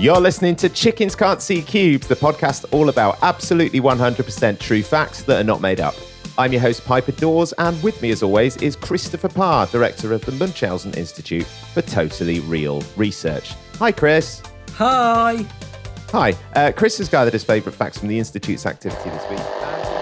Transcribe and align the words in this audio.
You're 0.00 0.18
listening 0.18 0.56
to 0.56 0.70
Chickens 0.70 1.14
Can't 1.14 1.42
See 1.42 1.60
Cubes, 1.60 2.08
the 2.08 2.16
podcast 2.16 2.64
all 2.72 2.88
about 2.88 3.18
absolutely 3.20 3.82
100% 3.82 4.58
true 4.58 4.82
facts 4.82 5.22
that 5.24 5.38
are 5.38 5.44
not 5.44 5.60
made 5.60 5.78
up. 5.78 5.94
I'm 6.38 6.52
your 6.52 6.62
host, 6.62 6.86
Piper 6.86 7.12
Dawes, 7.12 7.52
and 7.58 7.80
with 7.82 8.00
me, 8.00 8.10
as 8.10 8.22
always, 8.22 8.56
is 8.62 8.76
Christopher 8.76 9.28
Parr, 9.28 9.66
director 9.66 10.14
of 10.14 10.24
the 10.24 10.32
Munchausen 10.32 10.94
Institute 10.94 11.44
for 11.44 11.82
Totally 11.82 12.40
Real 12.40 12.82
Research. 12.96 13.52
Hi, 13.74 13.92
Chris. 13.92 14.42
Hi. 14.76 15.44
Hi. 16.08 16.34
Uh, 16.54 16.72
Chris 16.74 16.96
has 16.96 17.10
gathered 17.10 17.34
his 17.34 17.44
favourite 17.44 17.76
facts 17.76 17.98
from 17.98 18.08
the 18.08 18.18
Institute's 18.18 18.64
activity 18.64 19.10
this 19.10 19.28
week. 19.28 19.99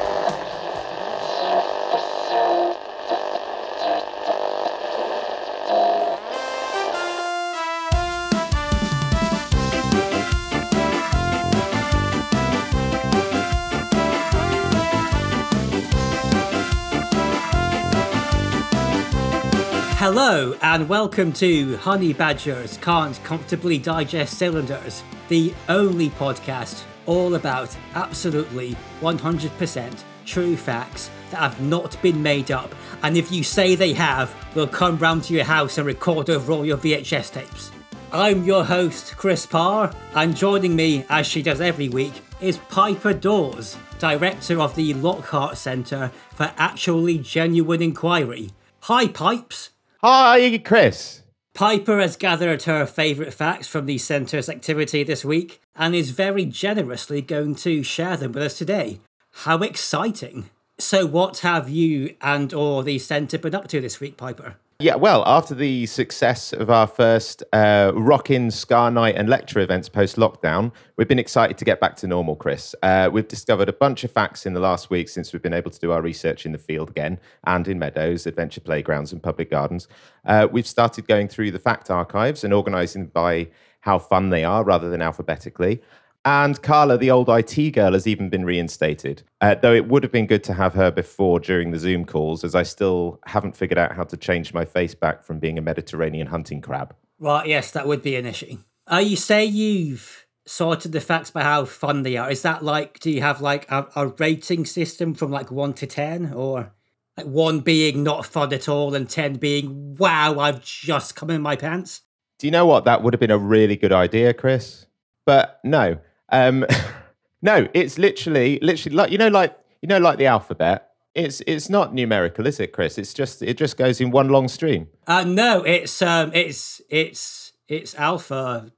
Hello, 20.30 20.54
and 20.60 20.90
welcome 20.90 21.32
to 21.32 21.78
Honey 21.78 22.12
Badgers 22.12 22.76
Can't 22.82 23.18
Comfortably 23.24 23.78
Digest 23.78 24.36
Cylinders, 24.36 25.02
the 25.28 25.54
only 25.70 26.10
podcast 26.10 26.82
all 27.06 27.34
about 27.34 27.74
absolutely 27.94 28.76
100% 29.00 30.02
true 30.26 30.54
facts 30.54 31.08
that 31.30 31.38
have 31.38 31.58
not 31.62 31.96
been 32.02 32.22
made 32.22 32.50
up. 32.50 32.74
And 33.02 33.16
if 33.16 33.32
you 33.32 33.42
say 33.42 33.74
they 33.74 33.94
have, 33.94 34.30
we'll 34.54 34.68
come 34.68 34.98
round 34.98 35.24
to 35.24 35.32
your 35.32 35.44
house 35.44 35.78
and 35.78 35.86
record 35.86 36.28
over 36.28 36.52
all 36.52 36.66
your 36.66 36.76
VHS 36.76 37.32
tapes. 37.32 37.72
I'm 38.12 38.44
your 38.44 38.66
host, 38.66 39.16
Chris 39.16 39.46
Parr, 39.46 39.90
and 40.14 40.36
joining 40.36 40.76
me, 40.76 41.06
as 41.08 41.26
she 41.26 41.40
does 41.40 41.62
every 41.62 41.88
week, 41.88 42.20
is 42.42 42.58
Piper 42.68 43.14
Dawes, 43.14 43.78
Director 43.98 44.60
of 44.60 44.76
the 44.76 44.92
Lockhart 44.92 45.56
Centre 45.56 46.12
for 46.34 46.52
Actually 46.58 47.16
Genuine 47.16 47.80
Inquiry. 47.80 48.50
Hi, 48.80 49.08
Pipes! 49.08 49.70
Hi, 50.00 50.56
Chris. 50.58 51.22
Piper 51.54 51.98
has 51.98 52.14
gathered 52.14 52.62
her 52.62 52.86
favourite 52.86 53.34
facts 53.34 53.66
from 53.66 53.86
the 53.86 53.98
Centre's 53.98 54.48
activity 54.48 55.02
this 55.02 55.24
week 55.24 55.60
and 55.74 55.92
is 55.92 56.10
very 56.10 56.44
generously 56.44 57.20
going 57.20 57.56
to 57.56 57.82
share 57.82 58.16
them 58.16 58.30
with 58.30 58.44
us 58.44 58.56
today. 58.56 59.00
How 59.42 59.58
exciting! 59.58 60.50
So, 60.78 61.04
what 61.04 61.38
have 61.38 61.68
you 61.68 62.14
and 62.20 62.54
or 62.54 62.84
the 62.84 63.00
Centre 63.00 63.38
been 63.38 63.56
up 63.56 63.66
to 63.68 63.80
this 63.80 63.98
week, 63.98 64.16
Piper? 64.16 64.54
Yeah, 64.80 64.94
well, 64.94 65.24
after 65.26 65.56
the 65.56 65.86
success 65.86 66.52
of 66.52 66.70
our 66.70 66.86
first 66.86 67.42
uh, 67.52 67.90
Rockin' 67.96 68.48
Scar 68.52 68.92
Night 68.92 69.16
and 69.16 69.28
lecture 69.28 69.58
events 69.58 69.88
post 69.88 70.14
lockdown, 70.14 70.70
we've 70.96 71.08
been 71.08 71.18
excited 71.18 71.58
to 71.58 71.64
get 71.64 71.80
back 71.80 71.96
to 71.96 72.06
normal, 72.06 72.36
Chris. 72.36 72.76
Uh, 72.80 73.10
we've 73.12 73.26
discovered 73.26 73.68
a 73.68 73.72
bunch 73.72 74.04
of 74.04 74.12
facts 74.12 74.46
in 74.46 74.54
the 74.54 74.60
last 74.60 74.88
week 74.88 75.08
since 75.08 75.32
we've 75.32 75.42
been 75.42 75.52
able 75.52 75.72
to 75.72 75.80
do 75.80 75.90
our 75.90 76.00
research 76.00 76.46
in 76.46 76.52
the 76.52 76.58
field 76.58 76.90
again 76.90 77.18
and 77.42 77.66
in 77.66 77.76
meadows, 77.80 78.24
adventure 78.24 78.60
playgrounds, 78.60 79.12
and 79.12 79.20
public 79.20 79.50
gardens. 79.50 79.88
Uh, 80.24 80.46
we've 80.48 80.64
started 80.64 81.08
going 81.08 81.26
through 81.26 81.50
the 81.50 81.58
fact 81.58 81.90
archives 81.90 82.44
and 82.44 82.54
organizing 82.54 83.06
by 83.06 83.48
how 83.80 83.98
fun 83.98 84.30
they 84.30 84.44
are 84.44 84.62
rather 84.62 84.88
than 84.90 85.02
alphabetically. 85.02 85.82
And 86.28 86.60
Carla, 86.60 86.98
the 86.98 87.10
old 87.10 87.30
IT 87.30 87.70
girl, 87.70 87.94
has 87.94 88.06
even 88.06 88.28
been 88.28 88.44
reinstated. 88.44 89.22
Uh, 89.40 89.54
though 89.54 89.72
it 89.72 89.88
would 89.88 90.02
have 90.02 90.12
been 90.12 90.26
good 90.26 90.44
to 90.44 90.52
have 90.52 90.74
her 90.74 90.90
before 90.90 91.40
during 91.40 91.70
the 91.70 91.78
Zoom 91.78 92.04
calls, 92.04 92.44
as 92.44 92.54
I 92.54 92.64
still 92.64 93.18
haven't 93.24 93.56
figured 93.56 93.78
out 93.78 93.96
how 93.96 94.04
to 94.04 94.14
change 94.14 94.52
my 94.52 94.66
face 94.66 94.94
back 94.94 95.22
from 95.22 95.38
being 95.38 95.56
a 95.56 95.62
Mediterranean 95.62 96.26
hunting 96.26 96.60
crab. 96.60 96.94
Right, 97.18 97.46
yes, 97.46 97.70
that 97.70 97.86
would 97.86 98.02
be 98.02 98.14
an 98.14 98.26
issue. 98.26 98.58
Uh, 98.92 98.98
you 98.98 99.16
say 99.16 99.46
you've 99.46 100.26
sorted 100.44 100.92
the 100.92 101.00
facts 101.00 101.30
by 101.30 101.44
how 101.44 101.64
fun 101.64 102.02
they 102.02 102.18
are. 102.18 102.30
Is 102.30 102.42
that 102.42 102.62
like, 102.62 103.00
do 103.00 103.10
you 103.10 103.22
have 103.22 103.40
like 103.40 103.64
a, 103.70 103.86
a 103.96 104.08
rating 104.08 104.66
system 104.66 105.14
from 105.14 105.30
like 105.30 105.50
1 105.50 105.72
to 105.72 105.86
10? 105.86 106.34
Or 106.34 106.74
like 107.16 107.24
1 107.24 107.60
being 107.60 108.02
not 108.02 108.26
fun 108.26 108.52
at 108.52 108.68
all 108.68 108.94
and 108.94 109.08
10 109.08 109.36
being, 109.36 109.96
wow, 109.96 110.38
I've 110.38 110.62
just 110.62 111.16
come 111.16 111.30
in 111.30 111.40
my 111.40 111.56
pants? 111.56 112.02
Do 112.38 112.46
you 112.46 112.50
know 112.50 112.66
what? 112.66 112.84
That 112.84 113.02
would 113.02 113.14
have 113.14 113.20
been 113.20 113.30
a 113.30 113.38
really 113.38 113.76
good 113.76 113.92
idea, 113.92 114.34
Chris. 114.34 114.84
But 115.24 115.60
no, 115.64 115.98
um, 116.30 116.66
no, 117.42 117.68
it's 117.74 117.98
literally, 117.98 118.58
literally 118.62 118.96
like 118.96 119.10
you 119.10 119.18
know, 119.18 119.28
like 119.28 119.58
you 119.82 119.88
know, 119.88 119.98
like 119.98 120.18
the 120.18 120.26
alphabet. 120.26 120.84
It's 121.14 121.42
it's 121.46 121.68
not 121.68 121.94
numerical, 121.94 122.46
is 122.46 122.60
it, 122.60 122.72
Chris? 122.72 122.98
It's 122.98 123.12
just 123.12 123.42
it 123.42 123.56
just 123.56 123.76
goes 123.76 124.00
in 124.00 124.10
one 124.10 124.28
long 124.28 124.46
stream. 124.46 124.88
Uh, 125.06 125.24
no, 125.24 125.62
it's 125.62 126.00
um, 126.02 126.30
it's 126.32 126.80
it's 126.88 127.52
it's 127.66 127.94
alpha 127.96 128.70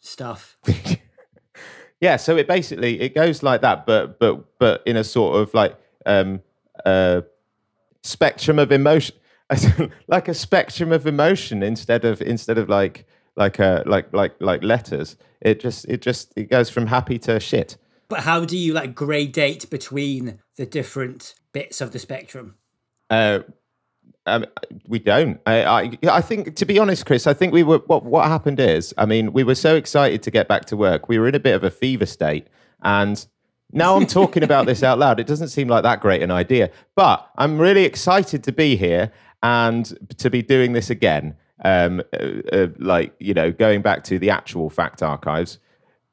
stuff. 0.00 0.58
yeah, 2.00 2.16
so 2.16 2.36
it 2.36 2.48
basically 2.48 3.00
it 3.00 3.14
goes 3.14 3.42
like 3.42 3.60
that, 3.60 3.86
but 3.86 4.18
but 4.18 4.58
but 4.58 4.82
in 4.86 4.96
a 4.96 5.04
sort 5.04 5.40
of 5.40 5.54
like 5.54 5.76
um 6.06 6.40
uh 6.84 7.20
spectrum 8.02 8.58
of 8.58 8.72
emotion, 8.72 9.14
like 10.08 10.28
a 10.28 10.34
spectrum 10.34 10.90
of 10.90 11.06
emotion 11.06 11.62
instead 11.62 12.04
of 12.04 12.20
instead 12.22 12.58
of 12.58 12.68
like 12.68 13.06
like 13.40 13.58
a 13.58 13.82
like 13.86 14.12
like 14.12 14.34
like 14.38 14.62
letters. 14.62 15.16
It 15.40 15.58
just 15.58 15.86
it 15.86 16.02
just 16.02 16.32
it 16.36 16.50
goes 16.50 16.70
from 16.70 16.86
happy 16.86 17.18
to 17.20 17.40
shit. 17.40 17.76
But 18.08 18.20
how 18.20 18.44
do 18.44 18.56
you 18.56 18.72
like 18.74 18.94
gradate 18.94 19.70
between 19.70 20.38
the 20.56 20.66
different 20.66 21.34
bits 21.52 21.80
of 21.80 21.92
the 21.92 21.98
spectrum? 21.98 22.56
Uh, 23.08 23.40
um, 24.26 24.44
we 24.86 24.98
don't. 24.98 25.40
I, 25.46 25.64
I, 25.64 25.98
I 26.08 26.20
think, 26.20 26.54
to 26.56 26.66
be 26.66 26.78
honest, 26.78 27.06
Chris, 27.06 27.26
I 27.26 27.32
think 27.32 27.52
we 27.52 27.62
were. 27.62 27.78
What 27.86 28.04
what 28.04 28.26
happened 28.28 28.60
is, 28.60 28.92
I 28.98 29.06
mean, 29.06 29.32
we 29.32 29.42
were 29.42 29.54
so 29.54 29.74
excited 29.74 30.22
to 30.24 30.30
get 30.30 30.46
back 30.46 30.66
to 30.66 30.76
work. 30.76 31.08
We 31.08 31.18
were 31.18 31.26
in 31.26 31.34
a 31.34 31.40
bit 31.40 31.54
of 31.54 31.64
a 31.64 31.70
fever 31.70 32.06
state, 32.06 32.46
and 32.82 33.26
now 33.72 33.96
I'm 33.96 34.06
talking 34.06 34.42
about 34.42 34.66
this 34.66 34.82
out 34.82 34.98
loud. 34.98 35.18
It 35.18 35.26
doesn't 35.26 35.48
seem 35.48 35.68
like 35.68 35.82
that 35.84 36.00
great 36.00 36.22
an 36.22 36.30
idea, 36.30 36.70
but 36.94 37.28
I'm 37.38 37.58
really 37.58 37.84
excited 37.84 38.44
to 38.44 38.52
be 38.52 38.76
here 38.76 39.10
and 39.42 39.96
to 40.18 40.28
be 40.28 40.42
doing 40.42 40.74
this 40.74 40.90
again 40.90 41.34
um, 41.64 42.02
uh, 42.12 42.26
uh, 42.52 42.66
like 42.78 43.14
you 43.18 43.34
know, 43.34 43.52
going 43.52 43.82
back 43.82 44.04
to 44.04 44.18
the 44.18 44.30
actual 44.30 44.70
fact 44.70 45.02
archives, 45.02 45.58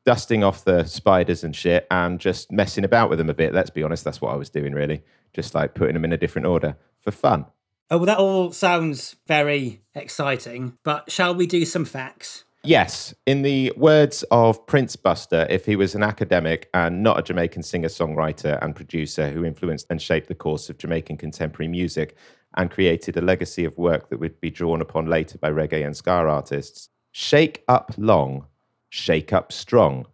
dusting 0.05 0.43
off 0.43 0.63
the 0.63 0.83
spiders 0.85 1.43
and 1.43 1.55
shit, 1.55 1.87
and 1.91 2.19
just 2.19 2.51
messing 2.51 2.83
about 2.83 3.09
with 3.09 3.19
them 3.19 3.29
a 3.29 3.33
bit. 3.33 3.53
Let's 3.53 3.69
be 3.69 3.83
honest, 3.83 4.03
that's 4.03 4.21
what 4.21 4.33
I 4.33 4.35
was 4.35 4.49
doing 4.49 4.73
really, 4.73 5.03
just 5.33 5.55
like 5.55 5.73
putting 5.73 5.93
them 5.93 6.05
in 6.05 6.13
a 6.13 6.17
different 6.17 6.47
order 6.47 6.77
for 6.99 7.11
fun. 7.11 7.45
Oh, 7.89 7.97
well, 7.97 8.05
that 8.07 8.17
all 8.17 8.51
sounds 8.51 9.15
very 9.27 9.81
exciting. 9.95 10.77
But 10.83 11.09
shall 11.09 11.33
we 11.33 11.47
do 11.47 11.63
some 11.63 11.85
facts? 11.85 12.43
Yes, 12.67 13.15
in 13.25 13.43
the 13.43 13.71
words 13.77 14.25
of 14.29 14.67
Prince 14.67 14.97
Buster, 14.97 15.47
if 15.49 15.65
he 15.65 15.77
was 15.77 15.95
an 15.95 16.03
academic 16.03 16.69
and 16.73 17.01
not 17.01 17.17
a 17.17 17.23
Jamaican 17.23 17.63
singer 17.63 17.87
songwriter 17.87 18.61
and 18.61 18.75
producer 18.75 19.29
who 19.29 19.45
influenced 19.45 19.87
and 19.89 20.01
shaped 20.01 20.27
the 20.27 20.35
course 20.35 20.69
of 20.69 20.77
Jamaican 20.77 21.15
contemporary 21.15 21.69
music, 21.69 22.17
and 22.57 22.69
created 22.69 23.15
a 23.15 23.21
legacy 23.21 23.63
of 23.63 23.77
work 23.77 24.09
that 24.09 24.19
would 24.19 24.41
be 24.41 24.49
drawn 24.49 24.81
upon 24.81 25.05
later 25.05 25.37
by 25.37 25.49
reggae 25.49 25.85
and 25.85 25.95
ska 25.95 26.11
artists. 26.11 26.89
Shake 27.13 27.63
up 27.69 27.93
long, 27.95 28.47
shake 28.89 29.31
up 29.31 29.53
strong. 29.53 30.05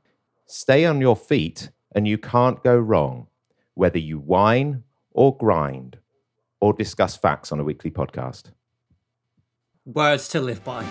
Stay 0.46 0.86
on 0.86 1.02
your 1.02 1.16
feet, 1.16 1.72
and 1.96 2.08
you 2.08 2.20
can't 2.20 2.64
go 2.64 2.78
wrong, 2.78 3.26
whether 3.74 3.98
you 3.98 4.20
whine 4.20 4.84
or 5.10 5.36
grind 5.36 5.98
or 6.62 6.72
discuss 6.72 7.18
facts 7.18 7.52
on 7.52 7.60
a 7.60 7.64
weekly 7.64 7.90
podcast. 7.90 8.52
Words 9.86 10.28
to 10.28 10.40
live 10.40 10.64
by. 10.64 10.86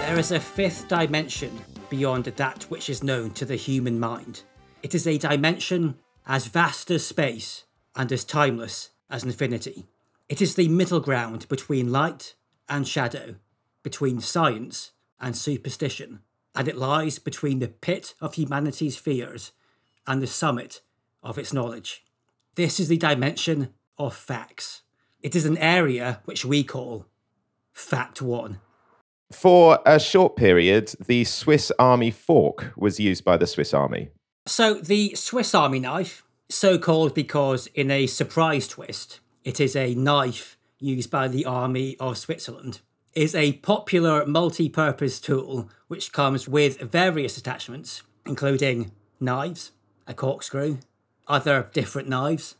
There 0.00 0.18
is 0.18 0.32
a 0.32 0.40
fifth 0.40 0.88
dimension 0.88 1.60
beyond 1.90 2.24
that 2.24 2.64
which 2.64 2.90
is 2.90 3.04
known 3.04 3.30
to 3.32 3.44
the 3.44 3.56
human 3.56 4.00
mind. 4.00 4.42
It 4.82 4.94
is 4.94 5.06
a 5.06 5.18
dimension 5.18 5.96
as 6.26 6.46
vast 6.46 6.90
as 6.90 7.06
space 7.06 7.64
and 7.94 8.10
as 8.12 8.24
timeless 8.24 8.90
as 9.10 9.24
infinity. 9.24 9.86
It 10.28 10.42
is 10.42 10.54
the 10.54 10.68
middle 10.68 11.00
ground 11.00 11.48
between 11.48 11.92
light 11.92 12.34
and 12.68 12.86
shadow, 12.86 13.36
between 13.82 14.20
science 14.20 14.92
and 15.20 15.36
superstition, 15.36 16.20
and 16.54 16.68
it 16.68 16.76
lies 16.76 17.18
between 17.18 17.60
the 17.60 17.68
pit 17.68 18.14
of 18.20 18.34
humanity's 18.34 18.96
fears 18.96 19.52
and 20.06 20.20
the 20.20 20.26
summit 20.26 20.82
of 21.22 21.38
its 21.38 21.52
knowledge. 21.52 22.02
This 22.56 22.80
is 22.80 22.88
the 22.88 22.98
dimension 22.98 23.74
of 23.98 24.14
facts. 24.14 24.82
It 25.20 25.34
is 25.34 25.44
an 25.44 25.58
area 25.58 26.20
which 26.26 26.44
we 26.44 26.62
call 26.62 27.06
Fact 27.72 28.22
One. 28.22 28.60
For 29.32 29.80
a 29.84 29.98
short 29.98 30.36
period, 30.36 30.94
the 31.06 31.24
Swiss 31.24 31.72
Army 31.78 32.10
fork 32.10 32.72
was 32.76 33.00
used 33.00 33.24
by 33.24 33.36
the 33.36 33.46
Swiss 33.46 33.74
Army. 33.74 34.10
So 34.46 34.74
the 34.74 35.14
Swiss 35.16 35.54
Army 35.54 35.80
knife, 35.80 36.24
so 36.48 36.78
called 36.78 37.14
because 37.14 37.66
in 37.74 37.90
a 37.90 38.06
surprise 38.06 38.68
twist, 38.68 39.20
it 39.44 39.60
is 39.60 39.74
a 39.74 39.94
knife 39.94 40.56
used 40.78 41.10
by 41.10 41.26
the 41.26 41.44
Army 41.44 41.96
of 41.98 42.16
Switzerland, 42.16 42.80
is 43.12 43.34
a 43.34 43.54
popular 43.54 44.24
multi-purpose 44.24 45.20
tool 45.20 45.68
which 45.88 46.12
comes 46.12 46.48
with 46.48 46.80
various 46.80 47.36
attachments, 47.36 48.02
including 48.24 48.92
knives, 49.18 49.72
a 50.06 50.14
corkscrew, 50.14 50.78
other 51.26 51.68
different 51.72 52.08
knives, 52.08 52.54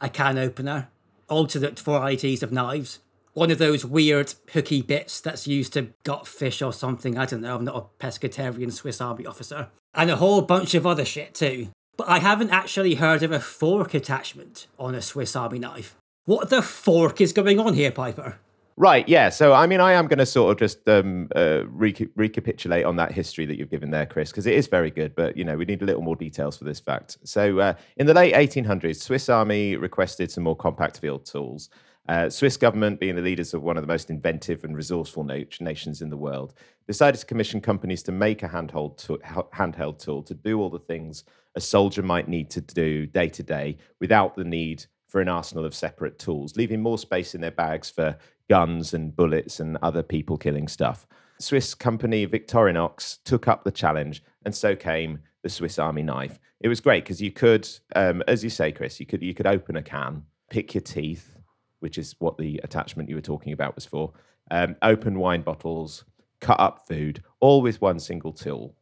a 0.00 0.08
can 0.08 0.38
opener, 0.38 0.88
alternate 1.28 1.78
varieties 1.78 2.42
of 2.42 2.52
knives, 2.52 2.98
one 3.34 3.50
of 3.50 3.58
those 3.58 3.84
weird 3.84 4.34
hooky 4.52 4.82
bits 4.82 5.20
that's 5.20 5.46
used 5.46 5.72
to 5.74 5.92
gut 6.02 6.26
fish 6.26 6.60
or 6.60 6.72
something. 6.72 7.16
I 7.16 7.24
don't 7.24 7.40
know. 7.40 7.56
I'm 7.56 7.64
not 7.64 7.76
a 7.76 8.04
pescatarian 8.04 8.72
Swiss 8.72 9.00
Army 9.00 9.26
officer. 9.26 9.68
And 9.94 10.10
a 10.10 10.16
whole 10.16 10.42
bunch 10.42 10.74
of 10.74 10.86
other 10.86 11.04
shit 11.04 11.34
too. 11.34 11.68
But 11.96 12.08
I 12.08 12.18
haven't 12.18 12.50
actually 12.50 12.96
heard 12.96 13.22
of 13.22 13.32
a 13.32 13.40
fork 13.40 13.94
attachment 13.94 14.66
on 14.78 14.94
a 14.94 15.02
Swiss 15.02 15.34
Army 15.36 15.58
knife. 15.58 15.96
What 16.24 16.50
the 16.50 16.62
fork 16.62 17.20
is 17.20 17.32
going 17.32 17.58
on 17.58 17.74
here, 17.74 17.90
Piper? 17.90 18.38
Right, 18.80 19.08
yeah. 19.08 19.28
So, 19.28 19.54
I 19.54 19.66
mean, 19.66 19.80
I 19.80 19.94
am 19.94 20.06
going 20.06 20.20
to 20.20 20.26
sort 20.26 20.52
of 20.52 20.58
just 20.60 20.88
um, 20.88 21.26
uh, 21.34 21.62
reca- 21.66 22.10
recapitulate 22.14 22.84
on 22.84 22.94
that 22.94 23.10
history 23.10 23.44
that 23.44 23.58
you've 23.58 23.70
given 23.70 23.90
there, 23.90 24.06
Chris, 24.06 24.30
because 24.30 24.46
it 24.46 24.54
is 24.54 24.68
very 24.68 24.92
good, 24.92 25.16
but, 25.16 25.36
you 25.36 25.42
know, 25.42 25.56
we 25.56 25.64
need 25.64 25.82
a 25.82 25.84
little 25.84 26.00
more 26.00 26.14
details 26.14 26.56
for 26.56 26.62
this 26.62 26.78
fact. 26.78 27.18
So, 27.24 27.58
uh, 27.58 27.74
in 27.96 28.06
the 28.06 28.14
late 28.14 28.34
1800s, 28.34 29.02
Swiss 29.02 29.28
Army 29.28 29.74
requested 29.74 30.30
some 30.30 30.44
more 30.44 30.54
compact 30.54 31.00
field 31.00 31.26
tools. 31.26 31.70
Uh, 32.08 32.30
Swiss 32.30 32.56
government, 32.56 33.00
being 33.00 33.16
the 33.16 33.20
leaders 33.20 33.52
of 33.52 33.64
one 33.64 33.76
of 33.76 33.82
the 33.82 33.88
most 33.88 34.10
inventive 34.10 34.62
and 34.62 34.76
resourceful 34.76 35.24
na- 35.24 35.42
nations 35.58 36.00
in 36.00 36.08
the 36.08 36.16
world, 36.16 36.54
decided 36.86 37.18
to 37.18 37.26
commission 37.26 37.60
companies 37.60 38.04
to 38.04 38.12
make 38.12 38.44
a 38.44 38.48
handheld, 38.48 38.96
to- 38.98 39.18
handheld 39.52 39.98
tool 39.98 40.22
to 40.22 40.34
do 40.34 40.60
all 40.60 40.70
the 40.70 40.78
things 40.78 41.24
a 41.56 41.60
soldier 41.60 42.02
might 42.02 42.28
need 42.28 42.48
to 42.50 42.60
do 42.60 43.06
day 43.06 43.28
to 43.28 43.42
day 43.42 43.76
without 43.98 44.36
the 44.36 44.44
need 44.44 44.86
for 45.08 45.20
an 45.20 45.28
arsenal 45.28 45.64
of 45.64 45.74
separate 45.74 46.18
tools, 46.18 46.56
leaving 46.56 46.80
more 46.80 46.98
space 46.98 47.34
in 47.34 47.40
their 47.40 47.50
bags 47.50 47.90
for 47.90 48.16
guns 48.48 48.94
and 48.94 49.16
bullets 49.16 49.58
and 49.58 49.76
other 49.82 50.02
people 50.02 50.36
killing 50.36 50.68
stuff. 50.68 51.06
Swiss 51.40 51.74
company 51.74 52.26
Victorinox 52.26 53.18
took 53.24 53.48
up 53.48 53.64
the 53.64 53.70
challenge, 53.70 54.22
and 54.44 54.54
so 54.54 54.76
came 54.76 55.20
the 55.42 55.48
Swiss 55.48 55.78
Army 55.78 56.02
knife. 56.02 56.38
It 56.60 56.68
was 56.68 56.80
great 56.80 57.04
because 57.04 57.22
you 57.22 57.30
could, 57.30 57.68
um, 57.94 58.22
as 58.26 58.42
you 58.42 58.50
say, 58.50 58.72
Chris, 58.72 58.98
you 59.00 59.06
could 59.06 59.22
you 59.22 59.34
could 59.34 59.46
open 59.46 59.76
a 59.76 59.82
can, 59.82 60.24
pick 60.50 60.74
your 60.74 60.82
teeth, 60.82 61.36
which 61.80 61.98
is 61.98 62.16
what 62.18 62.36
the 62.38 62.60
attachment 62.64 63.08
you 63.08 63.14
were 63.14 63.20
talking 63.20 63.52
about 63.52 63.74
was 63.74 63.86
for. 63.86 64.12
Um, 64.50 64.76
open 64.82 65.18
wine 65.18 65.42
bottles, 65.42 66.04
cut 66.40 66.58
up 66.58 66.86
food, 66.88 67.22
all 67.40 67.62
with 67.62 67.80
one 67.80 68.00
single 68.00 68.32
tool, 68.32 68.74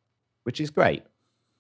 which 0.45 0.61
is 0.61 0.71
great. 0.71 1.03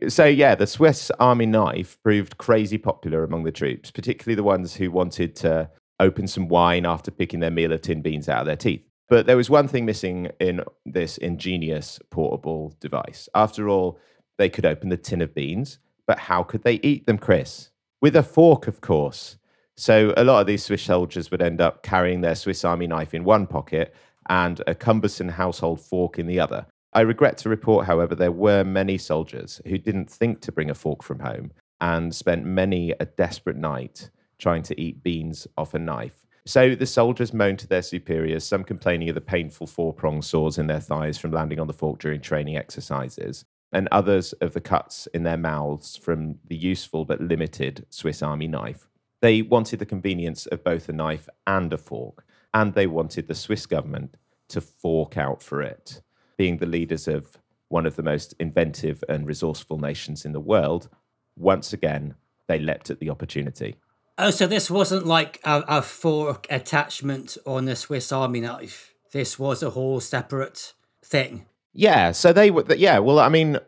So 0.08 0.26
yeah, 0.26 0.54
the 0.54 0.66
Swiss 0.66 1.10
Army 1.18 1.46
knife 1.46 1.96
proved 2.02 2.36
crazy 2.36 2.76
popular 2.76 3.24
among 3.24 3.44
the 3.44 3.52
troops, 3.52 3.90
particularly 3.90 4.34
the 4.34 4.42
ones 4.42 4.74
who 4.74 4.90
wanted 4.90 5.34
to 5.36 5.70
open 5.98 6.26
some 6.26 6.48
wine 6.48 6.84
after 6.84 7.10
picking 7.10 7.40
their 7.40 7.50
meal 7.50 7.72
of 7.72 7.80
tin 7.80 8.02
beans 8.02 8.28
out 8.28 8.40
of 8.40 8.46
their 8.46 8.56
teeth. 8.56 8.82
But 9.08 9.24
there 9.26 9.36
was 9.36 9.48
one 9.48 9.68
thing 9.68 9.86
missing 9.86 10.30
in 10.38 10.62
this 10.84 11.16
ingenious 11.16 11.98
portable 12.10 12.74
device. 12.80 13.28
After 13.34 13.68
all, 13.68 13.98
they 14.36 14.50
could 14.50 14.66
open 14.66 14.90
the 14.90 14.98
tin 14.98 15.22
of 15.22 15.34
beans, 15.34 15.78
but 16.06 16.18
how 16.18 16.42
could 16.42 16.62
they 16.62 16.74
eat 16.82 17.06
them, 17.06 17.16
Chris? 17.16 17.70
With 18.02 18.16
a 18.16 18.22
fork, 18.22 18.66
of 18.66 18.82
course. 18.82 19.38
So 19.78 20.12
a 20.16 20.24
lot 20.24 20.40
of 20.40 20.46
these 20.46 20.64
Swiss 20.64 20.82
soldiers 20.82 21.30
would 21.30 21.40
end 21.40 21.60
up 21.60 21.82
carrying 21.82 22.20
their 22.20 22.34
Swiss 22.34 22.64
Army 22.64 22.86
knife 22.86 23.14
in 23.14 23.24
one 23.24 23.46
pocket 23.46 23.94
and 24.28 24.60
a 24.66 24.74
cumbersome 24.74 25.28
household 25.28 25.80
fork 25.80 26.18
in 26.18 26.26
the 26.26 26.40
other. 26.40 26.66
I 26.96 27.02
regret 27.02 27.36
to 27.38 27.50
report, 27.50 27.84
however, 27.84 28.14
there 28.14 28.32
were 28.32 28.64
many 28.64 28.96
soldiers 28.96 29.60
who 29.66 29.76
didn't 29.76 30.08
think 30.08 30.40
to 30.40 30.50
bring 30.50 30.70
a 30.70 30.74
fork 30.74 31.02
from 31.02 31.18
home 31.18 31.52
and 31.78 32.14
spent 32.14 32.46
many 32.46 32.92
a 32.92 33.04
desperate 33.04 33.58
night 33.58 34.08
trying 34.38 34.62
to 34.62 34.80
eat 34.80 35.02
beans 35.02 35.46
off 35.58 35.74
a 35.74 35.78
knife. 35.78 36.26
So 36.46 36.74
the 36.74 36.86
soldiers 36.86 37.34
moaned 37.34 37.58
to 37.58 37.66
their 37.66 37.82
superiors, 37.82 38.44
some 38.44 38.64
complaining 38.64 39.10
of 39.10 39.14
the 39.14 39.20
painful 39.20 39.66
four 39.66 39.92
pronged 39.92 40.24
sores 40.24 40.56
in 40.56 40.68
their 40.68 40.80
thighs 40.80 41.18
from 41.18 41.32
landing 41.32 41.60
on 41.60 41.66
the 41.66 41.74
fork 41.74 41.98
during 41.98 42.22
training 42.22 42.56
exercises, 42.56 43.44
and 43.70 43.88
others 43.92 44.32
of 44.40 44.54
the 44.54 44.62
cuts 44.62 45.06
in 45.12 45.22
their 45.22 45.36
mouths 45.36 45.98
from 45.98 46.38
the 46.46 46.56
useful 46.56 47.04
but 47.04 47.20
limited 47.20 47.84
Swiss 47.90 48.22
Army 48.22 48.48
knife. 48.48 48.88
They 49.20 49.42
wanted 49.42 49.80
the 49.80 49.84
convenience 49.84 50.46
of 50.46 50.64
both 50.64 50.88
a 50.88 50.94
knife 50.94 51.28
and 51.46 51.74
a 51.74 51.76
fork, 51.76 52.24
and 52.54 52.72
they 52.72 52.86
wanted 52.86 53.28
the 53.28 53.34
Swiss 53.34 53.66
government 53.66 54.16
to 54.48 54.62
fork 54.62 55.18
out 55.18 55.42
for 55.42 55.60
it 55.60 56.00
being 56.36 56.58
the 56.58 56.66
leaders 56.66 57.08
of 57.08 57.38
one 57.68 57.86
of 57.86 57.96
the 57.96 58.02
most 58.02 58.34
inventive 58.38 59.02
and 59.08 59.26
resourceful 59.26 59.78
nations 59.78 60.24
in 60.24 60.32
the 60.32 60.40
world, 60.40 60.88
once 61.36 61.72
again, 61.72 62.14
they 62.46 62.58
leapt 62.58 62.90
at 62.90 63.00
the 63.00 63.10
opportunity. 63.10 63.76
Oh, 64.18 64.30
so 64.30 64.46
this 64.46 64.70
wasn't 64.70 65.06
like 65.06 65.40
a, 65.44 65.62
a 65.68 65.82
fork 65.82 66.46
attachment 66.48 67.36
on 67.44 67.68
a 67.68 67.76
Swiss 67.76 68.12
Army 68.12 68.40
knife. 68.40 68.94
This 69.12 69.38
was 69.38 69.62
a 69.62 69.70
whole 69.70 70.00
separate 70.00 70.72
thing. 71.04 71.46
Yeah. 71.72 72.12
So 72.12 72.32
they 72.32 72.50
were. 72.50 72.64
Yeah. 72.74 72.98
Well, 73.00 73.18
I 73.18 73.28
mean, 73.28 73.58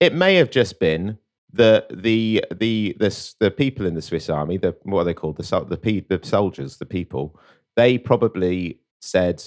it 0.00 0.12
may 0.12 0.34
have 0.34 0.50
just 0.50 0.80
been 0.80 1.18
the 1.52 1.86
the 1.90 2.44
the 2.52 2.96
the 2.98 3.34
the 3.38 3.50
people 3.50 3.86
in 3.86 3.94
the 3.94 4.02
Swiss 4.02 4.28
Army. 4.28 4.56
The 4.56 4.76
what 4.82 5.00
are 5.00 5.04
they 5.04 5.14
called? 5.14 5.36
The 5.36 5.64
the 5.64 6.04
the 6.08 6.26
soldiers, 6.26 6.78
the 6.78 6.86
people. 6.86 7.38
They 7.76 7.98
probably 7.98 8.80
said, 9.00 9.44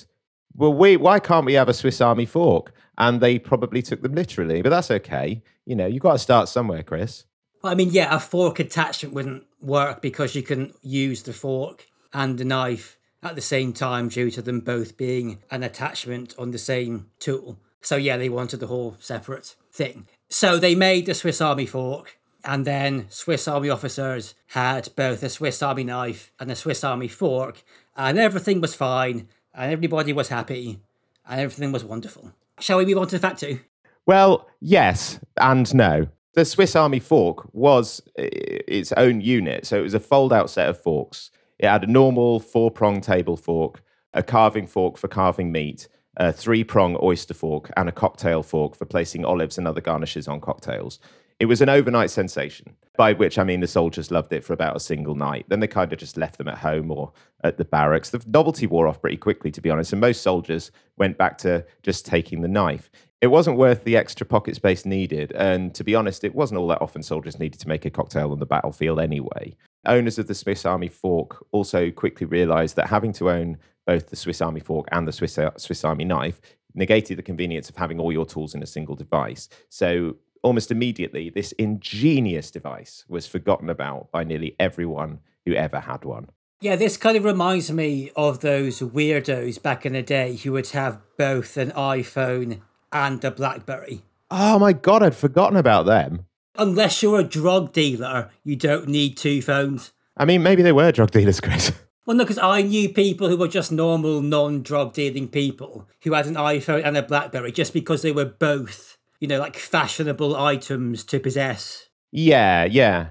well, 0.58 0.74
we 0.74 0.98
why 0.98 1.20
can't 1.20 1.46
we 1.46 1.54
have 1.54 1.70
a 1.70 1.74
Swiss 1.74 2.02
Army 2.02 2.26
fork? 2.26 2.74
And 2.98 3.22
they 3.22 3.38
probably 3.38 3.84
took 3.84 4.02
them 4.02 4.16
literally, 4.16 4.64
but 4.64 4.72
that's 4.72 4.90
okay. 4.90 5.44
You 5.66 5.76
know, 5.76 5.86
you've 5.86 6.02
got 6.02 6.14
to 6.14 6.20
start 6.20 6.50
somewhere, 6.50 6.82
Chris. 6.82 7.26
I 7.64 7.76
mean, 7.76 7.90
yeah, 7.92 8.16
a 8.16 8.20
fork 8.20 8.60
attachment 8.60 9.14
wouldn't 9.14 9.44
work 9.62 10.02
because 10.02 10.36
you 10.36 10.42
couldn't 10.42 10.76
use 10.82 11.24
the 11.24 11.34
fork 11.34 11.86
and 12.14 12.38
the 12.38 12.46
knife 12.46 12.98
at 13.22 13.36
the 13.36 13.42
same 13.42 13.74
time 13.74 14.10
due 14.10 14.32
to 14.32 14.42
them 14.42 14.62
both 14.62 14.98
being 14.98 15.40
an 15.52 15.64
attachment 15.64 16.34
on 16.38 16.52
the 16.52 16.58
same 16.58 17.08
tool. 17.20 17.60
So, 17.82 17.96
yeah, 17.96 18.18
they 18.18 18.30
wanted 18.30 18.60
the 18.60 18.68
whole 18.68 18.96
separate 19.00 19.56
thing. 19.72 20.08
So, 20.30 20.58
they 20.58 20.76
made 20.76 21.06
the 21.06 21.14
Swiss 21.14 21.42
Army 21.42 21.66
fork, 21.66 22.18
and 22.44 22.66
then 22.66 23.08
Swiss 23.10 23.48
Army 23.48 23.70
officers 23.70 24.36
had 24.48 24.90
both 24.96 25.24
a 25.24 25.30
Swiss 25.30 25.62
Army 25.62 25.84
knife 25.84 26.32
and 26.40 26.52
a 26.52 26.56
Swiss 26.56 26.84
Army 26.84 27.08
fork, 27.08 27.64
and 27.96 28.18
everything 28.18 28.62
was 28.62 28.76
fine 28.76 29.28
and 29.58 29.72
everybody 29.72 30.14
was 30.14 30.30
happy 30.30 30.80
and 31.28 31.42
everything 31.42 31.72
was 31.72 31.84
wonderful. 31.84 32.32
Shall 32.60 32.78
we 32.78 32.86
move 32.86 33.00
on 33.00 33.08
to 33.08 33.20
fact 33.20 33.40
two? 33.40 33.60
Well, 34.06 34.48
yes 34.62 35.20
and 35.40 35.74
no. 35.76 36.08
The 36.34 36.46
Swiss 36.46 36.76
Army 36.76 37.00
fork 37.00 37.50
was 37.54 38.02
its 38.16 38.92
own 38.94 39.22
unit. 39.22 39.66
So 39.66 39.80
it 39.80 39.84
was 39.84 39.96
a 39.96 40.00
fold 40.00 40.32
out 40.32 40.50
set 40.50 40.70
of 40.70 40.80
forks. 40.80 41.32
It 41.58 41.68
had 41.68 41.84
a 41.84 41.92
normal 41.92 42.40
four 42.40 42.70
prong 42.70 43.02
table 43.02 43.36
fork, 43.36 43.82
a 44.14 44.22
carving 44.22 44.68
fork 44.68 44.98
for 44.98 45.08
carving 45.08 45.52
meat, 45.52 45.88
a 46.16 46.32
three 46.32 46.64
prong 46.64 46.96
oyster 47.02 47.34
fork, 47.34 47.72
and 47.76 47.90
a 47.90 47.92
cocktail 47.92 48.44
fork 48.44 48.76
for 48.76 48.86
placing 48.86 49.26
olives 49.26 49.58
and 49.58 49.68
other 49.68 49.82
garnishes 49.82 50.28
on 50.28 50.40
cocktails. 50.40 51.00
It 51.40 51.46
was 51.46 51.62
an 51.62 51.70
overnight 51.70 52.10
sensation, 52.10 52.76
by 52.98 53.14
which 53.14 53.38
I 53.38 53.44
mean 53.44 53.60
the 53.60 53.68
soldiers 53.68 54.10
loved 54.10 54.34
it 54.34 54.44
for 54.44 54.54
about 54.54 54.76
a 54.76 54.80
single 54.80 55.14
night. 55.14 55.46
Then 55.48 55.60
they 55.60 55.68
kind 55.68 55.94
of 55.94 56.00
just 56.00 56.18
left 56.18 56.40
them 56.40 56.48
at 56.48 56.58
home 56.58 56.90
or 56.90 57.14
at 57.44 57.58
the 57.58 57.66
barracks. 57.66 58.10
The 58.10 58.24
novelty 58.26 58.66
wore 58.66 58.88
off 58.88 59.02
pretty 59.02 59.18
quickly, 59.18 59.52
to 59.52 59.62
be 59.62 59.70
honest, 59.70 59.94
and 59.94 60.02
most 60.02 60.24
soldiers 60.24 60.72
went 60.98 61.18
back 61.18 61.38
to 61.40 61.64
just 61.84 62.08
taking 62.08 62.42
the 62.42 62.48
knife. 62.48 62.90
It 63.22 63.28
wasn't 63.28 63.58
worth 63.58 63.84
the 63.84 63.98
extra 63.98 64.26
pocket 64.26 64.56
space 64.56 64.84
needed, 64.84 65.32
and 65.34 65.76
to 65.76 65.84
be 65.84 65.94
honest, 65.94 66.24
it 66.24 66.34
wasn't 66.34 66.60
all 66.60 66.68
that 66.70 66.82
often 66.82 67.04
soldiers 67.04 67.40
needed 67.40 67.60
to 67.60 67.68
make 67.68 67.86
a 67.86 67.92
cocktail 67.92 68.32
on 68.32 68.40
the 68.40 68.46
battlefield 68.46 69.00
anyway. 69.00 69.56
Owners 69.86 70.18
of 70.18 70.28
the 70.28 70.36
Swiss 70.36 70.66
Army 70.66 70.88
fork 70.88 71.46
also 71.52 71.92
quickly 71.92 72.26
realized 72.26 72.76
that 72.78 72.88
having 72.88 73.14
to 73.14 73.30
own 73.30 73.58
both 73.86 74.10
the 74.10 74.16
Swiss 74.16 74.42
Army 74.42 74.60
fork 74.60 74.88
and 74.92 75.08
the 75.08 75.12
Swiss, 75.12 75.38
uh, 75.38 75.52
Swiss 75.58 75.84
Army 75.84 76.04
knife 76.04 76.42
negated 76.76 77.18
the 77.18 77.24
convenience 77.24 77.70
of 77.70 77.76
having 77.76 78.00
all 78.00 78.12
your 78.12 78.26
tools 78.26 78.54
in 78.54 78.62
a 78.62 78.68
single 78.68 78.96
device. 78.96 79.50
So 79.70 80.16
almost 80.44 80.72
immediately, 80.72 81.30
this 81.30 81.52
ingenious 81.54 82.52
device 82.52 83.06
was 83.08 83.28
forgotten 83.28 83.70
about 83.70 84.12
by 84.12 84.24
nearly 84.24 84.56
everyone 84.60 85.20
who 85.46 85.54
ever 85.54 85.80
had 85.80 86.06
one. 86.06 86.30
Yeah, 86.60 86.76
this 86.76 86.98
kind 86.98 87.16
of 87.16 87.24
reminds 87.24 87.72
me 87.72 88.12
of 88.16 88.40
those 88.40 88.80
weirdos 88.80 89.62
back 89.62 89.86
in 89.86 89.94
the 89.94 90.02
day 90.02 90.36
who 90.36 90.54
would 90.54 90.70
have 90.70 91.00
both 91.18 91.56
an 91.56 91.72
iPhone 91.72 92.62
and 92.92 93.24
a 93.24 93.32
BlackBerry. 93.32 94.02
Oh 94.32 94.58
my 94.58 94.74
god, 94.74 95.04
I'd 95.04 95.16
forgotten 95.16 95.58
about 95.58 95.86
them. 95.86 96.26
Unless 96.56 97.04
you're 97.04 97.20
a 97.20 97.24
drug 97.24 97.74
dealer, 97.74 98.32
you 98.44 98.56
don't 98.56 98.88
need 98.88 99.18
two 99.18 99.42
phones. 99.42 99.94
I 100.18 100.26
mean, 100.26 100.42
maybe 100.42 100.64
they 100.64 100.72
were 100.72 100.92
drug 100.92 101.12
dealers, 101.12 101.40
Chris. 101.42 101.72
Well, 102.08 102.18
no, 102.18 102.24
because 102.24 102.40
I 102.40 102.62
knew 102.62 102.90
people 102.90 103.28
who 103.28 103.38
were 103.38 103.48
just 103.48 103.72
normal, 103.72 104.22
non 104.22 104.64
drug 104.64 104.94
dealing 104.94 105.28
people 105.28 105.88
who 106.04 106.14
had 106.14 106.26
an 106.26 106.36
iPhone 106.36 106.84
and 106.84 106.98
a 106.98 107.04
BlackBerry 107.04 107.52
just 107.52 107.74
because 107.74 108.02
they 108.02 108.12
were 108.12 108.26
both 108.26 108.97
you 109.20 109.28
know, 109.28 109.40
like 109.40 109.56
fashionable 109.56 110.36
items 110.36 111.04
to 111.06 111.20
possess. 111.20 111.90
Yeah, 112.12 112.66
yeah. 112.66 113.10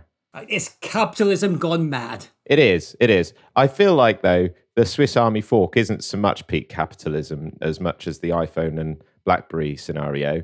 It's 0.48 0.76
capitalism 0.80 1.58
gone 1.58 1.88
mad. 1.88 2.26
It 2.44 2.58
is. 2.58 2.96
It 3.00 3.10
is. 3.10 3.32
I 3.54 3.66
feel 3.68 3.94
like 3.94 4.22
though 4.22 4.48
the 4.74 4.84
Swiss 4.84 5.16
Army 5.16 5.40
fork 5.40 5.76
isn't 5.76 6.04
so 6.04 6.18
much 6.18 6.46
peak 6.46 6.68
capitalism 6.68 7.56
as 7.62 7.80
much 7.80 8.06
as 8.06 8.18
the 8.18 8.30
iPhone 8.30 8.78
and 8.78 9.02
BlackBerry 9.24 9.76
scenario. 9.76 10.42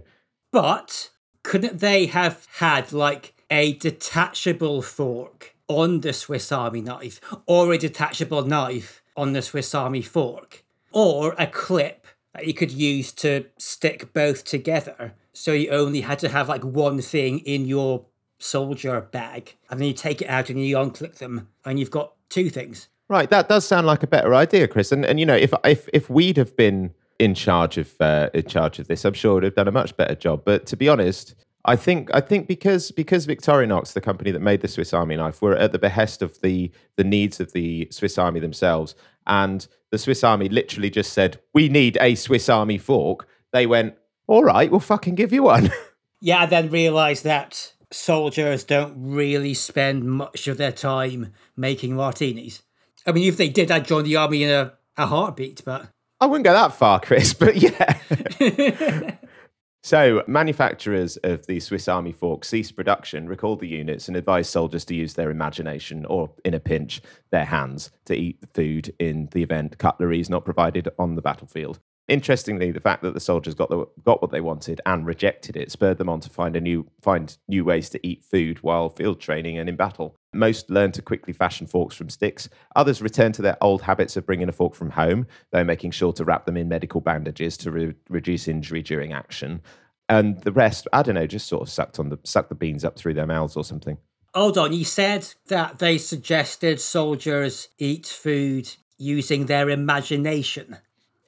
But 0.50 1.10
couldn't 1.42 1.80
they 1.80 2.06
have 2.06 2.46
had 2.56 2.92
like 2.92 3.34
a 3.50 3.74
detachable 3.74 4.80
fork 4.80 5.54
on 5.68 6.00
the 6.00 6.12
Swiss 6.12 6.50
Army 6.50 6.80
knife, 6.80 7.20
or 7.46 7.72
a 7.72 7.78
detachable 7.78 8.44
knife 8.44 9.02
on 9.16 9.32
the 9.34 9.42
Swiss 9.42 9.74
Army 9.74 10.02
fork, 10.02 10.64
or 10.90 11.34
a 11.38 11.46
clip 11.46 12.06
that 12.34 12.46
you 12.46 12.54
could 12.54 12.72
use 12.72 13.12
to 13.12 13.46
stick 13.58 14.12
both 14.12 14.44
together? 14.44 15.14
So 15.34 15.52
you 15.52 15.70
only 15.70 16.02
had 16.02 16.18
to 16.20 16.28
have 16.28 16.48
like 16.48 16.64
one 16.64 17.00
thing 17.00 17.40
in 17.40 17.66
your 17.66 18.04
soldier 18.38 19.00
bag, 19.00 19.56
and 19.70 19.80
then 19.80 19.88
you 19.88 19.94
take 19.94 20.20
it 20.20 20.28
out 20.28 20.50
and 20.50 20.64
you 20.64 20.76
unclick 20.76 21.16
them, 21.16 21.48
and 21.64 21.78
you've 21.78 21.90
got 21.90 22.14
two 22.28 22.50
things. 22.50 22.88
Right, 23.08 23.28
that 23.30 23.48
does 23.48 23.66
sound 23.66 23.86
like 23.86 24.02
a 24.02 24.06
better 24.06 24.34
idea, 24.34 24.68
Chris. 24.68 24.92
And 24.92 25.04
and 25.04 25.18
you 25.20 25.26
know, 25.26 25.36
if 25.36 25.52
if 25.64 25.88
if 25.92 26.08
we'd 26.10 26.36
have 26.36 26.56
been 26.56 26.94
in 27.18 27.34
charge 27.34 27.78
of 27.78 27.92
uh, 28.00 28.30
in 28.34 28.46
charge 28.46 28.78
of 28.78 28.88
this, 28.88 29.04
I'm 29.04 29.14
sure 29.14 29.34
would 29.34 29.42
have 29.44 29.54
done 29.54 29.68
a 29.68 29.72
much 29.72 29.96
better 29.96 30.14
job. 30.14 30.42
But 30.44 30.66
to 30.66 30.76
be 30.76 30.88
honest, 30.88 31.34
I 31.64 31.76
think 31.76 32.10
I 32.12 32.20
think 32.20 32.48
because 32.48 32.90
because 32.90 33.26
Victorinox, 33.26 33.92
the 33.92 34.00
company 34.00 34.30
that 34.32 34.40
made 34.40 34.60
the 34.60 34.68
Swiss 34.68 34.92
Army 34.92 35.16
knife, 35.16 35.40
were 35.40 35.56
at 35.56 35.72
the 35.72 35.78
behest 35.78 36.22
of 36.22 36.40
the 36.40 36.70
the 36.96 37.04
needs 37.04 37.38
of 37.40 37.52
the 37.52 37.88
Swiss 37.90 38.18
Army 38.18 38.40
themselves, 38.40 38.94
and 39.26 39.66
the 39.90 39.98
Swiss 39.98 40.24
Army 40.24 40.48
literally 40.48 40.90
just 40.90 41.12
said, 41.12 41.38
"We 41.52 41.68
need 41.68 41.98
a 42.00 42.14
Swiss 42.16 42.48
Army 42.48 42.78
fork." 42.78 43.28
They 43.52 43.66
went, 43.66 43.94
"All 44.32 44.44
right, 44.44 44.70
we'll 44.70 44.80
fucking 44.80 45.14
give 45.14 45.32
you 45.32 45.42
one." 45.42 45.70
Yeah, 46.24 46.42
I 46.42 46.46
then 46.46 46.70
realised 46.70 47.24
that 47.24 47.72
soldiers 47.90 48.62
don't 48.62 48.94
really 48.96 49.54
spend 49.54 50.04
much 50.04 50.46
of 50.46 50.56
their 50.56 50.70
time 50.70 51.32
making 51.56 51.96
martinis. 51.96 52.62
I 53.04 53.10
mean, 53.10 53.26
if 53.26 53.36
they 53.36 53.48
did, 53.48 53.72
I'd 53.72 53.88
join 53.88 54.04
the 54.04 54.14
army 54.14 54.44
in 54.44 54.50
a, 54.50 54.74
a 54.96 55.06
heartbeat, 55.06 55.62
but. 55.64 55.88
I 56.20 56.26
wouldn't 56.26 56.44
go 56.44 56.52
that 56.52 56.74
far, 56.74 57.00
Chris, 57.00 57.34
but 57.38 57.56
yeah. 57.56 59.16
so, 59.82 60.22
manufacturers 60.28 61.16
of 61.18 61.44
the 61.48 61.58
Swiss 61.58 61.88
Army 61.88 62.12
fork 62.12 62.44
ceased 62.44 62.76
production, 62.76 63.28
recalled 63.28 63.58
the 63.58 63.66
units, 63.66 64.06
and 64.06 64.16
advised 64.16 64.50
soldiers 64.50 64.84
to 64.84 64.94
use 64.94 65.14
their 65.14 65.32
imagination 65.32 66.06
or, 66.06 66.30
in 66.44 66.54
a 66.54 66.60
pinch, 66.60 67.02
their 67.32 67.46
hands 67.46 67.90
to 68.04 68.14
eat 68.14 68.38
food 68.54 68.94
in 69.00 69.28
the 69.32 69.42
event 69.42 69.78
cutlery 69.78 70.20
is 70.20 70.30
not 70.30 70.44
provided 70.44 70.88
on 71.00 71.16
the 71.16 71.22
battlefield. 71.22 71.80
Interestingly, 72.08 72.72
the 72.72 72.80
fact 72.80 73.02
that 73.02 73.14
the 73.14 73.20
soldiers 73.20 73.54
got 73.54 73.70
the, 73.70 73.86
got 74.04 74.20
what 74.20 74.32
they 74.32 74.40
wanted 74.40 74.80
and 74.84 75.06
rejected 75.06 75.56
it 75.56 75.70
spurred 75.70 75.98
them 75.98 76.08
on 76.08 76.20
to 76.20 76.30
find 76.30 76.56
a 76.56 76.60
new 76.60 76.86
find 77.00 77.36
new 77.46 77.64
ways 77.64 77.88
to 77.90 78.06
eat 78.06 78.24
food 78.24 78.58
while 78.58 78.88
field 78.88 79.20
training 79.20 79.56
and 79.56 79.68
in 79.68 79.76
battle. 79.76 80.16
Most 80.34 80.68
learned 80.68 80.94
to 80.94 81.02
quickly 81.02 81.32
fashion 81.32 81.66
forks 81.66 81.94
from 81.94 82.08
sticks. 82.08 82.48
Others 82.74 83.02
returned 83.02 83.34
to 83.36 83.42
their 83.42 83.56
old 83.60 83.82
habits 83.82 84.16
of 84.16 84.26
bringing 84.26 84.48
a 84.48 84.52
fork 84.52 84.74
from 84.74 84.90
home, 84.90 85.26
though 85.52 85.62
making 85.62 85.92
sure 85.92 86.12
to 86.14 86.24
wrap 86.24 86.44
them 86.44 86.56
in 86.56 86.68
medical 86.68 87.00
bandages 87.00 87.56
to 87.58 87.70
re- 87.70 87.94
reduce 88.08 88.48
injury 88.48 88.82
during 88.82 89.12
action. 89.12 89.62
And 90.08 90.40
the 90.42 90.52
rest, 90.52 90.88
I 90.92 91.02
don't 91.02 91.14
know, 91.14 91.28
just 91.28 91.46
sort 91.46 91.62
of 91.62 91.68
sucked 91.68 92.00
on 92.00 92.08
the 92.08 92.18
sucked 92.24 92.48
the 92.48 92.56
beans 92.56 92.84
up 92.84 92.98
through 92.98 93.14
their 93.14 93.26
mouths 93.26 93.56
or 93.56 93.62
something. 93.62 93.98
Hold 94.34 94.58
on, 94.58 94.72
you 94.72 94.84
said 94.84 95.28
that 95.46 95.78
they 95.78 95.98
suggested 95.98 96.80
soldiers 96.80 97.68
eat 97.78 98.06
food 98.06 98.74
using 98.98 99.46
their 99.46 99.70
imagination. 99.70 100.78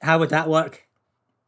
How 0.05 0.19
would 0.19 0.29
that 0.29 0.47
work? 0.47 0.87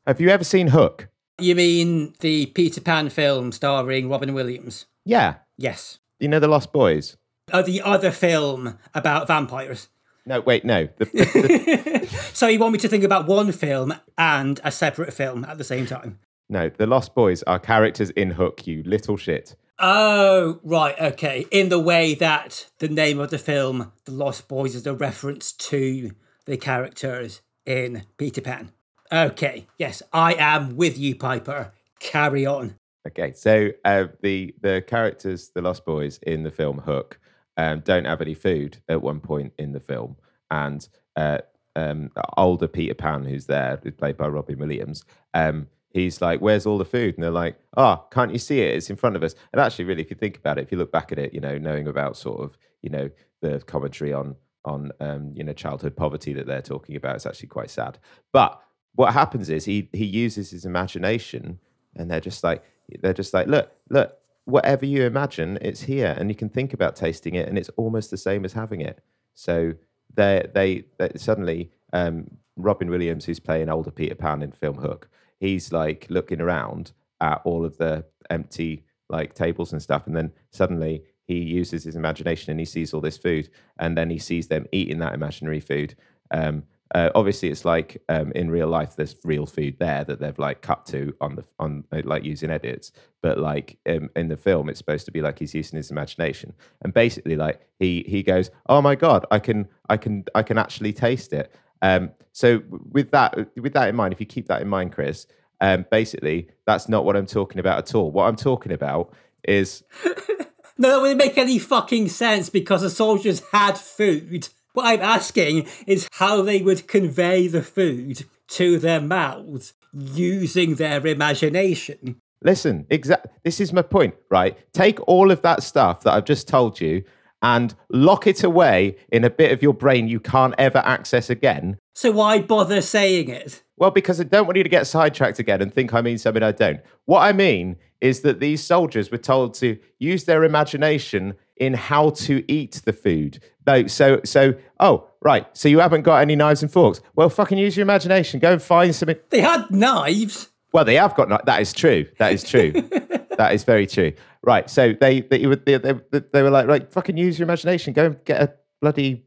Have 0.08 0.20
you 0.20 0.30
ever 0.30 0.44
seen 0.44 0.70
Hook? 0.70 1.10
You 1.38 1.54
mean 1.54 2.16
the 2.22 2.48
Peter 2.48 2.82
Pan 2.82 3.10
film 3.10 3.52
starring 3.52 4.10
Robin 4.10 4.34
Williams? 4.34 4.88
Yeah. 5.06 5.36
Yes. 5.58 6.00
You 6.20 6.28
know 6.28 6.40
The 6.40 6.48
Lost 6.48 6.74
Boys? 6.74 7.18
Oh, 7.54 7.62
the 7.62 7.84
other 7.84 8.10
film 8.10 8.80
about 8.96 9.28
vampires. 9.28 9.90
No, 10.26 10.40
wait, 10.40 10.66
no. 10.66 10.88
The, 10.98 11.06
the, 11.06 12.08
so 12.34 12.48
you 12.48 12.58
want 12.58 12.74
me 12.74 12.80
to 12.80 12.88
think 12.88 13.04
about 13.04 13.28
one 13.28 13.52
film 13.52 13.94
and 14.18 14.60
a 14.64 14.72
separate 14.72 15.14
film 15.14 15.46
at 15.46 15.60
the 15.60 15.64
same 15.64 15.86
time? 15.86 16.18
no, 16.50 16.68
The 16.68 16.88
Lost 16.88 17.14
Boys 17.14 17.44
are 17.44 17.60
characters 17.60 18.10
in 18.10 18.32
Hook, 18.32 18.66
you 18.66 18.82
little 18.88 19.18
shit. 19.18 19.56
Oh, 19.78 20.60
right, 20.64 21.00
okay. 21.00 21.46
In 21.52 21.70
the 21.70 21.80
way 21.80 22.16
that 22.16 22.72
the 22.80 22.90
name 22.90 23.20
of 23.20 23.30
the 23.30 23.38
film, 23.38 23.92
The 24.06 24.14
Lost 24.14 24.48
Boys, 24.48 24.74
is 24.74 24.88
a 24.88 24.96
reference 24.96 25.52
to 25.52 26.10
the 26.46 26.58
characters 26.58 27.42
in 27.68 28.04
Peter 28.18 28.42
Pan. 28.42 28.72
Okay, 29.12 29.68
yes, 29.78 30.02
I 30.12 30.34
am 30.34 30.76
with 30.76 30.98
you, 30.98 31.16
Piper. 31.16 31.74
Carry 32.00 32.46
on. 32.46 32.76
Okay, 33.08 33.32
so 33.32 33.70
uh, 33.86 34.08
the 34.22 34.56
the 34.62 34.84
characters, 34.86 35.52
the 35.54 35.62
Lost 35.62 35.86
Boys 35.86 36.20
in 36.24 36.44
the 36.44 36.52
film 36.52 36.80
Hook, 36.80 37.20
um, 37.56 37.82
don't 37.82 38.06
have 38.06 38.22
any 38.22 38.34
food 38.34 38.80
at 38.90 39.02
one 39.02 39.20
point 39.20 39.54
in 39.60 39.72
the 39.72 39.80
film, 39.80 40.18
and 40.52 40.88
uh, 41.16 41.40
um, 41.76 42.10
older 42.36 42.68
Peter 42.68 42.94
Pan, 42.94 43.24
who's 43.24 43.46
there, 43.46 43.80
who's 43.84 43.94
played 43.94 44.18
by 44.18 44.28
Robin 44.28 44.60
Williams, 44.60 45.06
um, 45.34 45.68
he's 45.90 46.22
like, 46.22 46.42
"Where's 46.42 46.66
all 46.66 46.78
the 46.78 46.86
food?" 46.86 47.16
And 47.16 47.24
they're 47.24 47.32
like, 47.32 47.58
"Oh, 47.78 48.06
can't 48.12 48.34
you 48.34 48.40
see 48.40 48.60
it? 48.60 48.76
It's 48.76 48.90
in 48.90 48.98
front 48.98 49.16
of 49.16 49.24
us." 49.24 49.36
And 49.54 49.62
actually, 49.62 49.86
really, 49.86 50.02
if 50.02 50.10
you 50.10 50.18
think 50.18 50.38
about 50.38 50.58
it, 50.58 50.64
if 50.64 50.72
you 50.72 50.78
look 50.78 50.92
back 50.92 51.12
at 51.14 51.20
it, 51.20 51.34
you 51.34 51.40
know, 51.40 51.58
knowing 51.58 51.88
about 51.88 52.18
sort 52.18 52.42
of, 52.42 52.58
you 52.82 52.90
know, 52.90 53.10
the 53.42 53.60
commentary 53.62 54.12
on 54.12 54.36
on 54.66 54.92
um, 55.00 55.32
you 55.36 55.44
know 55.44 55.54
childhood 55.54 55.96
poverty 55.96 56.34
that 56.34 56.48
they're 56.48 56.62
talking 56.62 56.96
about, 56.96 57.16
it's 57.16 57.26
actually 57.26 57.50
quite 57.50 57.70
sad. 57.70 57.98
But 58.32 58.62
what 58.96 59.14
happens 59.14 59.50
is 59.50 59.66
he 59.66 59.90
he 59.94 60.06
uses 60.06 60.52
his 60.52 60.66
imagination, 60.66 61.60
and 61.96 62.10
they're 62.10 62.20
just 62.20 62.44
like 62.44 62.64
they're 63.02 63.14
just 63.14 63.34
like, 63.34 63.48
look, 63.48 63.72
look, 63.90 64.18
whatever 64.46 64.86
you 64.86 65.04
imagine, 65.04 65.58
it's 65.62 65.82
here, 65.82 66.16
and 66.18 66.30
you 66.30 66.36
can 66.36 66.50
think 66.50 66.74
about 66.74 66.96
tasting 66.96 67.36
it, 67.36 67.48
and 67.48 67.58
it's 67.58 67.70
almost 67.78 68.12
the 68.12 68.18
same 68.18 68.46
as 68.46 68.54
having 68.54 68.82
it. 68.82 69.00
So 69.36 69.74
they 70.16 70.48
they, 70.54 70.86
suddenly 71.16 71.72
um, 71.94 72.30
Robin 72.56 72.90
Williams, 72.90 73.26
who's 73.26 73.40
playing 73.40 73.70
older 73.70 73.92
Peter 73.92 74.16
Pan 74.16 74.42
in 74.42 74.52
film 74.52 74.78
Hook, 74.78 75.10
he's 75.40 75.72
like 75.72 76.08
looking 76.10 76.42
around 76.42 76.92
at 77.22 77.42
all 77.46 77.66
of 77.66 77.78
the 77.78 78.06
empty 78.30 78.84
like 79.10 79.34
tables 79.34 79.72
and 79.72 79.82
stuff, 79.82 80.08
and 80.08 80.16
then 80.16 80.32
suddenly 80.52 81.04
he 81.28 81.40
uses 81.40 81.84
his 81.84 81.96
imagination 81.96 82.52
and 82.52 82.60
he 82.60 82.66
sees 82.66 82.94
all 82.94 83.02
this 83.02 83.18
food, 83.18 83.50
and 83.80 83.98
then 83.98 84.10
he 84.10 84.18
sees 84.18 84.48
them 84.48 84.66
eating 84.72 85.00
that 85.00 85.14
imaginary 85.14 85.60
food. 85.60 85.96
Um, 86.32 86.64
uh, 86.96 87.10
obviously, 87.16 87.50
it's 87.50 87.66
like 87.66 88.02
um, 88.08 88.32
in 88.34 88.50
real 88.50 88.68
life, 88.68 88.96
there's 88.96 89.18
real 89.26 89.46
food 89.46 89.78
there 89.78 90.06
that 90.06 90.20
they've 90.20 90.40
like 90.40 90.62
cut 90.62 90.86
to 90.86 91.14
on 91.20 91.36
the 91.36 91.44
on 91.60 91.84
uh, 91.92 92.02
like 92.06 92.24
using 92.24 92.50
edits. 92.50 92.94
But 93.22 93.38
like 93.40 93.78
um, 93.90 94.10
in 94.16 94.30
the 94.30 94.38
film, 94.38 94.70
it's 94.70 94.78
supposed 94.78 95.06
to 95.06 95.12
be 95.12 95.22
like 95.22 95.40
he's 95.40 95.54
using 95.54 95.78
his 95.78 95.92
imagination, 95.92 96.54
and 96.82 96.94
basically, 96.94 97.36
like 97.36 97.60
he 97.78 98.06
he 98.08 98.24
goes, 98.24 98.50
"Oh 98.68 98.82
my 98.82 98.96
god, 98.96 99.26
I 99.32 99.40
can 99.40 99.68
I 99.90 99.98
can 99.98 100.24
I 100.34 100.44
can 100.44 100.58
actually 100.58 100.94
taste 100.94 101.34
it." 101.34 101.54
Um, 101.82 102.12
so 102.32 102.62
with 102.70 103.12
that 103.12 103.36
with 103.58 103.74
that 103.74 103.90
in 103.90 103.96
mind, 103.96 104.14
if 104.14 104.22
you 104.22 104.26
keep 104.26 104.48
that 104.48 104.62
in 104.62 104.70
mind, 104.70 104.94
Chris, 104.94 105.28
um, 105.60 105.86
basically 105.92 106.48
that's 106.66 106.88
not 106.88 107.04
what 107.04 107.18
I'm 107.18 107.28
talking 107.28 107.60
about 107.60 107.80
at 107.80 107.96
all. 107.96 108.12
What 108.12 108.28
I'm 108.28 108.38
talking 108.38 108.72
about 108.72 109.14
is 109.46 109.84
No, 110.78 110.90
that 110.90 111.02
wouldn't 111.02 111.18
make 111.18 111.38
any 111.38 111.60
fucking 111.60 112.10
sense 112.10 112.50
because 112.50 112.82
the 112.82 112.90
soldiers 112.90 113.42
had 113.52 113.78
food. 113.78 114.50
What 114.74 114.86
I'm 114.86 115.02
asking 115.02 115.68
is 115.88 116.08
how 116.14 116.42
they 116.44 116.62
would 116.62 116.88
convey 116.88 117.48
the 117.48 117.64
food 117.64 118.26
to 118.50 118.78
their 118.78 119.02
mouths 119.02 119.74
using 119.92 120.76
their 120.76 121.06
imagination. 121.06 122.22
Listen, 122.44 122.86
exact. 122.90 123.28
This 123.44 123.60
is 123.60 123.74
my 123.74 123.82
point, 123.82 124.14
right? 124.30 124.56
Take 124.74 125.00
all 125.08 125.32
of 125.32 125.42
that 125.42 125.64
stuff 125.64 126.02
that 126.02 126.14
I've 126.14 126.26
just 126.26 126.48
told 126.48 126.80
you 126.80 127.04
and 127.42 127.74
lock 127.90 128.28
it 128.28 128.44
away 128.44 128.98
in 129.12 129.24
a 129.24 129.30
bit 129.30 129.52
of 129.52 129.64
your 129.64 129.74
brain 129.74 130.08
you 130.08 130.20
can't 130.20 130.56
ever 130.58 130.80
access 130.80 131.30
again. 131.30 131.78
So 131.96 132.12
why 132.12 132.40
bother 132.40 132.82
saying 132.82 133.30
it? 133.30 133.64
Well, 133.78 133.92
because 133.92 134.20
I 134.20 134.24
don't 134.24 134.46
want 134.48 134.58
you 134.58 134.64
to 134.64 134.70
get 134.70 134.88
sidetracked 134.88 135.40
again 135.40 135.62
and 135.62 135.74
think 135.74 135.94
I 135.94 136.02
mean 136.02 136.18
something 136.18 136.42
I 136.44 136.52
don't. 136.52 136.80
What 137.06 137.20
I 137.22 137.32
mean 137.32 137.78
is 138.02 138.22
that 138.22 138.40
these 138.40 138.64
soldiers 138.64 139.12
were 139.12 139.18
told 139.18 139.54
to 139.56 139.78
use 140.00 140.26
their 140.26 140.44
imagination 140.44 141.36
in 141.58 141.74
how 141.74 142.10
to 142.12 142.44
eat 142.52 142.82
the 142.86 142.94
food. 142.94 143.44
So 143.88 144.20
so 144.24 144.54
oh 144.80 145.08
right, 145.24 145.46
so 145.58 145.68
you 145.70 145.80
haven't 145.80 146.04
got 146.04 146.18
any 146.22 146.36
knives 146.36 146.62
and 146.64 146.72
forks. 146.72 147.02
Well, 147.16 147.30
fucking 147.30 147.58
use 147.58 147.76
your 147.76 147.82
imagination. 147.84 148.40
Go 148.40 148.54
and 148.54 148.62
find 148.62 148.96
something. 148.96 149.18
They 149.30 149.42
had 149.42 149.70
knives. 149.70 150.50
Well, 150.74 150.86
they 150.86 150.96
have 150.96 151.16
got. 151.16 151.28
kni- 151.30 151.46
That 151.46 151.62
is 151.62 151.74
true. 151.74 152.06
That 152.20 152.34
is 152.34 152.44
true. 152.44 152.72
that 153.38 153.54
is 153.54 153.64
very 153.64 153.86
true. 153.88 154.14
Right. 154.44 154.70
So 154.70 154.94
they 155.00 155.22
they, 155.22 155.46
were- 155.48 155.56
they 155.58 155.78
they 155.78 155.94
they 156.34 156.42
were 156.44 156.50
like 156.50 156.68
right, 156.68 156.92
fucking 156.92 157.18
use 157.18 157.38
your 157.40 157.46
imagination. 157.46 157.94
Go 157.94 158.06
and 158.06 158.24
get 158.26 158.42
a 158.42 158.54
bloody 158.82 159.24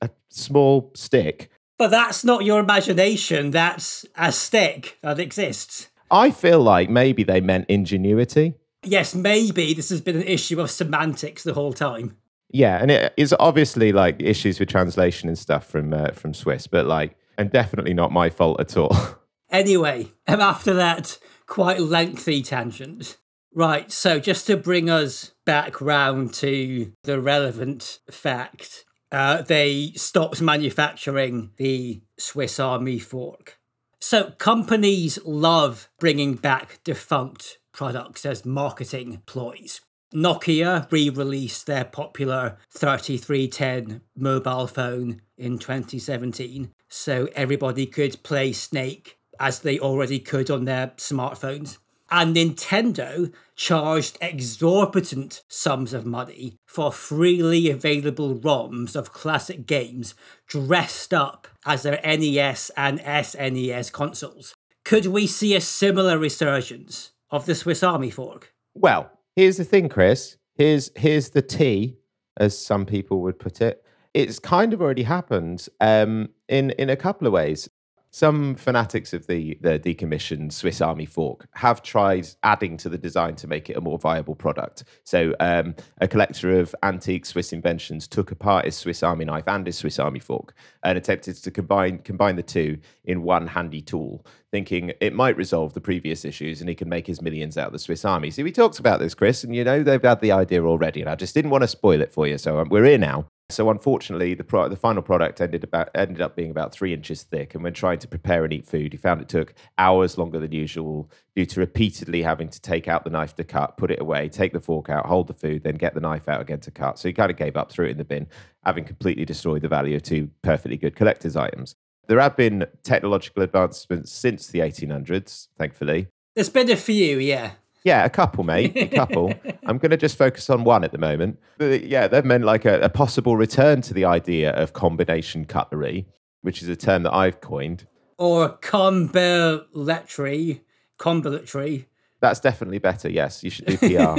a 0.00 0.08
small 0.30 0.90
stick. 0.94 1.50
But 1.78 1.90
that's 1.90 2.24
not 2.24 2.44
your 2.44 2.60
imagination, 2.60 3.50
that's 3.50 4.06
a 4.16 4.32
stick 4.32 4.98
that 5.02 5.18
exists. 5.18 5.88
I 6.10 6.30
feel 6.30 6.60
like 6.60 6.88
maybe 6.88 7.22
they 7.24 7.40
meant 7.40 7.66
ingenuity. 7.68 8.54
Yes, 8.82 9.14
maybe 9.14 9.74
this 9.74 9.90
has 9.90 10.00
been 10.00 10.16
an 10.16 10.22
issue 10.22 10.60
of 10.60 10.70
semantics 10.70 11.42
the 11.42 11.54
whole 11.54 11.72
time. 11.72 12.16
Yeah, 12.50 12.78
and 12.80 12.90
it 12.90 13.12
is 13.16 13.34
obviously 13.40 13.92
like 13.92 14.22
issues 14.22 14.60
with 14.60 14.68
translation 14.68 15.28
and 15.28 15.36
stuff 15.36 15.66
from 15.66 15.92
uh, 15.92 16.12
from 16.12 16.32
Swiss, 16.32 16.66
but 16.66 16.86
like, 16.86 17.16
and 17.36 17.50
definitely 17.50 17.92
not 17.92 18.12
my 18.12 18.30
fault 18.30 18.60
at 18.60 18.76
all. 18.76 18.96
Anyway, 19.48 20.08
after 20.26 20.74
that 20.74 21.18
quite 21.46 21.80
lengthy 21.80 22.42
tangent. 22.42 23.16
Right, 23.54 23.90
so 23.90 24.18
just 24.18 24.46
to 24.48 24.56
bring 24.56 24.90
us 24.90 25.32
back 25.46 25.80
round 25.80 26.34
to 26.34 26.92
the 27.04 27.20
relevant 27.20 28.00
fact, 28.10 28.84
uh, 29.12 29.42
they 29.42 29.92
stopped 29.96 30.40
manufacturing 30.40 31.50
the 31.56 32.02
Swiss 32.18 32.58
Army 32.58 32.98
fork. 32.98 33.58
So 34.00 34.32
companies 34.38 35.18
love 35.24 35.88
bringing 35.98 36.34
back 36.34 36.80
defunct 36.84 37.58
products 37.72 38.24
as 38.24 38.44
marketing 38.44 39.22
ploys. 39.26 39.80
Nokia 40.14 40.90
re 40.90 41.10
released 41.10 41.66
their 41.66 41.84
popular 41.84 42.56
3310 42.70 44.02
mobile 44.16 44.66
phone 44.66 45.20
in 45.36 45.58
2017 45.58 46.70
so 46.88 47.28
everybody 47.34 47.86
could 47.86 48.22
play 48.22 48.52
Snake 48.52 49.18
as 49.38 49.58
they 49.60 49.78
already 49.78 50.18
could 50.18 50.50
on 50.50 50.64
their 50.64 50.88
smartphones. 50.96 51.78
And 52.10 52.36
Nintendo 52.36 53.32
charged 53.56 54.18
exorbitant 54.20 55.42
sums 55.48 55.92
of 55.92 56.06
money 56.06 56.56
for 56.66 56.92
freely 56.92 57.70
available 57.70 58.34
ROMs 58.34 58.94
of 58.94 59.12
classic 59.12 59.66
games 59.66 60.14
dressed 60.46 61.12
up 61.12 61.48
as 61.64 61.82
their 61.82 62.00
NES 62.04 62.70
and 62.76 63.00
SNES 63.00 63.90
consoles. 63.92 64.54
Could 64.84 65.06
we 65.06 65.26
see 65.26 65.56
a 65.56 65.60
similar 65.60 66.16
resurgence 66.16 67.12
of 67.30 67.46
the 67.46 67.56
Swiss 67.56 67.82
Army 67.82 68.10
fork? 68.10 68.52
Well, 68.74 69.10
here's 69.34 69.56
the 69.56 69.64
thing, 69.64 69.88
Chris. 69.88 70.36
Here's 70.54 70.90
here's 70.96 71.30
the 71.30 71.42
T, 71.42 71.96
as 72.36 72.56
some 72.56 72.86
people 72.86 73.20
would 73.22 73.38
put 73.38 73.60
it. 73.60 73.82
It's 74.14 74.38
kind 74.38 74.72
of 74.72 74.80
already 74.80 75.02
happened 75.02 75.68
um, 75.80 76.28
in 76.48 76.70
in 76.70 76.88
a 76.88 76.96
couple 76.96 77.26
of 77.26 77.32
ways. 77.32 77.68
Some 78.16 78.54
fanatics 78.54 79.12
of 79.12 79.26
the 79.26 79.58
the 79.60 79.78
decommissioned 79.78 80.50
Swiss 80.50 80.80
Army 80.80 81.04
fork 81.04 81.46
have 81.52 81.82
tried 81.82 82.26
adding 82.42 82.78
to 82.78 82.88
the 82.88 82.96
design 82.96 83.34
to 83.36 83.46
make 83.46 83.68
it 83.68 83.76
a 83.76 83.80
more 83.82 83.98
viable 83.98 84.34
product. 84.34 84.84
So, 85.04 85.34
um, 85.38 85.74
a 86.00 86.08
collector 86.08 86.58
of 86.58 86.74
antique 86.82 87.26
Swiss 87.26 87.52
inventions 87.52 88.08
took 88.08 88.30
apart 88.30 88.64
his 88.64 88.74
Swiss 88.74 89.02
Army 89.02 89.26
knife 89.26 89.46
and 89.46 89.66
his 89.66 89.76
Swiss 89.76 89.98
Army 89.98 90.18
fork 90.18 90.54
and 90.82 90.96
attempted 90.96 91.36
to 91.36 91.50
combine 91.50 91.98
combine 91.98 92.36
the 92.36 92.42
two 92.42 92.78
in 93.04 93.20
one 93.20 93.48
handy 93.48 93.82
tool, 93.82 94.24
thinking 94.50 94.94
it 95.02 95.12
might 95.12 95.36
resolve 95.36 95.74
the 95.74 95.82
previous 95.82 96.24
issues 96.24 96.62
and 96.62 96.70
he 96.70 96.74
can 96.74 96.88
make 96.88 97.06
his 97.06 97.20
millions 97.20 97.58
out 97.58 97.66
of 97.66 97.74
the 97.74 97.78
Swiss 97.78 98.02
Army. 98.02 98.30
See, 98.30 98.42
we 98.42 98.50
talked 98.50 98.78
about 98.78 98.98
this, 98.98 99.12
Chris, 99.12 99.44
and 99.44 99.54
you 99.54 99.62
know 99.62 99.82
they've 99.82 100.02
had 100.02 100.22
the 100.22 100.32
idea 100.32 100.64
already, 100.64 101.02
and 101.02 101.10
I 101.10 101.16
just 101.16 101.34
didn't 101.34 101.50
want 101.50 101.64
to 101.64 101.68
spoil 101.68 102.00
it 102.00 102.14
for 102.14 102.26
you. 102.26 102.38
So 102.38 102.60
um, 102.60 102.70
we're 102.70 102.86
here 102.86 102.96
now. 102.96 103.26
So 103.48 103.70
unfortunately, 103.70 104.34
the 104.34 104.42
pro- 104.42 104.68
the 104.68 104.76
final 104.76 105.02
product 105.02 105.40
ended 105.40 105.62
about 105.62 105.90
ended 105.94 106.20
up 106.20 106.34
being 106.34 106.50
about 106.50 106.72
three 106.72 106.92
inches 106.92 107.22
thick. 107.22 107.54
And 107.54 107.62
when 107.62 107.74
trying 107.74 108.00
to 108.00 108.08
prepare 108.08 108.42
and 108.42 108.52
eat 108.52 108.66
food, 108.66 108.92
he 108.92 108.96
found 108.96 109.20
it 109.20 109.28
took 109.28 109.54
hours 109.78 110.18
longer 110.18 110.40
than 110.40 110.50
usual 110.50 111.08
due 111.36 111.46
to 111.46 111.60
repeatedly 111.60 112.22
having 112.22 112.48
to 112.48 112.60
take 112.60 112.88
out 112.88 113.04
the 113.04 113.10
knife 113.10 113.36
to 113.36 113.44
cut, 113.44 113.76
put 113.76 113.92
it 113.92 114.00
away, 114.00 114.28
take 114.28 114.52
the 114.52 114.60
fork 114.60 114.90
out, 114.90 115.06
hold 115.06 115.28
the 115.28 115.34
food, 115.34 115.62
then 115.62 115.76
get 115.76 115.94
the 115.94 116.00
knife 116.00 116.28
out 116.28 116.40
again 116.40 116.58
to 116.60 116.72
cut. 116.72 116.98
So 116.98 117.08
he 117.08 117.12
kind 117.12 117.30
of 117.30 117.36
gave 117.36 117.56
up, 117.56 117.70
threw 117.70 117.86
it 117.86 117.92
in 117.92 117.98
the 117.98 118.04
bin, 118.04 118.26
having 118.64 118.84
completely 118.84 119.24
destroyed 119.24 119.62
the 119.62 119.68
value 119.68 119.94
of 119.94 120.02
two 120.02 120.30
perfectly 120.42 120.76
good 120.76 120.96
collector's 120.96 121.36
items. 121.36 121.76
There 122.08 122.20
have 122.20 122.36
been 122.36 122.66
technological 122.82 123.44
advancements 123.44 124.10
since 124.10 124.48
the 124.48 124.58
1800s, 124.60 125.48
thankfully. 125.56 126.08
There's 126.34 126.50
been 126.50 126.70
a 126.70 126.76
few, 126.76 127.18
yeah. 127.18 127.52
Yeah, 127.86 128.04
a 128.04 128.10
couple, 128.10 128.42
mate. 128.42 128.76
A 128.76 128.88
couple. 128.88 129.32
I'm 129.66 129.78
going 129.78 129.92
to 129.92 129.96
just 129.96 130.18
focus 130.18 130.50
on 130.50 130.64
one 130.64 130.82
at 130.82 130.90
the 130.90 130.98
moment. 130.98 131.38
But 131.56 131.84
yeah, 131.84 132.08
that 132.08 132.24
meant 132.24 132.44
like 132.44 132.64
a, 132.64 132.80
a, 132.80 132.88
possible 132.88 133.36
return 133.36 133.80
to 133.82 133.94
the 133.94 134.04
idea 134.04 134.50
of 134.50 134.72
combination 134.72 135.44
cutlery, 135.44 136.08
which 136.42 136.62
is 136.62 136.68
a 136.68 136.74
term 136.74 137.04
that 137.04 137.14
I've 137.14 137.40
coined. 137.40 137.86
Or 138.18 138.58
combilatry. 138.58 140.62
Combilatry. 140.98 141.84
That's 142.18 142.40
definitely 142.40 142.78
better. 142.78 143.08
Yes, 143.08 143.44
you 143.44 143.50
should 143.50 143.66
do 143.66 143.78
PR. 143.78 144.18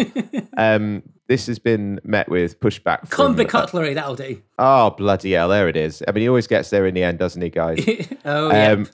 um, 0.58 1.04
this 1.28 1.48
has 1.48 1.60
been 1.60 2.00
met 2.06 2.30
with 2.30 2.62
pushback. 2.62 3.10
Combi 3.10 3.50
cutlery, 3.50 3.96
that'll 3.96 4.16
do. 4.16 4.42
Oh, 4.58 4.92
bloody 4.92 5.34
hell. 5.34 5.50
There 5.50 5.68
it 5.68 5.76
is. 5.76 6.02
I 6.08 6.14
mean, 6.14 6.22
he 6.22 6.30
always 6.30 6.48
gets 6.48 6.70
there 6.70 6.86
in 6.86 6.94
the 6.94 7.04
end, 7.04 7.20
doesn't 7.20 7.42
he, 7.42 7.50
guys? 7.50 7.86
oh, 8.24 8.50
yeah. 8.50 8.72
Um, 8.72 8.88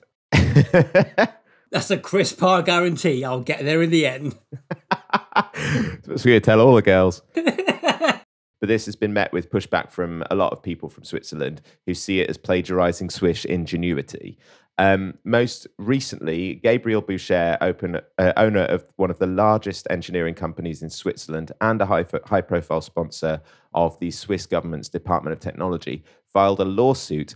That's 1.74 1.90
a 1.90 1.98
Chris 1.98 2.32
Parr 2.34 2.62
guarantee. 2.62 3.26
I'll 3.26 3.42
get 3.42 3.66
there 3.66 3.82
in 3.82 3.90
the 3.90 4.06
end. 4.06 4.38
That's 5.34 6.08
what 6.08 6.24
we 6.24 6.40
tell 6.40 6.62
all 6.62 6.76
the 6.76 6.84
girls. 6.84 7.24
but 7.34 8.22
this 8.62 8.86
has 8.86 8.96
been 8.96 9.12
met 9.12 9.34
with 9.34 9.50
pushback 9.50 9.92
from 9.92 10.24
a 10.30 10.36
lot 10.36 10.54
of 10.54 10.62
people 10.62 10.88
from 10.88 11.04
Switzerland 11.04 11.64
who 11.88 11.96
see 11.96 12.20
it 12.20 12.30
as 12.30 12.38
plagiarizing 12.38 13.10
Swiss 13.10 13.44
ingenuity. 13.44 14.38
Um, 14.78 15.16
most 15.24 15.66
recently, 15.80 16.56
Gabriel 16.56 17.02
Boucher, 17.02 17.58
open, 17.60 18.00
uh, 18.20 18.34
owner 18.38 18.66
of 18.66 18.86
one 18.98 19.10
of 19.10 19.18
the 19.18 19.26
largest 19.26 19.88
engineering 19.90 20.36
companies 20.36 20.84
in 20.84 20.92
Switzerland 20.92 21.52
and 21.60 21.82
a 21.82 21.88
high, 21.88 22.06
high 22.26 22.42
profile 22.42 22.82
sponsor 22.82 23.42
of 23.74 24.00
the 24.00 24.12
Swiss 24.12 24.46
government's 24.46 24.90
Department 24.90 25.34
of 25.34 25.40
Technology, 25.40 26.04
filed 26.28 26.60
a 26.60 26.66
lawsuit 26.66 27.34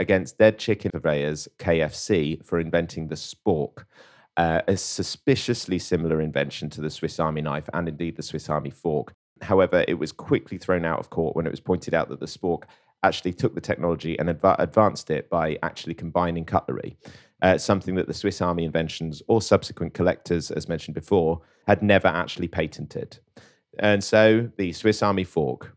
against 0.00 0.38
Dead 0.38 0.58
Chicken 0.58 0.90
Purveyors 0.90 1.46
KFC 1.58 2.44
for 2.44 2.58
inventing 2.58 3.06
the 3.06 3.14
spork, 3.14 3.84
uh, 4.36 4.62
a 4.66 4.76
suspiciously 4.76 5.78
similar 5.78 6.22
invention 6.22 6.70
to 6.70 6.80
the 6.80 6.90
Swiss 6.90 7.20
Army 7.20 7.42
knife 7.42 7.68
and 7.74 7.86
indeed 7.86 8.16
the 8.16 8.22
Swiss 8.22 8.48
Army 8.48 8.70
fork. 8.70 9.12
However, 9.42 9.84
it 9.86 9.94
was 9.94 10.10
quickly 10.10 10.56
thrown 10.56 10.84
out 10.84 10.98
of 10.98 11.10
court 11.10 11.36
when 11.36 11.46
it 11.46 11.50
was 11.50 11.60
pointed 11.60 11.94
out 11.94 12.08
that 12.08 12.18
the 12.18 12.26
spork 12.26 12.64
actually 13.02 13.34
took 13.34 13.54
the 13.54 13.60
technology 13.60 14.18
and 14.18 14.30
adv- 14.30 14.56
advanced 14.58 15.10
it 15.10 15.28
by 15.28 15.58
actually 15.62 15.94
combining 15.94 16.44
cutlery, 16.44 16.96
uh, 17.42 17.58
something 17.58 17.94
that 17.94 18.06
the 18.06 18.14
Swiss 18.14 18.40
Army 18.40 18.64
inventions 18.64 19.22
or 19.28 19.42
subsequent 19.42 19.92
collectors, 19.92 20.50
as 20.50 20.68
mentioned 20.68 20.94
before, 20.94 21.40
had 21.66 21.82
never 21.82 22.08
actually 22.08 22.48
patented. 22.48 23.18
And 23.78 24.02
so 24.02 24.50
the 24.56 24.72
Swiss 24.72 25.02
Army 25.02 25.24
fork, 25.24 25.74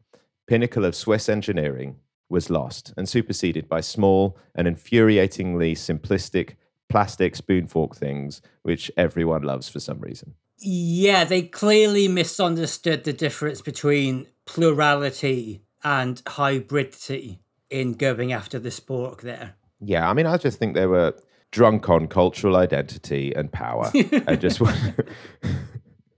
pinnacle 0.48 0.86
of 0.86 0.96
Swiss 0.96 1.30
engineering, 1.30 1.98
was 2.34 2.50
lost 2.50 2.94
and 2.98 3.08
superseded 3.08 3.70
by 3.70 3.80
small 3.80 4.38
and 4.54 4.68
infuriatingly 4.68 5.72
simplistic 5.72 6.56
plastic 6.90 7.36
spoon 7.36 7.66
fork 7.66 7.96
things, 7.96 8.42
which 8.64 8.92
everyone 8.98 9.44
loves 9.44 9.70
for 9.70 9.80
some 9.80 10.00
reason. 10.00 10.34
Yeah, 10.58 11.24
they 11.24 11.44
clearly 11.44 12.08
misunderstood 12.08 13.04
the 13.04 13.14
difference 13.14 13.62
between 13.62 14.28
plurality 14.46 15.62
and 15.84 16.24
hybridity 16.26 17.40
in 17.70 17.94
going 17.94 18.34
after 18.34 18.60
the 18.60 18.70
spork 18.70 19.22
there. 19.22 19.56
Yeah, 19.80 20.10
I 20.10 20.14
mean, 20.14 20.26
I 20.26 20.38
just 20.38 20.60
think 20.60 20.76
they 20.76 20.86
were 20.86 21.16
drunk 21.52 21.90
on 21.90 22.08
cultural 22.08 22.56
identity 22.56 23.34
and 23.36 23.52
power. 23.52 23.92
I 24.28 24.36
just 24.36 24.60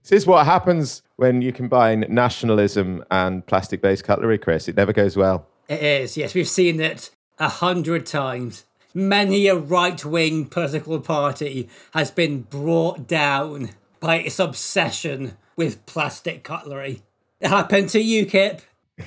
This 0.08 0.22
is 0.22 0.26
what 0.26 0.46
happens 0.46 1.02
when 1.16 1.42
you 1.42 1.52
combine 1.52 2.06
nationalism 2.08 3.04
and 3.10 3.44
plastic 3.44 3.82
based 3.82 4.04
cutlery, 4.04 4.38
Chris. 4.38 4.68
It 4.68 4.76
never 4.76 4.92
goes 4.92 5.16
well. 5.16 5.48
It 5.68 5.82
is, 5.82 6.16
yes. 6.16 6.34
We've 6.34 6.48
seen 6.48 6.80
it 6.80 7.10
a 7.38 7.48
hundred 7.48 8.06
times. 8.06 8.64
Many 8.94 9.46
a 9.48 9.56
right 9.56 10.02
wing 10.04 10.46
political 10.46 11.00
party 11.00 11.68
has 11.92 12.10
been 12.10 12.42
brought 12.42 13.06
down 13.06 13.70
by 14.00 14.16
its 14.20 14.38
obsession 14.38 15.36
with 15.56 15.84
plastic 15.86 16.44
cutlery. 16.44 17.02
It 17.40 17.48
happened 17.48 17.90
to 17.90 18.02
UKIP. 18.02 18.60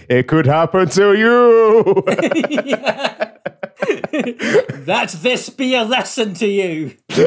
It 0.08 0.28
could 0.28 0.46
happen 0.46 0.90
to 0.90 1.14
you. 1.18 2.04
That 4.90 5.12
this 5.22 5.50
be 5.50 5.76
a 5.76 5.84
lesson 5.84 6.34
to 6.36 6.48
you. 6.48 6.96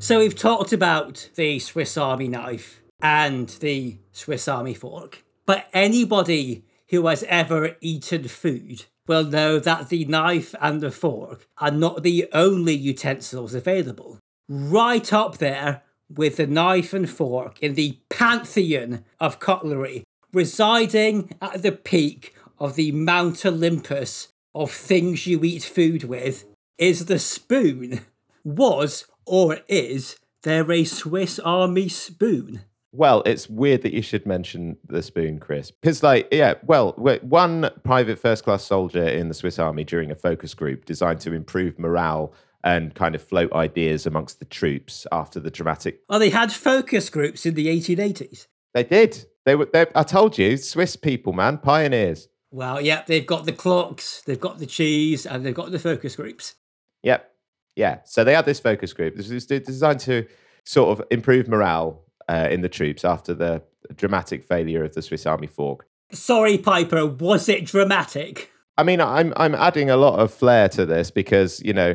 so 0.00 0.18
we've 0.18 0.36
talked 0.36 0.72
about 0.72 1.30
the 1.36 1.58
Swiss 1.58 1.96
Army 1.96 2.28
knife 2.28 2.82
and 3.00 3.48
the 3.48 3.96
Swiss 4.12 4.46
Army 4.46 4.74
fork. 4.74 5.24
But 5.46 5.68
anybody 5.72 6.64
who 6.88 7.06
has 7.06 7.22
ever 7.24 7.76
eaten 7.80 8.28
food 8.28 8.84
will 9.06 9.24
know 9.24 9.58
that 9.60 9.88
the 9.88 10.04
knife 10.04 10.54
and 10.60 10.80
the 10.80 10.90
fork 10.90 11.46
are 11.58 11.70
not 11.70 12.02
the 12.02 12.28
only 12.32 12.74
utensils 12.74 13.54
available. 13.54 14.18
Right 14.48 15.12
up 15.12 15.38
there 15.38 15.82
with 16.08 16.36
the 16.36 16.46
knife 16.46 16.92
and 16.92 17.08
fork 17.08 17.60
in 17.62 17.74
the 17.74 17.98
pantheon 18.08 19.04
of 19.20 19.40
cutlery, 19.40 20.04
residing 20.32 21.32
at 21.40 21.62
the 21.62 21.72
peak 21.72 22.34
of 22.58 22.74
the 22.74 22.92
Mount 22.92 23.44
Olympus 23.44 24.28
of 24.54 24.70
things 24.70 25.26
you 25.26 25.44
eat 25.44 25.62
food 25.62 26.04
with, 26.04 26.44
is 26.78 27.06
the 27.06 27.18
spoon. 27.18 28.00
Was 28.44 29.06
or 29.24 29.58
is 29.68 30.16
there 30.42 30.70
a 30.70 30.84
Swiss 30.84 31.38
Army 31.38 31.88
spoon? 31.88 32.62
Well, 32.96 33.22
it's 33.26 33.50
weird 33.50 33.82
that 33.82 33.92
you 33.92 34.00
should 34.00 34.24
mention 34.24 34.78
the 34.88 35.02
spoon, 35.02 35.38
Chris. 35.38 35.70
Because, 35.70 36.02
like, 36.02 36.28
yeah, 36.32 36.54
well, 36.64 36.92
one 36.92 37.70
private 37.84 38.18
first 38.18 38.44
class 38.44 38.64
soldier 38.64 39.06
in 39.06 39.28
the 39.28 39.34
Swiss 39.34 39.58
army 39.58 39.84
during 39.84 40.10
a 40.10 40.14
focus 40.14 40.54
group 40.54 40.86
designed 40.86 41.20
to 41.20 41.34
improve 41.34 41.78
morale 41.78 42.32
and 42.64 42.94
kind 42.94 43.14
of 43.14 43.22
float 43.22 43.52
ideas 43.52 44.06
amongst 44.06 44.38
the 44.38 44.46
troops 44.46 45.06
after 45.12 45.38
the 45.38 45.50
dramatic. 45.50 46.00
Oh, 46.08 46.18
they 46.18 46.30
had 46.30 46.50
focus 46.50 47.10
groups 47.10 47.44
in 47.44 47.52
the 47.52 47.66
1880s. 47.66 48.46
They 48.72 48.84
did. 48.84 49.26
They 49.44 49.56
were. 49.56 49.68
They, 49.70 49.84
I 49.94 50.02
told 50.02 50.38
you, 50.38 50.56
Swiss 50.56 50.96
people, 50.96 51.34
man, 51.34 51.58
pioneers. 51.58 52.28
Well, 52.50 52.80
yeah, 52.80 53.02
they've 53.06 53.26
got 53.26 53.44
the 53.44 53.52
clocks, 53.52 54.22
they've 54.22 54.40
got 54.40 54.58
the 54.58 54.66
cheese, 54.66 55.26
and 55.26 55.44
they've 55.44 55.54
got 55.54 55.70
the 55.70 55.78
focus 55.78 56.16
groups. 56.16 56.54
Yep. 57.02 57.30
Yeah. 57.74 57.98
So 58.04 58.24
they 58.24 58.32
had 58.32 58.46
this 58.46 58.58
focus 58.58 58.94
group. 58.94 59.16
This 59.16 59.28
was 59.28 59.44
designed 59.44 60.00
to 60.00 60.26
sort 60.64 60.98
of 60.98 61.06
improve 61.10 61.46
morale 61.46 62.05
uh, 62.28 62.48
in 62.50 62.60
the 62.60 62.68
troops 62.68 63.04
after 63.04 63.34
the 63.34 63.62
dramatic 63.94 64.44
failure 64.44 64.84
of 64.84 64.94
the 64.94 65.02
Swiss 65.02 65.26
Army 65.26 65.46
fork. 65.46 65.86
Sorry, 66.12 66.58
Piper, 66.58 67.06
was 67.06 67.48
it 67.48 67.64
dramatic? 67.64 68.50
I 68.78 68.82
mean, 68.82 69.00
I'm 69.00 69.32
I'm 69.36 69.54
adding 69.54 69.90
a 69.90 69.96
lot 69.96 70.18
of 70.18 70.32
flair 70.32 70.68
to 70.70 70.86
this 70.86 71.10
because 71.10 71.60
you 71.62 71.72
know, 71.72 71.94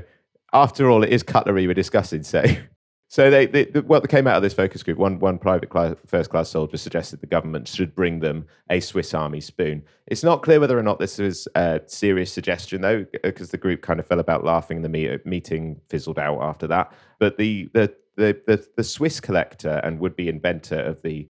after 0.54 0.90
all, 0.90 1.04
it 1.04 1.12
is 1.12 1.24
cutlery 1.24 1.68
we're 1.68 1.74
discussing. 1.74 2.24
So, 2.24 2.44
So 3.12 3.30
they, 3.30 3.46
they, 3.46 3.64
what 3.82 4.08
came 4.08 4.26
out 4.26 4.38
of 4.38 4.42
this 4.42 4.54
focus 4.54 4.84
group, 4.84 4.98
one 4.98 5.20
one 5.20 5.38
private 5.38 5.70
class, 5.70 5.96
first 6.06 6.30
class 6.30 6.48
soldier 6.48 6.78
suggested 6.78 7.20
the 7.20 7.28
government 7.28 7.68
should 7.68 7.94
bring 7.94 8.22
them 8.22 8.48
a 8.70 8.80
Swiss 8.80 9.14
Army 9.14 9.42
spoon. 9.42 9.84
It's 10.08 10.24
not 10.24 10.44
clear 10.44 10.62
whether 10.62 10.80
or 10.80 10.82
not 10.82 10.98
this 10.98 11.18
was 11.18 11.46
a 11.54 11.82
serious 11.88 12.32
suggestion 12.32 12.80
though, 12.80 13.06
because 13.22 13.52
the 13.52 13.58
group 13.58 13.82
kind 13.82 14.00
of 14.00 14.08
fell 14.08 14.22
about 14.22 14.46
laughing. 14.46 14.78
And 14.78 14.86
the 14.86 14.90
meet, 14.90 15.26
meeting 15.26 15.82
fizzled 15.90 16.20
out 16.20 16.40
after 16.42 16.68
that. 16.68 16.94
But 17.20 17.38
the 17.38 17.70
the 17.74 17.94
the 18.16 18.40
the, 18.48 18.66
the 18.78 18.84
Swiss 18.84 19.20
collector 19.20 19.82
and 19.84 20.00
would 20.00 20.16
be 20.16 20.30
inventor 20.30 20.80
of 20.80 21.02
the 21.02 21.28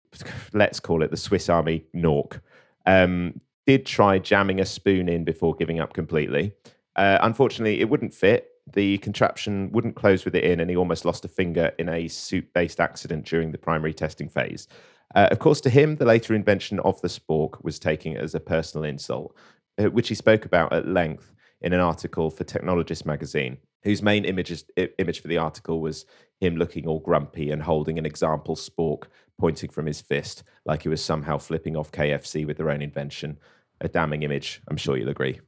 let's 0.53 0.79
call 0.79 1.03
it 1.03 1.11
the 1.11 1.17
Swiss 1.17 1.49
Army 1.49 1.85
Nork 1.93 2.41
um, 2.85 3.39
did 3.65 3.85
try 3.85 4.19
jamming 4.19 4.59
a 4.59 4.65
spoon 4.65 5.09
in 5.09 5.23
before 5.23 5.55
giving 5.55 5.79
up 5.79 5.93
completely. 5.93 6.53
Uh, 6.95 7.19
unfortunately, 7.21 7.79
it 7.79 7.89
wouldn't 7.89 8.13
fit 8.13 8.51
the 8.73 8.97
contraption 8.99 9.71
wouldn't 9.71 9.95
close 9.95 10.25
with 10.25 10.35
it 10.35 10.43
in, 10.43 10.59
and 10.59 10.69
he 10.69 10.75
almost 10.75 11.05
lost 11.05 11.25
a 11.25 11.29
finger 11.29 11.71
in 11.77 11.89
a 11.89 12.07
soup 12.07 12.45
based 12.53 12.79
accident 12.79 13.25
during 13.25 13.51
the 13.51 13.57
primary 13.57 13.93
testing 13.93 14.29
phase. 14.29 14.67
Uh, 15.15 15.27
of 15.31 15.39
course, 15.39 15.61
to 15.61 15.69
him, 15.69 15.95
the 15.95 16.05
later 16.05 16.33
invention 16.33 16.79
of 16.81 16.99
the 17.01 17.07
spork 17.07 17.63
was 17.63 17.79
taken 17.79 18.17
as 18.17 18.35
a 18.35 18.39
personal 18.39 18.83
insult, 18.83 19.35
uh, 19.77 19.85
which 19.85 20.09
he 20.09 20.15
spoke 20.15 20.45
about 20.45 20.73
at 20.73 20.87
length 20.87 21.33
in 21.61 21.73
an 21.73 21.79
article 21.79 22.29
for 22.29 22.43
Technologist 22.43 23.05
magazine, 23.05 23.57
whose 23.83 24.01
main 24.01 24.25
images, 24.25 24.65
image 24.97 25.21
for 25.21 25.27
the 25.27 25.37
article 25.37 25.81
was 25.81 26.05
him 26.39 26.55
looking 26.55 26.87
all 26.87 26.99
grumpy 26.99 27.51
and 27.51 27.63
holding 27.63 27.97
an 27.97 28.05
example 28.05 28.55
spork 28.55 29.03
pointing 29.39 29.69
from 29.69 29.85
his 29.85 30.01
fist, 30.01 30.43
like 30.65 30.83
he 30.83 30.89
was 30.89 31.03
somehow 31.03 31.37
flipping 31.37 31.75
off 31.75 31.91
KFC 31.91 32.45
with 32.45 32.57
their 32.57 32.69
own 32.69 32.81
invention. 32.81 33.37
A 33.79 33.87
damning 33.87 34.23
image, 34.23 34.61
I'm 34.67 34.77
sure 34.77 34.97
you'll 34.97 35.09
agree. 35.09 35.39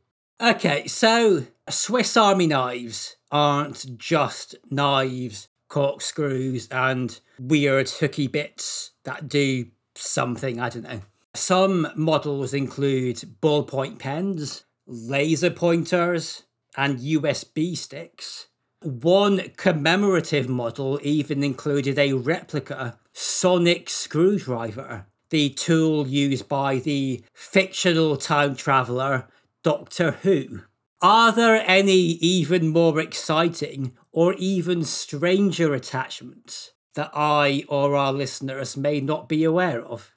Okay, 0.41 0.87
so 0.87 1.45
Swiss 1.69 2.15
Army 2.15 2.47
knives 2.47 3.17
aren't 3.31 3.97
just 3.97 4.55
knives, 4.69 5.49
corkscrews, 5.67 6.67
and 6.69 7.19
weird 7.39 7.89
hooky 7.89 8.27
bits 8.27 8.91
that 9.03 9.27
do 9.27 9.65
something, 9.95 10.59
I 10.59 10.69
don't 10.69 10.83
know. 10.83 11.01
Some 11.35 11.87
models 11.95 12.53
include 12.53 13.17
ballpoint 13.41 13.99
pens, 13.99 14.63
laser 14.87 15.51
pointers, 15.51 16.43
and 16.79 16.99
USB 16.99 17.77
sticks. 17.77 18.47
One 18.81 19.49
commemorative 19.57 20.47
model 20.47 20.97
even 21.03 21.43
included 21.43 21.99
a 21.99 22.13
replica 22.13 22.97
sonic 23.11 23.89
screwdriver, 23.89 25.05
the 25.29 25.49
tool 25.49 26.07
used 26.07 26.47
by 26.47 26.79
the 26.79 27.21
fictional 27.33 28.15
time 28.15 28.55
traveler 28.55 29.27
Doctor 29.61 30.11
Who. 30.21 30.61
Are 31.01 31.33
there 31.33 31.61
any 31.67 31.97
even 31.97 32.69
more 32.69 32.97
exciting 33.01 33.91
or 34.13 34.33
even 34.35 34.85
stranger 34.85 35.73
attachments 35.73 36.71
that 36.93 37.11
I 37.13 37.65
or 37.67 37.97
our 37.97 38.13
listeners 38.13 38.77
may 38.77 39.01
not 39.01 39.27
be 39.27 39.43
aware 39.43 39.83
of? 39.83 40.15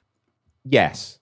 Yes. 0.63 1.19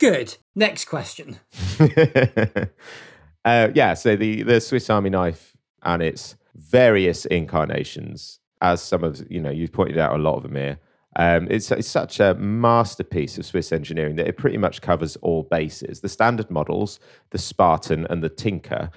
Good. 0.00 0.38
Next 0.56 0.86
question. 0.86 1.38
uh, 3.44 3.68
yeah, 3.74 3.94
so 3.94 4.16
the, 4.16 4.42
the 4.42 4.60
Swiss 4.60 4.88
Army 4.90 5.10
knife 5.10 5.56
and 5.82 6.02
its 6.02 6.36
various 6.54 7.24
incarnations, 7.26 8.38
as 8.60 8.82
some 8.82 9.02
of 9.04 9.24
you 9.30 9.40
know, 9.40 9.50
you've 9.50 9.72
pointed 9.72 9.98
out 9.98 10.14
a 10.14 10.22
lot 10.22 10.36
of 10.36 10.42
them 10.44 10.56
here, 10.56 10.78
um, 11.16 11.46
it's, 11.50 11.70
it's 11.70 11.88
such 11.88 12.20
a 12.20 12.34
masterpiece 12.34 13.36
of 13.36 13.44
Swiss 13.44 13.72
engineering 13.72 14.16
that 14.16 14.28
it 14.28 14.36
pretty 14.36 14.56
much 14.56 14.80
covers 14.80 15.16
all 15.16 15.42
bases. 15.42 16.00
The 16.00 16.08
standard 16.08 16.50
models, 16.50 17.00
the 17.30 17.38
Spartan 17.38 18.06
and 18.08 18.22
the 18.22 18.30
Tinker, 18.30 18.90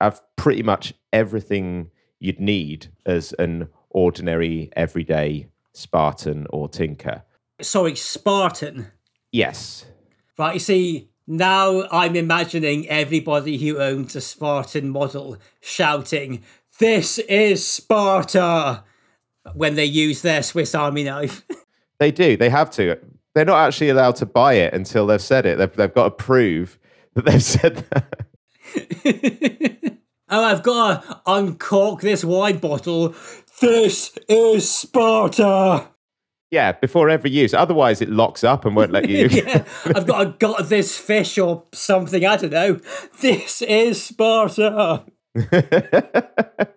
have 0.00 0.20
pretty 0.36 0.62
much 0.62 0.94
everything 1.12 1.90
you'd 2.20 2.40
need 2.40 2.88
as 3.06 3.32
an 3.38 3.68
ordinary, 3.90 4.70
everyday 4.76 5.48
Spartan 5.72 6.46
or 6.50 6.68
Tinker. 6.68 7.22
Sorry, 7.60 7.96
Spartan. 7.96 8.88
Yes. 9.32 9.84
Right, 10.38 10.54
you 10.54 10.60
see, 10.60 11.10
now 11.28 11.84
I'm 11.92 12.16
imagining 12.16 12.88
everybody 12.88 13.58
who 13.58 13.78
owns 13.78 14.16
a 14.16 14.20
Spartan 14.22 14.88
model 14.88 15.36
shouting, 15.60 16.42
This 16.78 17.18
is 17.18 17.66
Sparta! 17.66 18.82
when 19.54 19.74
they 19.74 19.84
use 19.84 20.22
their 20.22 20.42
Swiss 20.42 20.74
Army 20.74 21.04
knife. 21.04 21.44
they 22.00 22.10
do. 22.10 22.36
They 22.36 22.48
have 22.48 22.70
to. 22.72 22.98
They're 23.34 23.44
not 23.44 23.66
actually 23.66 23.90
allowed 23.90 24.16
to 24.16 24.26
buy 24.26 24.54
it 24.54 24.72
until 24.72 25.06
they've 25.06 25.20
said 25.20 25.44
it. 25.46 25.58
They've, 25.58 25.72
they've 25.72 25.94
got 25.94 26.04
to 26.04 26.10
prove 26.10 26.78
that 27.14 27.26
they've 27.26 27.42
said 27.42 27.84
that. 27.90 28.26
oh, 30.30 30.44
I've 30.44 30.62
got 30.62 31.02
to 31.02 31.20
uncork 31.26 32.00
this 32.00 32.24
wine 32.24 32.58
bottle. 32.58 33.14
This 33.60 34.16
is 34.28 34.70
Sparta. 34.70 35.88
Yeah, 36.50 36.72
before 36.72 37.10
every 37.10 37.30
use. 37.30 37.52
Otherwise, 37.52 38.00
it 38.00 38.08
locks 38.08 38.42
up 38.42 38.64
and 38.64 38.74
won't 38.74 38.90
let 38.90 39.08
you. 39.08 39.28
yeah, 39.30 39.64
I've 39.84 40.06
got 40.06 40.24
to 40.24 40.30
gut 40.38 40.68
this 40.68 40.96
fish 40.96 41.36
or 41.38 41.64
something. 41.72 42.24
I 42.24 42.36
don't 42.36 42.52
know. 42.52 42.80
This 43.20 43.60
is 43.62 44.02
Sparta. 44.02 45.04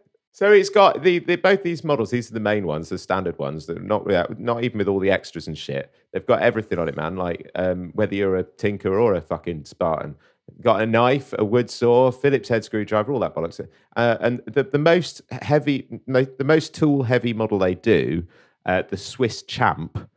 So 0.42 0.52
it's 0.52 0.70
got 0.70 1.04
the, 1.04 1.20
the, 1.20 1.36
both 1.36 1.62
these 1.62 1.84
models. 1.84 2.10
These 2.10 2.32
are 2.32 2.34
the 2.34 2.40
main 2.40 2.66
ones, 2.66 2.90
the 2.90 2.98
standard 2.98 3.38
ones. 3.38 3.68
That 3.68 3.84
not 3.84 4.08
not 4.40 4.64
even 4.64 4.80
with 4.80 4.88
all 4.88 5.00
the 5.00 5.12
extras 5.12 5.46
and 5.46 5.56
shit. 5.56 5.94
They've 6.12 6.26
got 6.26 6.42
everything 6.42 6.80
on 6.80 6.90
it, 6.90 6.98
man. 6.98 7.16
Like 7.16 7.52
um, 7.54 7.92
whether 7.94 8.16
you're 8.16 8.38
a 8.38 8.44
tinker 8.44 9.00
or 9.00 9.14
a 9.14 9.22
fucking 9.22 9.66
Spartan, 9.66 10.16
got 10.60 10.82
a 10.82 10.88
knife, 10.88 11.36
a 11.38 11.46
wood 11.46 11.70
saw, 11.70 12.10
Phillips 12.10 12.50
head 12.50 12.66
screwdriver, 12.66 13.12
all 13.12 13.20
that 13.20 13.36
bollocks. 13.36 13.64
Uh, 13.96 14.18
and 14.20 14.42
the, 14.48 14.64
the 14.64 14.80
most 14.80 15.22
heavy, 15.44 15.88
the 16.08 16.44
most 16.44 16.74
tool 16.74 17.04
heavy 17.04 17.34
model 17.34 17.60
they 17.60 17.76
do, 17.76 18.26
uh, 18.66 18.84
the 18.90 18.98
Swiss 18.98 19.44
Champ, 19.44 20.10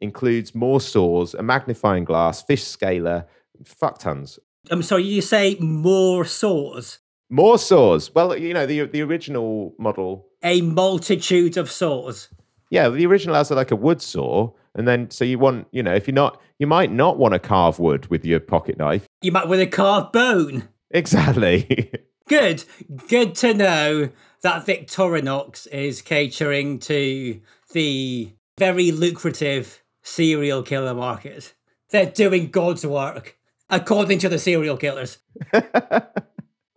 includes 0.00 0.54
more 0.54 0.80
saws, 0.80 1.34
a 1.34 1.42
magnifying 1.42 2.04
glass, 2.04 2.42
fish 2.42 2.64
scaler, 2.64 3.26
fuck 3.64 3.98
tons. 3.98 4.38
I'm 4.70 4.82
sorry, 4.82 5.04
you 5.04 5.20
say 5.20 5.56
more 5.60 6.24
saws? 6.24 6.98
More 7.30 7.58
saws. 7.58 8.14
Well, 8.14 8.36
you 8.36 8.54
know, 8.54 8.66
the 8.66 8.86
the 8.86 9.02
original 9.02 9.74
model. 9.78 10.26
A 10.42 10.60
multitude 10.60 11.56
of 11.56 11.70
saws. 11.70 12.28
Yeah, 12.70 12.88
the 12.88 13.06
original 13.06 13.34
has 13.34 13.50
like 13.50 13.70
a 13.70 13.76
wood 13.76 14.00
saw, 14.00 14.52
and 14.74 14.86
then 14.86 15.10
so 15.10 15.24
you 15.24 15.38
want, 15.38 15.66
you 15.70 15.82
know, 15.82 15.94
if 15.94 16.06
you're 16.06 16.14
not, 16.14 16.40
you 16.58 16.66
might 16.66 16.92
not 16.92 17.18
want 17.18 17.32
to 17.32 17.38
carve 17.38 17.78
wood 17.78 18.06
with 18.06 18.24
your 18.24 18.40
pocket 18.40 18.78
knife. 18.78 19.06
You 19.22 19.32
might 19.32 19.48
want 19.48 19.60
to 19.60 19.66
carve 19.66 20.12
bone. 20.12 20.68
Exactly. 20.90 21.90
Good. 22.28 22.64
Good 23.08 23.34
to 23.36 23.52
know 23.52 24.10
that 24.42 24.66
Victorinox 24.66 25.66
is 25.68 26.00
catering 26.00 26.78
to 26.80 27.40
the 27.74 28.32
very 28.56 28.90
lucrative 28.90 29.82
serial 30.02 30.62
killer 30.62 30.94
market. 30.94 31.54
They're 31.90 32.06
doing 32.06 32.50
God's 32.50 32.86
work, 32.86 33.36
according 33.68 34.20
to 34.20 34.28
the 34.28 34.38
serial 34.38 34.76
killers. 34.76 35.18
Uh, 35.52 36.00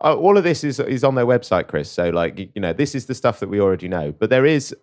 all 0.00 0.36
of 0.36 0.44
this 0.44 0.62
is 0.62 0.78
is 0.78 1.02
on 1.02 1.14
their 1.14 1.26
website, 1.26 1.68
Chris. 1.68 1.90
So, 1.90 2.10
like, 2.10 2.38
you 2.38 2.60
know, 2.60 2.72
this 2.74 2.94
is 2.94 3.06
the 3.06 3.14
stuff 3.14 3.40
that 3.40 3.48
we 3.48 3.60
already 3.60 3.88
know. 3.88 4.12
But 4.12 4.28
there 4.28 4.44
is. 4.44 4.74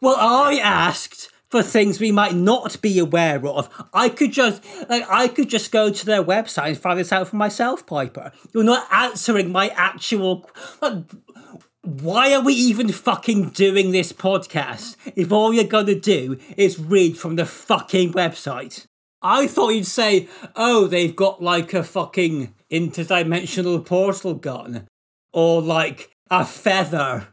Well, 0.00 0.16
I 0.18 0.58
asked 0.62 1.30
for 1.52 1.62
things 1.62 2.00
we 2.00 2.10
might 2.10 2.34
not 2.34 2.80
be 2.80 2.98
aware 2.98 3.46
of. 3.46 3.68
I 3.92 4.08
could 4.08 4.32
just 4.32 4.64
like 4.88 5.04
I 5.08 5.28
could 5.28 5.48
just 5.48 5.70
go 5.70 5.90
to 5.90 6.06
their 6.06 6.24
website 6.24 6.68
and 6.68 6.78
find 6.78 6.98
this 6.98 7.12
out 7.12 7.28
for 7.28 7.36
myself, 7.36 7.86
Piper. 7.86 8.32
You're 8.54 8.64
not 8.64 8.86
answering 8.90 9.52
my 9.52 9.68
actual. 9.68 10.48
Like, 10.80 11.04
why 11.82 12.32
are 12.32 12.42
we 12.42 12.54
even 12.54 12.88
fucking 12.90 13.50
doing 13.50 13.90
this 13.90 14.12
podcast 14.12 14.96
if 15.16 15.32
all 15.32 15.52
you're 15.52 15.64
gonna 15.64 15.96
do 15.96 16.38
is 16.56 16.78
read 16.78 17.18
from 17.18 17.36
the 17.36 17.44
fucking 17.46 18.12
website? 18.12 18.86
I 19.20 19.46
thought 19.46 19.70
you'd 19.70 19.86
say, 19.86 20.28
oh, 20.56 20.86
they've 20.86 21.14
got 21.14 21.42
like 21.42 21.74
a 21.74 21.82
fucking 21.82 22.54
interdimensional 22.70 23.84
portal 23.84 24.34
gun 24.34 24.86
or 25.32 25.60
like 25.60 26.10
a 26.30 26.44
feather. 26.44 27.28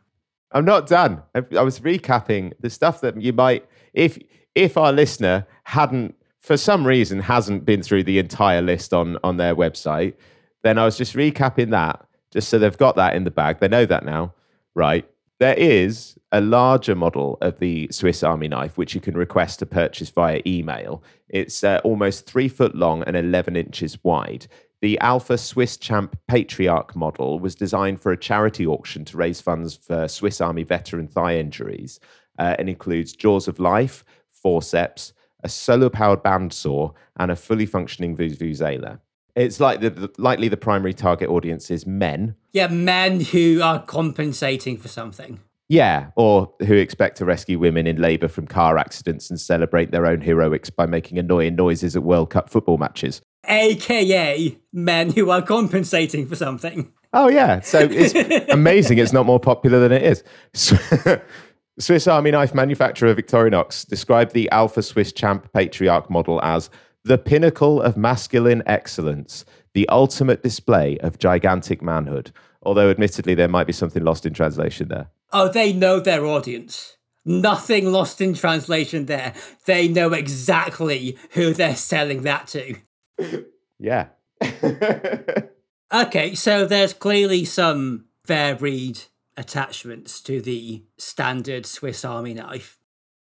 I'm 0.51 0.65
not 0.65 0.87
done. 0.87 1.21
I 1.35 1.61
was 1.61 1.79
recapping 1.79 2.53
the 2.59 2.71
stuff 2.71 3.01
that 3.01 3.21
you 3.21 3.33
might, 3.33 3.67
if 3.93 4.17
if 4.55 4.77
our 4.77 4.91
listener 4.91 5.45
hadn't, 5.65 6.15
for 6.39 6.57
some 6.57 6.87
reason, 6.87 7.19
hasn't 7.19 7.65
been 7.65 7.83
through 7.83 8.03
the 8.03 8.17
entire 8.17 8.63
list 8.63 8.93
on 8.93 9.17
on 9.23 9.37
their 9.37 9.55
website, 9.55 10.15
then 10.63 10.79
I 10.79 10.85
was 10.85 10.97
just 10.97 11.15
recapping 11.15 11.69
that, 11.69 12.03
just 12.31 12.49
so 12.49 12.57
they've 12.57 12.77
got 12.77 12.95
that 12.95 13.15
in 13.15 13.25
the 13.25 13.31
bag. 13.31 13.59
They 13.59 13.67
know 13.67 13.85
that 13.85 14.05
now, 14.05 14.33
right? 14.75 15.09
There 15.39 15.55
is 15.57 16.17
a 16.31 16.41
larger 16.41 16.95
model 16.95 17.37
of 17.41 17.59
the 17.59 17.87
Swiss 17.91 18.23
Army 18.23 18.47
knife, 18.47 18.77
which 18.77 18.93
you 18.93 19.01
can 19.01 19.15
request 19.15 19.59
to 19.59 19.65
purchase 19.65 20.09
via 20.09 20.41
email. 20.45 21.01
It's 21.29 21.63
uh, 21.63 21.79
almost 21.83 22.25
three 22.25 22.49
foot 22.49 22.75
long 22.75 23.03
and 23.03 23.15
11 23.15 23.55
inches 23.55 23.97
wide. 24.03 24.47
The 24.81 24.99
Alpha 24.99 25.37
Swiss 25.37 25.77
Champ 25.77 26.17
Patriarch 26.27 26.95
model 26.95 27.39
was 27.39 27.55
designed 27.55 28.01
for 28.01 28.11
a 28.11 28.17
charity 28.17 28.65
auction 28.65 29.03
to 29.05 29.17
raise 29.17 29.41
funds 29.41 29.75
for 29.75 30.07
Swiss 30.07 30.39
Army 30.39 30.63
veteran 30.63 31.07
thigh 31.07 31.37
injuries 31.37 31.99
uh, 32.37 32.55
and 32.57 32.69
includes 32.69 33.13
jaws 33.13 33.47
of 33.47 33.59
life, 33.59 34.05
forceps, 34.31 35.13
a 35.43 35.49
solar 35.49 35.89
powered 35.89 36.23
bandsaw, 36.23 36.93
and 37.17 37.31
a 37.31 37.35
fully 37.35 37.65
functioning 37.65 38.15
vuvuzela. 38.15 38.99
It's 39.35 39.59
like 39.59 39.81
the, 39.81 39.89
the, 39.89 40.11
likely 40.17 40.47
the 40.47 40.57
primary 40.57 40.93
target 40.93 41.29
audience 41.29 41.71
is 41.71 41.85
men. 41.85 42.35
Yeah, 42.51 42.67
men 42.67 43.21
who 43.21 43.61
are 43.61 43.81
compensating 43.81 44.77
for 44.77 44.87
something. 44.87 45.39
Yeah, 45.69 46.07
or 46.15 46.51
who 46.65 46.73
expect 46.73 47.17
to 47.17 47.25
rescue 47.25 47.59
women 47.59 47.85
in 47.85 48.01
labour 48.01 48.27
from 48.27 48.47
car 48.47 48.77
accidents 48.77 49.29
and 49.29 49.39
celebrate 49.39 49.91
their 49.91 50.07
own 50.07 50.21
heroics 50.21 50.71
by 50.71 50.87
making 50.87 51.19
annoying 51.19 51.55
noises 51.55 51.95
at 51.95 52.03
World 52.03 52.31
Cup 52.31 52.49
football 52.49 52.77
matches. 52.77 53.21
AKA 53.45 54.57
men 54.73 55.11
who 55.11 55.29
are 55.29 55.43
compensating 55.43 56.25
for 56.25 56.35
something. 56.35 56.91
Oh, 57.13 57.27
yeah. 57.27 57.59
So 57.59 57.79
it's 57.79 58.13
amazing 58.51 58.97
it's 58.97 59.13
not 59.13 59.25
more 59.25 59.39
popular 59.39 59.79
than 59.79 59.91
it 59.91 60.03
is. 60.03 60.23
Swiss 61.79 62.07
Army 62.07 62.31
knife 62.31 62.53
manufacturer 62.53 63.15
Victorinox 63.15 63.87
described 63.87 64.33
the 64.33 64.49
Alpha 64.51 64.81
Swiss 64.81 65.13
Champ 65.13 65.51
Patriarch 65.53 66.09
model 66.09 66.41
as 66.43 66.69
the 67.09 67.17
pinnacle 67.17 67.81
of 67.81 67.97
masculine 67.97 68.61
excellence, 68.67 69.43
the 69.73 69.89
ultimate 69.89 70.43
display 70.43 70.95
of 70.99 71.17
gigantic 71.17 71.81
manhood. 71.81 72.31
Although, 72.61 72.91
admittedly, 72.91 73.33
there 73.33 73.47
might 73.47 73.65
be 73.65 73.73
something 73.73 74.03
lost 74.03 74.27
in 74.27 74.33
translation 74.33 74.89
there. 74.89 75.09
Oh, 75.33 75.49
they 75.49 75.73
know 75.73 75.99
their 75.99 76.23
audience. 76.23 76.97
Nothing 77.25 77.91
lost 77.91 78.21
in 78.21 78.35
translation 78.35 79.07
there. 79.07 79.33
They 79.65 79.87
know 79.87 80.13
exactly 80.13 81.17
who 81.31 81.51
they're 81.51 81.75
selling 81.75 82.21
that 82.21 82.47
to. 82.49 82.75
Yeah. 83.81 84.07
okay, 85.93 86.35
so 86.35 86.65
there's 86.65 86.93
clearly 86.93 87.45
some 87.45 88.07
fair 88.25 88.53
breed 88.53 88.99
attachments 89.37 90.19
to 90.23 90.41
the 90.41 90.83
standard 90.97 91.65
Swiss 91.65 92.03
Army 92.03 92.33
knife. 92.33 92.78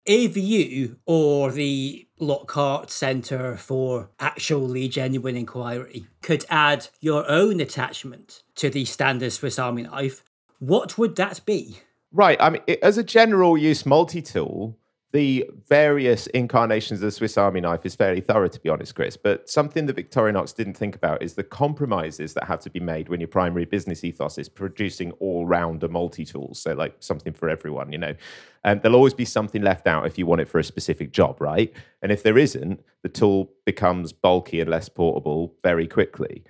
You 0.08 0.98
or 1.06 1.52
the 1.52 2.08
Lockhart 2.20 2.90
Centre 2.90 3.58
for 3.58 4.10
Actually 4.20 4.88
Genuine 4.88 5.36
Inquiry 5.36 6.08
could 6.22 6.46
add 6.50 6.88
your 7.02 7.30
own 7.30 7.60
attachment 7.60 8.44
to 8.56 8.70
the 8.70 8.86
standard 8.86 9.34
Swiss 9.34 9.60
Army 9.60 9.84
knife, 9.84 10.24
what 10.60 10.98
would 10.98 11.16
that 11.18 11.46
be? 11.46 11.82
Right. 12.12 12.38
I 12.42 12.50
mean, 12.52 12.62
as 12.82 12.98
a 12.98 13.04
general 13.04 13.58
use 13.58 13.86
multi 13.86 14.22
tool, 14.22 14.78
the 15.14 15.50
various 15.68 16.28
incarnations 16.28 17.00
of 17.00 17.06
the 17.06 17.12
Swiss 17.12 17.38
Army 17.38 17.62
knife 17.62 17.86
is 17.86 17.96
fairly 17.96 18.20
thorough, 18.20 18.50
to 18.50 18.60
be 18.60 18.68
honest, 18.68 18.94
Chris. 18.94 19.16
But 19.16 19.50
something 19.50 19.86
that 19.86 19.96
Victorinox 19.96 20.54
didn't 20.54 20.76
think 20.76 20.98
about 20.98 21.24
is 21.24 21.36
the 21.36 21.44
compromises 21.44 22.34
that 22.34 22.44
have 22.44 22.60
to 22.62 22.70
be 22.70 22.82
made 22.82 23.08
when 23.08 23.22
your 23.22 23.30
primary 23.30 23.64
business 23.64 24.04
ethos 24.04 24.38
is 24.38 24.50
producing 24.50 25.12
all 25.14 25.46
rounder 25.46 25.88
multi 25.88 26.26
tools. 26.26 26.60
So, 26.60 26.74
like 26.74 26.96
something 27.00 27.32
for 27.32 27.50
everyone, 27.50 27.92
you 27.92 27.98
know. 27.98 28.16
And 28.66 28.82
there'll 28.82 28.98
always 28.98 29.14
be 29.14 29.24
something 29.24 29.62
left 29.62 29.88
out 29.88 30.06
if 30.06 30.18
you 30.18 30.26
want 30.26 30.42
it 30.42 30.50
for 30.50 30.60
a 30.60 30.64
specific 30.64 31.14
job, 31.14 31.40
right? 31.40 31.74
And 32.02 32.12
if 32.12 32.24
there 32.24 32.38
isn't, 32.38 32.84
the 33.02 33.10
tool 33.10 33.50
becomes 33.66 34.12
bulky 34.12 34.60
and 34.60 34.70
less 34.70 34.90
portable 34.90 35.56
very 35.64 35.88
quickly. 35.88 36.44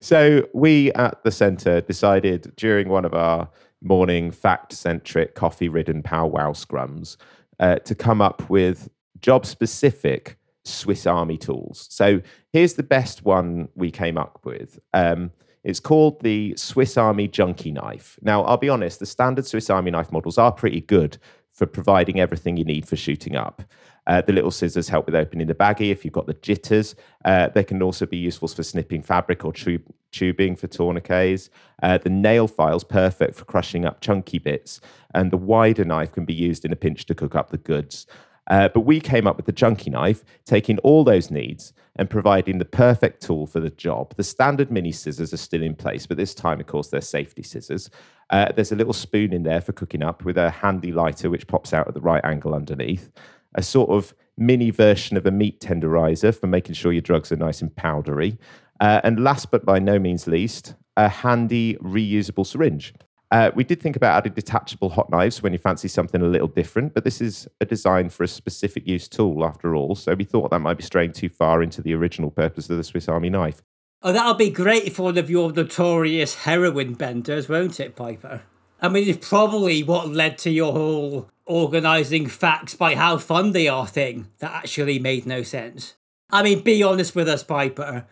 So, 0.00 0.48
we 0.52 0.92
at 0.94 1.22
the 1.22 1.30
center 1.30 1.80
decided 1.80 2.56
during 2.56 2.88
one 2.88 3.04
of 3.04 3.14
our 3.14 3.48
morning 3.82 4.32
fact 4.32 4.72
centric, 4.72 5.36
coffee 5.36 5.68
ridden 5.68 6.02
powwow 6.02 6.52
scrums 6.52 7.16
uh, 7.60 7.76
to 7.76 7.94
come 7.94 8.20
up 8.20 8.50
with 8.50 8.88
job 9.20 9.46
specific 9.46 10.36
Swiss 10.64 11.06
Army 11.06 11.38
tools. 11.38 11.86
So 11.90 12.20
here's 12.52 12.74
the 12.74 12.82
best 12.82 13.24
one 13.24 13.68
we 13.76 13.90
came 13.90 14.18
up 14.18 14.40
with. 14.44 14.80
Um, 14.92 15.30
it's 15.62 15.80
called 15.80 16.22
the 16.22 16.54
Swiss 16.56 16.96
Army 16.96 17.28
Junkie 17.28 17.70
Knife. 17.70 18.18
Now, 18.22 18.42
I'll 18.44 18.56
be 18.56 18.70
honest, 18.70 18.98
the 18.98 19.06
standard 19.06 19.46
Swiss 19.46 19.68
Army 19.68 19.90
knife 19.90 20.10
models 20.10 20.38
are 20.38 20.52
pretty 20.52 20.80
good 20.80 21.18
for 21.52 21.66
providing 21.66 22.18
everything 22.18 22.56
you 22.56 22.64
need 22.64 22.88
for 22.88 22.96
shooting 22.96 23.36
up. 23.36 23.62
Uh, 24.10 24.20
the 24.22 24.32
little 24.32 24.50
scissors 24.50 24.88
help 24.88 25.06
with 25.06 25.14
opening 25.14 25.46
the 25.46 25.54
baggie 25.54 25.92
if 25.92 26.04
you've 26.04 26.12
got 26.12 26.26
the 26.26 26.34
jitters. 26.34 26.96
Uh, 27.24 27.48
they 27.48 27.62
can 27.62 27.80
also 27.80 28.04
be 28.04 28.16
useful 28.16 28.48
for 28.48 28.64
snipping 28.64 29.02
fabric 29.02 29.44
or 29.44 29.52
tube, 29.52 29.84
tubing 30.10 30.56
for 30.56 30.66
tourniquets. 30.66 31.48
Uh, 31.80 31.96
the 31.96 32.10
nail 32.10 32.48
file's 32.48 32.82
perfect 32.82 33.36
for 33.36 33.44
crushing 33.44 33.84
up 33.84 34.00
chunky 34.00 34.40
bits, 34.40 34.80
and 35.14 35.30
the 35.30 35.36
wider 35.36 35.84
knife 35.84 36.10
can 36.10 36.24
be 36.24 36.34
used 36.34 36.64
in 36.64 36.72
a 36.72 36.76
pinch 36.76 37.06
to 37.06 37.14
cook 37.14 37.36
up 37.36 37.50
the 37.50 37.56
goods. 37.56 38.08
Uh, 38.48 38.68
but 38.74 38.80
we 38.80 38.98
came 38.98 39.28
up 39.28 39.36
with 39.36 39.46
the 39.46 39.52
junkie 39.52 39.90
knife, 39.90 40.24
taking 40.44 40.78
all 40.78 41.04
those 41.04 41.30
needs 41.30 41.72
and 41.94 42.10
providing 42.10 42.58
the 42.58 42.64
perfect 42.64 43.22
tool 43.22 43.46
for 43.46 43.60
the 43.60 43.70
job. 43.70 44.12
The 44.16 44.24
standard 44.24 44.72
mini 44.72 44.90
scissors 44.90 45.32
are 45.32 45.36
still 45.36 45.62
in 45.62 45.76
place, 45.76 46.06
but 46.06 46.16
this 46.16 46.34
time, 46.34 46.58
of 46.58 46.66
course, 46.66 46.88
they're 46.88 47.00
safety 47.00 47.44
scissors. 47.44 47.90
Uh, 48.30 48.46
there's 48.56 48.72
a 48.72 48.76
little 48.76 48.92
spoon 48.92 49.32
in 49.32 49.44
there 49.44 49.60
for 49.60 49.72
cooking 49.72 50.02
up 50.02 50.24
with 50.24 50.36
a 50.36 50.50
handy 50.50 50.90
lighter 50.90 51.30
which 51.30 51.46
pops 51.46 51.72
out 51.72 51.86
at 51.86 51.94
the 51.94 52.00
right 52.00 52.24
angle 52.24 52.54
underneath 52.54 53.08
a 53.54 53.62
sort 53.62 53.90
of 53.90 54.14
mini 54.36 54.70
version 54.70 55.16
of 55.16 55.26
a 55.26 55.30
meat 55.30 55.60
tenderizer 55.60 56.34
for 56.34 56.46
making 56.46 56.74
sure 56.74 56.92
your 56.92 57.02
drugs 57.02 57.30
are 57.30 57.36
nice 57.36 57.60
and 57.60 57.74
powdery. 57.76 58.38
Uh, 58.80 59.00
and 59.04 59.22
last 59.22 59.50
but 59.50 59.64
by 59.64 59.78
no 59.78 59.98
means 59.98 60.26
least, 60.26 60.74
a 60.96 61.08
handy 61.08 61.74
reusable 61.76 62.46
syringe. 62.46 62.94
Uh, 63.30 63.50
we 63.54 63.62
did 63.62 63.80
think 63.80 63.94
about 63.94 64.16
adding 64.16 64.32
detachable 64.32 64.88
hot 64.88 65.08
knives 65.10 65.40
when 65.40 65.52
you 65.52 65.58
fancy 65.58 65.86
something 65.86 66.20
a 66.20 66.26
little 66.26 66.48
different, 66.48 66.94
but 66.94 67.04
this 67.04 67.20
is 67.20 67.46
a 67.60 67.64
design 67.64 68.08
for 68.08 68.24
a 68.24 68.28
specific 68.28 68.86
use 68.88 69.06
tool 69.06 69.44
after 69.44 69.76
all, 69.76 69.94
so 69.94 70.14
we 70.14 70.24
thought 70.24 70.50
that 70.50 70.58
might 70.58 70.76
be 70.76 70.82
straying 70.82 71.12
too 71.12 71.28
far 71.28 71.62
into 71.62 71.80
the 71.80 71.94
original 71.94 72.30
purpose 72.30 72.68
of 72.68 72.76
the 72.76 72.82
Swiss 72.82 73.08
Army 73.08 73.30
knife. 73.30 73.62
Oh, 74.02 74.12
that'll 74.12 74.34
be 74.34 74.50
great 74.50 74.92
for 74.92 75.04
one 75.04 75.18
of 75.18 75.30
your 75.30 75.52
notorious 75.52 76.34
heroin 76.34 76.94
benders, 76.94 77.48
won't 77.48 77.78
it, 77.78 77.94
Piper? 77.94 78.42
I 78.82 78.88
mean, 78.88 79.08
it's 79.08 79.28
probably 79.28 79.82
what 79.82 80.08
led 80.08 80.38
to 80.38 80.50
your 80.50 80.72
whole 80.72 81.30
organising 81.44 82.26
facts 82.26 82.74
by 82.74 82.94
how 82.94 83.18
fun 83.18 83.52
they 83.52 83.68
are 83.68 83.86
thing 83.86 84.28
that 84.38 84.52
actually 84.52 84.98
made 84.98 85.26
no 85.26 85.42
sense. 85.42 85.94
I 86.30 86.42
mean, 86.42 86.62
be 86.62 86.82
honest 86.82 87.14
with 87.14 87.28
us, 87.28 87.42
Piper. 87.42 88.06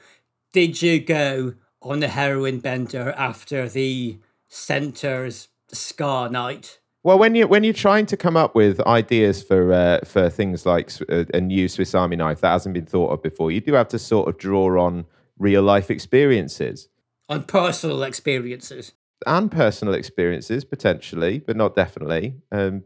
Did 0.53 0.83
you 0.83 1.01
go 1.01 1.55
on 1.81 2.01
the 2.01 2.09
heroin 2.09 2.59
bender 2.59 3.15
after 3.17 3.69
the 3.69 4.19
centre's 4.49 5.49
Scar 5.69 6.29
Night? 6.29 6.81
Well, 7.05 7.19
when 7.19 7.35
you 7.35 7.47
when 7.47 7.65
you're 7.65 7.73
trying 7.73 8.07
to 8.07 8.17
come 8.17 8.37
up 8.37 8.55
with 8.55 8.81
ideas 8.81 9.43
for 9.43 9.73
uh, 9.73 10.01
for 10.05 10.29
things 10.29 10.67
like 10.67 10.91
a, 11.09 11.27
a 11.33 11.41
new 11.41 11.69
Swiss 11.69 11.95
Army 11.95 12.17
knife 12.17 12.41
that 12.41 12.51
hasn't 12.51 12.75
been 12.75 12.87
thought 12.87 13.11
of 13.11 13.23
before, 13.23 13.53
you 13.53 13.61
do 13.61 13.75
have 13.75 13.89
to 13.89 13.99
sort 13.99 14.29
of 14.29 14.37
draw 14.37 14.85
on 14.85 15.07
real 15.39 15.63
life 15.63 15.91
experiences, 15.91 16.89
on 17.29 17.45
personal 17.45 18.03
experiences 18.03 18.93
and 19.27 19.51
personal 19.51 19.95
experiences 19.95 20.65
potentially, 20.65 21.39
but 21.41 21.57
not 21.57 21.75
definitely. 21.75 22.37
Um, 22.53 22.85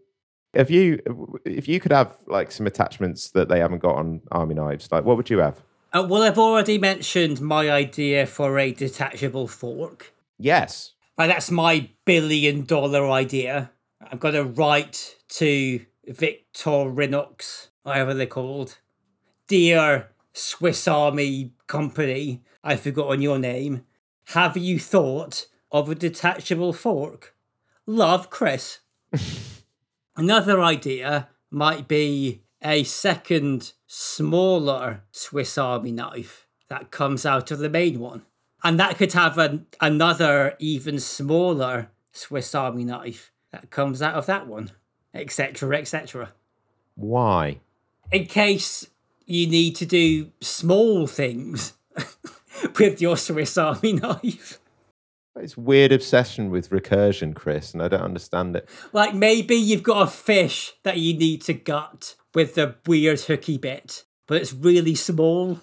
if 0.55 0.71
you 0.71 1.01
if 1.45 1.69
you 1.69 1.81
could 1.81 1.93
have 1.93 2.15
like 2.27 2.53
some 2.53 2.67
attachments 2.67 3.31
that 3.31 3.49
they 3.49 3.61
haven't 3.61 3.81
got 3.81 3.97
on 3.97 4.21
army 4.31 4.55
knives, 4.55 4.91
like 4.93 5.05
what 5.05 5.17
would 5.17 5.31
you 5.31 5.39
have? 5.39 5.63
Uh, 5.93 6.07
well, 6.09 6.23
I've 6.23 6.39
already 6.39 6.79
mentioned 6.79 7.41
my 7.41 7.71
idea 7.71 8.27
for 8.27 8.59
a 8.59 8.73
detachable 8.73 9.47
fork. 9.49 10.13
Yes, 10.39 10.93
uh, 11.19 11.27
that's 11.27 11.51
my 11.51 11.91
billion 12.05 12.65
dollar 12.65 13.11
idea. 13.11 13.71
I've 14.11 14.21
got 14.21 14.35
a 14.35 14.45
write 14.45 15.17
to 15.31 15.81
Victorinox, 16.09 17.69
whatever 17.83 18.15
they're 18.15 18.27
called. 18.27 18.79
Dear 19.47 20.09
Swiss 20.33 20.89
Army 20.89 21.53
Company, 21.67 22.43
I've 22.65 22.81
forgotten 22.81 23.23
your 23.23 23.39
name. 23.39 23.85
Have 24.27 24.57
you 24.57 24.79
thought 24.79 25.47
of 25.73 25.89
a 25.89 25.95
detachable 25.95 26.73
fork. 26.73 27.35
Love, 27.87 28.31
Chris. 28.31 28.81
Another 30.17 30.61
idea 30.63 31.29
might 31.51 31.89
be 31.89 32.43
a 32.63 32.85
second, 32.85 33.73
smaller 33.87 35.03
Swiss 35.11 35.59
Army 35.59 35.91
knife 35.91 36.47
that 36.69 36.91
comes 36.91 37.27
out 37.27 37.51
of 37.51 37.59
the 37.59 37.69
main 37.69 37.99
one. 37.99 38.23
And 38.63 38.79
that 38.79 38.97
could 38.97 39.13
have 39.15 39.39
an, 39.39 39.67
another, 39.81 40.55
even 40.59 41.01
smaller 41.01 41.91
Swiss 42.13 42.55
Army 42.55 42.85
knife 42.85 43.33
that 43.51 43.71
comes 43.71 44.01
out 44.01 44.15
of 44.15 44.27
that 44.27 44.47
one, 44.47 44.71
etc., 45.13 45.77
etc. 45.79 46.33
Why? 46.95 47.61
In 48.13 48.27
case 48.27 48.87
you 49.27 49.47
need 49.47 49.75
to 49.77 49.87
do 49.87 50.31
small 50.41 51.07
things 51.07 51.73
with 52.79 53.01
your 53.01 53.17
Swiss 53.17 53.59
Army 53.59 53.95
knife. 53.95 54.61
It's 55.37 55.57
weird 55.57 55.93
obsession 55.93 56.51
with 56.51 56.71
recursion, 56.71 57.35
Chris, 57.35 57.73
and 57.73 57.83
I 57.83 57.89
don't 57.89 58.03
understand 58.03 58.55
it. 58.55 58.69
Like 58.93 59.15
maybe 59.15 59.55
you've 59.55 59.83
got 59.83 60.03
a 60.03 60.11
fish 60.11 60.75
that 60.83 60.99
you 60.99 61.17
need 61.17 61.43
to 61.43 61.55
gut 61.55 62.17
with 62.35 62.55
the 62.55 62.77
weird 62.87 63.21
hooky 63.21 63.57
bit, 63.57 64.05
but 64.27 64.37
it's 64.37 64.53
really 64.53 64.95
small. 64.95 65.61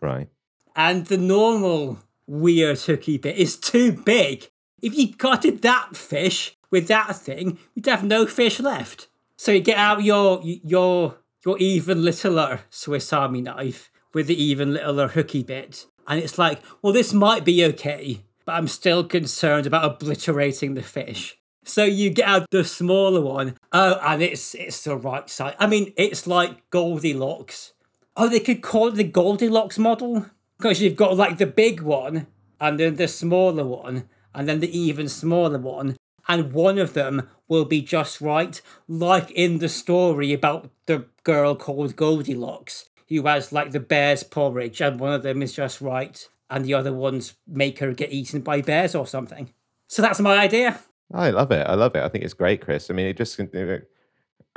Right. 0.00 0.28
And 0.76 1.06
the 1.06 1.18
normal 1.18 1.98
weird 2.26 2.78
hooky 2.78 3.18
bit 3.18 3.36
is 3.36 3.56
too 3.56 3.92
big. 3.92 4.50
If 4.80 4.96
you 4.96 5.14
gutted 5.14 5.62
that 5.62 5.96
fish 5.96 6.56
with 6.70 6.86
that 6.88 7.16
thing, 7.16 7.58
you'd 7.74 7.86
have 7.86 8.04
no 8.04 8.26
fish 8.26 8.60
left. 8.60 9.08
So 9.36 9.50
you 9.50 9.60
get 9.60 9.78
out 9.78 10.04
your 10.04 10.40
your 10.44 11.18
your 11.44 11.58
even 11.58 12.04
littler 12.04 12.60
Swiss 12.70 13.12
Army 13.12 13.40
knife 13.40 13.90
with 14.14 14.28
the 14.28 14.40
even 14.40 14.74
littler 14.74 15.08
hooky 15.08 15.42
bit, 15.42 15.86
and 16.06 16.20
it's 16.20 16.38
like, 16.38 16.60
well, 16.80 16.92
this 16.92 17.12
might 17.12 17.44
be 17.44 17.64
okay 17.64 18.22
but 18.44 18.52
I'm 18.52 18.68
still 18.68 19.04
concerned 19.04 19.66
about 19.66 19.84
obliterating 19.84 20.74
the 20.74 20.82
fish. 20.82 21.38
So 21.64 21.84
you 21.84 22.10
get 22.10 22.28
out 22.28 22.50
the 22.50 22.64
smaller 22.64 23.20
one. 23.20 23.56
Oh, 23.72 23.98
and 24.02 24.22
it's 24.22 24.54
it's 24.54 24.82
the 24.84 24.96
right 24.96 25.28
size. 25.30 25.54
I 25.58 25.66
mean, 25.66 25.92
it's 25.96 26.26
like 26.26 26.68
Goldilocks. 26.70 27.72
Oh, 28.16 28.28
they 28.28 28.40
could 28.40 28.62
call 28.62 28.88
it 28.88 28.96
the 28.96 29.04
Goldilocks 29.04 29.78
model 29.78 30.26
because 30.58 30.82
you've 30.82 30.96
got 30.96 31.16
like 31.16 31.38
the 31.38 31.46
big 31.46 31.80
one 31.80 32.26
and 32.60 32.78
then 32.80 32.96
the 32.96 33.08
smaller 33.08 33.64
one 33.64 34.08
and 34.34 34.48
then 34.48 34.60
the 34.60 34.76
even 34.78 35.08
smaller 35.08 35.58
one. 35.58 35.96
and 36.28 36.52
one 36.52 36.78
of 36.78 36.94
them 36.94 37.28
will 37.48 37.64
be 37.64 37.82
just 37.82 38.20
right, 38.20 38.60
like 38.88 39.30
in 39.32 39.58
the 39.58 39.68
story 39.68 40.32
about 40.32 40.70
the 40.86 41.04
girl 41.24 41.54
called 41.54 41.96
Goldilocks, 41.96 42.88
who 43.08 43.22
has 43.26 43.52
like 43.52 43.72
the 43.72 43.80
bear's 43.80 44.22
porridge, 44.22 44.80
and 44.80 45.00
one 45.00 45.12
of 45.12 45.22
them 45.22 45.42
is 45.42 45.52
just 45.52 45.80
right, 45.80 46.28
and 46.52 46.64
the 46.64 46.74
other 46.74 46.92
ones 46.92 47.34
make 47.46 47.80
her 47.80 47.92
get 47.92 48.12
eaten 48.12 48.40
by 48.42 48.60
bears 48.60 48.94
or 48.94 49.06
something. 49.06 49.52
So 49.88 50.02
that's 50.02 50.20
my 50.20 50.38
idea. 50.38 50.78
I 51.12 51.30
love 51.30 51.50
it. 51.50 51.66
I 51.66 51.74
love 51.74 51.96
it. 51.96 52.02
I 52.02 52.08
think 52.08 52.24
it's 52.24 52.34
great, 52.34 52.60
Chris. 52.60 52.90
I 52.90 52.94
mean, 52.94 53.06
it 53.06 53.16
just, 53.16 53.40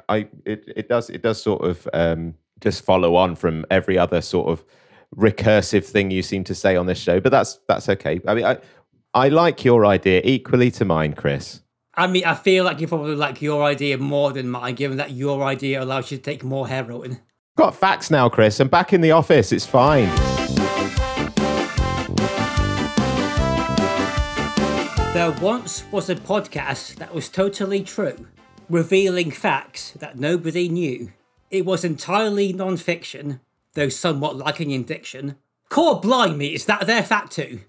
I, 0.08 0.28
it, 0.46 0.64
it 0.76 0.88
does, 0.88 1.10
it 1.10 1.22
does 1.22 1.42
sort 1.42 1.64
of 1.64 1.88
um, 1.94 2.36
just 2.60 2.84
follow 2.84 3.16
on 3.16 3.36
from 3.36 3.66
every 3.72 3.98
other 3.98 4.22
sort 4.22 4.48
of 4.48 4.64
recursive 5.16 5.86
thing 5.86 6.12
you 6.12 6.22
seem 6.22 6.44
to 6.44 6.56
say 6.56 6.76
on 6.76 6.86
this 6.86 7.00
show, 7.00 7.20
but 7.20 7.32
that's 7.32 7.60
that's 7.68 7.88
okay. 7.90 8.20
I 8.28 8.34
mean, 8.34 8.46
I, 8.46 8.58
I 9.14 9.30
like 9.30 9.64
your 9.64 9.86
idea 9.86 10.22
equally 10.24 10.72
to 10.72 10.86
mine, 10.86 11.14
Chris. 11.14 11.62
I 11.94 12.08
mean, 12.08 12.26
I 12.26 12.34
feel 12.36 12.66
like 12.66 12.82
you 12.82 12.88
probably 12.88 13.16
like 13.16 13.42
your 13.42 13.64
idea 13.64 13.98
more 13.98 14.34
than 14.34 14.50
mine, 14.50 14.76
given 14.76 14.98
that 14.98 15.12
your 15.12 15.44
idea 15.44 15.82
allows 15.82 16.12
you 16.12 16.18
to 16.18 16.24
take 16.24 16.44
more 16.44 16.68
heroin. 16.68 17.20
Got 17.56 17.76
facts 17.76 18.12
now, 18.12 18.28
Chris. 18.28 18.60
I'm 18.60 18.68
back 18.68 18.92
in 18.92 19.00
the 19.00 19.12
office. 19.12 19.54
It's 19.54 19.66
fine. 19.66 20.10
There 25.16 25.32
once 25.32 25.90
was 25.94 26.10
a 26.10 26.16
podcast 26.16 26.96
that 26.96 27.16
was 27.16 27.30
totally 27.30 27.82
true, 27.84 28.28
revealing 28.70 29.32
facts 29.32 29.92
that 29.92 30.20
nobody 30.20 30.68
knew. 30.68 31.14
It 31.50 31.66
was 31.66 31.86
entirely 31.86 32.52
non 32.52 32.76
fiction, 32.76 33.40
though 33.76 33.88
somewhat 33.88 34.36
lacking 34.36 34.72
in 34.72 34.84
diction. 34.84 35.38
Core 35.70 36.02
blimey, 36.02 36.54
is 36.54 36.66
that 36.66 36.86
their 36.86 37.02
fact 37.02 37.32
too? 37.32 37.62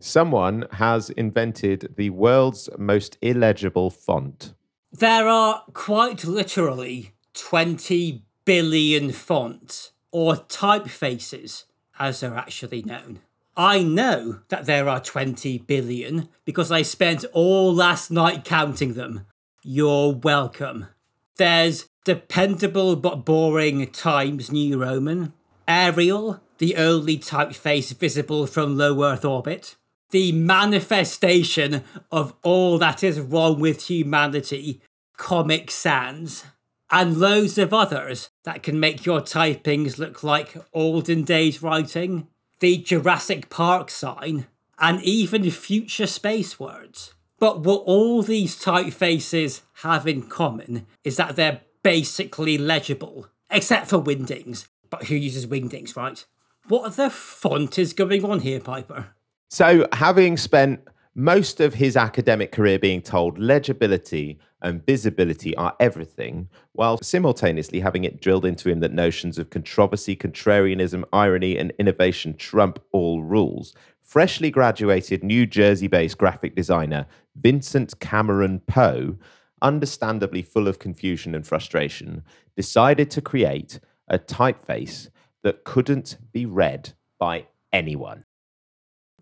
Someone 0.00 0.64
has 0.72 1.10
invented 1.10 1.92
the 1.94 2.08
world's 2.08 2.70
most 2.78 3.18
illegible 3.20 3.90
font. 3.90 4.54
There 4.90 5.28
are 5.28 5.62
quite 5.74 6.24
literally 6.24 7.12
20 7.34 8.22
billion 8.46 9.12
fonts, 9.12 9.92
or 10.10 10.36
typefaces, 10.36 11.64
as 11.98 12.20
they're 12.20 12.34
actually 12.34 12.80
known. 12.80 13.20
I 13.56 13.82
know 13.82 14.40
that 14.48 14.66
there 14.66 14.88
are 14.88 15.00
20 15.00 15.58
billion 15.58 16.28
because 16.44 16.72
I 16.72 16.82
spent 16.82 17.24
all 17.32 17.72
last 17.72 18.10
night 18.10 18.44
counting 18.44 18.94
them. 18.94 19.26
You're 19.62 20.12
welcome. 20.12 20.88
There's 21.36 21.88
dependable 22.04 22.96
but 22.96 23.24
boring 23.24 23.86
Times 23.88 24.50
New 24.50 24.82
Roman, 24.82 25.32
Arial, 25.68 26.40
the 26.58 26.76
only 26.76 27.16
typeface 27.18 27.96
visible 27.96 28.46
from 28.46 28.76
low 28.76 29.04
Earth 29.04 29.24
orbit, 29.24 29.76
the 30.10 30.32
manifestation 30.32 31.82
of 32.10 32.34
all 32.42 32.78
that 32.78 33.02
is 33.02 33.20
wrong 33.20 33.60
with 33.60 33.88
humanity, 33.88 34.80
Comic 35.16 35.70
Sans, 35.70 36.44
and 36.90 37.18
loads 37.18 37.58
of 37.58 37.72
others 37.72 38.30
that 38.44 38.62
can 38.62 38.78
make 38.78 39.06
your 39.06 39.20
typings 39.20 39.98
look 39.98 40.22
like 40.22 40.56
olden 40.72 41.24
days 41.24 41.62
writing, 41.62 42.28
the 42.64 42.78
Jurassic 42.78 43.50
Park 43.50 43.90
sign, 43.90 44.46
and 44.78 45.02
even 45.02 45.50
future 45.50 46.06
space 46.06 46.58
words. 46.58 47.12
But 47.38 47.60
what 47.60 47.82
all 47.84 48.22
these 48.22 48.58
typefaces 48.58 49.60
have 49.82 50.08
in 50.08 50.30
common 50.30 50.86
is 51.04 51.18
that 51.18 51.36
they're 51.36 51.60
basically 51.82 52.56
legible, 52.56 53.28
except 53.50 53.88
for 53.88 53.98
Wingdings. 53.98 54.66
But 54.88 55.04
who 55.08 55.14
uses 55.14 55.46
Wingdings, 55.46 55.94
right? 55.94 56.24
What 56.66 56.96
the 56.96 57.10
font 57.10 57.78
is 57.78 57.92
going 57.92 58.24
on 58.24 58.40
here, 58.40 58.60
Piper? 58.60 59.08
So, 59.50 59.86
having 59.92 60.38
spent 60.38 60.88
most 61.14 61.60
of 61.60 61.74
his 61.74 61.96
academic 61.96 62.50
career 62.50 62.78
being 62.78 63.00
told 63.00 63.38
legibility 63.38 64.38
and 64.60 64.84
visibility 64.84 65.56
are 65.56 65.76
everything, 65.78 66.48
while 66.72 66.98
simultaneously 67.02 67.80
having 67.80 68.02
it 68.02 68.20
drilled 68.20 68.44
into 68.44 68.68
him 68.68 68.80
that 68.80 68.92
notions 68.92 69.38
of 69.38 69.50
controversy, 69.50 70.16
contrarianism, 70.16 71.04
irony, 71.12 71.56
and 71.56 71.72
innovation 71.78 72.34
trump 72.34 72.82
all 72.90 73.22
rules. 73.22 73.74
Freshly 74.02 74.50
graduated 74.50 75.22
New 75.22 75.46
Jersey 75.46 75.86
based 75.86 76.18
graphic 76.18 76.56
designer 76.56 77.06
Vincent 77.36 78.00
Cameron 78.00 78.60
Poe, 78.66 79.16
understandably 79.62 80.42
full 80.42 80.66
of 80.66 80.80
confusion 80.80 81.34
and 81.34 81.46
frustration, 81.46 82.24
decided 82.56 83.10
to 83.12 83.22
create 83.22 83.78
a 84.08 84.18
typeface 84.18 85.10
that 85.44 85.64
couldn't 85.64 86.18
be 86.32 86.44
read 86.44 86.92
by 87.20 87.46
anyone. 87.72 88.24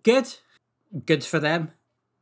Good. 0.02 0.36
Good 1.04 1.24
for 1.24 1.38
them. 1.38 1.72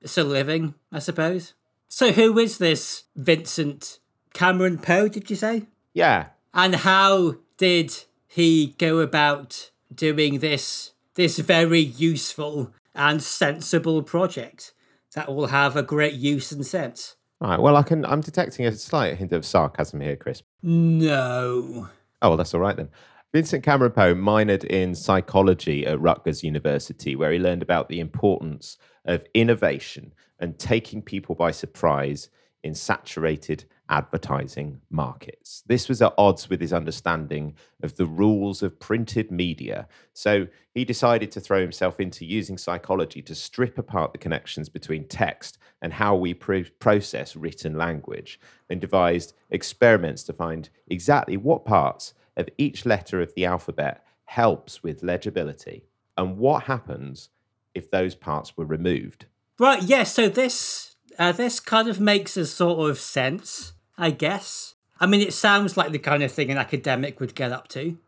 It's 0.00 0.18
a 0.18 0.24
living, 0.24 0.74
I 0.90 0.98
suppose. 0.98 1.54
So, 1.88 2.12
who 2.12 2.38
is 2.38 2.58
this 2.58 3.04
Vincent 3.16 3.98
Cameron 4.32 4.78
Poe, 4.78 5.08
did 5.08 5.28
you 5.28 5.36
say? 5.36 5.64
Yeah. 5.92 6.26
And 6.54 6.76
how 6.76 7.36
did 7.56 8.04
he 8.26 8.74
go 8.78 9.00
about 9.00 9.70
doing 9.92 10.38
this 10.38 10.92
this 11.14 11.38
very 11.38 11.80
useful 11.80 12.72
and 12.94 13.22
sensible 13.22 14.02
project 14.02 14.72
that 15.14 15.34
will 15.34 15.48
have 15.48 15.76
a 15.76 15.82
great 15.82 16.14
use 16.14 16.52
and 16.52 16.64
sense? 16.64 17.16
Right. 17.40 17.60
Well, 17.60 17.76
I 17.76 17.82
can. 17.82 18.04
I'm 18.04 18.20
detecting 18.20 18.66
a 18.66 18.72
slight 18.72 19.16
hint 19.16 19.32
of 19.32 19.44
sarcasm 19.44 20.00
here, 20.00 20.16
Chris. 20.16 20.42
No. 20.62 21.88
Oh, 22.22 22.28
well, 22.28 22.36
that's 22.36 22.54
all 22.54 22.60
right 22.60 22.76
then. 22.76 22.90
Vincent 23.32 23.62
Cameron 23.62 23.92
minored 23.92 24.64
in 24.64 24.92
psychology 24.92 25.86
at 25.86 26.00
Rutgers 26.00 26.42
University, 26.42 27.14
where 27.14 27.30
he 27.30 27.38
learned 27.38 27.62
about 27.62 27.88
the 27.88 28.00
importance 28.00 28.76
of 29.04 29.24
innovation 29.34 30.12
and 30.40 30.58
taking 30.58 31.00
people 31.00 31.36
by 31.36 31.52
surprise 31.52 32.28
in 32.64 32.74
saturated 32.74 33.64
advertising 33.88 34.80
markets. 34.90 35.62
This 35.68 35.88
was 35.88 36.02
at 36.02 36.12
odds 36.18 36.50
with 36.50 36.60
his 36.60 36.72
understanding 36.72 37.54
of 37.84 37.94
the 37.94 38.04
rules 38.04 38.64
of 38.64 38.80
printed 38.80 39.30
media. 39.30 39.86
So 40.12 40.48
he 40.74 40.84
decided 40.84 41.30
to 41.30 41.40
throw 41.40 41.60
himself 41.60 42.00
into 42.00 42.24
using 42.24 42.58
psychology 42.58 43.22
to 43.22 43.34
strip 43.36 43.78
apart 43.78 44.10
the 44.10 44.18
connections 44.18 44.68
between 44.68 45.06
text 45.06 45.56
and 45.80 45.92
how 45.92 46.16
we 46.16 46.34
process 46.34 47.36
written 47.36 47.78
language, 47.78 48.40
and 48.68 48.80
devised 48.80 49.34
experiments 49.50 50.24
to 50.24 50.32
find 50.32 50.68
exactly 50.88 51.36
what 51.36 51.64
parts 51.64 52.12
of 52.40 52.48
each 52.58 52.84
letter 52.84 53.20
of 53.20 53.34
the 53.34 53.44
alphabet 53.44 54.04
helps 54.24 54.82
with 54.82 55.02
legibility 55.02 55.84
and 56.16 56.38
what 56.38 56.64
happens 56.64 57.28
if 57.74 57.90
those 57.90 58.14
parts 58.14 58.56
were 58.56 58.64
removed. 58.64 59.26
Right, 59.58 59.82
yes, 59.82 59.88
yeah, 59.90 60.04
so 60.04 60.28
this 60.28 60.96
uh, 61.18 61.32
this 61.32 61.60
kind 61.60 61.88
of 61.88 62.00
makes 62.00 62.36
a 62.36 62.46
sort 62.46 62.90
of 62.90 62.98
sense, 62.98 63.74
I 63.98 64.10
guess. 64.10 64.74
I 64.98 65.06
mean, 65.06 65.20
it 65.20 65.32
sounds 65.32 65.76
like 65.76 65.92
the 65.92 65.98
kind 65.98 66.22
of 66.22 66.32
thing 66.32 66.50
an 66.50 66.58
academic 66.58 67.20
would 67.20 67.34
get 67.34 67.52
up 67.52 67.68
to. 67.68 67.98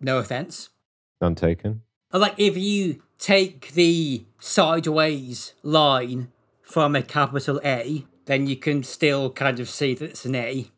No 0.00 0.18
offense. 0.18 0.70
None 1.20 1.34
taken. 1.34 1.82
Like 2.12 2.34
if 2.36 2.56
you 2.56 3.02
take 3.18 3.72
the 3.72 4.24
sideways 4.38 5.54
line 5.62 6.30
from 6.62 6.94
a 6.94 7.02
capital 7.02 7.60
A, 7.64 8.04
then 8.26 8.46
you 8.46 8.56
can 8.56 8.82
still 8.82 9.30
kind 9.30 9.58
of 9.60 9.68
see 9.68 9.94
that 9.94 10.10
it's 10.10 10.24
an 10.24 10.34
A. 10.34 10.70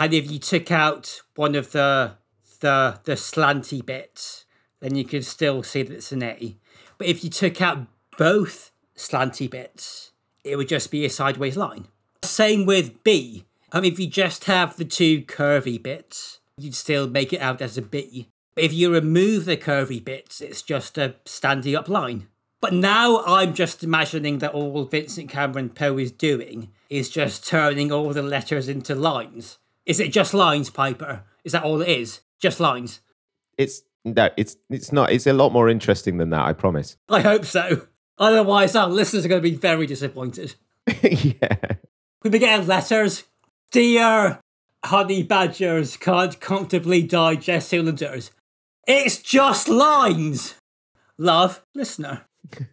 And 0.00 0.14
if 0.14 0.30
you 0.30 0.38
took 0.38 0.70
out 0.70 1.20
one 1.36 1.54
of 1.54 1.72
the 1.72 2.12
the 2.60 2.98
the 3.04 3.12
slanty 3.12 3.84
bits, 3.84 4.46
then 4.80 4.94
you 4.94 5.04
could 5.04 5.26
still 5.26 5.62
see 5.62 5.82
that 5.82 5.92
it's 5.92 6.10
an 6.10 6.22
A. 6.22 6.56
But 6.96 7.06
if 7.06 7.22
you 7.22 7.28
took 7.28 7.60
out 7.60 7.86
both 8.16 8.72
slanty 8.96 9.48
bits, 9.48 10.12
it 10.42 10.56
would 10.56 10.68
just 10.68 10.90
be 10.90 11.04
a 11.04 11.10
sideways 11.10 11.58
line. 11.58 11.88
Same 12.22 12.64
with 12.64 13.04
B. 13.04 13.44
I 13.72 13.80
mean, 13.80 13.92
if 13.92 14.00
you 14.00 14.06
just 14.06 14.44
have 14.44 14.76
the 14.76 14.86
two 14.86 15.20
curvy 15.22 15.80
bits, 15.80 16.40
you'd 16.56 16.74
still 16.74 17.06
make 17.06 17.34
it 17.34 17.42
out 17.42 17.60
as 17.60 17.76
a 17.76 17.82
B. 17.82 18.28
But 18.54 18.64
if 18.64 18.72
you 18.72 18.92
remove 18.92 19.44
the 19.44 19.58
curvy 19.58 20.02
bits, 20.02 20.40
it's 20.40 20.62
just 20.62 20.96
a 20.96 21.16
standing 21.26 21.76
up 21.76 21.90
line. 21.90 22.26
But 22.62 22.72
now 22.72 23.22
I'm 23.24 23.52
just 23.54 23.84
imagining 23.84 24.38
that 24.38 24.52
all 24.52 24.84
Vincent 24.84 25.28
Cameron 25.28 25.70
Poe 25.70 25.98
is 25.98 26.10
doing 26.10 26.70
is 26.88 27.10
just 27.10 27.46
turning 27.46 27.92
all 27.92 28.12
the 28.12 28.22
letters 28.22 28.68
into 28.68 28.94
lines. 28.94 29.58
Is 29.86 30.00
it 30.00 30.12
just 30.12 30.34
lines, 30.34 30.70
Piper? 30.70 31.24
Is 31.44 31.52
that 31.52 31.64
all 31.64 31.80
it 31.80 31.88
is? 31.88 32.20
Just 32.40 32.60
lines? 32.60 33.00
It's 33.58 33.82
no, 34.04 34.30
it's 34.36 34.56
it's 34.68 34.92
not. 34.92 35.12
It's 35.12 35.26
a 35.26 35.32
lot 35.32 35.52
more 35.52 35.68
interesting 35.68 36.18
than 36.18 36.30
that. 36.30 36.46
I 36.46 36.52
promise. 36.52 36.96
I 37.08 37.20
hope 37.20 37.44
so. 37.44 37.86
Otherwise, 38.18 38.76
our 38.76 38.88
listeners 38.88 39.24
are 39.24 39.28
going 39.28 39.42
to 39.42 39.50
be 39.50 39.56
very 39.56 39.86
disappointed. 39.86 40.54
yeah. 41.02 41.56
We 42.22 42.30
begin 42.30 42.66
letters. 42.66 43.24
Dear 43.70 44.40
honey 44.84 45.22
badgers 45.22 45.96
can't 45.96 46.40
comfortably 46.40 47.02
digest 47.02 47.68
cylinders. 47.68 48.30
It's 48.86 49.18
just 49.18 49.68
lines. 49.68 50.54
Love, 51.18 51.64
listener. 51.74 52.26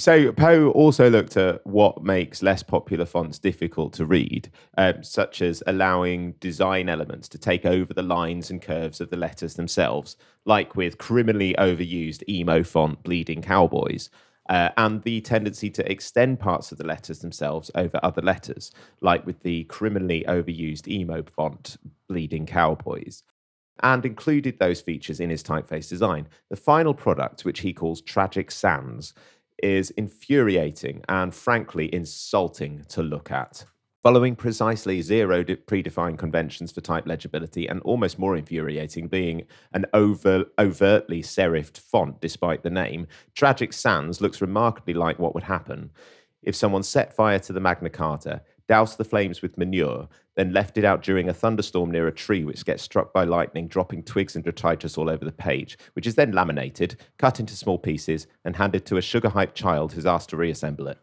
so 0.00 0.32
Poe 0.32 0.70
also 0.70 1.10
looked 1.10 1.36
at 1.36 1.64
what 1.66 2.02
makes 2.02 2.42
less 2.42 2.62
popular 2.62 3.04
fonts 3.04 3.38
difficult 3.38 3.92
to 3.94 4.06
read, 4.06 4.50
um, 4.78 5.02
such 5.02 5.42
as 5.42 5.62
allowing 5.66 6.32
design 6.40 6.88
elements 6.88 7.28
to 7.28 7.38
take 7.38 7.66
over 7.66 7.92
the 7.92 8.02
lines 8.02 8.50
and 8.50 8.62
curves 8.62 9.00
of 9.00 9.10
the 9.10 9.16
letters 9.16 9.54
themselves, 9.54 10.16
like 10.44 10.74
with 10.74 10.98
criminally 10.98 11.54
overused 11.58 12.28
emo 12.28 12.62
font 12.62 13.02
Bleeding 13.02 13.42
Cowboys. 13.42 14.10
uh, 14.50 14.70
and 14.76 15.02
the 15.02 15.20
tendency 15.20 15.70
to 15.70 15.90
extend 15.90 16.40
parts 16.40 16.72
of 16.72 16.78
the 16.78 16.86
letters 16.86 17.20
themselves 17.20 17.70
over 17.76 18.00
other 18.02 18.20
letters, 18.20 18.72
like 19.00 19.24
with 19.24 19.40
the 19.42 19.64
criminally 19.64 20.24
overused 20.26 20.88
emo 20.88 21.22
font 21.22 21.76
Bleeding 22.08 22.46
Cowboys 22.46 23.22
and 23.82 24.04
included 24.04 24.58
those 24.58 24.80
features 24.80 25.20
in 25.20 25.30
his 25.30 25.42
typeface 25.42 25.88
design. 25.88 26.28
The 26.50 26.56
final 26.56 26.92
product, 26.92 27.44
which 27.44 27.60
he 27.60 27.72
calls 27.72 28.02
Tragic 28.02 28.50
Sans, 28.50 29.14
is 29.62 29.90
infuriating 29.90 31.02
and 31.08 31.34
frankly 31.34 31.92
insulting 31.94 32.84
to 32.88 33.02
look 33.02 33.30
at. 33.30 33.64
Following 34.02 34.34
precisely 34.34 35.02
zero 35.02 35.44
predefined 35.44 36.16
conventions 36.16 36.72
for 36.72 36.80
type 36.80 37.06
legibility, 37.06 37.66
and 37.66 37.82
almost 37.82 38.18
more 38.18 38.36
infuriating, 38.36 39.08
being 39.08 39.42
an 39.74 39.84
over, 39.92 40.46
overtly 40.58 41.22
serifed 41.22 41.78
font 41.78 42.18
despite 42.20 42.62
the 42.62 42.70
name, 42.70 43.06
Tragic 43.34 43.74
Sans 43.74 44.20
looks 44.22 44.40
remarkably 44.40 44.94
like 44.94 45.18
what 45.18 45.34
would 45.34 45.44
happen 45.44 45.90
if 46.42 46.56
someone 46.56 46.82
set 46.82 47.14
fire 47.14 47.38
to 47.40 47.52
the 47.52 47.60
Magna 47.60 47.90
Carta, 47.90 48.42
doused 48.68 48.98
the 48.98 49.04
flames 49.04 49.42
with 49.42 49.58
manure, 49.58 50.08
then 50.40 50.52
left 50.54 50.78
it 50.78 50.84
out 50.84 51.02
during 51.02 51.28
a 51.28 51.34
thunderstorm 51.34 51.90
near 51.90 52.08
a 52.08 52.12
tree 52.12 52.44
which 52.44 52.64
gets 52.64 52.82
struck 52.82 53.12
by 53.12 53.24
lightning, 53.24 53.68
dropping 53.68 54.02
twigs 54.02 54.34
and 54.34 54.42
detritus 54.42 54.96
all 54.96 55.10
over 55.10 55.22
the 55.22 55.30
page, 55.30 55.76
which 55.92 56.06
is 56.06 56.14
then 56.14 56.32
laminated, 56.32 56.96
cut 57.18 57.38
into 57.38 57.54
small 57.54 57.78
pieces, 57.78 58.26
and 58.42 58.56
handed 58.56 58.86
to 58.86 58.96
a 58.96 59.02
sugar 59.02 59.28
hyped 59.28 59.52
child 59.52 59.92
who's 59.92 60.06
asked 60.06 60.30
to 60.30 60.38
reassemble 60.38 60.88
it. 60.88 60.98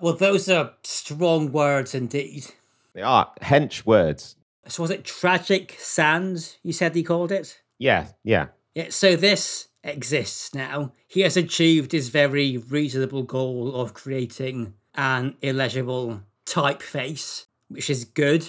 Well, 0.00 0.14
those 0.14 0.48
are 0.48 0.72
strong 0.82 1.52
words 1.52 1.94
indeed. 1.94 2.46
They 2.92 3.02
are 3.02 3.30
hench 3.40 3.86
words. 3.86 4.34
So 4.66 4.82
was 4.82 4.90
it 4.90 5.04
tragic 5.04 5.76
sands? 5.78 6.58
You 6.64 6.72
said 6.72 6.96
he 6.96 7.04
called 7.04 7.30
it. 7.30 7.62
Yeah, 7.78 8.08
yeah. 8.24 8.48
Yeah. 8.74 8.88
So 8.90 9.14
this 9.14 9.68
exists 9.84 10.54
now. 10.54 10.92
He 11.06 11.20
has 11.20 11.36
achieved 11.36 11.92
his 11.92 12.08
very 12.08 12.56
reasonable 12.56 13.22
goal 13.22 13.76
of 13.76 13.94
creating 13.94 14.74
an 14.96 15.36
illegible 15.40 16.22
typeface, 16.46 17.46
which 17.68 17.88
is 17.88 18.04
good, 18.04 18.48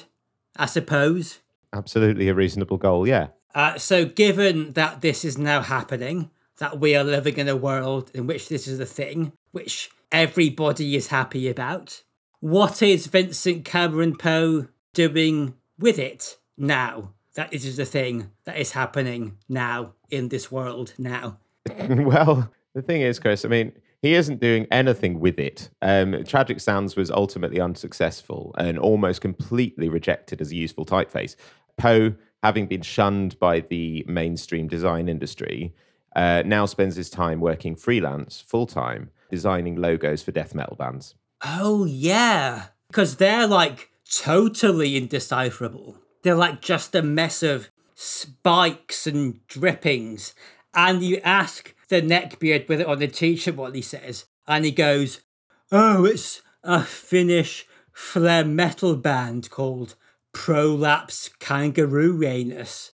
I 0.56 0.66
suppose. 0.66 1.40
Absolutely 1.72 2.30
a 2.30 2.34
reasonable 2.34 2.78
goal, 2.78 3.08
yeah. 3.08 3.28
Uh, 3.56 3.78
so, 3.78 4.06
given 4.06 4.72
that 4.74 5.02
this 5.02 5.24
is 5.24 5.38
now 5.38 5.62
happening, 5.62 6.30
that 6.58 6.80
we 6.80 6.96
are 6.96 7.04
living 7.04 7.38
in 7.38 7.48
a 7.48 7.56
world 7.56 8.12
in 8.14 8.28
which 8.28 8.50
this 8.50 8.68
is 8.68 8.80
a 8.80 8.86
thing, 8.86 9.34
which 9.52 9.90
everybody 10.12 10.96
is 10.96 11.08
happy 11.08 11.48
about, 11.48 12.04
what 12.40 12.82
is 12.82 13.08
Vincent 13.08 13.66
Cameron 13.66 14.18
Poe 14.18 14.68
doing 14.94 15.56
with 15.80 16.00
it 16.00 16.38
now? 16.58 17.14
That 17.36 17.54
it 17.54 17.66
is 17.66 17.80
a 17.80 17.86
thing 17.86 18.30
that 18.46 18.58
is 18.58 18.74
happening 18.74 19.38
now 19.50 19.94
in 20.12 20.30
this 20.30 20.52
world 20.52 20.94
now. 20.98 21.40
well, 21.90 22.52
the 22.74 22.82
thing 22.82 23.02
is, 23.02 23.18
Chris, 23.20 23.46
I 23.46 23.48
mean, 23.48 23.72
he 24.04 24.16
isn't 24.16 24.42
doing 24.42 24.68
anything 24.70 25.22
with 25.22 25.40
it. 25.40 25.70
Um, 25.82 26.26
Tragic 26.26 26.60
Sans 26.60 26.96
was 26.98 27.10
ultimately 27.10 27.62
unsuccessful 27.62 28.54
and 28.58 28.78
almost 28.78 29.22
completely 29.22 29.88
rejected 29.88 30.42
as 30.42 30.52
a 30.52 30.56
useful 30.56 30.86
typeface. 30.86 31.38
Poe, 31.78 32.14
having 32.44 32.68
been 32.68 32.82
shunned 32.82 33.40
by 33.40 33.62
the 33.62 34.04
mainstream 34.06 34.68
design 34.68 35.08
industry, 35.08 35.74
uh, 36.18 36.44
now 36.46 36.66
spends 36.66 36.98
his 36.98 37.10
time 37.10 37.40
working 37.40 37.78
freelance 37.78 38.42
full 38.42 38.68
time, 38.68 39.10
designing 39.32 39.78
logos 39.78 40.22
for 40.22 40.32
death 40.32 40.54
metal 40.54 40.76
bands. 40.76 41.16
Oh, 41.42 41.86
yeah. 41.86 42.66
Because 42.88 43.16
they're 43.16 43.48
like 43.48 43.90
totally 44.12 44.98
indecipherable. 44.98 45.96
They're 46.24 46.36
like 46.36 46.62
just 46.62 46.94
a 46.94 47.02
mess 47.02 47.42
of 47.42 47.70
spikes 47.96 49.08
and 49.08 49.48
drippings. 49.48 50.36
And 50.76 51.02
you 51.02 51.22
ask 51.24 51.74
the 51.94 52.02
neckbeard 52.02 52.68
with 52.68 52.82
it 52.82 52.88
on 52.88 53.00
the 53.00 53.08
t-shirt 53.08 53.56
what 53.56 53.76
he 53.76 53.82
says, 53.82 54.26
and 54.48 54.66
he 54.66 54.72
goes, 54.72 55.22
"Oh, 55.72 56.06
it's 56.06 56.42
a 56.64 56.84
Finnish 56.84 57.68
flare 57.92 58.44
metal 58.44 58.96
band 58.96 59.52
called 59.52 59.96
Prolapse 60.34 61.30
Kangaroo 61.40 62.24
Anus," 62.24 62.94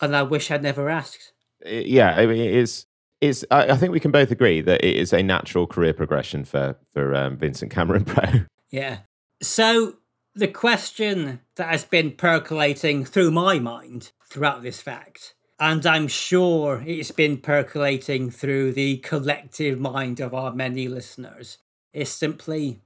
and 0.00 0.16
I 0.16 0.22
wish 0.22 0.50
I'd 0.50 0.62
never 0.62 0.88
asked. 0.88 1.32
Yeah, 1.64 2.14
I 2.16 2.26
mean, 2.26 2.40
it's 2.40 2.86
it's. 3.20 3.44
I, 3.50 3.72
I, 3.72 3.76
think 3.76 3.92
we 3.92 4.00
can 4.00 4.12
both 4.12 4.30
agree 4.30 4.62
that 4.62 4.82
it 4.82 4.96
is 4.96 5.12
a 5.12 5.22
natural 5.22 5.66
career 5.66 5.92
progression 5.92 6.44
for 6.44 6.76
for 6.92 7.14
um, 7.14 7.36
Vincent 7.36 7.70
Cameron 7.70 8.04
pro 8.06 8.24
Yeah. 8.70 9.00
So 9.42 9.98
the 10.34 10.48
question 10.48 11.40
that 11.56 11.68
has 11.68 11.84
been 11.84 12.12
percolating 12.12 13.04
through 13.04 13.30
my 13.30 13.58
mind 13.58 14.12
throughout 14.24 14.62
this 14.62 14.80
fact 14.80 15.34
and 15.60 15.84
I'm 15.86 16.08
sure 16.08 16.82
it's 16.86 17.10
been 17.10 17.38
percolating 17.38 18.30
through 18.30 18.72
the 18.72 18.98
collective 18.98 19.80
mind 19.80 20.20
of 20.20 20.32
our 20.32 20.54
many 20.54 20.88
listeners, 20.88 21.58
is 21.92 22.10
simply 22.10 22.80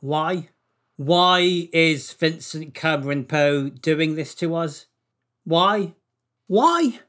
why? 0.00 0.48
Why 0.96 1.68
is 1.72 2.12
Vincent 2.12 2.74
Cameron 2.74 3.24
Poe 3.24 3.70
doing 3.70 4.14
this 4.14 4.34
to 4.36 4.54
us? 4.54 4.86
Why? 5.44 5.94
Why? 6.46 7.00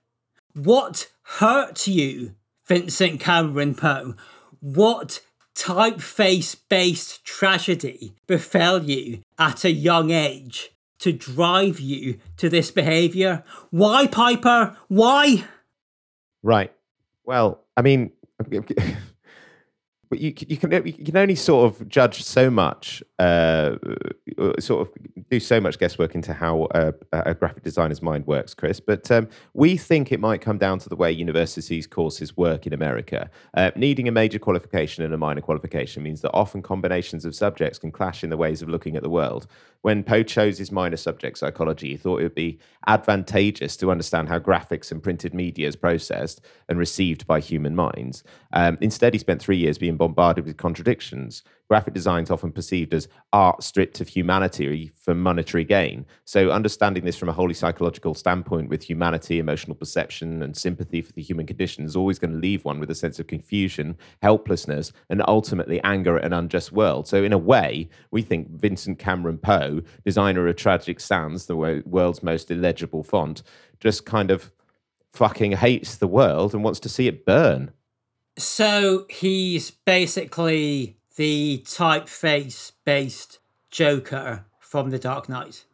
What 0.53 1.11
hurt 1.23 1.87
you, 1.87 2.35
Vincent 2.67 3.19
Cameron 3.19 3.75
Poe? 3.75 4.15
What 4.59 5.21
typeface 5.55 6.55
based 6.69 7.23
tragedy 7.23 8.15
befell 8.25 8.83
you 8.83 9.19
at 9.37 9.63
a 9.63 9.71
young 9.71 10.09
age 10.09 10.71
to 11.03 11.11
drive 11.11 11.81
you 11.81 12.17
to 12.37 12.47
this 12.47 12.71
behavior. 12.71 13.43
Why, 13.71 14.07
Piper? 14.07 14.77
Why? 14.87 15.43
Right. 16.41 16.73
Well, 17.25 17.61
I 17.75 17.81
mean, 17.81 18.11
but 20.13 20.21
you, 20.21 20.31
you 20.47 20.57
can 20.57 20.71
you 20.85 21.05
can 21.05 21.17
only 21.17 21.33
sort 21.33 21.65
of 21.65 21.89
judge 21.89 22.21
so 22.23 22.51
much, 22.51 23.01
uh, 23.17 23.77
uh, 24.37 24.53
sort 24.59 24.87
of 24.87 24.93
do 25.31 25.39
so 25.39 25.59
much 25.59 25.79
guesswork 25.79 26.13
into 26.13 26.33
how 26.33 26.67
a, 26.75 26.93
a 27.11 27.33
graphic 27.33 27.63
designer's 27.63 28.03
mind 28.03 28.27
works, 28.27 28.53
Chris. 28.53 28.79
But 28.79 29.09
um, 29.09 29.27
we 29.55 29.75
think 29.75 30.11
it 30.11 30.19
might 30.19 30.39
come 30.39 30.59
down 30.59 30.77
to 30.79 30.89
the 30.89 30.95
way 30.95 31.11
universities 31.11 31.87
courses 31.87 32.37
work 32.37 32.67
in 32.67 32.73
America. 32.73 33.31
Uh, 33.55 33.71
needing 33.75 34.07
a 34.07 34.11
major 34.11 34.37
qualification 34.37 35.03
and 35.03 35.15
a 35.15 35.17
minor 35.17 35.41
qualification 35.41 36.03
means 36.03 36.21
that 36.21 36.31
often 36.31 36.61
combinations 36.61 37.25
of 37.25 37.33
subjects 37.33 37.79
can 37.79 37.91
clash 37.91 38.23
in 38.23 38.29
the 38.29 38.37
ways 38.37 38.61
of 38.61 38.69
looking 38.69 38.95
at 38.95 39.01
the 39.01 39.09
world. 39.09 39.47
When 39.81 40.01
Poe 40.03 40.23
chose 40.23 40.59
his 40.59 40.71
minor 40.71 40.95
subject, 40.95 41.39
psychology, 41.39 41.89
he 41.89 41.97
thought 41.97 42.21
it 42.21 42.23
would 42.23 42.35
be 42.35 42.57
advantageous 42.87 43.75
to 43.77 43.91
understand 43.91 44.29
how 44.29 44.39
graphics 44.39 44.91
and 44.91 45.03
printed 45.03 45.33
media 45.33 45.67
is 45.67 45.75
processed 45.75 46.39
and 46.69 46.79
received 46.79 47.27
by 47.27 47.41
human 47.41 47.75
minds. 47.75 48.23
Um, 48.53 48.77
instead, 48.79 49.13
he 49.13 49.19
spent 49.19 49.41
three 49.41 49.57
years 49.57 49.77
being 49.77 49.97
bombarded 50.03 50.43
with 50.45 50.57
contradictions. 50.57 51.43
Graphic 51.69 51.93
design 51.93 52.23
is 52.23 52.29
often 52.29 52.51
perceived 52.51 52.93
as 52.93 53.07
art 53.31 53.63
stripped 53.63 54.01
of 54.01 54.09
humanity 54.09 54.91
for 54.95 55.15
monetary 55.15 55.63
gain. 55.63 56.05
So, 56.25 56.51
understanding 56.51 57.05
this 57.05 57.15
from 57.15 57.29
a 57.29 57.33
wholly 57.33 57.53
psychological 57.53 58.13
standpoint 58.13 58.67
with 58.67 58.83
humanity, 58.83 59.39
emotional 59.39 59.75
perception, 59.75 60.43
and 60.43 60.57
sympathy 60.57 61.01
for 61.01 61.13
the 61.13 61.21
human 61.21 61.45
condition 61.45 61.85
is 61.85 61.95
always 61.95 62.19
going 62.19 62.33
to 62.33 62.37
leave 62.37 62.65
one 62.65 62.81
with 62.81 62.91
a 62.91 62.95
sense 62.95 63.17
of 63.17 63.27
confusion, 63.27 63.97
helplessness, 64.21 64.91
and 65.09 65.23
ultimately 65.25 65.81
anger 65.83 66.17
at 66.17 66.25
an 66.25 66.33
unjust 66.33 66.73
world. 66.73 67.07
So, 67.07 67.23
in 67.23 67.31
a 67.31 67.37
way, 67.37 67.89
we 68.11 68.23
think 68.23 68.49
Vincent 68.49 68.99
Cameron 68.99 69.37
Poe, 69.37 69.83
designer 70.03 70.45
of 70.49 70.57
Tragic 70.57 70.99
Sans, 70.99 71.45
the 71.45 71.55
world's 71.85 72.21
most 72.21 72.51
illegible 72.51 73.03
font, 73.03 73.41
just 73.79 74.05
kind 74.05 74.31
of 74.31 74.51
fucking 75.13 75.53
hates 75.53 75.95
the 75.95 76.07
world 76.07 76.53
and 76.53 76.61
wants 76.61 76.81
to 76.81 76.89
see 76.89 77.07
it 77.07 77.25
burn. 77.25 77.71
So 78.37 79.05
he's 79.09 79.71
basically 79.71 80.97
the 81.15 81.63
typeface 81.65 82.71
based 82.85 83.39
Joker 83.69 84.45
from 84.59 84.89
The 84.89 84.99
Dark 84.99 85.29
Knight. 85.29 85.65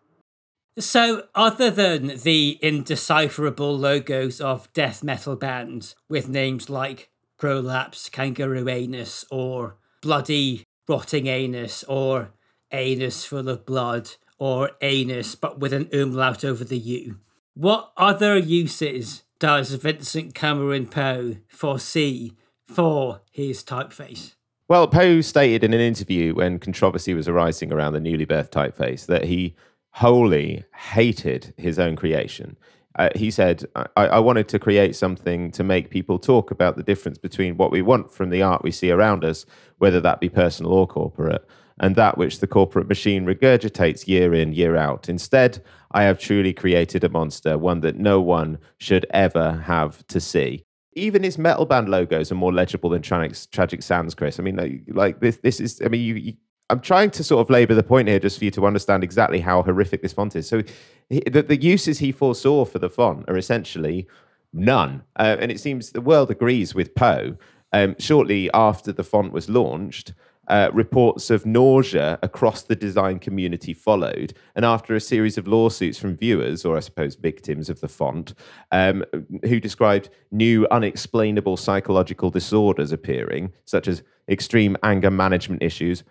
So, 0.78 1.24
other 1.36 1.70
than 1.70 2.20
the 2.24 2.58
indecipherable 2.62 3.78
logos 3.78 4.40
of 4.40 4.72
death 4.72 5.04
metal 5.04 5.36
bands 5.36 5.96
with 6.08 6.30
names 6.30 6.70
like 6.70 7.10
Prolapse, 7.38 8.10
Kangaroo 8.10 8.70
Anus, 8.70 9.26
or 9.30 9.76
Bloody 10.02 10.64
Rotting 10.88 11.28
Anus, 11.28 11.84
or 11.86 12.32
Anus 12.72 13.26
Full 13.26 13.50
of 13.50 13.66
Blood, 13.66 14.12
or 14.38 14.72
Anus 14.82 15.36
but 15.36 15.60
with 15.60 15.74
an 15.74 15.90
umlaut 15.92 16.46
over 16.46 16.64
the 16.64 16.78
U, 16.78 17.20
what 17.56 17.92
other 17.98 18.38
uses 18.38 19.24
does 19.40 19.74
Vincent 19.74 20.34
Cameron 20.34 20.88
Poe 20.88 21.38
foresee 21.50 22.38
for 22.70 23.22
his 23.32 23.64
typeface? 23.64 24.36
Well, 24.68 24.88
Poe 24.88 25.22
stated 25.22 25.64
in 25.64 25.74
an 25.74 25.80
interview 25.80 26.36
when 26.36 26.60
controversy 26.60 27.14
was 27.16 27.28
arising 27.28 27.74
around 27.74 27.94
the 27.94 28.00
newly 28.00 28.26
birthed 28.26 28.52
typeface 28.52 29.08
that 29.08 29.26
he 29.26 29.56
wholly 29.92 30.64
hated 30.76 31.54
his 31.58 31.80
own 31.80 31.96
creation. 31.96 32.56
Uh, 32.96 33.10
he 33.16 33.32
said, 33.32 33.66
I, 33.76 33.88
I, 33.96 34.20
wanted 34.20 34.48
to 34.50 34.60
create 34.60 34.96
something 34.96 35.52
to 35.52 35.64
make 35.64 35.90
people 35.90 36.20
talk 36.20 36.52
about 36.52 36.76
the 36.76 36.84
difference 36.84 37.18
between 37.18 37.58
what 37.58 37.72
we 37.72 37.82
want 37.82 38.12
from 38.12 38.30
the 38.30 38.42
art 38.42 38.64
we 38.64 38.72
see 38.72 38.92
around 38.92 39.24
us, 39.24 39.46
whether 39.78 40.02
that 40.02 40.20
be 40.20 40.30
personal 40.30 40.74
or 40.74 40.86
corporate, 40.88 41.48
and 41.80 41.96
that 41.96 42.18
which 42.18 42.40
the 42.40 42.48
corporate 42.48 42.88
machine 42.88 43.26
regurgitates 43.26 44.08
year 44.08 44.34
in, 44.34 44.54
year 44.54 44.76
out. 44.76 45.08
Instead, 45.08 45.64
I 45.92 46.04
have 46.04 46.20
truly 46.20 46.54
created 46.54 47.04
a 47.04 47.10
monster, 47.10 47.58
one 47.58 47.80
that 47.82 47.96
no 47.96 48.22
one 48.22 48.60
should 48.78 49.06
ever 49.12 49.64
have 49.66 50.06
to 50.08 50.20
see. 50.20 50.66
Even 50.94 51.24
his 51.24 51.38
metal 51.38 51.66
band 51.66 51.90
logos 51.90 52.32
are 52.32 52.36
more 52.36 52.54
legible 52.54 52.90
than 52.90 53.02
Tragic, 53.02 53.38
Tragic 53.52 53.84
Sans, 53.84 54.14
Chris. 54.16 54.40
I 54.40 54.44
mean, 54.44 54.86
like, 54.88 55.20
this, 55.20 55.38
this 55.38 55.60
is. 55.60 55.82
I 55.84 55.88
mean, 55.88 56.02
you, 56.02 56.16
you, 56.16 56.34
I'm 56.70 56.82
trying 56.82 57.12
to 57.12 57.24
sort 57.24 57.42
of 57.42 57.50
labour 57.50 57.74
the 57.76 57.84
point 57.84 58.08
here, 58.08 58.20
just 58.20 58.38
for 58.38 58.46
you 58.46 58.52
to 58.52 58.66
understand 58.66 59.04
exactly 59.04 59.40
how 59.40 59.64
horrific 59.64 60.02
this 60.02 60.14
font 60.14 60.36
is. 60.36 60.48
So, 60.48 60.64
he, 61.10 61.22
the, 61.22 61.44
the 61.44 61.62
uses 61.62 62.00
he 62.00 62.12
foresaw 62.12 62.66
for 62.66 62.80
the 62.80 62.90
font 62.90 63.26
are 63.28 63.38
essentially 63.38 64.08
none, 64.54 65.04
uh, 65.18 65.38
and 65.40 65.52
it 65.52 65.60
seems 65.60 65.92
the 65.92 66.02
world 66.02 66.32
agrees 66.32 66.74
with 66.76 66.96
Poe. 66.96 67.38
Um, 67.72 67.96
shortly 68.00 68.50
after 68.52 68.92
the 68.92 69.04
font 69.04 69.32
was 69.32 69.48
launched, 69.48 70.14
uh, 70.50 70.70
reports 70.74 71.30
of 71.30 71.46
nausea 71.46 72.20
across 72.22 72.64
the 72.64 72.76
design 72.76 73.20
community 73.20 73.74
followed. 73.74 74.34
And 74.56 74.66
after 74.66 74.96
a 74.96 75.02
series 75.02 75.38
of 75.38 75.48
lawsuits 75.48 76.00
from 76.00 76.18
viewers, 76.18 76.66
or 76.66 76.76
I 76.76 76.80
suppose 76.80 77.16
victims 77.16 77.70
of 77.70 77.82
the 77.82 77.88
font, 77.88 78.34
um, 78.72 79.06
who 79.44 79.60
described 79.60 80.10
new 80.32 80.68
unexplainable 80.72 81.58
psychological 81.58 82.30
disorders 82.30 82.92
appearing, 82.92 83.54
such 83.66 83.88
as 83.88 84.04
extreme 84.28 84.76
anger 84.84 85.12
management 85.12 85.64
issues, 85.64 86.04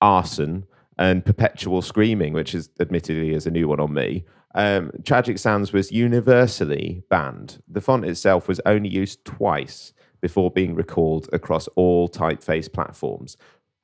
arson, 0.00 0.66
and 0.98 1.24
perpetual 1.24 1.82
screaming, 1.82 2.32
which 2.32 2.54
is 2.54 2.70
admittedly 2.80 3.32
is 3.32 3.46
a 3.46 3.50
new 3.50 3.68
one 3.68 3.80
on 3.80 3.92
me. 3.92 4.24
Um, 4.54 4.92
Tragic 5.04 5.38
Sans 5.38 5.72
was 5.72 5.90
universally 5.90 7.02
banned. 7.10 7.60
The 7.68 7.80
font 7.80 8.04
itself 8.04 8.46
was 8.46 8.60
only 8.64 8.88
used 8.88 9.24
twice 9.24 9.92
before 10.20 10.50
being 10.50 10.74
recalled 10.74 11.28
across 11.34 11.68
all 11.76 12.08
typeface 12.08 12.72
platforms. 12.72 13.36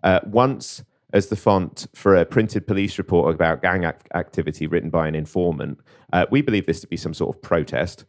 Uh, 0.03 0.21
once 0.25 0.83
as 1.13 1.27
the 1.27 1.37
font 1.37 1.87
for 1.95 2.17
a 2.17 2.25
printed 2.25 2.67
police 2.67 2.99
report 2.99 3.35
about 3.35 3.63
gang 3.63 3.85
activity 3.85 4.67
written 4.67 4.91
by 4.91 5.09
an 5.09 5.15
informant. 5.15 5.81
Uh, 6.13 6.27
we 6.31 6.43
believe 6.43 6.67
this 6.67 6.81
to 6.81 6.87
be 6.87 6.97
some 6.97 7.15
sort 7.15 7.35
of 7.35 7.43
protest. 7.43 8.05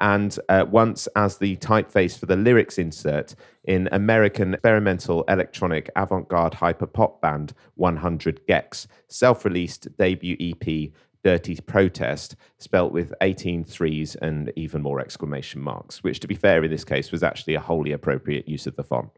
And 0.00 0.38
uh, 0.48 0.66
once 0.68 1.08
as 1.16 1.38
the 1.38 1.56
typeface 1.56 2.18
for 2.18 2.26
the 2.26 2.36
lyrics 2.36 2.76
insert 2.76 3.34
in 3.64 3.88
American 3.92 4.54
experimental 4.54 5.24
electronic 5.24 5.90
avant 5.96 6.28
garde 6.28 6.54
hyper 6.54 6.86
pop 6.86 7.22
band 7.22 7.54
100 7.76 8.46
gecs, 8.46 8.86
self 9.08 9.44
released 9.44 9.96
debut 9.96 10.36
EP 10.38 10.92
Dirty 11.24 11.56
Protest, 11.56 12.36
spelt 12.58 12.92
with 12.92 13.12
18 13.20 13.64
threes 13.64 14.14
and 14.16 14.52
even 14.54 14.82
more 14.82 15.00
exclamation 15.00 15.60
marks, 15.60 16.04
which, 16.04 16.20
to 16.20 16.28
be 16.28 16.36
fair, 16.36 16.62
in 16.62 16.70
this 16.70 16.84
case 16.84 17.10
was 17.10 17.22
actually 17.22 17.54
a 17.54 17.60
wholly 17.60 17.90
appropriate 17.90 18.46
use 18.46 18.66
of 18.66 18.76
the 18.76 18.84
font. 18.84 19.10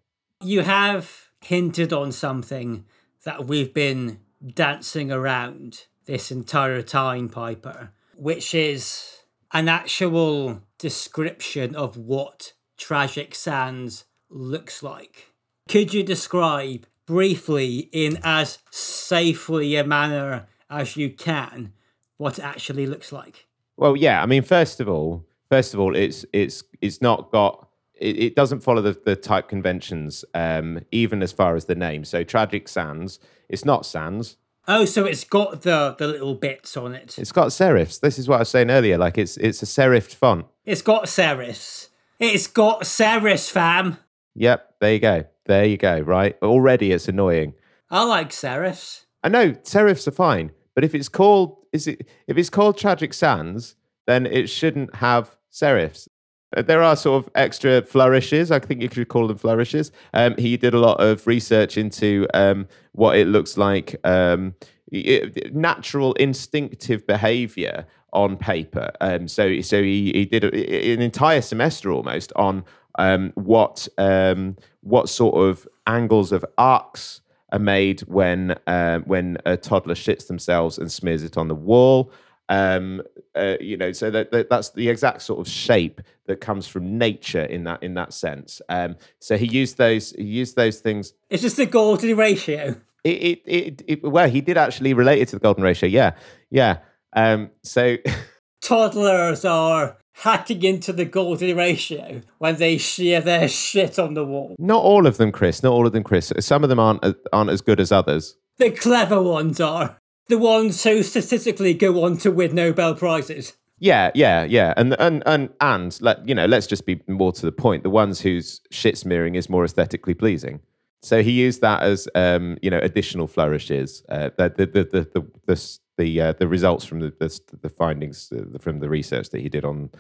You 0.43 0.63
have 0.63 1.28
hinted 1.41 1.93
on 1.93 2.13
something 2.13 2.85
that 3.25 3.47
we've 3.47 3.75
been 3.75 4.21
dancing 4.55 5.11
around 5.11 5.87
this 6.07 6.31
entire 6.31 6.83
time, 6.83 7.29
Piper, 7.29 7.93
which 8.17 8.55
is 8.55 9.19
an 9.53 9.69
actual 9.69 10.63
description 10.79 11.75
of 11.75 11.97
what 11.97 12.53
Tragic 12.77 13.35
Sands 13.35 14.05
looks 14.31 14.83
like. 14.83 15.33
Could 15.69 15.93
you 15.93 16.03
describe 16.03 16.87
briefly, 17.07 17.89
in 17.93 18.19
as 18.23 18.59
safely 18.71 19.77
a 19.77 19.85
manner 19.85 20.47
as 20.71 20.97
you 20.97 21.11
can, 21.11 21.73
what 22.19 22.39
it 22.39 22.45
actually 22.45 22.87
looks 22.87 23.13
like? 23.13 23.47
Well, 23.77 23.97
yeah. 23.97 24.23
I 24.23 24.27
mean, 24.27 24.43
first 24.43 24.81
of 24.81 24.89
all, 24.89 25.25
first 25.49 25.75
of 25.75 25.81
all, 25.81 25.97
it's 25.97 26.25
it's 26.33 26.63
it's 26.81 27.01
not 27.01 27.31
got 27.31 27.68
it, 28.01 28.17
it 28.19 28.37
doesn't 28.37 28.61
follow 28.61 28.83
the, 28.83 28.99
the 29.05 29.17
type 29.17 29.49
conventions, 29.49 30.25
um, 30.35 30.81
even 30.91 31.23
as 31.23 31.33
far 31.33 31.57
as 31.57 31.67
the 31.67 31.75
name. 31.75 32.05
So 32.05 32.25
Tragic 32.25 32.69
Sans, 32.69 33.19
it's 33.49 33.65
not 33.65 33.87
Sans. 33.87 34.37
Oh, 34.67 34.85
so 34.85 35.07
it's 35.07 35.25
got 35.25 35.63
the 35.63 35.97
the 35.99 36.07
little 36.07 36.35
bits 36.35 36.77
on 36.77 36.95
it. 36.95 37.19
It's 37.19 37.33
got 37.33 37.49
serifs. 37.49 38.01
This 38.01 38.19
is 38.19 38.29
what 38.29 38.37
I 38.37 38.39
was 38.41 38.51
saying 38.51 38.71
earlier. 38.71 38.99
Like 38.99 39.17
it's 39.17 39.39
it's 39.39 39.63
a 39.63 39.67
serifed 39.67 40.15
font. 40.15 40.47
It's 40.67 40.83
got 40.83 41.05
serifs. 41.05 41.89
It's 42.19 42.47
got 42.47 42.83
serifs, 42.83 43.51
fam. 43.51 43.97
Yep, 44.35 44.75
there 44.81 44.93
you 44.93 44.99
go. 44.99 45.25
There 45.47 45.65
you 45.65 45.79
go. 45.79 46.01
Right. 46.01 46.37
Already, 46.43 46.93
it's 46.93 47.09
annoying. 47.09 47.55
I 47.91 48.05
like 48.05 48.31
serifs. 48.31 49.07
I 49.25 49.31
know 49.31 49.53
serifs 49.53 50.07
are 50.07 50.13
fine, 50.13 50.53
but 50.75 50.85
if 50.85 50.95
it's 50.95 51.09
called 51.09 51.57
is 51.73 51.87
it 51.87 52.07
if 52.27 52.37
it's 52.37 52.51
called 52.51 52.77
Tragic 52.77 53.15
Sans, 53.15 53.75
then 54.07 54.27
it 54.27 54.51
shouldn't 54.51 54.97
have 54.97 55.37
serifs. 55.51 56.09
Uh, 56.57 56.63
there 56.63 56.83
are 56.83 56.97
sort 56.97 57.25
of 57.25 57.31
extra 57.35 57.83
flourishes. 57.83 58.51
I 58.51 58.59
think 58.59 58.83
you 58.83 58.89
could 58.89 59.09
call 59.09 59.27
them 59.29 59.39
flourishes. 59.39 59.93
Um, 60.15 60.35
he 60.39 60.57
did 60.57 60.75
a 60.75 60.79
lot 60.79 61.01
of 61.01 61.27
research 61.27 61.77
into 61.77 62.27
um, 62.35 62.67
what 62.93 63.19
it 63.19 63.27
looks 63.27 63.57
like, 63.57 63.97
um, 64.05 64.55
it, 64.91 65.55
natural 65.55 66.15
instinctive 66.15 67.07
behavior 67.07 67.87
on 68.13 68.37
paper. 68.37 68.91
Um, 69.01 69.29
so, 69.29 69.61
so 69.61 69.83
he, 69.83 70.13
he 70.13 70.25
did 70.25 70.45
a, 70.45 70.93
an 70.95 71.03
entire 71.03 71.43
semester 71.43 71.91
almost 71.91 72.33
on 72.37 72.65
um, 72.99 73.33
what 73.35 73.87
um, 73.97 74.57
what 74.81 75.09
sort 75.09 75.37
of 75.37 75.67
angles 75.87 76.33
of 76.33 76.45
arcs 76.57 77.21
are 77.53 77.59
made 77.59 78.01
when 78.01 78.57
uh, 78.67 78.99
when 79.01 79.39
a 79.47 79.57
toddler 79.57 79.95
shits 79.95 80.27
themselves 80.27 80.79
and 80.79 80.91
smears 80.91 81.23
it 81.23 81.37
on 81.37 81.49
the 81.49 81.55
wall. 81.55 82.11
Um, 82.49 83.03
uh, 83.35 83.57
you 83.61 83.77
know, 83.77 83.93
so 83.93 84.11
that, 84.11 84.31
that, 84.33 84.49
that's 84.49 84.71
the 84.71 84.89
exact 84.89 85.23
sort 85.23 85.41
of 85.41 85.49
shape 85.49 86.01
that 86.27 86.41
comes 86.41 86.67
from 86.67 86.97
nature 86.99 87.45
in 87.45 87.65
that 87.65 87.83
in 87.83 87.95
that 87.95 88.13
sense. 88.13 88.63
Um, 88.69 88.97
so 89.19 89.37
he 89.37 89.47
used 89.47 89.77
those 89.77 90.13
he 90.13 90.25
used 90.25 90.57
those 90.57 90.81
things. 90.81 91.13
It's 91.31 91.43
just 91.43 91.57
the 91.57 91.67
golden 91.67 92.17
ratio. 92.17 92.81
It, 93.05 93.23
it, 93.23 93.43
it, 93.47 93.83
it 93.87 94.03
well, 94.03 94.29
he 94.29 94.41
did 94.41 94.57
actually 94.57 94.95
relate 94.95 95.21
it 95.21 95.29
to 95.29 95.37
the 95.37 95.41
golden 95.41 95.63
ratio. 95.63 95.89
Yeah, 95.89 96.13
yeah. 96.51 96.79
Um, 97.15 97.51
so 97.63 97.97
toddlers 98.63 99.45
are 99.45 99.99
hacking 100.15 100.63
into 100.65 100.93
the 100.93 101.05
golden 101.05 101.57
ratio 101.57 102.23
when 102.39 102.57
they 102.57 102.77
shear 102.77 103.21
their 103.21 103.49
shit 103.49 103.99
on 103.99 104.15
the 104.15 104.25
wall. 104.25 104.57
Not 104.59 104.83
all 104.83 105.07
of 105.07 105.17
them, 105.17 105.33
Chris. 105.33 105.63
Not 105.63 105.73
all 105.73 105.87
of 105.87 105.93
them, 105.93 106.03
Chris. 106.03 106.33
Some 106.41 106.63
of 106.63 106.69
them 106.69 106.79
aren't 106.81 107.05
aren't 107.33 107.51
as 107.51 107.61
good 107.61 107.81
as 107.81 107.93
others. 107.93 108.37
The 108.59 108.71
clever 108.71 109.23
ones 109.23 109.61
are 109.61 109.98
the 110.29 110.39
ones 110.39 110.83
who 110.85 111.03
statistically 111.03 111.75
go 111.75 112.05
on 112.05 112.19
to 112.19 112.31
win 112.31 112.55
Nobel 112.55 112.95
prizes. 112.95 113.57
Yeah, 113.81 114.11
yeah, 114.15 114.45
yeah, 114.45 114.75
and 114.77 114.95
and 114.99 115.23
and 115.25 115.51
and 115.61 115.99
let 116.01 116.27
you 116.29 116.35
know, 116.35 116.47
let's 116.47 116.67
just 116.67 116.85
be 116.85 117.01
more 117.07 117.33
to 117.33 117.47
the 117.47 117.53
point. 117.53 117.85
The 117.85 117.91
ones 117.91 118.21
whose 118.21 118.61
shit 118.71 118.99
smearing 118.99 119.37
is 119.37 119.49
more 119.49 119.65
aesthetically 119.65 120.15
pleasing. 120.15 120.61
So 121.03 121.23
he 121.23 121.31
used 121.31 121.61
that 121.61 121.83
as 121.83 122.09
um, 122.17 122.59
you 122.61 122.71
know 122.71 122.79
additional 122.79 123.29
flourishes. 123.29 124.03
Uh, 124.09 124.31
the 124.37 124.49
the 124.57 124.67
the 124.67 125.09
the 125.13 125.27
the 125.47 125.79
the, 125.97 126.21
uh, 126.21 126.33
the 126.33 126.49
results 126.49 126.85
from 126.85 127.01
the 127.01 127.13
the, 127.21 127.41
the 127.63 127.69
findings 127.69 128.33
uh, 128.33 128.59
from 128.59 128.81
the 128.81 128.89
research 128.89 129.31
that 129.31 129.41
he 129.41 129.49
did 129.49 129.65
on 129.65 129.91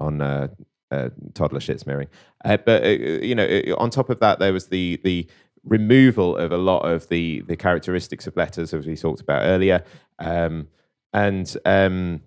on 0.00 0.20
uh, 0.20 0.48
uh, 0.90 1.10
toddler 1.34 1.60
shit 1.60 1.78
smearing. 1.78 2.08
Uh, 2.44 2.56
but 2.56 2.84
you 2.84 3.36
know, 3.36 3.46
on 3.78 3.90
top 3.90 4.10
of 4.10 4.18
that, 4.18 4.40
there 4.40 4.52
was 4.52 4.66
the 4.66 5.00
the 5.04 5.28
removal 5.68 6.36
of 6.36 6.52
a 6.52 6.56
lot 6.56 6.80
of 6.80 7.08
the 7.08 7.42
the 7.42 7.56
characteristics 7.56 8.26
of 8.26 8.36
letters 8.36 8.74
as 8.74 8.86
we 8.86 8.96
talked 8.96 9.20
about 9.20 9.42
earlier. 9.42 9.84
Um, 10.18 10.68
and 11.12 11.56
um, 11.64 12.22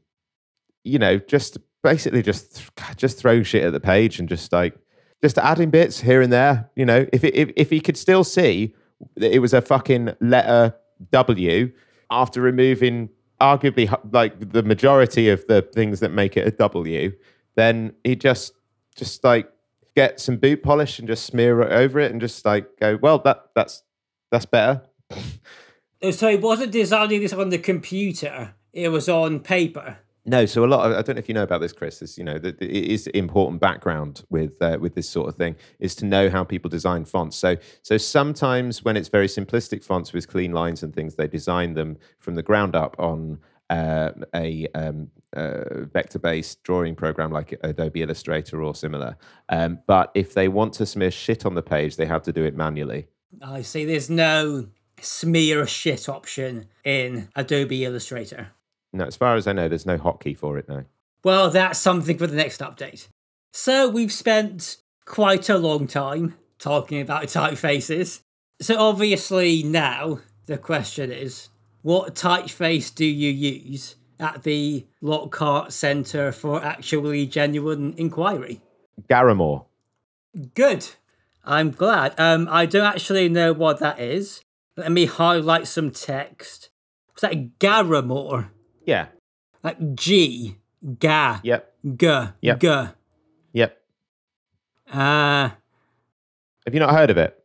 you 0.83 0.99
know 0.99 1.17
just 1.17 1.57
basically 1.83 2.21
just 2.21 2.69
just 2.95 3.17
throw 3.17 3.43
shit 3.43 3.63
at 3.63 3.73
the 3.73 3.79
page 3.79 4.19
and 4.19 4.29
just 4.29 4.51
like 4.51 4.75
just 5.21 5.37
adding 5.37 5.69
bits 5.69 6.01
here 6.01 6.21
and 6.21 6.31
there 6.31 6.69
you 6.75 6.85
know. 6.85 7.05
If 7.11 7.23
it, 7.23 7.35
if, 7.35 7.51
if 7.55 7.69
he 7.69 7.79
could 7.79 7.97
still 7.97 8.23
see 8.23 8.75
that 9.15 9.33
it 9.33 9.39
was 9.39 9.53
a 9.53 9.61
fucking 9.61 10.15
letter 10.21 10.75
w 11.11 11.71
after 12.11 12.41
removing 12.41 13.09
arguably 13.39 13.91
like 14.11 14.51
the 14.51 14.61
majority 14.61 15.29
of 15.29 15.45
the 15.47 15.63
things 15.63 15.99
that 15.99 16.11
make 16.11 16.37
it 16.37 16.47
a 16.47 16.51
w 16.51 17.11
then 17.55 17.93
he 18.03 18.15
just 18.15 18.53
just 18.95 19.23
like 19.23 19.51
get 19.95 20.19
some 20.19 20.37
boot 20.37 20.63
polish 20.63 20.99
and 20.99 21.07
just 21.07 21.25
smear 21.25 21.61
it 21.61 21.71
over 21.71 21.99
it 21.99 22.11
and 22.11 22.21
just 22.21 22.45
like 22.45 22.79
go, 22.79 22.97
well, 23.01 23.19
that 23.19 23.47
that's 23.55 23.83
that's 24.31 24.45
better. 24.45 24.81
so 26.11 26.29
it 26.29 26.41
wasn't 26.41 26.71
designing 26.71 27.21
this 27.21 27.33
on 27.33 27.49
the 27.49 27.57
computer; 27.57 28.53
it 28.73 28.89
was 28.89 29.09
on 29.09 29.39
paper. 29.39 29.97
No, 30.23 30.45
so 30.45 30.63
a 30.63 30.67
lot. 30.67 30.85
Of, 30.85 30.97
I 30.97 31.01
don't 31.01 31.15
know 31.15 31.19
if 31.19 31.27
you 31.27 31.33
know 31.33 31.41
about 31.41 31.61
this, 31.61 31.73
Chris. 31.73 32.01
Is 32.01 32.17
you 32.17 32.23
know 32.23 32.37
that 32.37 32.61
it 32.61 32.71
is 32.71 33.07
important 33.07 33.59
background 33.59 34.23
with 34.29 34.61
uh, 34.61 34.77
with 34.79 34.93
this 34.93 35.09
sort 35.09 35.27
of 35.27 35.35
thing 35.35 35.55
is 35.79 35.95
to 35.95 36.05
know 36.05 36.29
how 36.29 36.43
people 36.43 36.69
design 36.69 37.05
fonts. 37.05 37.35
So 37.35 37.57
so 37.81 37.97
sometimes 37.97 38.83
when 38.83 38.97
it's 38.97 39.09
very 39.09 39.27
simplistic 39.27 39.83
fonts 39.83 40.13
with 40.13 40.27
clean 40.27 40.51
lines 40.51 40.83
and 40.83 40.93
things, 40.93 41.15
they 41.15 41.27
design 41.27 41.73
them 41.73 41.97
from 42.19 42.35
the 42.35 42.43
ground 42.43 42.75
up 42.75 42.95
on 42.99 43.39
uh, 43.71 44.11
a 44.35 44.67
um, 44.75 45.09
uh, 45.35 45.85
vector-based 45.93 46.61
drawing 46.63 46.93
program 46.93 47.31
like 47.31 47.57
Adobe 47.63 48.01
Illustrator 48.01 48.61
or 48.61 48.75
similar. 48.75 49.17
Um, 49.49 49.79
but 49.87 50.11
if 50.13 50.33
they 50.33 50.49
want 50.49 50.73
to 50.73 50.85
smear 50.85 51.09
shit 51.09 51.45
on 51.45 51.55
the 51.55 51.63
page, 51.63 51.95
they 51.95 52.05
have 52.05 52.21
to 52.23 52.33
do 52.33 52.43
it 52.43 52.55
manually. 52.55 53.07
I 53.41 53.61
see. 53.61 53.85
There's 53.85 54.09
no 54.09 54.67
smear 54.99 55.61
a 55.61 55.67
shit 55.67 56.09
option 56.09 56.67
in 56.83 57.29
Adobe 57.35 57.85
Illustrator. 57.85 58.49
No, 58.93 59.05
as 59.05 59.15
far 59.15 59.35
as 59.35 59.47
I 59.47 59.53
know, 59.53 59.69
there's 59.69 59.85
no 59.85 59.97
hotkey 59.97 60.37
for 60.37 60.57
it 60.57 60.67
now. 60.67 60.83
Well, 61.23 61.49
that's 61.49 61.79
something 61.79 62.17
for 62.17 62.27
the 62.27 62.35
next 62.35 62.59
update. 62.59 63.07
So 63.53 63.89
we've 63.89 64.11
spent 64.11 64.77
quite 65.05 65.49
a 65.49 65.57
long 65.57 65.87
time 65.87 66.35
talking 66.59 66.99
about 66.99 67.23
typefaces. 67.27 68.19
So 68.59 68.77
obviously 68.77 69.63
now 69.63 70.19
the 70.45 70.57
question 70.57 71.09
is, 71.09 71.50
what 71.81 72.15
typeface 72.15 72.93
do 72.93 73.05
you 73.05 73.29
use 73.31 73.95
at 74.19 74.43
the 74.43 74.85
Lockhart 75.01 75.73
Centre 75.73 76.31
for 76.31 76.63
Actually 76.63 77.25
Genuine 77.25 77.93
Inquiry? 77.97 78.61
Garamore. 79.09 79.65
Good. 80.53 80.87
I'm 81.43 81.71
glad. 81.71 82.13
Um, 82.19 82.47
I 82.51 82.65
don't 82.65 82.85
actually 82.85 83.27
know 83.29 83.51
what 83.51 83.79
that 83.79 83.99
is. 83.99 84.43
Let 84.77 84.91
me 84.91 85.05
highlight 85.05 85.67
some 85.67 85.91
text. 85.91 86.69
Was 87.15 87.21
that 87.21 87.57
Garamore? 87.59 88.49
Yeah. 88.85 89.07
Like 89.63 89.95
G, 89.95 90.57
Ga, 90.99 91.39
Yep. 91.43 91.73
G, 91.97 92.23
Yep. 92.41 92.59
G. 92.59 92.83
Yep. 93.53 93.77
Uh, 94.91 95.49
Have 96.65 96.73
you 96.73 96.79
not 96.79 96.93
heard 96.93 97.09
of 97.09 97.17
it? 97.17 97.40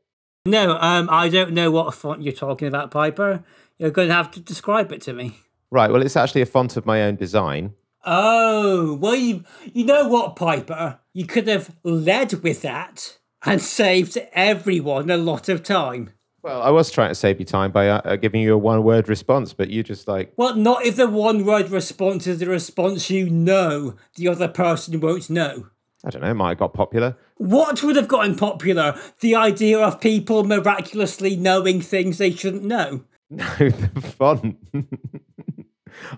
No, 0.46 0.78
um, 0.80 1.08
I 1.10 1.28
don't 1.28 1.52
know 1.52 1.70
what 1.70 1.94
font 1.94 2.22
you're 2.22 2.32
talking 2.32 2.68
about, 2.68 2.90
Piper. 2.90 3.44
You're 3.78 3.90
going 3.90 4.08
to 4.08 4.14
have 4.14 4.30
to 4.32 4.40
describe 4.40 4.92
it 4.92 5.02
to 5.02 5.12
me. 5.12 5.38
Right. 5.70 5.90
Well, 5.90 6.02
it's 6.02 6.16
actually 6.16 6.42
a 6.42 6.46
font 6.46 6.76
of 6.76 6.86
my 6.86 7.02
own 7.02 7.16
design. 7.16 7.74
Oh, 8.04 8.94
well, 8.94 9.16
you, 9.16 9.44
you 9.64 9.84
know 9.84 10.08
what, 10.08 10.36
Piper? 10.36 11.00
You 11.12 11.26
could 11.26 11.48
have 11.48 11.74
led 11.82 12.32
with 12.34 12.62
that 12.62 13.18
and 13.44 13.60
saved 13.60 14.16
everyone 14.32 15.10
a 15.10 15.16
lot 15.16 15.48
of 15.48 15.62
time. 15.62 16.12
Well, 16.42 16.62
I 16.62 16.70
was 16.70 16.92
trying 16.92 17.08
to 17.08 17.16
save 17.16 17.40
you 17.40 17.44
time 17.44 17.72
by 17.72 17.88
uh, 17.88 18.00
uh, 18.04 18.14
giving 18.14 18.40
you 18.40 18.54
a 18.54 18.58
one-word 18.58 19.08
response, 19.08 19.52
but 19.52 19.68
you 19.68 19.82
just 19.82 20.06
like 20.06 20.32
Well, 20.36 20.54
not 20.54 20.86
if 20.86 20.94
the 20.94 21.08
one 21.08 21.44
word 21.44 21.70
response 21.70 22.28
is 22.28 22.38
the 22.38 22.46
response 22.46 23.10
you 23.10 23.28
know 23.28 23.96
the 24.14 24.28
other 24.28 24.46
person 24.46 25.00
won't 25.00 25.28
know. 25.28 25.66
I 26.04 26.10
don't 26.10 26.22
know, 26.22 26.32
might 26.34 26.50
have 26.50 26.58
got 26.58 26.72
popular. 26.72 27.16
What 27.36 27.82
would 27.82 27.96
have 27.96 28.08
gotten 28.08 28.34
popular? 28.34 28.98
The 29.20 29.34
idea 29.34 29.78
of 29.78 30.00
people 30.00 30.44
miraculously 30.44 31.36
knowing 31.36 31.80
things 31.80 32.18
they 32.18 32.30
shouldn't 32.32 32.64
know. 32.64 33.04
No, 33.28 33.44
the 33.58 34.00
font. 34.16 34.56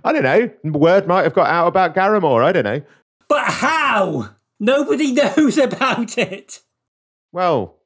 I 0.05 0.13
don't 0.13 0.25
know. 0.25 0.51
Word 0.79 1.07
might 1.07 1.23
have 1.23 1.33
got 1.33 1.47
out 1.47 1.67
about 1.67 1.95
Garamore. 1.95 2.45
I 2.45 2.53
don't 2.53 2.65
know. 2.65 2.83
But 3.29 3.45
how? 3.45 4.31
Nobody 4.61 5.13
knows 5.15 5.57
about 5.57 6.19
it. 6.19 6.61
Well, 7.33 7.79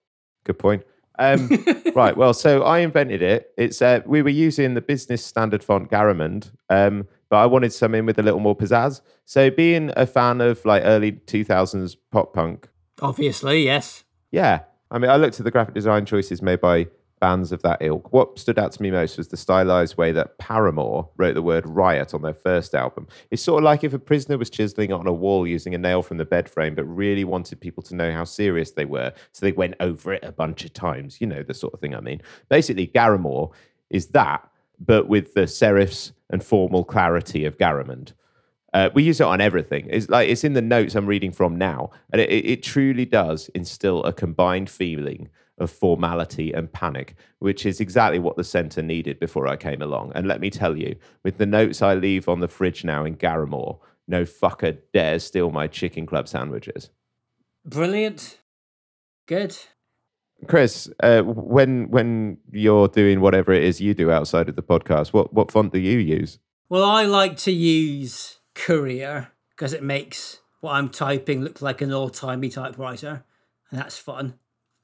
good 0.42 0.58
point. 0.58 0.82
Um, 1.18 1.48
right. 1.94 2.16
Well, 2.16 2.34
so 2.34 2.62
I 2.62 2.80
invented 2.80 3.22
it. 3.22 3.52
It's 3.56 3.80
uh, 3.80 4.00
we 4.06 4.22
were 4.22 4.30
using 4.30 4.74
the 4.74 4.80
business 4.80 5.24
standard 5.24 5.62
font 5.62 5.90
Garamond, 5.90 6.50
um, 6.68 7.06
but 7.28 7.36
I 7.36 7.46
wanted 7.46 7.72
something 7.72 8.06
with 8.06 8.18
a 8.18 8.22
little 8.22 8.40
more 8.40 8.56
pizzazz. 8.56 9.02
So, 9.24 9.50
being 9.50 9.92
a 9.96 10.06
fan 10.06 10.40
of 10.40 10.64
like 10.64 10.82
early 10.84 11.12
two 11.12 11.44
thousands 11.44 11.94
pop 11.94 12.32
punk, 12.32 12.68
Obviously, 13.02 13.64
yes. 13.64 14.04
yeah. 14.30 14.60
I 14.90 14.98
mean, 14.98 15.10
I 15.10 15.16
looked 15.16 15.40
at 15.40 15.44
the 15.44 15.50
graphic 15.50 15.74
design 15.74 16.04
choices 16.06 16.42
made 16.42 16.60
by 16.60 16.86
bands 17.22 17.52
of 17.52 17.62
that 17.62 17.78
ilk. 17.80 18.12
What 18.12 18.36
stood 18.38 18.58
out 18.58 18.72
to 18.72 18.82
me 18.82 18.90
most 18.90 19.16
was 19.16 19.28
the 19.28 19.36
stylized 19.36 19.96
way 19.96 20.10
that 20.10 20.38
Paramore 20.38 21.08
wrote 21.16 21.34
the 21.34 21.40
word 21.40 21.64
riot 21.68 22.14
on 22.14 22.22
their 22.22 22.34
first 22.34 22.74
album. 22.74 23.06
It's 23.30 23.40
sort 23.40 23.62
of 23.62 23.64
like 23.64 23.84
if 23.84 23.94
a 23.94 23.98
prisoner 23.98 24.36
was 24.36 24.50
chiseling 24.50 24.92
on 24.92 25.06
a 25.06 25.12
wall 25.12 25.46
using 25.46 25.72
a 25.72 25.78
nail 25.78 26.02
from 26.02 26.18
the 26.18 26.24
bed 26.24 26.48
frame, 26.48 26.74
but 26.74 26.84
really 26.84 27.22
wanted 27.22 27.60
people 27.60 27.82
to 27.84 27.94
know 27.94 28.10
how 28.10 28.24
serious 28.24 28.72
they 28.72 28.84
were. 28.84 29.12
So 29.30 29.46
they 29.46 29.52
went 29.52 29.76
over 29.78 30.12
it 30.12 30.24
a 30.24 30.32
bunch 30.32 30.64
of 30.64 30.72
times. 30.72 31.20
You 31.20 31.28
know, 31.28 31.44
the 31.44 31.54
sort 31.54 31.72
of 31.74 31.80
thing 31.80 31.94
I 31.94 32.00
mean. 32.00 32.20
Basically, 32.48 32.88
Garamore 32.88 33.52
is 33.88 34.08
that, 34.08 34.46
but 34.80 35.06
with 35.06 35.32
the 35.34 35.42
serifs 35.42 36.10
and 36.28 36.44
formal 36.44 36.84
clarity 36.84 37.44
of 37.44 37.56
Garamond. 37.56 38.14
Uh, 38.72 38.88
we 38.94 39.02
use 39.02 39.20
it 39.20 39.26
on 39.26 39.40
everything. 39.40 39.86
It's 39.90 40.08
like 40.08 40.28
it's 40.28 40.44
in 40.44 40.54
the 40.54 40.62
notes 40.62 40.94
I'm 40.94 41.06
reading 41.06 41.30
from 41.30 41.56
now, 41.56 41.90
and 42.10 42.20
it, 42.20 42.30
it, 42.30 42.62
truly 42.62 43.04
does 43.04 43.50
instill 43.54 44.02
a 44.04 44.12
combined 44.12 44.70
feeling 44.70 45.28
of 45.58 45.70
formality 45.70 46.52
and 46.52 46.72
panic, 46.72 47.14
which 47.38 47.66
is 47.66 47.80
exactly 47.80 48.18
what 48.18 48.36
the 48.36 48.44
centre 48.44 48.82
needed 48.82 49.20
before 49.20 49.46
I 49.46 49.56
came 49.56 49.82
along. 49.82 50.12
And 50.14 50.26
let 50.26 50.40
me 50.40 50.48
tell 50.48 50.76
you, 50.76 50.96
with 51.22 51.36
the 51.36 51.46
notes 51.46 51.82
I 51.82 51.94
leave 51.94 52.28
on 52.28 52.40
the 52.40 52.48
fridge 52.48 52.82
now 52.82 53.04
in 53.04 53.16
Garamore, 53.16 53.78
no 54.08 54.24
fucker 54.24 54.78
dares 54.94 55.24
steal 55.24 55.50
my 55.50 55.66
chicken 55.66 56.06
club 56.06 56.26
sandwiches. 56.26 56.88
Brilliant. 57.64 58.38
Good. 59.26 59.56
Chris, 60.48 60.90
uh, 61.02 61.22
when 61.22 61.88
when 61.90 62.38
you're 62.50 62.88
doing 62.88 63.20
whatever 63.20 63.52
it 63.52 63.62
is 63.62 63.80
you 63.80 63.94
do 63.94 64.10
outside 64.10 64.48
of 64.48 64.56
the 64.56 64.62
podcast, 64.62 65.12
what 65.12 65.32
what 65.32 65.52
font 65.52 65.72
do 65.72 65.78
you 65.78 65.98
use? 65.98 66.38
Well, 66.68 66.84
I 66.84 67.04
like 67.04 67.36
to 67.38 67.52
use 67.52 68.38
Courier 68.54 69.32
because 69.50 69.72
it 69.72 69.82
makes 69.82 70.40
what 70.60 70.72
I'm 70.72 70.88
typing 70.88 71.42
look 71.42 71.60
like 71.60 71.80
an 71.80 71.92
old 71.92 72.14
timey 72.14 72.48
typewriter, 72.48 73.24
and 73.70 73.80
that's 73.80 73.98
fun. 73.98 74.34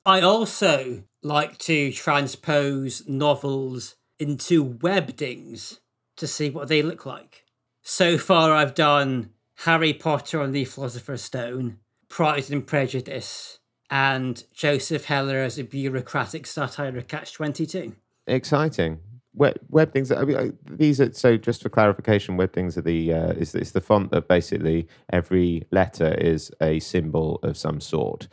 I 0.04 0.20
also 0.20 1.04
like 1.22 1.58
to 1.58 1.92
transpose 1.92 3.08
novels 3.08 3.96
into 4.18 4.64
webdings 4.64 5.78
to 6.16 6.26
see 6.26 6.50
what 6.50 6.68
they 6.68 6.82
look 6.82 7.06
like. 7.06 7.44
So 7.82 8.18
far, 8.18 8.52
I've 8.52 8.74
done 8.74 9.30
Harry 9.64 9.92
Potter 9.92 10.42
and 10.42 10.54
the 10.54 10.64
Philosopher's 10.64 11.22
Stone, 11.22 11.78
Pride 12.08 12.50
and 12.50 12.66
Prejudice, 12.66 13.58
and 13.90 14.42
Joseph 14.52 15.06
Heller 15.06 15.38
as 15.38 15.58
a 15.58 15.64
bureaucratic 15.64 16.46
satire 16.46 16.96
of 16.96 17.08
Catch 17.08 17.32
22. 17.34 17.94
Exciting. 18.26 19.00
Web, 19.38 19.58
web 19.70 19.92
things. 19.92 20.10
I 20.10 20.24
mean, 20.24 20.58
these 20.68 21.00
are 21.00 21.12
so. 21.12 21.36
Just 21.36 21.62
for 21.62 21.68
clarification, 21.68 22.36
web 22.36 22.52
things 22.52 22.76
are 22.76 22.82
the 22.82 23.12
uh, 23.12 23.32
is 23.32 23.54
it's 23.54 23.70
the 23.70 23.80
font 23.80 24.10
that 24.10 24.26
basically 24.26 24.88
every 25.10 25.66
letter 25.70 26.14
is 26.14 26.50
a 26.60 26.80
symbol 26.80 27.38
of 27.42 27.56
some 27.56 27.80
sort. 27.80 28.28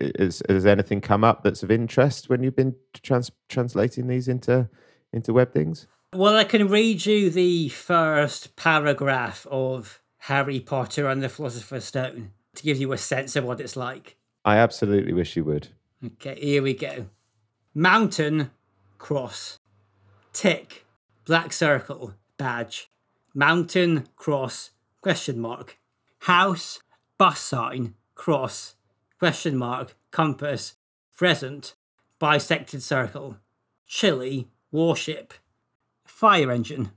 Is, 0.00 0.42
has 0.48 0.66
anything 0.66 1.00
come 1.00 1.24
up 1.24 1.42
that's 1.42 1.62
of 1.62 1.70
interest 1.70 2.28
when 2.28 2.42
you've 2.42 2.56
been 2.56 2.76
trans, 3.02 3.30
translating 3.48 4.06
these 4.06 4.28
into 4.28 4.68
into 5.12 5.32
web 5.32 5.52
things? 5.52 5.88
Well, 6.14 6.36
I 6.36 6.44
can 6.44 6.68
read 6.68 7.04
you 7.04 7.28
the 7.28 7.68
first 7.70 8.54
paragraph 8.56 9.46
of 9.50 10.00
Harry 10.18 10.60
Potter 10.60 11.08
and 11.08 11.22
the 11.22 11.28
Philosopher's 11.28 11.84
Stone 11.84 12.30
to 12.54 12.62
give 12.62 12.78
you 12.78 12.92
a 12.92 12.98
sense 12.98 13.36
of 13.36 13.44
what 13.44 13.60
it's 13.60 13.76
like. 13.76 14.16
I 14.44 14.58
absolutely 14.58 15.12
wish 15.12 15.36
you 15.36 15.44
would. 15.44 15.68
Okay, 16.04 16.38
here 16.40 16.62
we 16.62 16.74
go. 16.74 17.06
Mountain, 17.74 18.50
cross. 18.98 19.55
Tick, 20.36 20.84
black 21.24 21.50
circle, 21.50 22.12
badge. 22.36 22.90
Mountain, 23.32 24.06
cross, 24.16 24.72
question 25.00 25.40
mark. 25.40 25.78
House, 26.18 26.80
bus 27.16 27.40
sign, 27.40 27.94
cross, 28.14 28.74
question 29.18 29.56
mark, 29.56 29.96
compass, 30.10 30.74
present, 31.16 31.74
bisected 32.18 32.82
circle. 32.82 33.38
Chili, 33.86 34.48
warship. 34.70 35.32
Fire 36.04 36.50
engine. 36.50 36.90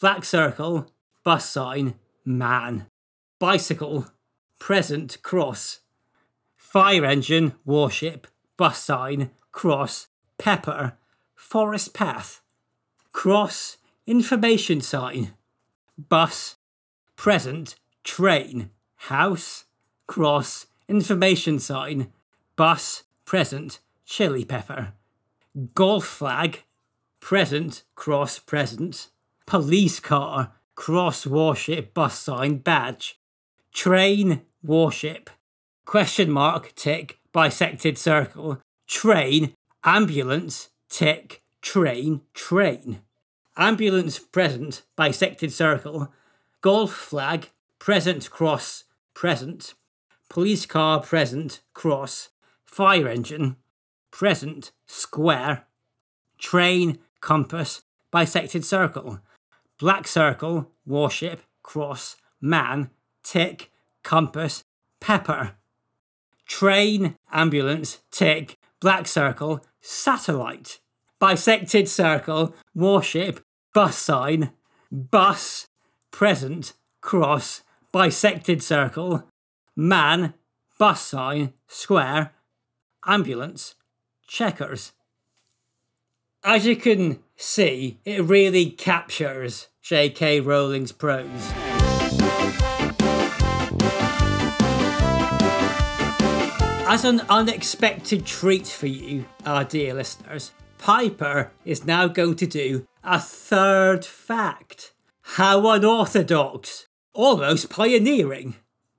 Black 0.00 0.24
circle, 0.24 0.88
bus 1.22 1.48
sign, 1.48 1.94
man. 2.24 2.86
Bicycle, 3.38 4.08
present, 4.58 5.22
cross. 5.22 5.82
Fire 6.56 7.04
engine, 7.04 7.52
warship, 7.64 8.26
bus 8.56 8.82
sign, 8.82 9.30
cross, 9.52 10.08
pepper, 10.36 10.94
forest 11.36 11.94
path, 11.94 12.41
cross, 13.12 13.76
information 14.06 14.80
sign, 14.80 15.32
bus, 16.08 16.56
present, 17.16 17.76
train, 18.04 18.70
house, 18.96 19.64
cross, 20.06 20.66
information 20.88 21.58
sign, 21.58 22.08
bus, 22.56 23.04
present, 23.24 23.80
chili 24.04 24.44
pepper, 24.44 24.92
golf 25.74 26.04
flag, 26.04 26.64
present, 27.20 27.84
cross, 27.94 28.38
present, 28.38 29.08
police 29.46 30.00
car, 30.00 30.52
cross, 30.74 31.26
warship, 31.26 31.94
bus 31.94 32.18
sign, 32.18 32.56
badge, 32.56 33.18
train, 33.72 34.42
warship, 34.62 35.30
question 35.84 36.30
mark, 36.30 36.74
tick, 36.74 37.18
bisected 37.32 37.96
circle, 37.98 38.58
train, 38.86 39.52
ambulance, 39.84 40.70
tick, 40.88 41.41
train, 41.62 42.20
train. 42.34 43.00
Ambulance 43.56 44.18
present, 44.18 44.82
bisected 44.96 45.52
circle, 45.52 46.12
golf 46.60 46.92
flag, 46.92 47.50
present 47.78 48.30
cross, 48.30 48.84
present, 49.14 49.74
police 50.28 50.66
car 50.66 51.00
present, 51.00 51.60
cross, 51.74 52.30
fire 52.64 53.08
engine, 53.08 53.56
present, 54.10 54.72
square, 54.86 55.66
train, 56.38 56.98
compass, 57.20 57.82
bisected 58.10 58.64
circle, 58.64 59.20
black 59.78 60.06
circle, 60.08 60.70
warship, 60.86 61.42
cross, 61.62 62.16
man, 62.40 62.90
tick, 63.22 63.70
compass, 64.02 64.64
pepper, 65.00 65.56
train, 66.46 67.16
ambulance, 67.30 67.98
tick, 68.10 68.58
black 68.80 69.06
circle, 69.06 69.64
satellite, 69.80 70.80
bisected 71.22 71.88
circle, 71.88 72.52
warship, 72.74 73.38
bus 73.72 73.96
sign, 73.96 74.50
bus, 74.90 75.68
present, 76.10 76.72
cross, 77.00 77.62
bisected 77.92 78.60
circle, 78.60 79.22
man, 79.76 80.34
bus 80.80 81.00
sign, 81.00 81.52
square, 81.68 82.32
ambulance, 83.06 83.76
checkers. 84.26 84.90
As 86.42 86.66
you 86.66 86.74
can 86.74 87.20
see, 87.36 88.00
it 88.04 88.24
really 88.24 88.70
captures 88.70 89.68
J.K. 89.80 90.40
Rowling's 90.40 90.90
prose. 90.90 91.52
As 96.88 97.04
an 97.04 97.20
unexpected 97.28 98.26
treat 98.26 98.66
for 98.66 98.88
you, 98.88 99.24
our 99.46 99.62
dear 99.62 99.94
listeners, 99.94 100.50
Piper 100.82 101.52
is 101.64 101.86
now 101.86 102.08
going 102.08 102.34
to 102.34 102.46
do 102.46 102.88
a 103.04 103.20
third 103.20 104.04
fact. 104.04 104.92
How 105.22 105.70
unorthodox, 105.70 106.88
almost 107.14 107.70
pioneering. 107.70 108.56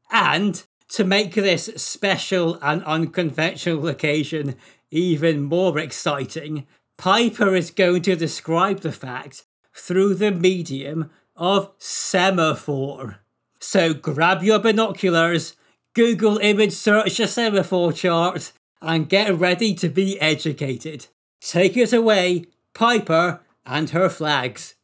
And 0.10 0.64
to 0.92 1.04
make 1.04 1.34
this 1.34 1.66
special 1.76 2.58
and 2.62 2.86
unconventional 2.86 3.86
occasion 3.90 4.56
even 4.92 5.42
more 5.42 5.78
exciting, 5.78 6.66
Piper 6.98 7.54
is 7.54 7.70
going 7.70 8.04
to 8.04 8.16
describe 8.16 8.80
the 8.80 8.94
fact 8.94 9.44
through 9.76 10.14
the 10.14 10.32
medium 10.32 11.12
of 11.36 11.74
semaphore. 11.80 13.18
So 13.60 13.94
grab 13.94 14.42
your 14.42 14.60
binoculars, 14.60 15.58
Google 15.94 16.38
image 16.38 16.72
search 16.72 17.20
a 17.20 17.28
semaphore 17.28 17.92
chart, 17.92 18.54
and 18.82 19.10
get 19.10 19.38
ready 19.38 19.76
to 19.76 19.90
be 19.90 20.18
educated. 20.22 21.08
Take 21.46 21.76
it 21.76 21.92
away, 21.92 22.46
Piper 22.74 23.42
and 23.66 23.90
her 23.90 24.08
flags. 24.08 24.76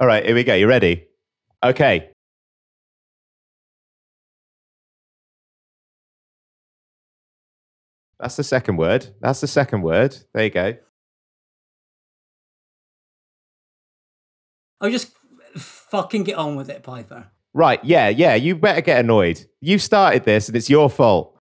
All 0.00 0.06
right, 0.08 0.26
here 0.26 0.34
we 0.34 0.42
go. 0.42 0.54
You 0.54 0.66
ready? 0.66 1.06
Okay. 1.62 2.10
That's 8.18 8.34
the 8.34 8.42
second 8.42 8.78
word. 8.78 9.14
That's 9.20 9.40
the 9.40 9.46
second 9.46 9.82
word. 9.82 10.16
There 10.34 10.44
you 10.44 10.50
go. 10.50 10.74
Oh, 14.80 14.90
just 14.90 15.12
fucking 15.56 16.24
get 16.24 16.36
on 16.36 16.56
with 16.56 16.68
it, 16.68 16.82
Piper. 16.82 17.28
Right, 17.54 17.82
yeah, 17.84 18.08
yeah, 18.08 18.34
you 18.34 18.56
better 18.56 18.80
get 18.80 19.00
annoyed. 19.00 19.46
You 19.60 19.78
started 19.78 20.24
this 20.24 20.48
and 20.48 20.56
it's 20.56 20.68
your 20.68 20.90
fault. 20.90 21.38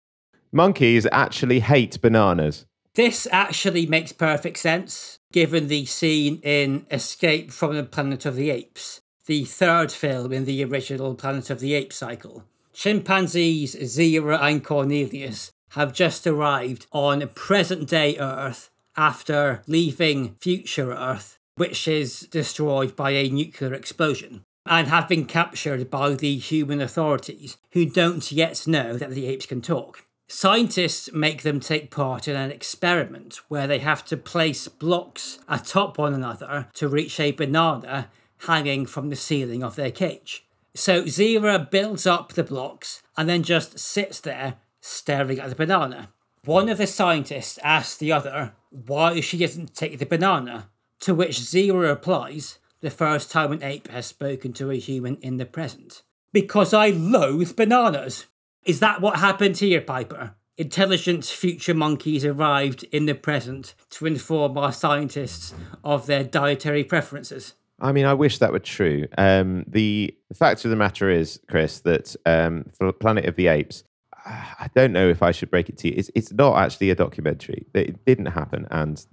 Monkeys 0.50 1.06
actually 1.12 1.60
hate 1.60 2.00
bananas. 2.02 2.66
This 2.94 3.26
actually 3.32 3.86
makes 3.86 4.12
perfect 4.12 4.58
sense 4.58 5.18
given 5.32 5.68
the 5.68 5.86
scene 5.86 6.40
in 6.42 6.84
Escape 6.90 7.50
from 7.50 7.74
the 7.74 7.84
Planet 7.84 8.26
of 8.26 8.36
the 8.36 8.50
Apes, 8.50 9.00
the 9.24 9.46
third 9.46 9.90
film 9.90 10.30
in 10.30 10.44
the 10.44 10.62
original 10.62 11.14
Planet 11.14 11.48
of 11.48 11.60
the 11.60 11.72
Apes 11.72 11.96
cycle. 11.96 12.44
Chimpanzees 12.74 13.74
Zira 13.76 14.38
and 14.42 14.62
Cornelius 14.62 15.52
have 15.70 15.94
just 15.94 16.26
arrived 16.26 16.86
on 16.92 17.26
present 17.28 17.88
day 17.88 18.18
Earth 18.18 18.68
after 18.94 19.62
leaving 19.66 20.34
future 20.34 20.92
Earth, 20.92 21.38
which 21.56 21.88
is 21.88 22.20
destroyed 22.30 22.94
by 22.94 23.12
a 23.12 23.30
nuclear 23.30 23.72
explosion, 23.72 24.44
and 24.66 24.88
have 24.88 25.08
been 25.08 25.24
captured 25.24 25.90
by 25.90 26.14
the 26.14 26.36
human 26.36 26.82
authorities, 26.82 27.56
who 27.72 27.86
don't 27.86 28.30
yet 28.30 28.66
know 28.66 28.98
that 28.98 29.12
the 29.12 29.24
apes 29.26 29.46
can 29.46 29.62
talk. 29.62 30.04
Scientists 30.28 31.12
make 31.12 31.42
them 31.42 31.60
take 31.60 31.90
part 31.90 32.26
in 32.26 32.36
an 32.36 32.50
experiment 32.50 33.40
where 33.48 33.66
they 33.66 33.78
have 33.78 34.04
to 34.04 34.16
place 34.16 34.66
blocks 34.68 35.38
atop 35.48 35.98
one 35.98 36.14
another 36.14 36.68
to 36.74 36.88
reach 36.88 37.20
a 37.20 37.32
banana 37.32 38.10
hanging 38.46 38.86
from 38.86 39.10
the 39.10 39.16
ceiling 39.16 39.62
of 39.62 39.76
their 39.76 39.90
cage. 39.90 40.44
So 40.74 41.04
Zira 41.04 41.70
builds 41.70 42.06
up 42.06 42.32
the 42.32 42.42
blocks 42.42 43.02
and 43.16 43.28
then 43.28 43.42
just 43.42 43.78
sits 43.78 44.20
there 44.20 44.54
staring 44.80 45.38
at 45.38 45.50
the 45.50 45.54
banana. 45.54 46.10
One 46.44 46.68
of 46.68 46.78
the 46.78 46.86
scientists 46.86 47.58
asks 47.62 47.96
the 47.96 48.12
other 48.12 48.54
why 48.70 49.20
she 49.20 49.38
doesn't 49.38 49.74
take 49.74 49.98
the 49.98 50.06
banana, 50.06 50.70
to 51.00 51.14
which 51.14 51.38
Zira 51.38 51.90
replies, 51.90 52.58
the 52.80 52.90
first 52.90 53.30
time 53.30 53.52
an 53.52 53.62
ape 53.62 53.88
has 53.88 54.06
spoken 54.06 54.52
to 54.54 54.70
a 54.70 54.76
human 54.76 55.16
in 55.16 55.36
the 55.36 55.46
present. 55.46 56.02
Because 56.32 56.74
I 56.74 56.88
loathe 56.88 57.54
bananas. 57.54 58.26
Is 58.64 58.80
that 58.80 59.00
what 59.00 59.18
happened 59.18 59.58
here, 59.58 59.80
Piper? 59.80 60.34
Intelligent 60.56 61.24
future 61.24 61.74
monkeys 61.74 62.24
arrived 62.24 62.84
in 62.92 63.06
the 63.06 63.14
present 63.14 63.74
to 63.90 64.06
inform 64.06 64.56
our 64.56 64.72
scientists 64.72 65.54
of 65.82 66.06
their 66.06 66.22
dietary 66.22 66.84
preferences. 66.84 67.54
I 67.80 67.90
mean, 67.90 68.04
I 68.04 68.14
wish 68.14 68.38
that 68.38 68.52
were 68.52 68.60
true. 68.60 69.08
Um, 69.18 69.64
the, 69.66 70.14
the 70.28 70.34
fact 70.34 70.64
of 70.64 70.70
the 70.70 70.76
matter 70.76 71.10
is, 71.10 71.40
Chris, 71.48 71.80
that 71.80 72.14
um, 72.26 72.66
for 72.78 72.92
Planet 72.92 73.24
of 73.24 73.34
the 73.34 73.48
Apes, 73.48 73.82
I 74.24 74.68
don't 74.76 74.92
know 74.92 75.08
if 75.08 75.20
I 75.22 75.32
should 75.32 75.50
break 75.50 75.68
it 75.68 75.78
to 75.78 75.88
you. 75.88 75.94
It's, 75.96 76.10
it's 76.14 76.32
not 76.32 76.56
actually 76.56 76.90
a 76.90 76.94
documentary. 76.94 77.66
It 77.74 78.04
didn't 78.04 78.26
happen. 78.26 78.68
And 78.70 79.04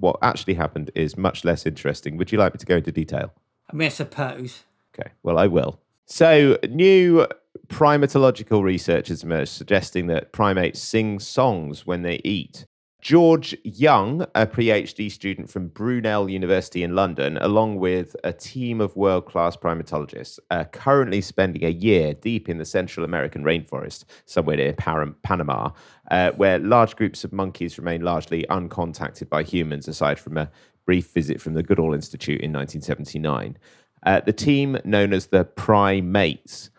what 0.00 0.16
actually 0.22 0.54
happened 0.54 0.90
is 0.94 1.18
much 1.18 1.44
less 1.44 1.66
interesting. 1.66 2.16
Would 2.16 2.32
you 2.32 2.38
like 2.38 2.54
me 2.54 2.58
to 2.58 2.66
go 2.66 2.76
into 2.76 2.92
detail? 2.92 3.34
I 3.70 3.76
mean, 3.76 3.86
I 3.86 3.90
suppose. 3.90 4.64
Okay, 4.98 5.10
well, 5.22 5.38
I 5.38 5.48
will. 5.48 5.80
So, 6.06 6.56
new 6.70 7.26
primatological 7.68 8.62
research 8.62 9.08
has 9.08 9.22
emerged 9.22 9.52
suggesting 9.52 10.06
that 10.08 10.32
primates 10.32 10.80
sing 10.80 11.18
songs 11.18 11.86
when 11.86 12.02
they 12.02 12.20
eat. 12.24 12.66
George 13.04 13.54
Young, 13.64 14.22
a 14.34 14.46
PhD 14.46 15.12
student 15.12 15.50
from 15.50 15.68
Brunel 15.68 16.30
University 16.30 16.82
in 16.82 16.94
London, 16.94 17.36
along 17.36 17.76
with 17.76 18.16
a 18.24 18.32
team 18.32 18.80
of 18.80 18.96
world 18.96 19.26
class 19.26 19.58
primatologists, 19.58 20.38
are 20.50 20.64
currently 20.64 21.20
spending 21.20 21.64
a 21.66 21.68
year 21.68 22.14
deep 22.14 22.48
in 22.48 22.56
the 22.56 22.64
Central 22.64 23.04
American 23.04 23.44
rainforest, 23.44 24.04
somewhere 24.24 24.56
near 24.56 24.72
Panama, 24.72 25.68
uh, 26.10 26.30
where 26.30 26.58
large 26.58 26.96
groups 26.96 27.24
of 27.24 27.32
monkeys 27.34 27.76
remain 27.76 28.00
largely 28.00 28.46
uncontacted 28.48 29.28
by 29.28 29.42
humans, 29.42 29.86
aside 29.86 30.18
from 30.18 30.38
a 30.38 30.50
brief 30.86 31.12
visit 31.12 31.42
from 31.42 31.52
the 31.52 31.62
Goodall 31.62 31.92
Institute 31.92 32.40
in 32.40 32.54
1979. 32.54 33.58
Uh, 34.06 34.20
the 34.20 34.32
team, 34.32 34.78
known 34.84 35.12
as 35.12 35.26
the 35.26 35.44
primates, 35.44 36.70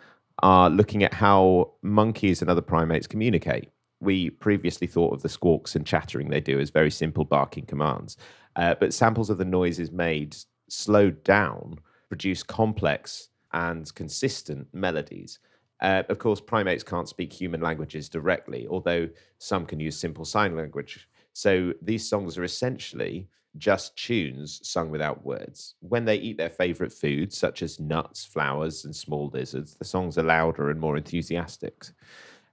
are 0.43 0.69
looking 0.69 1.03
at 1.03 1.13
how 1.13 1.71
monkeys 1.81 2.41
and 2.41 2.49
other 2.49 2.61
primates 2.61 3.07
communicate 3.07 3.69
we 3.99 4.29
previously 4.29 4.87
thought 4.87 5.13
of 5.13 5.21
the 5.21 5.29
squawks 5.29 5.75
and 5.75 5.85
chattering 5.85 6.29
they 6.29 6.39
do 6.39 6.59
as 6.59 6.69
very 6.69 6.91
simple 6.91 7.25
barking 7.25 7.65
commands. 7.65 8.17
Uh, 8.55 8.75
but 8.79 8.93
samples 8.93 9.29
of 9.29 9.37
the 9.37 9.45
noises 9.45 9.91
made 9.91 10.35
slowed 10.69 11.23
down 11.23 11.79
produce 12.09 12.43
complex 12.43 13.29
and 13.53 13.93
consistent 13.95 14.67
melodies. 14.73 15.39
Uh, 15.81 16.03
of 16.09 16.19
course, 16.19 16.39
primates 16.39 16.83
can't 16.83 17.09
speak 17.09 17.33
human 17.33 17.61
languages 17.61 18.07
directly, 18.07 18.67
although 18.69 19.09
some 19.39 19.65
can 19.65 19.79
use 19.79 19.99
simple 19.99 20.23
sign 20.23 20.55
language. 20.55 21.09
So 21.33 21.73
these 21.81 22.07
songs 22.07 22.37
are 22.37 22.43
essentially 22.43 23.27
just 23.57 23.97
tunes 23.97 24.59
sung 24.63 24.89
without 24.89 25.25
words. 25.25 25.75
When 25.79 26.05
they 26.05 26.17
eat 26.17 26.37
their 26.37 26.49
favorite 26.49 26.93
foods, 26.93 27.37
such 27.37 27.61
as 27.61 27.79
nuts, 27.79 28.25
flowers, 28.25 28.85
and 28.85 28.95
small 28.95 29.29
lizards, 29.33 29.75
the 29.75 29.85
songs 29.85 30.17
are 30.17 30.23
louder 30.23 30.69
and 30.69 30.79
more 30.79 30.97
enthusiastic. 30.97 31.85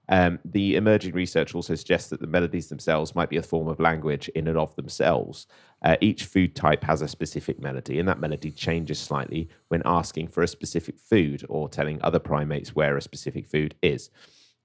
Um, 0.09 0.39
the 0.43 0.75
emerging 0.75 1.13
research 1.13 1.55
also 1.55 1.75
suggests 1.75 2.09
that 2.09 2.19
the 2.19 2.27
melodies 2.27 2.67
themselves 2.67 3.15
might 3.15 3.29
be 3.29 3.37
a 3.37 3.43
form 3.43 3.67
of 3.67 3.79
language 3.79 4.27
in 4.29 4.47
and 4.47 4.57
of 4.57 4.75
themselves. 4.75 5.47
Uh, 5.81 5.95
each 6.01 6.25
food 6.25 6.55
type 6.55 6.83
has 6.83 7.01
a 7.01 7.07
specific 7.07 7.59
melody, 7.59 7.99
and 7.99 8.07
that 8.07 8.19
melody 8.19 8.51
changes 8.51 8.99
slightly 8.99 9.49
when 9.69 9.81
asking 9.85 10.27
for 10.27 10.43
a 10.43 10.47
specific 10.47 10.99
food 10.99 11.45
or 11.47 11.69
telling 11.69 12.01
other 12.01 12.19
primates 12.19 12.75
where 12.75 12.97
a 12.97 13.01
specific 13.01 13.47
food 13.47 13.75
is. 13.81 14.09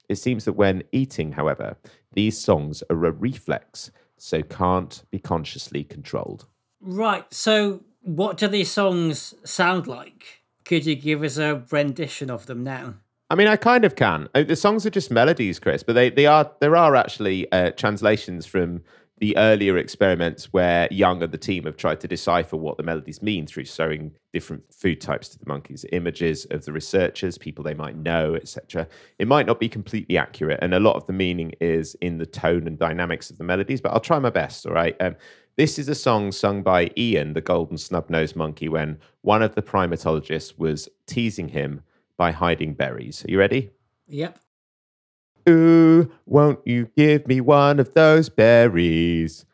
It 0.09 0.16
seems 0.16 0.45
that 0.47 0.55
when 0.55 0.82
eating, 0.91 1.32
however, 1.32 1.76
these 2.12 2.39
songs 2.39 2.82
are 2.91 3.05
a 3.05 3.12
reflex, 3.12 3.91
so 4.18 4.42
can't 4.42 5.02
be 5.10 5.18
consciously 5.18 5.84
controlled. 5.84 6.46
Right. 6.80 7.24
So, 7.32 7.82
what 8.02 8.36
do 8.36 8.48
these 8.48 8.70
songs 8.70 9.34
sound 9.44 9.86
like? 9.86 10.42
Could 10.64 10.86
you 10.86 10.94
give 10.94 11.22
us 11.22 11.38
a 11.38 11.62
rendition 11.70 12.30
of 12.30 12.46
them 12.46 12.62
now? 12.62 12.94
I 13.30 13.34
mean, 13.34 13.46
I 13.46 13.56
kind 13.56 13.84
of 13.84 13.94
can. 13.94 14.28
Uh, 14.34 14.42
the 14.42 14.56
songs 14.56 14.86
are 14.86 14.90
just 14.90 15.10
melodies, 15.10 15.58
Chris, 15.58 15.82
but 15.82 15.94
they, 15.94 16.10
they 16.10 16.26
are 16.26 16.50
there 16.60 16.76
are 16.76 16.96
actually 16.96 17.50
uh, 17.52 17.72
translations 17.72 18.46
from 18.46 18.82
the 19.20 19.36
earlier 19.36 19.76
experiments 19.76 20.52
where 20.52 20.88
Young 20.90 21.22
and 21.22 21.32
the 21.32 21.38
team 21.38 21.64
have 21.64 21.76
tried 21.76 22.00
to 22.00 22.08
decipher 22.08 22.56
what 22.56 22.76
the 22.76 22.82
melodies 22.82 23.22
mean 23.22 23.46
through 23.46 23.64
showing 23.64 24.12
different 24.32 24.62
food 24.72 25.00
types 25.00 25.28
to 25.30 25.38
the 25.38 25.48
monkeys, 25.48 25.84
images 25.92 26.44
of 26.50 26.64
the 26.64 26.72
researchers, 26.72 27.38
people 27.38 27.64
they 27.64 27.74
might 27.74 27.96
know, 27.96 28.34
etc. 28.34 28.86
It 29.18 29.28
might 29.28 29.46
not 29.46 29.60
be 29.60 29.68
completely 29.68 30.16
accurate, 30.16 30.58
and 30.62 30.74
a 30.74 30.80
lot 30.80 30.96
of 30.96 31.06
the 31.06 31.12
meaning 31.12 31.52
is 31.60 31.94
in 31.96 32.18
the 32.18 32.26
tone 32.26 32.66
and 32.66 32.78
dynamics 32.78 33.30
of 33.30 33.38
the 33.38 33.44
melodies. 33.44 33.80
But 33.80 33.92
I'll 33.92 34.00
try 34.00 34.18
my 34.18 34.30
best. 34.30 34.66
All 34.66 34.72
right. 34.72 34.96
Um, 35.00 35.16
this 35.56 35.76
is 35.76 35.88
a 35.88 35.94
song 35.94 36.30
sung 36.30 36.62
by 36.62 36.90
Ian, 36.96 37.32
the 37.32 37.40
golden 37.40 37.78
snub-nosed 37.78 38.36
monkey, 38.36 38.68
when 38.68 38.98
one 39.22 39.42
of 39.42 39.56
the 39.56 39.62
primatologists 39.62 40.56
was 40.56 40.88
teasing 41.06 41.48
him 41.48 41.82
by 42.16 42.30
hiding 42.30 42.74
berries. 42.74 43.24
Are 43.24 43.30
you 43.30 43.40
ready? 43.40 43.70
Yep. 44.06 44.38
Ooh, 45.49 46.11
won't 46.26 46.61
you 46.66 46.90
give 46.94 47.26
me 47.26 47.40
one 47.40 47.80
of 47.80 47.94
those 47.94 48.28
berries? 48.28 49.46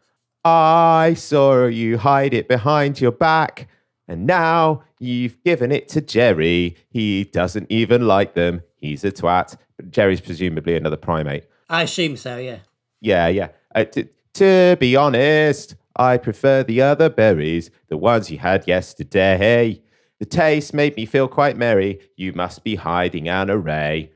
I 0.45 1.15
saw 1.17 1.67
you 1.67 1.99
hide 1.99 2.35
it 2.35 2.49
behind 2.49 3.01
your 3.01 3.13
back, 3.13 3.69
and 4.09 4.27
now 4.27 4.83
you've 4.99 5.43
given 5.45 5.71
it 5.71 5.89
to 5.91 6.01
Jerry. 6.01 6.77
He 6.91 7.25
doesn't 7.25 7.71
even 7.71 8.09
like 8.09 8.35
them. 8.35 8.63
He's 8.77 9.05
a 9.05 9.13
twat. 9.13 9.57
But 9.77 9.93
Jerry's 9.93 10.21
presumably 10.21 10.77
another 10.77 10.97
primate. 10.97 11.47
I 11.71 11.83
assume 11.83 12.17
so, 12.17 12.39
yeah. 12.39 12.59
Yeah, 13.01 13.29
yeah. 13.29 13.49
Uh, 13.75 13.85
t- 13.85 14.09
to 14.35 14.77
be 14.81 14.97
honest, 14.97 15.77
I 15.97 16.17
prefer 16.17 16.65
the 16.65 16.83
other 16.83 17.09
berries, 17.09 17.71
the 17.89 17.97
ones 17.97 18.31
you 18.31 18.39
had 18.39 18.67
yesterday. 18.67 19.81
The 20.19 20.27
taste 20.27 20.75
made 20.75 20.97
me 20.97 21.07
feel 21.07 21.29
quite 21.29 21.57
merry. 21.57 22.01
You 22.17 22.33
must 22.33 22.65
be 22.65 22.75
hiding 22.75 23.29
an 23.29 23.49
array. 23.49 24.11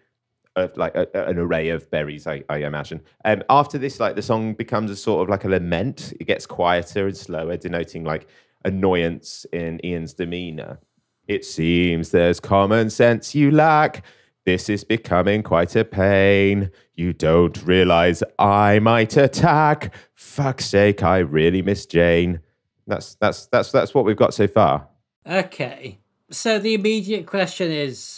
Of 0.58 0.76
like 0.76 0.94
a, 0.94 1.06
an 1.26 1.38
array 1.38 1.68
of 1.70 1.90
berries, 1.90 2.26
I, 2.26 2.42
I 2.48 2.58
imagine. 2.58 3.00
Um, 3.24 3.42
after 3.48 3.78
this, 3.78 4.00
like 4.00 4.16
the 4.16 4.22
song 4.22 4.54
becomes 4.54 4.90
a 4.90 4.96
sort 4.96 5.22
of 5.22 5.28
like 5.28 5.44
a 5.44 5.48
lament. 5.48 6.12
It 6.20 6.26
gets 6.26 6.46
quieter 6.46 7.06
and 7.06 7.16
slower, 7.16 7.56
denoting 7.56 8.04
like 8.04 8.26
annoyance 8.64 9.46
in 9.52 9.80
Ian's 9.84 10.14
demeanor. 10.14 10.80
It 11.26 11.44
seems 11.44 12.10
there's 12.10 12.40
common 12.40 12.90
sense 12.90 13.34
you 13.34 13.50
lack. 13.50 14.04
This 14.46 14.70
is 14.70 14.82
becoming 14.82 15.42
quite 15.42 15.76
a 15.76 15.84
pain. 15.84 16.70
You 16.94 17.12
don't 17.12 17.62
realize 17.64 18.22
I 18.38 18.78
might 18.78 19.16
attack. 19.16 19.92
Fuck's 20.14 20.64
sake, 20.64 21.02
I 21.02 21.18
really 21.18 21.60
miss 21.60 21.84
Jane. 21.84 22.40
That's 22.86 23.14
that's 23.16 23.46
that's 23.48 23.70
that's 23.70 23.94
what 23.94 24.06
we've 24.06 24.16
got 24.16 24.32
so 24.32 24.48
far. 24.48 24.88
Okay. 25.26 25.98
So 26.30 26.58
the 26.58 26.72
immediate 26.72 27.26
question 27.26 27.70
is 27.70 28.17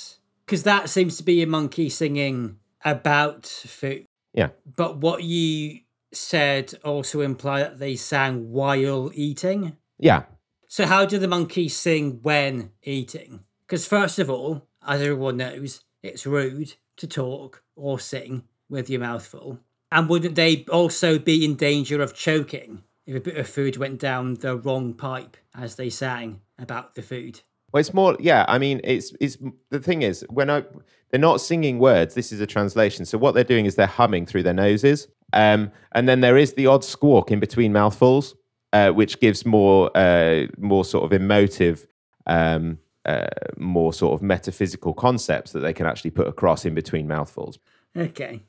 because 0.50 0.64
that 0.64 0.90
seems 0.90 1.16
to 1.16 1.22
be 1.22 1.42
a 1.42 1.46
monkey 1.46 1.88
singing 1.88 2.56
about 2.84 3.46
food. 3.46 4.04
Yeah. 4.34 4.48
But 4.74 4.96
what 4.96 5.22
you 5.22 5.78
said 6.12 6.74
also 6.84 7.20
implied 7.20 7.62
that 7.62 7.78
they 7.78 7.94
sang 7.94 8.50
while 8.50 9.12
eating. 9.14 9.76
Yeah. 9.96 10.24
So 10.66 10.86
how 10.86 11.06
do 11.06 11.18
the 11.18 11.28
monkeys 11.28 11.76
sing 11.76 12.18
when 12.22 12.72
eating? 12.82 13.44
Because 13.64 13.86
first 13.86 14.18
of 14.18 14.28
all, 14.28 14.66
as 14.84 15.00
everyone 15.00 15.36
knows, 15.36 15.84
it's 16.02 16.26
rude 16.26 16.74
to 16.96 17.06
talk 17.06 17.62
or 17.76 18.00
sing 18.00 18.42
with 18.68 18.90
your 18.90 18.98
mouth 18.98 19.24
full. 19.24 19.60
And 19.92 20.08
wouldn't 20.08 20.34
they 20.34 20.64
also 20.64 21.20
be 21.20 21.44
in 21.44 21.54
danger 21.54 22.02
of 22.02 22.12
choking 22.12 22.82
if 23.06 23.14
a 23.14 23.20
bit 23.20 23.36
of 23.36 23.48
food 23.48 23.76
went 23.76 24.00
down 24.00 24.34
the 24.34 24.56
wrong 24.56 24.94
pipe 24.94 25.36
as 25.54 25.76
they 25.76 25.90
sang 25.90 26.40
about 26.58 26.96
the 26.96 27.02
food? 27.02 27.42
Well, 27.72 27.80
it's 27.80 27.94
more, 27.94 28.16
yeah. 28.18 28.44
I 28.48 28.58
mean, 28.58 28.80
it's 28.82 29.12
it's 29.20 29.38
the 29.70 29.78
thing 29.78 30.02
is 30.02 30.24
when 30.28 30.50
I 30.50 30.64
they're 31.10 31.20
not 31.20 31.40
singing 31.40 31.78
words. 31.78 32.14
This 32.14 32.32
is 32.32 32.40
a 32.40 32.46
translation. 32.46 33.04
So 33.04 33.18
what 33.18 33.34
they're 33.34 33.44
doing 33.44 33.66
is 33.66 33.74
they're 33.74 33.86
humming 33.86 34.26
through 34.26 34.44
their 34.44 34.54
noses, 34.54 35.08
um, 35.32 35.70
and 35.92 36.08
then 36.08 36.20
there 36.20 36.36
is 36.36 36.54
the 36.54 36.66
odd 36.66 36.84
squawk 36.84 37.30
in 37.30 37.40
between 37.40 37.72
mouthfuls, 37.72 38.34
uh, 38.72 38.90
which 38.90 39.20
gives 39.20 39.44
more 39.44 39.90
uh, 39.96 40.46
more 40.58 40.84
sort 40.84 41.04
of 41.04 41.12
emotive, 41.12 41.86
um, 42.26 42.78
uh, 43.04 43.26
more 43.56 43.92
sort 43.92 44.14
of 44.14 44.22
metaphysical 44.22 44.94
concepts 44.94 45.52
that 45.52 45.60
they 45.60 45.72
can 45.72 45.86
actually 45.86 46.10
put 46.10 46.26
across 46.26 46.64
in 46.64 46.74
between 46.74 47.06
mouthfuls. 47.06 47.58
Okay, 47.96 48.42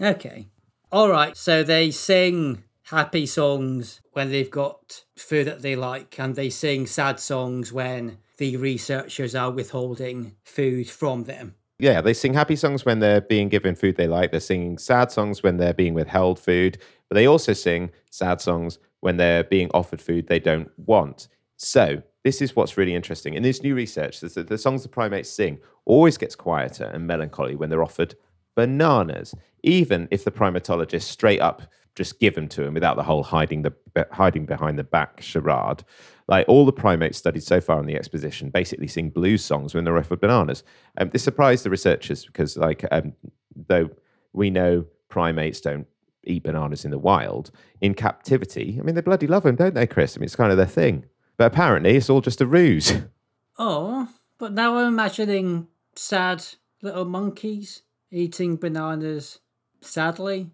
okay, 0.00 0.46
all 0.92 1.08
right. 1.08 1.36
So 1.36 1.62
they 1.62 1.90
sing 1.90 2.64
happy 2.84 3.26
songs 3.26 4.00
when 4.12 4.30
they've 4.30 4.50
got 4.50 5.04
food 5.16 5.46
that 5.46 5.62
they 5.62 5.76
like, 5.76 6.18
and 6.18 6.36
they 6.36 6.48
sing 6.50 6.86
sad 6.86 7.20
songs 7.20 7.72
when 7.72 8.18
the 8.38 8.56
researchers 8.56 9.34
are 9.34 9.50
withholding 9.50 10.34
food 10.44 10.88
from 10.88 11.24
them. 11.24 11.54
Yeah, 11.80 12.00
they 12.00 12.14
sing 12.14 12.34
happy 12.34 12.56
songs 12.56 12.84
when 12.84 12.98
they're 12.98 13.20
being 13.20 13.48
given 13.48 13.76
food 13.76 13.96
they 13.96 14.08
like. 14.08 14.30
They're 14.30 14.40
singing 14.40 14.78
sad 14.78 15.12
songs 15.12 15.42
when 15.42 15.58
they're 15.58 15.74
being 15.74 15.94
withheld 15.94 16.40
food, 16.40 16.78
but 17.08 17.14
they 17.14 17.26
also 17.26 17.52
sing 17.52 17.90
sad 18.10 18.40
songs 18.40 18.78
when 19.00 19.16
they're 19.16 19.44
being 19.44 19.70
offered 19.72 20.00
food 20.00 20.26
they 20.26 20.40
don't 20.40 20.70
want. 20.76 21.28
So, 21.56 22.02
this 22.24 22.42
is 22.42 22.56
what's 22.56 22.76
really 22.76 22.94
interesting. 22.94 23.34
In 23.34 23.42
this 23.42 23.62
new 23.62 23.74
research, 23.74 24.20
the, 24.20 24.42
the 24.42 24.58
songs 24.58 24.82
the 24.82 24.88
primates 24.88 25.30
sing 25.30 25.60
always 25.84 26.18
gets 26.18 26.34
quieter 26.34 26.84
and 26.84 27.06
melancholy 27.06 27.54
when 27.54 27.70
they're 27.70 27.82
offered 27.82 28.16
bananas, 28.56 29.34
even 29.62 30.08
if 30.10 30.24
the 30.24 30.32
primatologist 30.32 31.02
straight 31.02 31.40
up 31.40 31.62
just 31.94 32.20
give 32.20 32.34
them 32.34 32.48
to 32.48 32.62
them 32.62 32.74
without 32.74 32.96
the 32.96 33.02
whole 33.02 33.22
hiding 33.22 33.62
the 33.62 33.72
hiding 34.12 34.46
behind 34.46 34.78
the 34.78 34.84
back 34.84 35.20
charade. 35.20 35.84
Like 36.28 36.46
all 36.46 36.66
the 36.66 36.72
primates 36.72 37.18
studied 37.18 37.42
so 37.42 37.60
far 37.60 37.80
in 37.80 37.86
the 37.86 37.96
exposition 37.96 38.50
basically 38.50 38.86
sing 38.86 39.08
blues 39.08 39.42
songs 39.42 39.74
when 39.74 39.84
they're 39.84 39.96
offered 39.96 40.20
bananas. 40.20 40.62
Um, 40.98 41.08
this 41.10 41.24
surprised 41.24 41.64
the 41.64 41.70
researchers 41.70 42.26
because, 42.26 42.56
like, 42.56 42.84
um, 42.90 43.14
though 43.56 43.90
we 44.34 44.50
know 44.50 44.84
primates 45.08 45.60
don't 45.60 45.86
eat 46.24 46.42
bananas 46.42 46.84
in 46.84 46.90
the 46.90 46.98
wild, 46.98 47.50
in 47.80 47.94
captivity, 47.94 48.76
I 48.78 48.82
mean, 48.82 48.94
they 48.94 49.00
bloody 49.00 49.26
love 49.26 49.44
them, 49.44 49.56
don't 49.56 49.74
they, 49.74 49.86
Chris? 49.86 50.16
I 50.16 50.20
mean, 50.20 50.26
it's 50.26 50.36
kind 50.36 50.50
of 50.50 50.58
their 50.58 50.66
thing. 50.66 51.06
But 51.38 51.46
apparently, 51.46 51.96
it's 51.96 52.10
all 52.10 52.20
just 52.20 52.40
a 52.40 52.46
ruse. 52.46 52.92
Oh, 53.60 54.08
but 54.38 54.52
now 54.52 54.76
I'm 54.76 54.86
imagining 54.86 55.66
sad 55.96 56.44
little 56.80 57.04
monkeys 57.04 57.82
eating 58.12 58.54
bananas 58.54 59.40
sadly. 59.80 60.50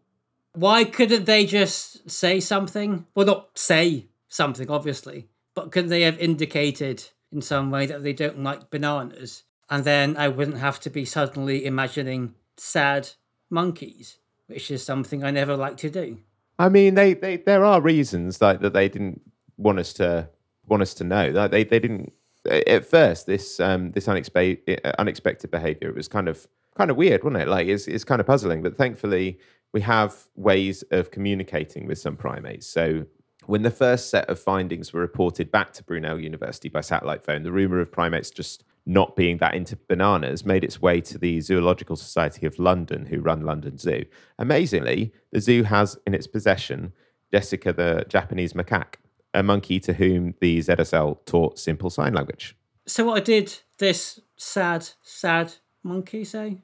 Why 0.54 0.84
couldn't 0.84 1.26
they 1.26 1.44
just 1.44 2.10
say 2.10 2.40
something? 2.40 3.06
Well, 3.14 3.26
not 3.26 3.58
say 3.58 4.06
something, 4.28 4.70
obviously, 4.70 5.28
but 5.54 5.72
could 5.72 5.88
they 5.88 6.02
have 6.02 6.18
indicated 6.18 7.08
in 7.32 7.42
some 7.42 7.70
way 7.70 7.86
that 7.86 8.02
they 8.02 8.12
don't 8.12 8.42
like 8.42 8.70
bananas? 8.70 9.44
And 9.70 9.84
then 9.84 10.16
I 10.16 10.28
wouldn't 10.28 10.58
have 10.58 10.80
to 10.80 10.90
be 10.90 11.04
suddenly 11.04 11.64
imagining 11.64 12.34
sad 12.56 13.08
monkeys, 13.50 14.18
which 14.46 14.70
is 14.70 14.84
something 14.84 15.24
I 15.24 15.30
never 15.30 15.56
like 15.56 15.76
to 15.78 15.90
do. 15.90 16.18
I 16.58 16.68
mean, 16.68 16.94
they, 16.94 17.14
they 17.14 17.38
there 17.38 17.64
are 17.64 17.80
reasons 17.80 18.40
like 18.40 18.60
that 18.60 18.72
they 18.72 18.88
didn't 18.88 19.22
want 19.56 19.78
us 19.78 19.92
to 19.94 20.28
want 20.66 20.82
us 20.82 20.94
to 20.94 21.04
know 21.04 21.32
that 21.32 21.50
they, 21.50 21.64
they 21.64 21.78
didn't 21.78 22.12
at 22.46 22.86
first 22.86 23.26
this 23.26 23.58
um, 23.60 23.92
this 23.92 24.08
unexpected 24.08 24.80
unexpected 24.98 25.50
behavior 25.50 25.92
was 25.92 26.08
kind 26.08 26.28
of 26.28 26.46
kind 26.76 26.90
of 26.90 26.96
weird 26.96 27.22
wasn't 27.22 27.42
it 27.42 27.48
like 27.48 27.68
it's, 27.68 27.86
it's 27.86 28.04
kind 28.04 28.20
of 28.20 28.26
puzzling 28.26 28.62
but 28.62 28.76
thankfully 28.76 29.38
we 29.72 29.80
have 29.80 30.14
ways 30.36 30.82
of 30.90 31.10
communicating 31.10 31.86
with 31.86 31.98
some 31.98 32.16
primates 32.16 32.66
so 32.66 33.06
when 33.46 33.62
the 33.62 33.70
first 33.70 34.10
set 34.10 34.28
of 34.28 34.38
findings 34.38 34.92
were 34.92 35.00
reported 35.00 35.50
back 35.50 35.72
to 35.74 35.84
Brunel 35.84 36.20
University 36.20 36.68
by 36.68 36.80
satellite 36.80 37.24
phone, 37.24 37.42
the 37.42 37.52
rumor 37.52 37.80
of 37.80 37.92
primates 37.92 38.30
just 38.30 38.64
not 38.86 39.16
being 39.16 39.38
that 39.38 39.54
into 39.54 39.76
bananas 39.88 40.44
made 40.44 40.62
its 40.62 40.80
way 40.80 41.00
to 41.00 41.18
the 41.18 41.40
Zoological 41.40 41.96
Society 41.96 42.46
of 42.46 42.58
London, 42.58 43.06
who 43.06 43.20
run 43.20 43.40
London 43.40 43.78
Zoo. 43.78 44.04
Amazingly, 44.38 45.12
the 45.32 45.40
zoo 45.40 45.62
has 45.62 45.96
in 46.06 46.14
its 46.14 46.26
possession 46.26 46.92
Jessica, 47.32 47.72
the 47.72 48.04
Japanese 48.08 48.52
macaque, 48.52 48.96
a 49.32 49.42
monkey 49.42 49.80
to 49.80 49.94
whom 49.94 50.34
the 50.40 50.58
ZSL 50.58 51.24
taught 51.24 51.58
simple 51.58 51.90
sign 51.90 52.14
language. 52.14 52.56
So, 52.86 53.04
what 53.06 53.24
did 53.24 53.52
this 53.78 54.20
sad, 54.36 54.88
sad 55.02 55.54
monkey 55.82 56.24
say? 56.24 56.62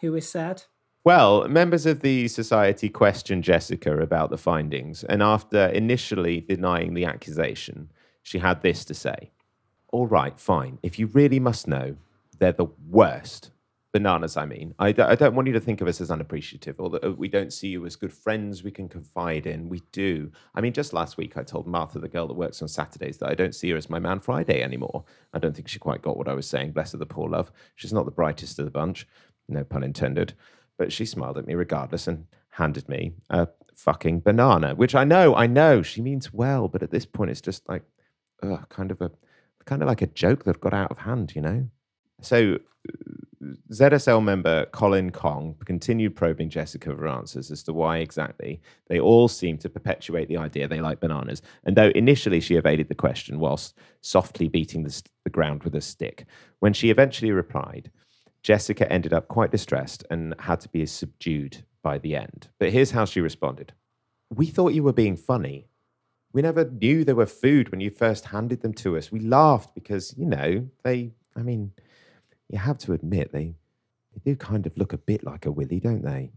Who 0.00 0.14
is 0.14 0.28
sad? 0.28 0.62
Well, 1.04 1.46
members 1.48 1.84
of 1.84 2.00
the 2.00 2.28
society 2.28 2.88
questioned 2.88 3.44
Jessica 3.44 4.00
about 4.00 4.30
the 4.30 4.38
findings, 4.38 5.04
and 5.04 5.22
after 5.22 5.66
initially 5.66 6.40
denying 6.40 6.94
the 6.94 7.04
accusation, 7.04 7.90
she 8.22 8.38
had 8.38 8.62
this 8.62 8.86
to 8.86 8.94
say 8.94 9.30
All 9.92 10.06
right, 10.06 10.40
fine. 10.40 10.78
If 10.82 10.98
you 10.98 11.08
really 11.08 11.38
must 11.38 11.68
know, 11.68 11.96
they're 12.38 12.52
the 12.52 12.68
worst. 12.88 13.50
Bananas, 13.92 14.38
I 14.38 14.46
mean. 14.46 14.74
I, 14.78 14.92
don't 14.92 15.36
want 15.36 15.46
you 15.46 15.52
to 15.52 15.60
think 15.60 15.80
of 15.82 15.86
us 15.86 16.00
as 16.00 16.10
unappreciative 16.10 16.80
or 16.80 16.90
that 16.90 17.04
uh, 17.04 17.12
we 17.12 17.28
don't 17.28 17.52
see 17.52 17.68
you 17.68 17.86
as 17.86 17.94
good 17.94 18.12
friends 18.12 18.64
we 18.64 18.72
can 18.72 18.88
confide 18.88 19.46
in. 19.46 19.68
We 19.68 19.82
do. 19.92 20.32
I 20.52 20.60
mean, 20.60 20.72
just 20.72 20.92
last 20.92 21.16
week, 21.16 21.36
I 21.36 21.44
told 21.44 21.68
Martha, 21.68 22.00
the 22.00 22.08
girl 22.08 22.26
that 22.26 22.34
works 22.34 22.60
on 22.60 22.66
Saturdays, 22.66 23.18
that 23.18 23.28
I 23.28 23.36
don't 23.36 23.54
see 23.54 23.70
her 23.70 23.76
as 23.76 23.88
my 23.88 24.00
man 24.00 24.18
Friday 24.18 24.62
anymore. 24.62 25.04
I 25.32 25.38
don't 25.38 25.54
think 25.54 25.68
she 25.68 25.78
quite 25.78 26.02
got 26.02 26.16
what 26.16 26.28
I 26.28 26.34
was 26.34 26.48
saying. 26.48 26.72
Bless 26.72 26.90
her, 26.90 26.98
the 26.98 27.06
poor 27.06 27.28
love. 27.28 27.52
She's 27.76 27.92
not 27.92 28.04
the 28.04 28.10
brightest 28.10 28.58
of 28.58 28.64
the 28.64 28.72
bunch. 28.72 29.06
No 29.48 29.62
pun 29.62 29.84
intended. 29.84 30.34
But 30.78 30.92
she 30.92 31.06
smiled 31.06 31.38
at 31.38 31.46
me 31.46 31.54
regardless 31.54 32.06
and 32.08 32.26
handed 32.50 32.88
me 32.88 33.14
a 33.30 33.48
fucking 33.76 34.20
banana, 34.20 34.74
which 34.74 34.94
I 34.94 35.04
know, 35.04 35.34
I 35.34 35.46
know 35.46 35.82
she 35.82 36.00
means 36.00 36.32
well, 36.32 36.68
but 36.68 36.82
at 36.82 36.90
this 36.90 37.06
point 37.06 37.30
it's 37.30 37.40
just 37.40 37.68
like, 37.68 37.82
ugh, 38.42 38.68
kind 38.68 38.90
of 38.90 39.00
a, 39.00 39.10
kind 39.64 39.82
of 39.82 39.88
like 39.88 40.02
a 40.02 40.06
joke 40.06 40.44
that 40.44 40.60
got 40.60 40.74
out 40.74 40.90
of 40.90 40.98
hand, 40.98 41.32
you 41.34 41.42
know? 41.42 41.68
So 42.20 42.58
uh, 42.88 43.14
ZSL 43.72 44.22
member 44.22 44.66
Colin 44.66 45.10
Kong 45.10 45.56
continued 45.64 46.16
probing 46.16 46.48
Jessica 46.48 46.94
for 46.94 47.08
answers 47.08 47.50
as 47.50 47.62
to 47.64 47.72
why 47.72 47.98
exactly 47.98 48.60
they 48.88 48.98
all 48.98 49.28
seem 49.28 49.58
to 49.58 49.68
perpetuate 49.68 50.28
the 50.28 50.36
idea 50.36 50.66
they 50.66 50.80
like 50.80 51.00
bananas. 51.00 51.42
And 51.64 51.76
though 51.76 51.90
initially 51.94 52.40
she 52.40 52.54
evaded 52.54 52.88
the 52.88 52.94
question 52.94 53.38
whilst 53.38 53.76
softly 54.00 54.48
beating 54.48 54.84
the, 54.84 55.02
the 55.24 55.30
ground 55.30 55.62
with 55.62 55.74
a 55.74 55.80
stick, 55.80 56.26
when 56.60 56.72
she 56.72 56.90
eventually 56.90 57.32
replied, 57.32 57.90
Jessica 58.44 58.90
ended 58.92 59.14
up 59.14 59.26
quite 59.26 59.50
distressed 59.50 60.04
and 60.10 60.34
had 60.38 60.60
to 60.60 60.68
be 60.68 60.84
subdued 60.84 61.64
by 61.82 61.98
the 61.98 62.14
end. 62.14 62.48
But 62.60 62.70
here's 62.70 62.92
how 62.92 63.06
she 63.06 63.20
responded 63.20 63.72
We 64.32 64.46
thought 64.46 64.74
you 64.74 64.84
were 64.84 64.92
being 64.92 65.16
funny. 65.16 65.66
We 66.32 66.42
never 66.42 66.68
knew 66.68 67.04
there 67.04 67.16
were 67.16 67.26
food 67.26 67.70
when 67.70 67.80
you 67.80 67.90
first 67.90 68.26
handed 68.26 68.60
them 68.60 68.74
to 68.74 68.98
us. 68.98 69.10
We 69.10 69.20
laughed 69.20 69.74
because, 69.74 70.14
you 70.18 70.26
know, 70.26 70.68
they, 70.82 71.12
I 71.34 71.42
mean, 71.42 71.72
you 72.50 72.58
have 72.58 72.78
to 72.78 72.92
admit, 72.92 73.32
they, 73.32 73.54
they 74.12 74.20
do 74.24 74.36
kind 74.36 74.66
of 74.66 74.76
look 74.76 74.92
a 74.92 74.98
bit 74.98 75.24
like 75.24 75.46
a 75.46 75.52
willy, 75.52 75.80
don't 75.80 76.04
they? 76.04 76.32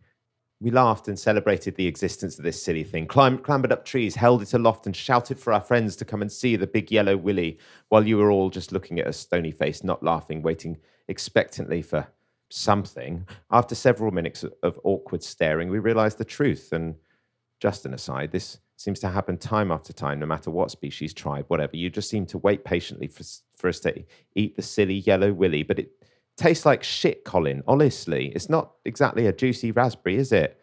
We 0.62 0.72
laughed 0.72 1.08
and 1.08 1.20
celebrated 1.20 1.76
the 1.76 1.88
existence 1.88 2.38
of 2.38 2.44
this 2.44 2.62
silly 2.62 2.84
thing, 2.84 3.08
climbed, 3.08 3.44
clambered 3.44 3.72
up 3.72 3.86
trees, 3.86 4.16
held 4.16 4.44
it 4.44 4.54
aloft, 4.54 4.86
and 4.86 4.96
shouted 4.96 5.40
for 5.40 5.52
our 5.52 5.62
friends 5.62 5.96
to 5.98 6.06
come 6.06 6.22
and 6.22 6.32
see 6.32 6.56
the 6.56 6.68
big 6.68 6.92
yellow 6.92 7.18
willy 7.18 7.60
while 7.90 8.08
you 8.08 8.18
were 8.18 8.32
all 8.32 8.50
just 8.50 8.72
looking 8.72 9.00
at 9.00 9.08
us 9.08 9.18
stony 9.18 9.52
faced, 9.52 9.84
not 9.84 10.04
laughing, 10.04 10.42
waiting 10.42 10.78
expectantly 11.08 11.82
for 11.82 12.08
something. 12.50 13.28
After 13.52 13.76
several 13.76 14.12
minutes 14.12 14.44
of 14.64 14.80
awkward 14.84 15.24
staring, 15.24 15.70
we 15.70 15.80
realized 15.80 16.18
the 16.18 16.26
truth. 16.26 16.72
And 16.72 16.96
just 17.60 17.86
an 17.86 17.94
aside, 17.94 18.32
this 18.32 18.60
seems 18.78 19.00
to 19.00 19.10
happen 19.10 19.38
time 19.38 19.72
after 19.72 19.92
time, 19.92 20.20
no 20.20 20.26
matter 20.26 20.52
what 20.52 20.72
species, 20.72 21.14
tribe, 21.14 21.46
whatever. 21.48 21.76
You 21.76 21.90
just 21.90 22.10
seem 22.10 22.26
to 22.28 22.38
wait 22.38 22.64
patiently 22.64 23.08
for, 23.08 23.24
for 23.56 23.68
us 23.68 23.80
to 23.82 24.04
eat 24.36 24.56
the 24.56 24.62
silly 24.62 24.96
yellow 25.00 25.34
willy, 25.34 25.64
but 25.64 25.80
it 25.80 25.92
tastes 26.36 26.66
like 26.66 26.84
shit, 26.84 27.26
Colin. 27.26 27.64
Honestly, 27.68 28.28
it's 28.36 28.50
not 28.50 28.74
exactly 28.86 29.26
a 29.26 29.34
juicy 29.34 29.72
raspberry, 29.72 30.18
is 30.18 30.32
it? 30.32 30.62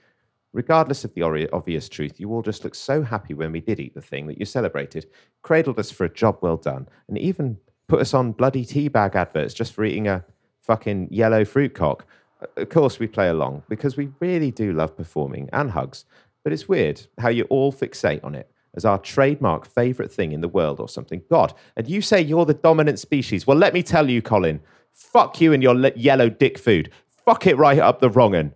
Regardless 0.53 1.05
of 1.05 1.13
the 1.15 1.51
obvious 1.53 1.89
truth, 1.89 2.21
you 2.21 2.33
all 2.33 2.43
just 2.43 2.63
looked 2.63 2.77
so 2.77 3.03
happy 3.03 3.35
when 3.35 3.51
we 3.51 3.61
did 3.61 3.81
eat 3.81 3.95
the 3.95 4.01
thing 4.01 4.29
that 4.29 4.39
you 4.39 4.45
celebrated, 4.45 5.11
cradled 5.43 5.81
us 5.81 5.91
for 5.91 6.05
a 6.05 6.15
job 6.15 6.39
well 6.41 6.57
done, 6.57 6.89
and 7.09 7.19
even 7.19 7.59
put 7.89 8.01
us 8.01 8.15
on 8.15 8.31
bloody 8.31 8.65
teabag 8.65 9.17
adverts 9.17 9.53
just 9.53 9.73
for 9.73 9.85
eating 9.85 10.07
a 10.07 10.25
fucking 10.65 11.09
yellow 11.11 11.45
fruit 11.45 11.75
cock. 11.75 12.07
Uh, 12.41 12.47
of 12.63 12.69
course, 12.71 12.99
we 12.99 13.07
play 13.07 13.29
along 13.29 13.63
because 13.69 13.97
we 13.97 14.11
really 14.21 14.51
do 14.51 14.73
love 14.73 14.97
performing 14.97 15.49
and 15.53 15.71
hugs, 15.73 16.05
but 16.43 16.53
it's 16.53 16.69
weird 16.69 17.07
how 17.19 17.29
you 17.29 17.45
all 17.45 17.73
fixate 17.73 18.25
on 18.25 18.35
it 18.35 18.51
as 18.75 18.85
our 18.85 18.99
trademark 18.99 19.67
favourite 19.67 20.11
thing 20.11 20.33
in 20.33 20.41
the 20.41 20.49
world 20.49 20.81
or 20.81 20.89
something. 20.89 21.23
God, 21.31 21.55
and 21.77 21.89
you 21.89 22.01
say 22.01 22.21
you're 22.21 22.45
the 22.45 22.55
dominant 22.55 22.99
species. 22.99 23.47
Well, 23.47 23.57
let 23.57 23.75
me 23.75 23.83
tell 23.83 24.11
you, 24.11 24.21
Colin, 24.21 24.61
fuck 24.93 25.41
you 25.41 25.53
and 25.53 25.63
your 25.63 25.75
le- 25.75 25.93
yellow 25.95 26.29
dick 26.29 26.59
food. 26.59 26.91
Fuck 27.25 27.47
it 27.47 27.57
right 27.57 27.79
up 27.79 28.01
the 28.01 28.11
wrong 28.11 28.35
un. 28.35 28.55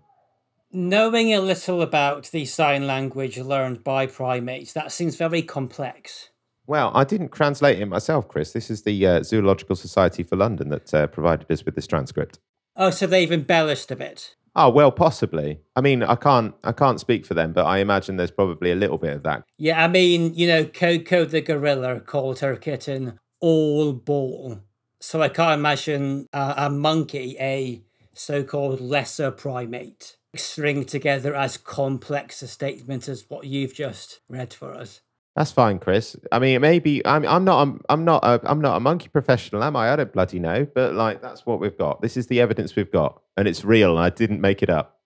Knowing 0.71 1.33
a 1.33 1.41
little 1.41 1.81
about 1.81 2.31
the 2.31 2.45
sign 2.45 2.87
language 2.87 3.39
learned 3.39 3.83
by 3.83 4.07
primates, 4.07 4.73
that 4.75 4.93
seems 4.93 5.17
very 5.17 5.41
complex. 5.41 6.29
Well, 6.69 6.93
I 6.95 7.05
didn't 7.05 7.33
translate 7.33 7.81
it 7.81 7.87
myself, 7.87 8.29
Chris. 8.29 8.53
This 8.53 8.71
is 8.71 8.83
the 8.83 9.07
uh, 9.07 9.23
Zoological 9.23 9.75
Society 9.75 10.23
for 10.23 10.37
London 10.37 10.69
that 10.69 10.93
uh, 10.93 11.07
provided 11.07 11.51
us 11.51 11.65
with 11.65 11.75
this 11.75 11.87
transcript. 11.87 12.39
Oh, 12.77 12.91
so 12.91 13.07
they've 13.07 13.33
embellished 13.33 13.91
a 13.91 13.97
bit. 13.97 14.37
Oh 14.55 14.69
well, 14.69 14.93
possibly. 14.93 15.61
I 15.75 15.81
mean, 15.81 16.03
I 16.03 16.15
can't, 16.15 16.55
I 16.63 16.73
can't 16.73 17.01
speak 17.01 17.25
for 17.25 17.33
them, 17.33 17.55
but 17.55 17.65
I 17.65 17.79
imagine 17.79 18.17
there's 18.17 18.31
probably 18.31 18.71
a 18.71 18.77
little 18.77 18.99
bit 18.99 19.15
of 19.15 19.23
that. 19.23 19.45
Yeah, 19.57 19.83
I 19.83 19.89
mean, 19.89 20.35
you 20.35 20.47
know, 20.47 20.67
Koko 20.67 21.25
the 21.25 21.41
gorilla 21.41 22.01
called 22.01 22.41
her 22.41 22.55
kitten 22.55 23.19
all 23.41 23.95
ball. 23.95 24.61
So 25.01 25.23
I 25.23 25.31
can't 25.31 25.59
imagine 25.59 26.27
a, 26.35 26.55
a 26.59 26.71
monkey, 26.71 27.37
a 27.41 27.83
so-called 28.13 28.81
lesser 28.83 29.31
primate, 29.31 30.19
string 30.37 30.85
together 30.85 31.35
as 31.35 31.57
complex 31.57 32.43
a 32.43 32.49
statement 32.49 33.09
as 33.09 33.25
what 33.29 33.47
you've 33.47 33.75
just 33.75 34.21
read 34.29 34.53
for 34.53 34.75
us. 34.75 35.01
That's 35.39 35.53
fine, 35.53 35.79
Chris. 35.79 36.17
I 36.33 36.41
mean, 36.41 36.61
maybe 36.61 37.07
I'm, 37.07 37.25
I'm 37.25 37.45
not, 37.45 37.63
I'm, 37.63 37.81
I'm 37.89 38.05
not, 38.05 38.25
a, 38.25 38.41
I'm 38.43 38.61
not 38.61 38.77
a 38.77 38.81
monkey 38.81 39.09
professional, 39.09 39.63
am 39.63 39.77
I? 39.77 39.93
I 39.93 39.95
don't 39.95 40.13
bloody 40.13 40.41
know. 40.41 40.67
But 40.75 40.95
like, 40.95 41.23
that's 41.23 41.47
what 41.47 41.61
we've 41.61 41.79
got. 41.79 42.03
This 42.03 42.17
is 42.17 42.27
the 42.27 42.41
evidence 42.41 42.75
we've 42.75 42.91
got, 42.91 43.23
and 43.37 43.47
it's 43.47 43.65
real. 43.65 43.93
And 43.97 44.01
I 44.01 44.11
didn't 44.11 44.41
make 44.41 44.65
it 44.65 44.69
up. 44.69 44.99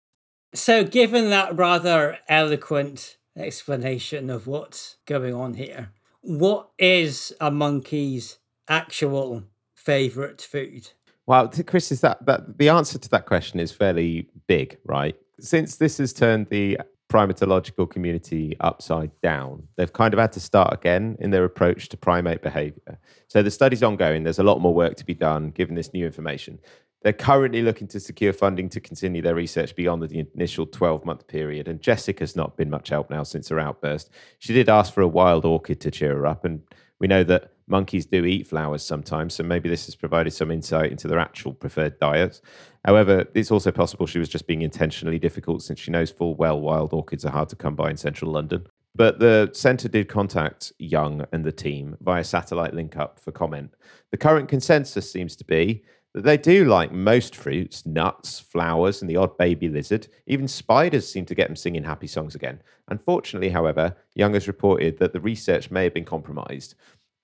So, 0.53 0.85
given 0.85 1.31
that 1.31 1.57
rather 1.57 2.17
eloquent 2.29 3.17
explanation 3.35 4.29
of 4.29 4.47
what's 4.47 4.95
going 5.05 5.33
on 5.33 5.55
here, 5.55 5.91
what 6.21 6.69
is 6.79 7.33
a 7.41 7.51
monkey's 7.51 8.37
actual 8.69 9.43
favorite 9.75 10.39
food? 10.39 10.91
Well, 11.25 11.49
Chris, 11.67 11.91
is 11.91 11.99
that 12.01 12.25
that 12.25 12.57
the 12.57 12.69
answer 12.69 12.97
to 12.97 13.09
that 13.09 13.25
question 13.25 13.59
is 13.59 13.73
fairly 13.73 14.29
big, 14.47 14.77
right? 14.85 15.17
Since 15.41 15.75
this 15.75 15.97
has 15.97 16.13
turned 16.13 16.47
the 16.47 16.79
primatological 17.11 17.89
community 17.89 18.55
upside 18.61 19.11
down, 19.21 19.67
they've 19.75 19.91
kind 19.91 20.13
of 20.13 20.19
had 20.19 20.31
to 20.31 20.39
start 20.39 20.73
again 20.73 21.17
in 21.19 21.31
their 21.31 21.43
approach 21.43 21.89
to 21.89 21.97
primate 21.97 22.41
behavior. 22.41 22.97
So 23.27 23.43
the 23.43 23.51
study's 23.51 23.83
ongoing. 23.83 24.23
There's 24.23 24.39
a 24.39 24.43
lot 24.43 24.61
more 24.61 24.73
work 24.73 24.95
to 24.95 25.05
be 25.05 25.13
done 25.13 25.49
given 25.49 25.75
this 25.75 25.93
new 25.93 26.05
information. 26.05 26.59
They're 27.01 27.13
currently 27.13 27.63
looking 27.63 27.87
to 27.89 27.99
secure 27.99 28.31
funding 28.31 28.69
to 28.69 28.79
continue 28.79 29.21
their 29.21 29.35
research 29.35 29.75
beyond 29.75 30.03
the 30.03 30.25
initial 30.35 30.65
12 30.65 31.03
month 31.03 31.27
period. 31.27 31.67
And 31.67 31.81
Jessica's 31.81 32.35
not 32.35 32.55
been 32.55 32.69
much 32.69 32.89
help 32.89 33.09
now 33.09 33.23
since 33.23 33.49
her 33.49 33.59
outburst. 33.59 34.09
She 34.39 34.53
did 34.53 34.69
ask 34.69 34.93
for 34.93 35.01
a 35.01 35.07
wild 35.07 35.43
orchid 35.43 35.81
to 35.81 35.91
cheer 35.91 36.15
her 36.15 36.27
up. 36.27 36.45
And 36.45 36.61
we 36.99 37.07
know 37.07 37.23
that 37.23 37.51
monkeys 37.67 38.05
do 38.05 38.23
eat 38.23 38.45
flowers 38.45 38.83
sometimes. 38.83 39.33
So 39.33 39.43
maybe 39.43 39.67
this 39.67 39.87
has 39.87 39.95
provided 39.95 40.31
some 40.31 40.51
insight 40.51 40.91
into 40.91 41.07
their 41.07 41.19
actual 41.19 41.53
preferred 41.53 41.99
diets. 41.99 42.41
However, 42.85 43.25
it's 43.35 43.51
also 43.51 43.71
possible 43.71 44.07
she 44.07 44.19
was 44.19 44.29
just 44.29 44.47
being 44.47 44.61
intentionally 44.61 45.19
difficult 45.19 45.61
since 45.61 45.79
she 45.79 45.91
knows 45.91 46.09
full 46.11 46.35
well 46.35 46.59
wild 46.59 46.93
orchids 46.93 47.25
are 47.25 47.31
hard 47.31 47.49
to 47.49 47.55
come 47.55 47.75
by 47.75 47.89
in 47.89 47.97
central 47.97 48.31
London. 48.31 48.67
But 48.93 49.19
the 49.19 49.51
centre 49.53 49.87
did 49.87 50.09
contact 50.09 50.73
Young 50.77 51.25
and 51.31 51.45
the 51.45 51.51
team 51.51 51.95
via 52.01 52.23
satellite 52.23 52.73
link 52.73 52.97
up 52.97 53.19
for 53.19 53.31
comment. 53.31 53.73
The 54.11 54.17
current 54.17 54.49
consensus 54.49 55.09
seems 55.09 55.35
to 55.37 55.45
be 55.45 55.83
that 56.13 56.23
they 56.23 56.35
do 56.35 56.65
like 56.65 56.91
most 56.91 57.35
fruits, 57.35 57.85
nuts, 57.85 58.39
flowers, 58.39 59.01
and 59.01 59.09
the 59.09 59.15
odd 59.15 59.37
baby 59.37 59.69
lizard. 59.69 60.07
Even 60.27 60.47
spiders 60.47 61.09
seem 61.09 61.25
to 61.25 61.35
get 61.35 61.47
them 61.47 61.55
singing 61.55 61.85
happy 61.85 62.07
songs 62.07 62.35
again. 62.35 62.61
Unfortunately, 62.89 63.49
however, 63.49 63.95
Young 64.13 64.33
has 64.33 64.47
reported 64.47 64.97
that 64.99 65.13
the 65.13 65.21
research 65.21 65.71
may 65.71 65.85
have 65.85 65.93
been 65.93 66.03
compromised. 66.03 66.75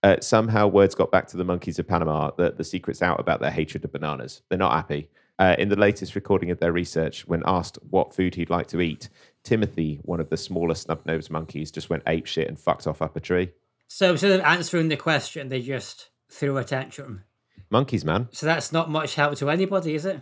Uh, 0.04 0.16
somehow, 0.22 0.68
words 0.68 0.96
got 0.96 1.12
back 1.12 1.28
to 1.28 1.36
the 1.36 1.44
monkeys 1.44 1.80
of 1.80 1.88
Panama 1.88 2.32
that 2.38 2.58
the 2.58 2.64
secret's 2.64 3.02
out 3.02 3.20
about 3.20 3.42
their 3.42 3.52
hatred 3.52 3.84
of 3.84 3.92
bananas. 3.92 4.42
They're 4.48 4.58
not 4.58 4.74
happy. 4.74 5.10
Uh, 5.40 5.56
in 5.60 5.70
the 5.70 5.76
latest 5.76 6.16
recording 6.16 6.50
of 6.50 6.60
their 6.60 6.72
research, 6.72 7.28
when 7.28 7.44
asked 7.46 7.78
what 7.90 8.14
food 8.14 8.36
he'd 8.36 8.50
like 8.50 8.68
to 8.68 8.82
eat, 8.82 9.10
Timothy, 9.44 10.00
one 10.04 10.20
of 10.20 10.30
the 10.30 10.38
smaller 10.38 10.74
snub-nosed 10.74 11.30
monkeys, 11.30 11.72
just 11.72 11.90
went 11.90 12.04
ape 12.08 12.26
shit 12.26 12.48
and 12.48 12.60
fucked 12.60 12.88
off 12.88 13.02
up 13.02 13.16
a 13.16 13.20
tree. 13.20 13.52
So 13.88 14.12
instead 14.12 14.32
of 14.32 14.42
answering 14.42 14.90
the 14.90 14.98
question, 14.98 15.50
they 15.50 15.62
just 15.62 16.10
threw 16.30 16.58
a 16.58 16.64
tantrum. 16.64 17.24
Monkeys, 17.70 18.04
man. 18.04 18.30
So 18.32 18.46
that's 18.46 18.72
not 18.72 18.90
much 18.90 19.16
help 19.16 19.36
to 19.38 19.50
anybody, 19.50 19.94
is 19.96 20.06
it? 20.06 20.22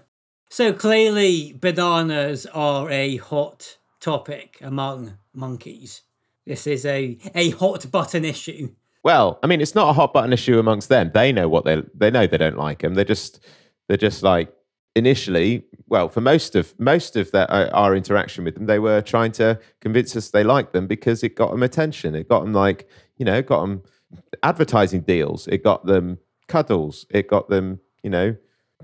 So 0.50 0.74
clearly, 0.74 1.54
bananas 1.54 2.46
are 2.48 2.90
a 2.90 3.18
hot 3.18 3.78
topic 4.00 4.58
among 4.62 5.18
monkeys. 5.34 6.02
This 6.46 6.68
is 6.68 6.86
a, 6.86 7.18
a 7.34 7.52
hot 7.52 7.90
button 7.90 8.26
issue. 8.26 8.76
Well, 9.04 9.40
I 9.42 9.48
mean, 9.48 9.62
it's 9.62 9.76
not 9.76 9.90
a 9.90 9.94
hot 9.94 10.14
button 10.14 10.34
issue 10.34 10.60
amongst 10.60 10.90
them. 10.90 11.12
They 11.14 11.32
know 11.32 11.48
what 11.48 11.64
they 11.66 11.84
they 11.94 12.12
know. 12.12 12.28
They 12.28 12.38
don't 12.38 12.58
like 12.58 12.80
them. 12.80 12.96
They're 12.96 13.06
just 13.06 13.40
they're 13.88 13.98
just 13.98 14.24
like 14.24 14.52
initially. 14.96 15.66
Well, 15.88 16.10
for 16.10 16.22
most 16.22 16.56
of 16.56 16.78
most 16.80 17.16
of 17.16 17.34
uh, 17.34 17.70
our 17.74 17.96
interaction 17.96 18.44
with 18.44 18.56
them, 18.56 18.66
they 18.66 18.80
were 18.80 19.02
trying 19.02 19.32
to 19.34 19.60
convince 19.82 20.16
us 20.16 20.30
they 20.30 20.44
liked 20.44 20.74
them 20.74 20.88
because 20.88 21.24
it 21.24 21.36
got 21.36 21.52
them 21.52 21.64
attention. 21.64 22.16
It 22.16 22.28
got 22.28 22.42
them 22.42 22.54
like 22.54 22.90
you 23.18 23.26
know, 23.26 23.42
got 23.42 23.62
them 23.62 23.84
advertising 24.44 25.02
deals. 25.02 25.48
It 25.48 25.64
got 25.64 25.86
them 25.86 26.20
cuddles. 26.48 27.06
It 27.10 27.28
got 27.28 27.50
them 27.50 27.80
you 28.04 28.10
know, 28.10 28.36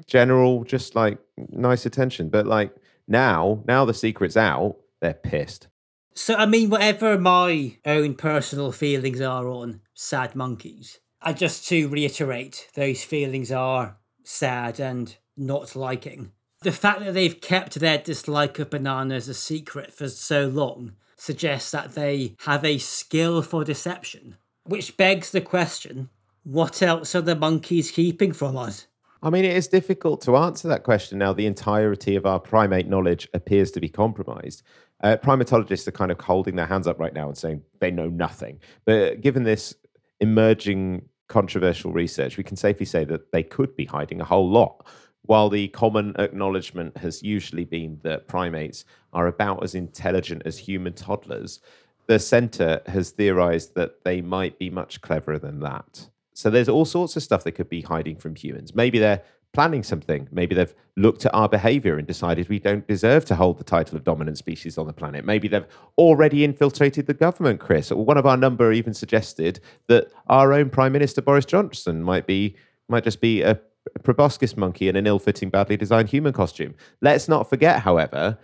general 0.08 0.64
just 0.64 0.96
like 0.96 1.20
nice 1.50 1.86
attention. 1.86 2.30
But 2.30 2.48
like 2.48 2.76
now, 3.08 3.64
now 3.68 3.86
the 3.86 3.94
secret's 3.94 4.38
out. 4.38 4.78
They're 5.00 5.14
pissed. 5.14 5.68
So, 6.14 6.36
I 6.36 6.46
mean, 6.46 6.70
whatever 6.70 7.18
my 7.18 7.78
own 7.86 8.16
personal 8.16 8.72
feelings 8.72 9.22
are 9.22 9.48
on 9.48 9.82
sad 9.94 10.36
monkeys, 10.36 11.00
and 11.22 11.38
just 11.38 11.68
to 11.70 11.88
reiterate, 11.88 12.68
those 12.76 13.04
feelings 13.04 13.52
are 13.52 13.98
sad 14.24 14.80
and 14.80 15.16
not 15.42 15.76
liking. 15.76 16.32
The 16.62 16.72
fact 16.72 17.00
that 17.02 17.14
they've 17.14 17.42
kept 17.42 17.80
their 17.80 17.98
dislike 17.98 18.60
of 18.60 18.70
bananas 18.70 19.28
a 19.28 19.34
secret 19.34 19.92
for 19.92 20.08
so 20.08 20.48
long 20.48 20.94
suggests 21.18 21.72
that 21.72 21.96
they 21.96 22.36
have 22.42 22.64
a 22.64 22.78
skill 22.78 23.42
for 23.42 23.64
deception. 23.64 24.38
Which 24.64 24.96
begs 24.96 25.32
the 25.32 25.42
question 25.42 26.10
what 26.44 26.82
else 26.82 27.14
are 27.14 27.22
the 27.22 27.36
monkeys 27.36 27.92
keeping 27.92 28.32
from 28.32 28.58
us? 28.58 28.88
I 29.24 29.30
mean, 29.30 29.46
it 29.46 29.56
is 29.56 29.68
difficult 29.68 30.22
to 30.22 30.36
answer 30.36 30.68
that 30.68 30.84
question 30.84 31.20
now. 31.20 31.34
The 31.34 31.46
entirety 31.46 32.16
of 32.16 32.26
our 32.26 32.40
primate 32.40 32.88
knowledge 32.88 33.28
appears 33.34 33.70
to 33.72 33.80
be 33.80 33.90
compromised. 33.90 34.64
Uh, 35.04 35.18
primatologists 35.18 35.88
are 35.88 35.92
kind 35.92 36.12
of 36.12 36.20
holding 36.20 36.56
their 36.56 36.66
hands 36.66 36.88
up 36.88 37.00
right 37.00 37.14
now 37.14 37.28
and 37.28 37.38
saying 37.38 37.62
they 37.80 37.92
know 37.92 38.10
nothing. 38.10 38.60
But 38.86 39.22
given 39.22 39.44
this 39.44 39.76
emerging 40.20 41.04
controversial 41.28 41.92
research, 41.92 42.38
we 42.38 42.44
can 42.44 42.58
safely 42.58 42.86
say 42.86 43.04
that 43.06 43.32
they 43.32 43.44
could 43.44 43.76
be 43.76 43.86
hiding 43.86 44.22
a 44.22 44.26
whole 44.26 44.50
lot. 44.50 44.88
While 45.24 45.50
the 45.50 45.68
common 45.70 46.16
acknowledgement 46.18 46.98
has 46.98 47.24
usually 47.24 47.66
been 47.66 48.00
that 48.04 48.28
primates 48.28 48.86
are 49.14 49.28
about 49.28 49.64
as 49.64 49.76
intelligent 49.76 50.42
as 50.46 50.58
human 50.58 50.94
toddlers, 50.94 51.60
the 52.08 52.20
centre 52.20 52.82
has 52.88 53.12
theorized 53.12 53.76
that 53.76 54.04
they 54.04 54.22
might 54.22 54.58
be 54.58 54.70
much 54.70 55.02
cleverer 55.02 55.40
than 55.40 55.60
that. 55.60 56.10
So 56.34 56.50
there's 56.50 56.70
all 56.70 56.86
sorts 56.86 57.16
of 57.16 57.24
stuff 57.24 57.44
they 57.44 57.52
could 57.52 57.70
be 57.70 57.82
hiding 57.82 58.16
from 58.18 58.36
humans. 58.36 58.74
Maybe 58.74 59.00
they're 59.00 59.22
planning 59.54 59.84
something. 59.84 60.28
Maybe 60.32 60.56
they've 60.56 60.74
looked 60.96 61.26
at 61.26 61.34
our 61.34 61.50
behavior 61.50 61.98
and 61.98 62.08
decided 62.08 62.48
we 62.48 62.60
don't 62.60 62.88
deserve 62.88 63.26
to 63.26 63.36
hold 63.36 63.58
the 63.58 63.64
title 63.64 63.98
of 63.98 64.04
dominant 64.04 64.38
species 64.38 64.78
on 64.78 64.88
the 64.88 64.94
planet. 64.94 65.26
Maybe 65.26 65.48
they've 65.48 65.66
already 65.98 66.44
infiltrated 66.44 67.06
the 67.06 67.14
government, 67.14 67.60
Chris. 67.60 67.92
Or 67.92 68.04
One 68.04 68.18
of 68.18 68.26
our 68.26 68.38
number 68.38 68.72
even 68.72 68.94
suggested 68.94 69.60
that 69.88 70.12
our 70.28 70.54
own 70.54 70.70
Prime 70.70 70.94
Minister 70.94 71.22
Boris 71.22 71.46
Johnson 71.46 72.02
might 72.02 72.26
be 72.26 72.56
might 72.88 73.04
just 73.04 73.22
be 73.22 73.42
a 73.42 73.60
proboscis 74.04 74.58
monkey 74.58 74.88
in 74.88 74.96
an 74.96 75.08
ill-fitting, 75.08 75.50
badly 75.50 75.78
designed 75.78 76.10
human 76.10 76.34
costume. 76.34 76.76
Let's 77.02 77.28
not 77.28 77.50
forget, 77.50 77.82
however, 77.82 78.38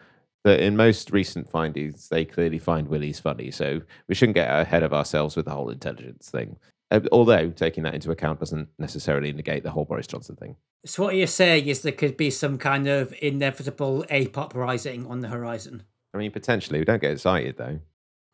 that 0.43 0.59
in 0.59 0.77
most 0.77 1.11
recent 1.11 1.49
findings, 1.49 2.09
they 2.09 2.25
clearly 2.25 2.59
find 2.59 2.87
willies 2.87 3.19
funny. 3.19 3.51
So 3.51 3.81
we 4.07 4.15
shouldn't 4.15 4.35
get 4.35 4.49
ahead 4.49 4.83
of 4.83 4.93
ourselves 4.93 5.35
with 5.35 5.45
the 5.45 5.51
whole 5.51 5.69
intelligence 5.69 6.29
thing. 6.29 6.57
Uh, 6.89 7.01
although 7.11 7.49
taking 7.49 7.83
that 7.83 7.93
into 7.93 8.11
account 8.11 8.39
doesn't 8.39 8.69
necessarily 8.79 9.33
negate 9.33 9.63
the 9.63 9.71
whole 9.71 9.83
Boris 9.83 10.07
Johnson 10.07 10.37
thing. 10.37 10.55
So, 10.85 11.03
what 11.03 11.15
you're 11.15 11.27
saying 11.27 11.67
is 11.67 11.81
there 11.81 11.91
could 11.91 12.15
be 12.15 12.29
some 12.29 12.57
kind 12.57 12.87
of 12.87 13.13
inevitable 13.21 14.05
ape 14.09 14.37
uprising 14.37 15.05
on 15.07 15.19
the 15.19 15.27
horizon. 15.27 15.83
I 16.13 16.17
mean, 16.17 16.31
potentially. 16.31 16.79
We 16.79 16.85
don't 16.85 17.01
get 17.01 17.11
excited 17.11 17.57
though. 17.57 17.79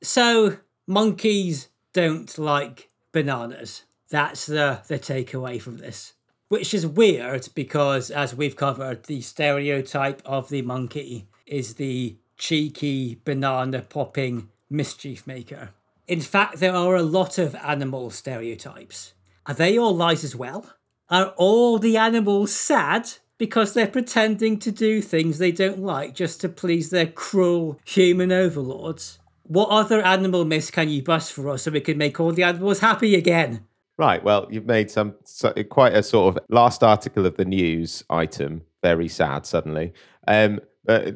So, 0.04 0.58
monkeys 0.86 1.70
don't 1.94 2.38
like 2.38 2.90
bananas. 3.12 3.86
That's 4.10 4.46
the, 4.46 4.82
the 4.88 5.00
takeaway 5.00 5.60
from 5.60 5.78
this. 5.78 6.14
Which 6.54 6.72
is 6.72 6.86
weird 6.86 7.50
because, 7.56 8.12
as 8.12 8.36
we've 8.36 8.56
covered, 8.56 9.06
the 9.06 9.20
stereotype 9.22 10.22
of 10.24 10.50
the 10.50 10.62
monkey 10.62 11.26
is 11.48 11.74
the 11.74 12.16
cheeky, 12.38 13.20
banana 13.26 13.82
popping 13.82 14.48
mischief 14.70 15.26
maker. 15.26 15.72
In 16.08 16.22
fact, 16.22 16.60
there 16.60 16.76
are 16.76 16.96
a 16.96 17.02
lot 17.02 17.40
of 17.40 17.56
animal 17.56 18.12
stereotypes. 18.12 19.16
Are 19.48 19.56
they 19.56 19.80
all 19.80 19.96
lies 19.96 20.24
as 20.24 20.36
well? 20.36 20.70
Are 21.10 21.34
all 21.38 21.80
the 21.80 21.98
animals 21.98 22.54
sad 22.54 23.10
because 23.40 23.74
they're 23.74 23.88
pretending 23.88 24.60
to 24.60 24.72
do 24.72 25.02
things 25.02 25.40
they 25.40 25.52
don't 25.52 25.80
like 25.80 26.14
just 26.14 26.40
to 26.42 26.50
please 26.50 26.92
their 26.92 27.08
cruel 27.08 27.80
human 27.84 28.32
overlords? 28.32 29.18
What 29.42 29.70
other 29.70 30.04
animal 30.04 30.46
myths 30.46 30.70
can 30.70 30.88
you 30.90 31.02
bust 31.02 31.34
for 31.34 31.50
us 31.50 31.64
so 31.64 31.72
we 31.72 31.82
can 31.82 31.98
make 31.98 32.20
all 32.20 32.32
the 32.32 32.44
animals 32.44 32.82
happy 32.82 33.16
again? 33.16 33.66
Right. 33.98 34.24
Well, 34.24 34.48
you've 34.50 34.66
made 34.66 34.90
some 34.90 35.16
so, 35.24 35.54
quite 35.70 35.94
a 35.94 36.02
sort 36.02 36.36
of 36.36 36.44
last 36.50 36.84
article 36.84 37.26
of 37.26 37.38
the 37.38 37.46
news 37.46 38.04
item 38.10 38.64
very 38.82 39.08
sad 39.08 39.46
suddenly. 39.46 39.94
Um, 40.28 40.60
uh, 40.88 41.12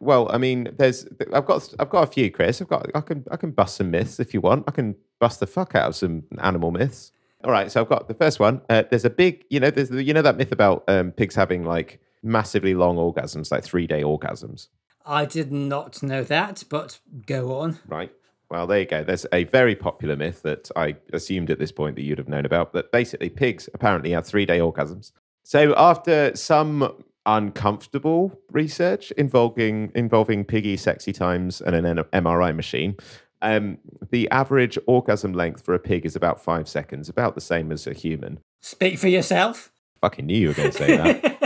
well, 0.00 0.30
I 0.32 0.38
mean, 0.38 0.74
there's 0.78 1.06
I've 1.32 1.44
got 1.44 1.74
I've 1.78 1.90
got 1.90 2.04
a 2.04 2.10
few, 2.10 2.30
Chris. 2.30 2.62
I've 2.62 2.68
got 2.68 2.86
I 2.94 3.00
can 3.02 3.24
I 3.30 3.36
can 3.36 3.50
bust 3.50 3.76
some 3.76 3.90
myths 3.90 4.18
if 4.18 4.32
you 4.32 4.40
want. 4.40 4.64
I 4.66 4.70
can 4.70 4.96
bust 5.18 5.40
the 5.40 5.46
fuck 5.46 5.74
out 5.74 5.88
of 5.88 5.96
some 5.96 6.24
animal 6.38 6.70
myths. 6.70 7.12
All 7.44 7.50
right, 7.50 7.70
so 7.70 7.80
I've 7.80 7.88
got 7.88 8.08
the 8.08 8.14
first 8.14 8.38
one. 8.38 8.60
Uh, 8.68 8.82
there's 8.90 9.04
a 9.04 9.10
big, 9.10 9.44
you 9.48 9.60
know, 9.60 9.70
there's 9.70 9.90
you 9.90 10.12
know 10.12 10.22
that 10.22 10.36
myth 10.36 10.52
about 10.52 10.84
um, 10.88 11.12
pigs 11.12 11.34
having 11.34 11.64
like 11.64 12.00
massively 12.22 12.74
long 12.74 12.96
orgasms, 12.96 13.50
like 13.50 13.64
three 13.64 13.86
day 13.86 14.02
orgasms. 14.02 14.68
I 15.04 15.24
did 15.24 15.50
not 15.50 16.02
know 16.02 16.22
that, 16.24 16.64
but 16.68 17.00
go 17.26 17.58
on. 17.58 17.78
Right. 17.86 18.12
Well, 18.50 18.66
there 18.66 18.80
you 18.80 18.86
go. 18.86 19.04
There's 19.04 19.26
a 19.32 19.44
very 19.44 19.76
popular 19.76 20.16
myth 20.16 20.42
that 20.42 20.70
I 20.74 20.96
assumed 21.12 21.50
at 21.50 21.60
this 21.60 21.70
point 21.70 21.94
that 21.96 22.02
you'd 22.02 22.18
have 22.18 22.28
known 22.28 22.44
about. 22.44 22.72
That 22.72 22.90
basically 22.90 23.30
pigs 23.30 23.68
apparently 23.72 24.10
have 24.10 24.26
three 24.26 24.44
day 24.44 24.58
orgasms. 24.58 25.12
So 25.44 25.74
after 25.76 26.34
some 26.34 27.04
uncomfortable 27.26 28.38
research 28.50 29.12
involving 29.12 29.92
involving 29.94 30.44
piggy 30.44 30.76
sexy 30.76 31.12
times 31.12 31.60
and 31.60 31.76
an 31.76 32.04
MRI 32.12 32.54
machine, 32.54 32.96
um, 33.40 33.78
the 34.10 34.28
average 34.30 34.78
orgasm 34.86 35.32
length 35.32 35.64
for 35.64 35.74
a 35.74 35.78
pig 35.78 36.04
is 36.04 36.16
about 36.16 36.42
five 36.42 36.68
seconds, 36.68 37.08
about 37.08 37.36
the 37.36 37.40
same 37.40 37.70
as 37.70 37.86
a 37.86 37.92
human. 37.92 38.40
Speak 38.60 38.98
for 38.98 39.08
yourself. 39.08 39.70
Fucking 40.00 40.26
knew 40.26 40.36
you 40.36 40.48
were 40.48 40.54
going 40.54 40.70
to 40.72 40.76
say 40.76 40.96
that. 40.96 41.36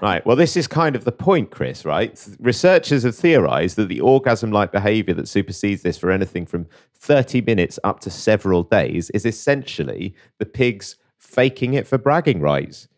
right. 0.00 0.24
Well, 0.24 0.36
this 0.36 0.56
is 0.56 0.66
kind 0.66 0.96
of 0.96 1.04
the 1.04 1.12
point, 1.12 1.50
Chris, 1.50 1.84
right? 1.84 2.26
Researchers 2.38 3.02
have 3.02 3.16
theorized 3.16 3.76
that 3.76 3.88
the 3.88 4.00
orgasm 4.00 4.50
like 4.50 4.72
behavior 4.72 5.14
that 5.14 5.28
supersedes 5.28 5.82
this 5.82 5.98
for 5.98 6.10
anything 6.10 6.46
from 6.46 6.66
30 6.94 7.40
minutes 7.42 7.78
up 7.84 8.00
to 8.00 8.10
several 8.10 8.62
days 8.62 9.10
is 9.10 9.24
essentially 9.24 10.14
the 10.38 10.46
pigs 10.46 10.96
faking 11.18 11.74
it 11.74 11.86
for 11.86 11.98
bragging 11.98 12.40
rights. 12.40 12.88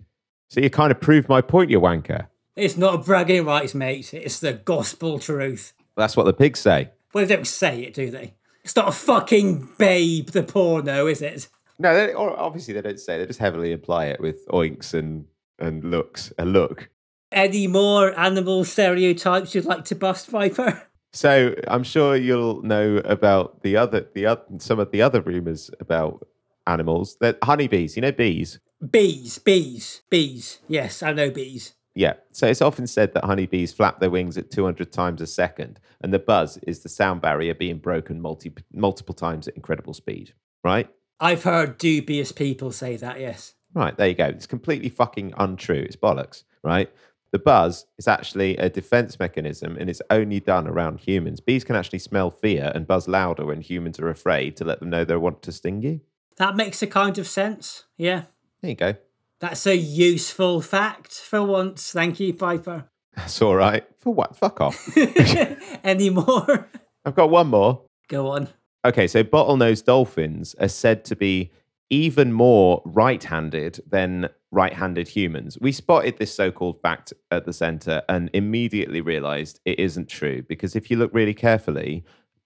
So 0.49 0.61
you 0.61 0.71
kind 0.71 0.91
of 0.91 1.01
proved 1.01 1.29
my 1.29 1.41
point, 1.41 1.71
you 1.71 1.81
wanker. 1.81 2.27
It's 2.57 2.77
not 2.77 2.95
a 2.95 2.99
bragging 2.99 3.45
rights, 3.45 3.75
mate. 3.75 4.13
It's 4.13 4.41
the 4.41 4.53
gospel 4.53 5.19
truth. 5.19 5.73
That's 5.97 6.17
what 6.17 6.25
the 6.25 6.33
pigs 6.33 6.61
say. 6.61 6.91
Well, 7.13 7.25
they 7.25 7.35
don't 7.35 7.47
say 7.47 7.83
it, 7.83 7.95
do 7.95 8.11
they? 8.11 8.35
It's 8.65 8.77
not 8.77 8.89
a 8.89 8.93
fucking 8.93 9.71
babe, 9.79 10.29
the 10.29 10.43
porno, 10.43 11.07
is 11.07 11.23
it? 11.23 11.49
No, 11.79 11.95
they, 11.95 12.13
obviously 12.13 12.75
they 12.75 12.83
don't 12.83 13.01
say. 13.01 13.19
They 13.19 13.27
just 13.27 13.41
heavily 13.41 13.73
imply 13.73 14.07
it 14.07 14.21
with 14.21 14.47
oinks 14.49 14.95
and 14.95 15.27
and 15.63 15.85
looks. 15.85 16.33
A 16.39 16.45
look. 16.45 16.91
Any 17.31 17.67
more 17.67 18.19
animal 18.19 18.65
stereotypes 18.65 19.55
you'd 19.55 19.65
like 19.65 19.85
to 19.87 19.95
bust, 19.95 20.29
Viper? 20.29 20.83
So 21.15 21.55
I'm 21.69 21.83
sure 21.83 22.17
you'll 22.17 22.63
know 22.63 22.97
about 23.05 23.63
the 23.63 23.77
other 23.77 24.09
the 24.15 24.27
other 24.27 24.43
some 24.59 24.79
of 24.79 24.91
the 24.93 25.03
other 25.03 25.21
rumors 25.21 25.71
about 25.79 26.27
animals. 26.67 27.17
That 27.21 27.39
honeybees, 27.43 27.97
you 27.97 28.03
know 28.03 28.13
bees. 28.13 28.59
Bees, 28.91 29.39
bees, 29.39 30.03
bees. 30.11 30.59
Yes, 30.69 31.03
I 31.03 31.13
know 31.13 31.31
bees. 31.31 31.75
Yeah. 31.95 32.15
So 32.33 32.47
it's 32.47 32.63
often 32.63 32.87
said 32.87 33.13
that 33.15 33.25
honeybees 33.25 33.73
flap 33.73 34.01
their 34.01 34.11
wings 34.11 34.39
at 34.39 34.51
200 34.51 34.91
times 34.91 35.21
a 35.21 35.27
second, 35.27 35.79
and 36.01 36.13
the 36.13 36.19
buzz 36.19 36.59
is 36.67 36.81
the 36.81 36.89
sound 36.89 37.21
barrier 37.21 37.55
being 37.55 37.79
broken 37.79 38.21
multi- 38.21 38.55
multiple 38.73 39.15
times 39.15 39.47
at 39.47 39.55
incredible 39.55 39.95
speed, 39.95 40.33
right? 40.65 40.89
I've 41.21 41.45
heard 41.45 41.79
dubious 41.79 42.33
people 42.33 42.73
say 42.73 42.97
that, 42.97 43.21
yes. 43.21 43.55
Right, 43.75 43.97
there 43.97 44.09
you 44.09 44.15
go. 44.15 44.27
It's 44.27 44.47
completely 44.47 44.89
fucking 44.89 45.35
untrue. 45.39 45.85
It's 45.87 45.97
bollocks, 45.97 46.45
right? 46.63 46.91
The 47.33 47.39
buzz 47.39 47.87
is 47.99 48.07
actually 48.07 48.59
a 48.59 48.69
defense 48.69 49.19
mechanism 49.19 49.79
and 49.79 49.89
it's 49.89 50.03
only 50.11 50.39
done 50.39 50.69
around 50.69 51.01
humans. 51.01 51.41
Bees 51.41 51.65
can 51.65 51.77
actually 51.77 52.01
smell 52.01 52.31
fear 52.31 52.71
and 52.75 52.87
buzz 52.87 53.09
louder 53.09 53.47
when 53.47 53.63
humans 53.63 53.99
are 53.99 54.11
afraid 54.11 54.57
to 54.59 54.65
let 54.65 54.81
them 54.81 54.91
know 54.91 55.05
they 55.05 55.17
want 55.17 55.41
to 55.43 55.53
sting 55.53 55.81
you. 55.81 56.01
That 56.37 56.57
makes 56.57 56.83
a 56.83 56.87
kind 56.87 57.17
of 57.17 57.27
sense, 57.27 57.85
yeah. 57.97 58.25
There 58.61 58.71
you 58.71 58.77
go. 58.77 58.95
That's 59.41 59.67
a 59.67 59.77
useful 59.77 60.61
fact 60.61 61.15
for 61.15 61.43
once. 61.43 61.91
Thank 61.91 62.21
you, 62.21 62.35
Piper. 62.35 62.85
That's 63.17 63.41
all 63.43 63.57
right. 63.57 63.85
For 63.99 64.15
what? 64.15 64.37
Fuck 64.37 64.61
off. 64.61 64.97
Any 65.85 66.11
more? 66.11 66.69
I've 67.05 67.15
got 67.15 67.31
one 67.31 67.49
more. 67.49 67.83
Go 68.09 68.29
on. 68.29 68.49
Okay, 68.85 69.07
so 69.07 69.25
bottlenose 69.25 69.85
dolphins 69.85 70.55
are 70.61 70.69
said 70.69 71.05
to 71.07 71.17
be 71.17 71.51
even 71.93 72.33
more 72.33 72.81
right 72.87 73.23
handed 73.23 73.79
than 73.87 74.31
right 74.51 74.73
handed 74.73 75.07
humans. 75.07 75.59
We 75.61 75.73
spotted 75.73 76.17
this 76.17 76.35
so 76.35 76.51
called 76.51 76.81
fact 76.81 77.13
at 77.31 77.45
the 77.45 77.53
center 77.53 78.01
and 78.09 78.31
immediately 78.33 79.03
realized 79.03 79.61
it 79.67 79.79
isn't 79.79 80.09
true 80.09 80.43
because 80.43 80.75
if 80.75 80.91
you 80.91 80.97
look 80.97 81.13
really 81.13 81.35
carefully, 81.35 82.03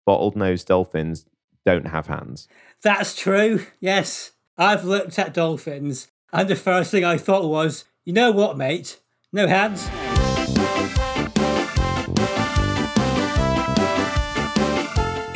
bottlenose 0.07 0.67
dolphins 0.67 1.27
don't 1.65 1.87
have 1.87 2.09
hands. 2.09 2.49
That's 2.83 3.15
true, 3.15 3.65
yes. 3.79 4.33
I've 4.59 4.85
looked 4.85 5.17
at 5.17 5.33
dolphins 5.33 6.09
and 6.33 6.49
the 6.49 6.57
first 6.57 6.91
thing 6.91 7.05
I 7.05 7.17
thought 7.17 7.49
was, 7.49 7.85
you 8.05 8.13
know 8.13 8.33
what, 8.33 8.59
mate? 8.59 8.99
No 9.33 9.47
hands. 9.47 9.89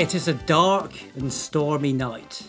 It 0.00 0.16
is 0.16 0.26
a 0.26 0.34
dark 0.34 0.92
and 1.14 1.32
stormy 1.32 1.92
night. 1.92 2.42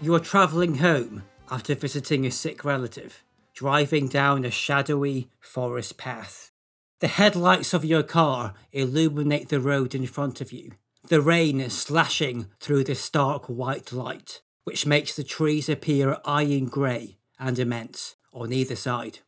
You 0.00 0.14
are 0.14 0.20
travelling 0.20 0.76
home 0.76 1.24
after 1.50 1.74
visiting 1.74 2.24
a 2.24 2.30
sick 2.30 2.64
relative, 2.64 3.24
driving 3.52 4.06
down 4.06 4.44
a 4.44 4.50
shadowy 4.50 5.28
forest 5.40 5.98
path. 5.98 6.52
The 7.00 7.08
headlights 7.08 7.74
of 7.74 7.84
your 7.84 8.04
car 8.04 8.54
illuminate 8.70 9.48
the 9.48 9.58
road 9.58 9.96
in 9.96 10.06
front 10.06 10.40
of 10.40 10.52
you, 10.52 10.70
the 11.08 11.20
rain 11.20 11.60
is 11.60 11.76
slashing 11.76 12.46
through 12.60 12.84
the 12.84 12.94
stark 12.94 13.46
white 13.46 13.92
light, 13.92 14.40
which 14.62 14.86
makes 14.86 15.16
the 15.16 15.24
trees 15.24 15.68
appear 15.68 16.18
iron 16.24 16.66
grey 16.66 17.18
and 17.36 17.58
immense 17.58 18.14
on 18.32 18.52
either 18.52 18.76
side. 18.76 19.18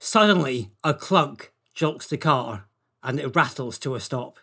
Suddenly, 0.00 0.72
a 0.82 0.92
clunk 0.92 1.52
jolts 1.72 2.08
the 2.08 2.16
car 2.16 2.66
and 3.02 3.20
it 3.20 3.36
rattles 3.36 3.78
to 3.78 3.94
a 3.94 4.00
stop. 4.00 4.40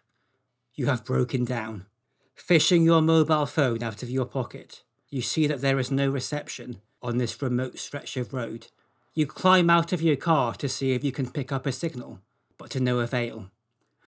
You 0.76 0.86
have 0.86 1.04
broken 1.04 1.44
down. 1.44 1.88
Fishing 2.36 2.84
your 2.84 3.02
mobile 3.02 3.48
phone 3.48 3.84
out 3.84 4.02
of 4.02 4.10
your 4.10 4.26
pocket, 4.26 4.84
you 5.10 5.22
see 5.22 5.48
that 5.48 5.62
there 5.62 5.80
is 5.80 5.92
no 5.92 6.10
reception 6.10 6.82
on 7.02 7.18
this 7.18 7.42
remote 7.42 7.80
stretch 7.80 8.18
of 8.18 8.34
road. 8.34 8.68
You 9.14 9.26
climb 9.26 9.70
out 9.70 9.94
of 9.94 10.02
your 10.02 10.16
car 10.16 10.54
to 10.56 10.70
see 10.70 10.94
if 10.94 11.04
you 11.04 11.12
can 11.12 11.32
pick 11.32 11.52
up 11.52 11.66
a 11.66 11.72
signal, 11.72 12.20
but 12.58 12.70
to 12.72 12.80
no 12.80 13.00
avail. 13.00 13.50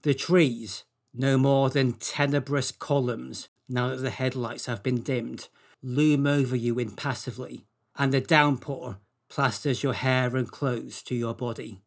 The 0.02 0.14
trees, 0.14 0.84
no 1.12 1.38
more 1.38 1.70
than 1.70 1.94
tenebrous 1.94 2.72
columns 2.72 3.48
now 3.68 3.88
that 3.88 3.96
the 3.96 4.10
headlights 4.10 4.66
have 4.66 4.82
been 4.82 5.02
dimmed, 5.02 5.48
loom 5.82 6.26
over 6.26 6.56
you 6.56 6.78
impassively 6.78 7.66
and 7.96 8.12
the 8.12 8.20
downpour 8.20 8.98
plasters 9.28 9.82
your 9.82 9.94
hair 9.94 10.36
and 10.36 10.50
clothes 10.50 11.02
to 11.02 11.14
your 11.14 11.34
body. 11.34 11.82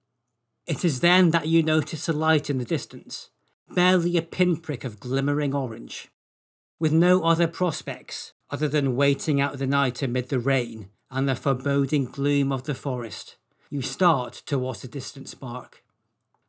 It 0.65 0.83
is 0.83 0.99
then 0.99 1.31
that 1.31 1.47
you 1.47 1.63
notice 1.63 2.09
a 2.09 2.13
light 2.13 2.49
in 2.49 2.57
the 2.57 2.65
distance, 2.65 3.29
barely 3.73 4.17
a 4.17 4.21
pinprick 4.21 4.83
of 4.83 4.99
glimmering 4.99 5.55
orange. 5.55 6.09
With 6.79 6.91
no 6.91 7.23
other 7.23 7.47
prospects 7.47 8.33
other 8.51 8.67
than 8.67 8.95
waiting 8.95 9.39
out 9.39 9.57
the 9.57 9.67
night 9.67 10.01
amid 10.01 10.29
the 10.29 10.39
rain 10.39 10.89
and 11.11 11.27
the 11.27 11.35
foreboding 11.35 12.05
gloom 12.05 12.51
of 12.51 12.63
the 12.63 12.75
forest, 12.75 13.35
you 13.69 13.81
start 13.81 14.41
towards 14.45 14.81
the 14.81 14.87
distant 14.87 15.29
spark. 15.29 15.83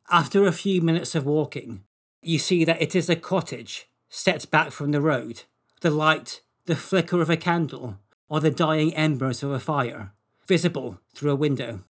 After 0.09 0.45
a 0.45 0.51
few 0.51 0.81
minutes 0.81 1.15
of 1.15 1.25
walking, 1.25 1.83
you 2.21 2.37
see 2.37 2.65
that 2.65 2.81
it 2.81 2.95
is 2.95 3.09
a 3.09 3.15
cottage 3.15 3.87
set 4.09 4.49
back 4.51 4.71
from 4.71 4.91
the 4.91 5.01
road. 5.01 5.43
The 5.81 5.89
light, 5.89 6.41
the 6.65 6.75
flicker 6.75 7.21
of 7.21 7.29
a 7.29 7.37
candle, 7.37 7.97
or 8.29 8.39
the 8.39 8.51
dying 8.51 8.93
embers 8.93 9.41
of 9.41 9.51
a 9.51 9.59
fire, 9.59 10.13
visible 10.47 10.99
through 11.15 11.31
a 11.31 11.35
window. 11.35 11.83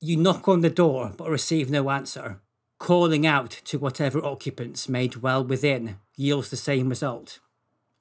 You 0.00 0.16
knock 0.16 0.48
on 0.48 0.60
the 0.60 0.70
door 0.70 1.12
but 1.16 1.28
receive 1.28 1.70
no 1.70 1.90
answer. 1.90 2.40
Calling 2.78 3.26
out 3.26 3.50
to 3.64 3.78
whatever 3.78 4.24
occupants 4.24 4.88
may 4.88 5.08
dwell 5.08 5.44
within 5.44 5.98
yields 6.16 6.50
the 6.50 6.56
same 6.56 6.88
result. 6.88 7.40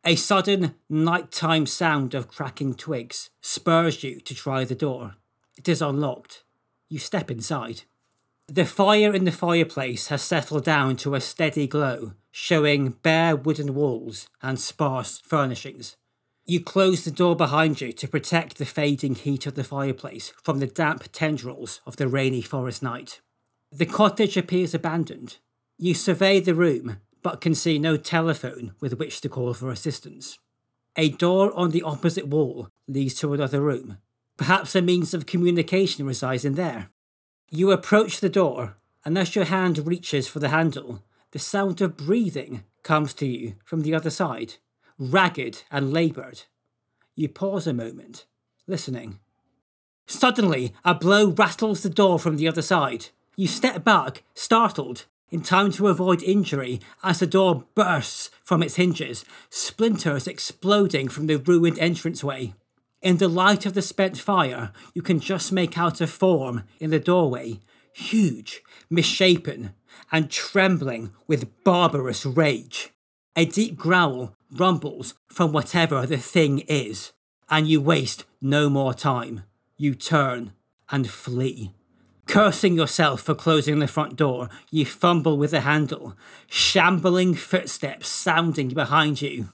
A 0.08 0.16
sudden 0.16 0.74
nighttime 0.90 1.66
sound 1.66 2.14
of 2.14 2.30
cracking 2.30 2.76
twigs 2.76 3.30
spurs 3.42 4.06
you 4.06 4.22
to 4.22 4.34
try 4.34 4.64
the 4.64 4.74
door. 4.74 5.16
It 5.58 5.68
is 5.68 5.82
unlocked. 5.82 6.46
You 6.88 6.98
step 6.98 7.30
inside. 7.30 7.82
The 8.48 8.64
fire 8.64 9.14
in 9.14 9.26
the 9.26 9.34
fireplace 9.34 10.08
has 10.08 10.22
settled 10.22 10.64
down 10.64 10.96
to 10.98 11.14
a 11.14 11.20
steady 11.20 11.68
glow, 11.68 12.14
showing 12.32 12.92
bare 12.92 13.36
wooden 13.36 13.76
walls 13.76 14.30
and 14.42 14.58
sparse 14.58 15.20
furnishings. 15.20 15.98
You 16.46 16.62
close 16.62 17.04
the 17.04 17.12
door 17.12 17.36
behind 17.36 17.82
you 17.82 17.92
to 17.92 18.08
protect 18.08 18.60
the 18.60 18.66
fading 18.66 19.16
heat 19.16 19.46
of 19.46 19.56
the 19.56 19.66
fireplace 19.66 20.32
from 20.42 20.60
the 20.60 20.68
damp 20.68 21.04
tendrils 21.12 21.82
of 21.86 21.98
the 21.98 22.08
rainy 22.08 22.42
forest 22.42 22.82
night. 22.82 23.20
The 23.74 23.86
cottage 23.86 24.38
appears 24.38 24.74
abandoned. 24.74 25.40
You 25.78 25.94
survey 25.94 26.40
the 26.40 26.56
room, 26.56 27.02
but 27.22 27.42
can 27.42 27.56
see 27.56 27.80
no 27.80 27.98
telephone 27.98 28.74
with 28.80 28.98
which 28.98 29.22
to 29.22 29.30
call 29.30 29.54
for 29.54 29.72
assistance. 29.72 30.40
A 30.96 31.10
door 31.10 31.54
on 31.56 31.72
the 31.72 31.84
opposite 31.84 32.28
wall 32.28 32.70
leads 32.88 33.16
to 33.16 33.34
another 33.34 33.62
room. 33.62 33.98
Perhaps 34.38 34.76
a 34.76 34.82
means 34.82 35.14
of 35.14 35.26
communication 35.26 36.06
resides 36.06 36.46
in 36.46 36.56
there. 36.56 36.90
You 37.50 37.72
approach 37.72 38.20
the 38.20 38.30
door, 38.30 38.78
and 39.06 39.18
as 39.18 39.36
your 39.36 39.46
hand 39.46 39.88
reaches 39.88 40.28
for 40.28 40.40
the 40.40 40.50
handle, 40.50 41.04
the 41.32 41.40
sound 41.40 41.82
of 41.82 41.98
breathing 41.98 42.64
comes 42.84 43.14
to 43.16 43.26
you 43.26 43.56
from 43.64 43.82
the 43.82 43.94
other 43.94 44.10
side, 44.10 44.56
ragged 44.98 45.64
and 45.72 45.94
laboured. 45.94 46.44
You 47.16 47.30
pause 47.30 47.68
a 47.68 47.74
moment, 47.74 48.26
listening. 48.68 49.20
Suddenly, 50.08 50.74
a 50.86 50.96
blow 50.96 51.30
rattles 51.30 51.84
the 51.84 51.90
door 51.90 52.18
from 52.18 52.38
the 52.38 52.48
other 52.48 52.62
side. 52.62 53.08
You 53.36 53.48
step 53.48 53.84
back, 53.84 54.24
startled, 54.34 55.06
in 55.30 55.42
time 55.42 55.72
to 55.74 55.88
avoid 55.88 56.24
injury 56.24 56.80
as 57.04 57.20
the 57.20 57.28
door 57.28 57.66
bursts 57.76 58.30
from 58.44 58.64
its 58.64 58.76
hinges, 58.76 59.26
splinters 59.50 60.28
exploding 60.28 61.08
from 61.08 61.28
the 61.28 61.38
ruined 61.38 61.78
entranceway. 61.78 62.54
In 63.02 63.18
the 63.18 63.28
light 63.28 63.66
of 63.66 63.74
the 63.74 63.82
spent 63.82 64.18
fire, 64.18 64.72
you 64.94 65.02
can 65.02 65.20
just 65.20 65.52
make 65.52 65.78
out 65.78 66.02
a 66.02 66.08
form 66.08 66.64
in 66.80 66.90
the 66.90 67.00
doorway, 67.00 67.60
huge, 67.94 68.62
misshapen, 68.90 69.74
and 70.12 70.32
trembling 70.32 71.14
with 71.28 71.64
barbarous 71.64 72.26
rage. 72.26 72.90
A 73.36 73.46
deep 73.46 73.78
growl 73.78 74.34
rumbles 74.52 75.14
from 75.28 75.52
whatever 75.52 76.06
the 76.06 76.18
thing 76.18 76.60
is, 76.68 77.12
and 77.50 77.68
you 77.68 77.82
waste 77.82 78.26
no 78.42 78.70
more 78.70 78.94
time. 78.94 79.44
You 79.78 79.94
turn 79.94 80.54
and 80.90 81.10
flee. 81.10 81.74
Cursing 82.28 82.76
yourself 82.76 83.22
for 83.22 83.34
closing 83.34 83.80
the 83.80 83.88
front 83.88 84.18
door, 84.18 84.50
you 84.70 84.86
fumble 84.86 85.38
with 85.38 85.52
the 85.52 85.62
handle, 85.62 86.14
shambling 86.48 87.34
footsteps 87.34 88.10
sounding 88.10 88.70
behind 88.70 89.22
you. 89.22 89.50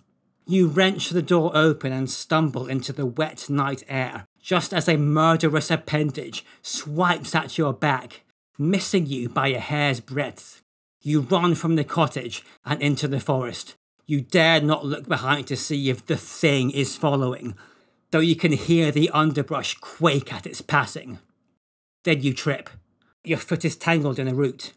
You 0.48 0.68
wrench 0.68 1.12
the 1.12 1.22
door 1.22 1.52
open 1.54 1.94
and 1.94 2.10
stumble 2.10 2.68
into 2.68 2.92
the 2.92 3.06
wet 3.06 3.48
night 3.48 3.84
air, 3.88 4.26
just 4.42 4.74
as 4.74 4.90
a 4.90 4.98
murderous 4.98 5.70
appendage 5.70 6.44
swipes 6.64 7.36
at 7.36 7.60
your 7.60 7.74
back, 7.74 8.24
missing 8.58 9.06
you 9.06 9.30
by 9.30 9.50
a 9.50 9.60
hair's 9.60 10.00
breadth. 10.00 10.62
You 11.02 11.22
run 11.22 11.54
from 11.54 11.76
the 11.76 11.84
cottage 11.84 12.44
and 12.66 12.82
into 12.82 13.08
the 13.08 13.20
forest. 13.20 13.76
You 14.08 14.22
dare 14.22 14.62
not 14.62 14.86
look 14.86 15.08
behind 15.08 15.48
to 15.48 15.56
see 15.56 15.90
if 15.90 16.06
the 16.06 16.18
thing 16.18 16.72
is 16.72 16.98
following, 16.98 17.56
though 18.12 18.20
you 18.20 18.36
can 18.36 18.52
hear 18.52 18.92
the 18.92 19.12
underbrush 19.12 19.76
quake 19.76 20.34
at 20.34 20.48
its 20.48 20.62
passing. 20.62 21.20
Then 22.04 22.22
you 22.22 22.34
trip. 22.34 22.70
Your 23.24 23.38
foot 23.38 23.64
is 23.64 23.76
tangled 23.76 24.20
in 24.20 24.28
a 24.28 24.34
root. 24.34 24.74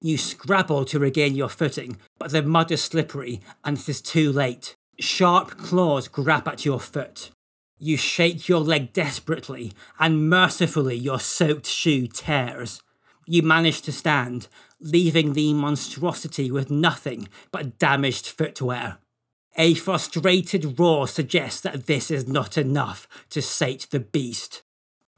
You 0.00 0.16
scrabble 0.16 0.84
to 0.86 0.98
regain 0.98 1.34
your 1.34 1.48
footing, 1.48 1.98
but 2.18 2.32
the 2.32 2.42
mud 2.42 2.72
is 2.72 2.82
slippery 2.82 3.40
and 3.64 3.78
it 3.78 3.88
is 3.88 4.00
too 4.00 4.32
late. 4.32 4.74
Sharp 4.98 5.58
claws 5.58 6.08
grab 6.08 6.48
at 6.48 6.64
your 6.64 6.80
foot. 6.80 7.30
You 7.78 7.96
shake 7.96 8.48
your 8.48 8.60
leg 8.60 8.92
desperately, 8.92 9.72
and 9.98 10.30
mercifully 10.30 10.96
your 10.96 11.18
soaked 11.18 11.66
shoe 11.66 12.06
tears. 12.06 12.80
You 13.26 13.42
manage 13.42 13.82
to 13.82 13.92
stand, 13.92 14.46
leaving 14.80 15.32
the 15.32 15.52
monstrosity 15.54 16.50
with 16.50 16.70
nothing 16.70 17.28
but 17.50 17.78
damaged 17.78 18.28
footwear. 18.28 18.98
A 19.56 19.74
frustrated 19.74 20.78
roar 20.78 21.08
suggests 21.08 21.60
that 21.62 21.86
this 21.86 22.10
is 22.10 22.26
not 22.26 22.56
enough 22.56 23.08
to 23.30 23.42
sate 23.42 23.88
the 23.90 24.00
beast. 24.00 24.62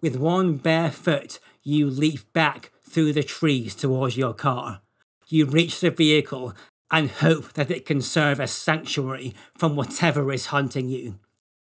With 0.04 0.16
one 0.16 0.58
bare 0.58 0.90
foot, 0.90 1.38
you 1.62 1.88
leap 1.88 2.30
back 2.34 2.72
through 2.86 3.14
the 3.14 3.22
trees 3.22 3.74
towards 3.74 4.18
your 4.18 4.34
car. 4.34 4.82
You 5.28 5.46
reach 5.46 5.80
the 5.80 5.88
vehicle 5.88 6.52
and 6.90 7.10
hope 7.10 7.54
that 7.54 7.70
it 7.70 7.86
can 7.86 8.02
serve 8.02 8.38
as 8.38 8.50
sanctuary 8.50 9.34
from 9.56 9.76
whatever 9.76 10.30
is 10.30 10.48
hunting 10.48 10.90
you. 10.90 11.18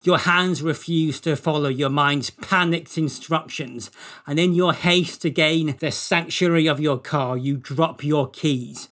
Your 0.02 0.18
hands 0.18 0.64
refuse 0.64 1.20
to 1.20 1.36
follow 1.36 1.70
your 1.70 1.92
mind's 1.92 2.32
panicked 2.32 2.98
instructions, 2.98 3.92
and 4.26 4.40
in 4.40 4.56
your 4.56 4.74
haste 4.74 5.22
to 5.22 5.30
gain 5.30 5.76
the 5.78 5.92
sanctuary 5.92 6.66
of 6.66 6.80
your 6.80 6.98
car, 6.98 7.38
you 7.38 7.58
drop 7.58 8.04
your 8.04 8.28
keys. 8.28 8.90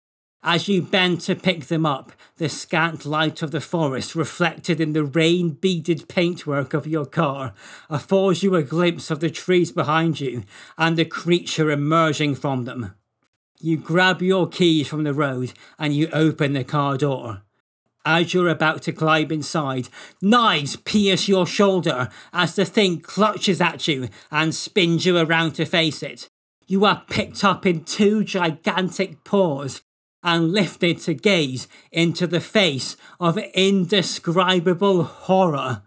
As 0.49 0.69
you 0.69 0.81
bend 0.81 1.23
to 1.23 1.35
pick 1.35 1.67
them 1.67 1.85
up, 1.85 2.13
the 2.37 2.49
scant 2.49 3.05
light 3.05 3.43
of 3.43 3.51
the 3.51 3.61
forest 3.61 4.15
reflected 4.15 4.81
in 4.81 4.93
the 4.93 5.03
rain 5.03 5.51
beaded 5.51 6.09
paintwork 6.09 6.73
of 6.73 6.87
your 6.87 7.05
car 7.05 7.53
affords 7.91 8.45
you 8.45 8.55
a 8.55 8.63
glimpse 8.63 9.11
of 9.11 9.19
the 9.19 9.29
trees 9.29 9.73
behind 9.73 10.21
you 10.21 10.45
and 10.79 10.97
the 10.97 11.05
creature 11.05 11.69
emerging 11.69 12.37
from 12.37 12.65
them. 12.65 12.95
You 13.61 13.77
grab 13.77 14.23
your 14.23 14.49
keys 14.49 14.87
from 14.87 15.03
the 15.03 15.13
road 15.13 15.53
and 15.81 15.97
you 15.97 16.09
open 16.13 16.53
the 16.53 16.63
car 16.63 16.97
door. 16.97 17.43
As 18.05 18.33
you're 18.33 18.49
about 18.49 18.83
to 18.83 18.93
climb 18.93 19.33
inside, 19.33 19.89
knives 20.23 20.77
pierce 20.77 21.27
your 21.27 21.49
shoulder 21.49 22.09
as 22.33 22.55
the 22.55 22.65
thing 22.65 23.01
clutches 23.01 23.61
at 23.61 23.89
you 23.89 24.11
and 24.31 24.55
spins 24.55 25.07
you 25.07 25.19
around 25.19 25.55
to 25.55 25.65
face 25.65 26.05
it. 26.05 26.29
You 26.69 26.85
are 26.85 27.03
picked 27.11 27.43
up 27.43 27.67
in 27.67 27.83
two 27.83 28.23
gigantic 28.23 29.25
paws 29.25 29.83
and 30.23 30.53
lifted 30.53 30.99
to 30.99 31.15
gaze 31.15 31.69
into 31.93 32.27
the 32.27 32.41
face 32.41 32.97
of 33.21 33.39
indescribable 33.39 35.05
horror. 35.05 35.83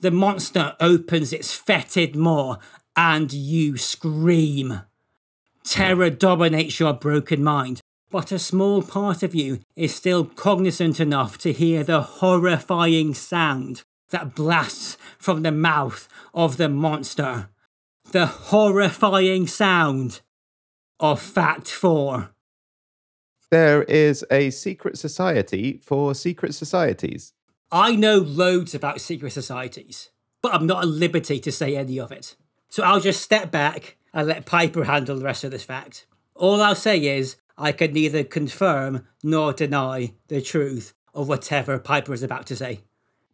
The 0.00 0.10
monster 0.10 0.76
opens 0.80 1.32
its 1.32 1.54
fetid 1.54 2.16
maw 2.16 2.56
and 2.96 3.32
you 3.32 3.76
scream. 3.76 4.82
Terror 5.64 6.10
dominates 6.10 6.80
your 6.80 6.94
broken 6.94 7.44
mind, 7.44 7.80
but 8.10 8.32
a 8.32 8.38
small 8.38 8.82
part 8.82 9.22
of 9.22 9.34
you 9.34 9.60
is 9.76 9.94
still 9.94 10.24
cognizant 10.24 10.98
enough 10.98 11.36
to 11.38 11.52
hear 11.52 11.84
the 11.84 12.00
horrifying 12.00 13.14
sound 13.14 13.82
that 14.10 14.34
blasts 14.34 14.96
from 15.18 15.42
the 15.42 15.52
mouth 15.52 16.08
of 16.32 16.56
the 16.56 16.68
monster. 16.68 17.50
The 18.10 18.26
horrifying 18.26 19.46
sound 19.46 20.22
of 20.98 21.20
Fact 21.20 21.68
4 21.68 22.30
there 23.50 23.82
is 23.84 24.24
a 24.30 24.50
secret 24.50 24.98
society 24.98 25.80
for 25.82 26.14
secret 26.14 26.54
societies. 26.54 27.32
I 27.70 27.96
know 27.96 28.16
loads 28.16 28.74
about 28.74 29.00
secret 29.00 29.32
societies, 29.32 30.10
but 30.42 30.54
I'm 30.54 30.66
not 30.66 30.82
at 30.82 30.88
liberty 30.88 31.38
to 31.40 31.52
say 31.52 31.76
any 31.76 31.98
of 31.98 32.12
it. 32.12 32.36
So 32.68 32.82
I'll 32.82 33.00
just 33.00 33.22
step 33.22 33.50
back 33.50 33.96
and 34.12 34.28
let 34.28 34.46
Piper 34.46 34.84
handle 34.84 35.16
the 35.16 35.24
rest 35.24 35.44
of 35.44 35.50
this 35.50 35.64
fact. 35.64 36.06
All 36.34 36.62
I'll 36.62 36.74
say 36.74 36.98
is 37.18 37.36
I 37.56 37.72
can 37.72 37.92
neither 37.92 38.24
confirm 38.24 39.06
nor 39.22 39.52
deny 39.52 40.14
the 40.28 40.40
truth 40.40 40.94
of 41.14 41.28
whatever 41.28 41.78
Piper 41.78 42.12
is 42.12 42.22
about 42.22 42.46
to 42.46 42.56
say. 42.56 42.80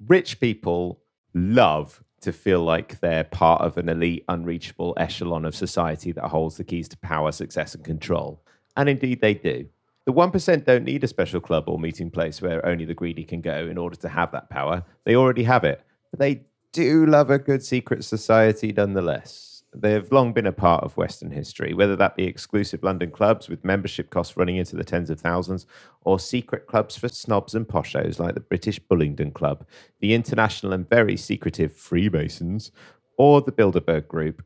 Rich 0.06 0.40
people 0.40 1.00
love 1.34 2.02
to 2.20 2.32
feel 2.32 2.62
like 2.62 3.00
they're 3.00 3.24
part 3.24 3.60
of 3.60 3.76
an 3.76 3.88
elite, 3.88 4.24
unreachable 4.28 4.94
echelon 4.96 5.44
of 5.44 5.54
society 5.54 6.10
that 6.12 6.28
holds 6.28 6.56
the 6.56 6.64
keys 6.64 6.88
to 6.88 6.96
power, 6.98 7.30
success, 7.32 7.74
and 7.74 7.84
control. 7.84 8.42
And 8.76 8.88
indeed, 8.88 9.20
they 9.20 9.34
do. 9.34 9.68
The 10.06 10.12
1% 10.12 10.64
don't 10.66 10.84
need 10.84 11.02
a 11.02 11.08
special 11.08 11.40
club 11.40 11.64
or 11.66 11.78
meeting 11.78 12.10
place 12.10 12.42
where 12.42 12.64
only 12.66 12.84
the 12.84 12.92
greedy 12.92 13.24
can 13.24 13.40
go 13.40 13.66
in 13.66 13.78
order 13.78 13.96
to 13.96 14.08
have 14.10 14.32
that 14.32 14.50
power. 14.50 14.84
They 15.04 15.16
already 15.16 15.44
have 15.44 15.64
it. 15.64 15.82
But 16.10 16.20
they 16.20 16.42
do 16.72 17.06
love 17.06 17.30
a 17.30 17.38
good 17.38 17.64
secret 17.64 18.04
society 18.04 18.70
nonetheless. 18.70 19.62
They've 19.74 20.10
long 20.12 20.32
been 20.32 20.46
a 20.46 20.52
part 20.52 20.84
of 20.84 20.96
Western 20.96 21.30
history, 21.30 21.72
whether 21.72 21.96
that 21.96 22.16
be 22.16 22.24
exclusive 22.24 22.82
London 22.82 23.10
clubs 23.10 23.48
with 23.48 23.64
membership 23.64 24.10
costs 24.10 24.36
running 24.36 24.56
into 24.56 24.76
the 24.76 24.84
tens 24.84 25.08
of 25.08 25.20
thousands, 25.20 25.66
or 26.02 26.20
secret 26.20 26.66
clubs 26.66 26.96
for 26.96 27.08
snobs 27.08 27.54
and 27.54 27.66
poshos 27.66 28.18
like 28.18 28.34
the 28.34 28.40
British 28.40 28.78
Bullingdon 28.78 29.32
Club, 29.32 29.66
the 30.00 30.14
international 30.14 30.72
and 30.72 30.88
very 30.88 31.16
secretive 31.16 31.72
Freemasons, 31.72 32.70
or 33.16 33.40
the 33.40 33.52
Bilderberg 33.52 34.06
Group, 34.06 34.44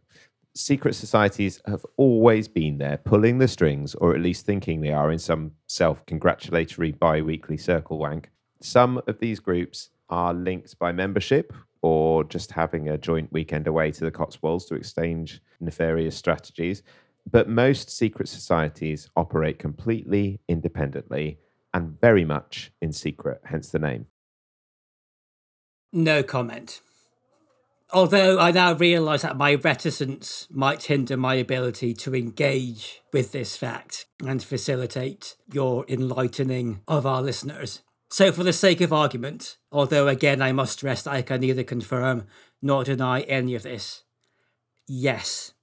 secret 0.58 0.94
societies 0.94 1.60
have 1.66 1.86
always 1.96 2.48
been 2.48 2.78
there, 2.78 2.98
pulling 2.98 3.38
the 3.38 3.48
strings, 3.48 3.94
or 3.94 4.14
at 4.14 4.20
least 4.20 4.44
thinking 4.44 4.80
they 4.80 4.92
are 4.92 5.12
in 5.12 5.18
some 5.18 5.52
self 5.68 6.04
congratulatory 6.04 6.92
bi 6.92 7.22
weekly 7.22 7.56
circle 7.56 7.98
wank. 7.98 8.30
Some 8.60 9.00
of 9.06 9.20
these 9.20 9.38
groups 9.38 9.90
are 10.10 10.34
linked 10.34 10.78
by 10.78 10.90
membership 10.90 11.52
or 11.80 12.24
just 12.24 12.50
having 12.50 12.88
a 12.88 12.98
joint 12.98 13.32
weekend 13.32 13.68
away 13.68 13.92
to 13.92 14.04
the 14.04 14.10
Cotswolds 14.10 14.64
to 14.66 14.74
exchange 14.74 15.40
nefarious 15.60 16.16
strategies. 16.16 16.82
But 17.30 17.48
most 17.48 17.90
secret 17.96 18.28
societies 18.28 19.08
operate 19.14 19.60
completely 19.60 20.40
independently 20.48 21.38
and 21.72 22.00
very 22.00 22.24
much 22.24 22.72
in 22.82 22.92
secret, 22.92 23.42
hence 23.44 23.68
the 23.68 23.78
name. 23.78 24.06
No 25.92 26.22
comment. 26.22 26.80
Although 27.90 28.38
I 28.38 28.50
now 28.50 28.74
realise 28.74 29.22
that 29.22 29.38
my 29.38 29.54
reticence 29.54 30.46
might 30.50 30.84
hinder 30.84 31.16
my 31.16 31.34
ability 31.34 31.94
to 31.94 32.14
engage 32.14 33.00
with 33.14 33.32
this 33.32 33.56
fact 33.56 34.04
and 34.22 34.42
facilitate 34.42 35.36
your 35.50 35.86
enlightening 35.88 36.82
of 36.86 37.06
our 37.06 37.22
listeners. 37.22 37.80
So, 38.10 38.30
for 38.30 38.44
the 38.44 38.52
sake 38.52 38.82
of 38.82 38.92
argument, 38.92 39.56
although 39.72 40.06
again 40.06 40.42
I 40.42 40.52
must 40.52 40.74
stress 40.74 41.02
that 41.02 41.12
I 41.12 41.22
can 41.22 41.40
neither 41.40 41.64
confirm 41.64 42.26
nor 42.60 42.84
deny 42.84 43.22
any 43.22 43.54
of 43.54 43.62
this, 43.62 44.02
yes. 44.86 45.54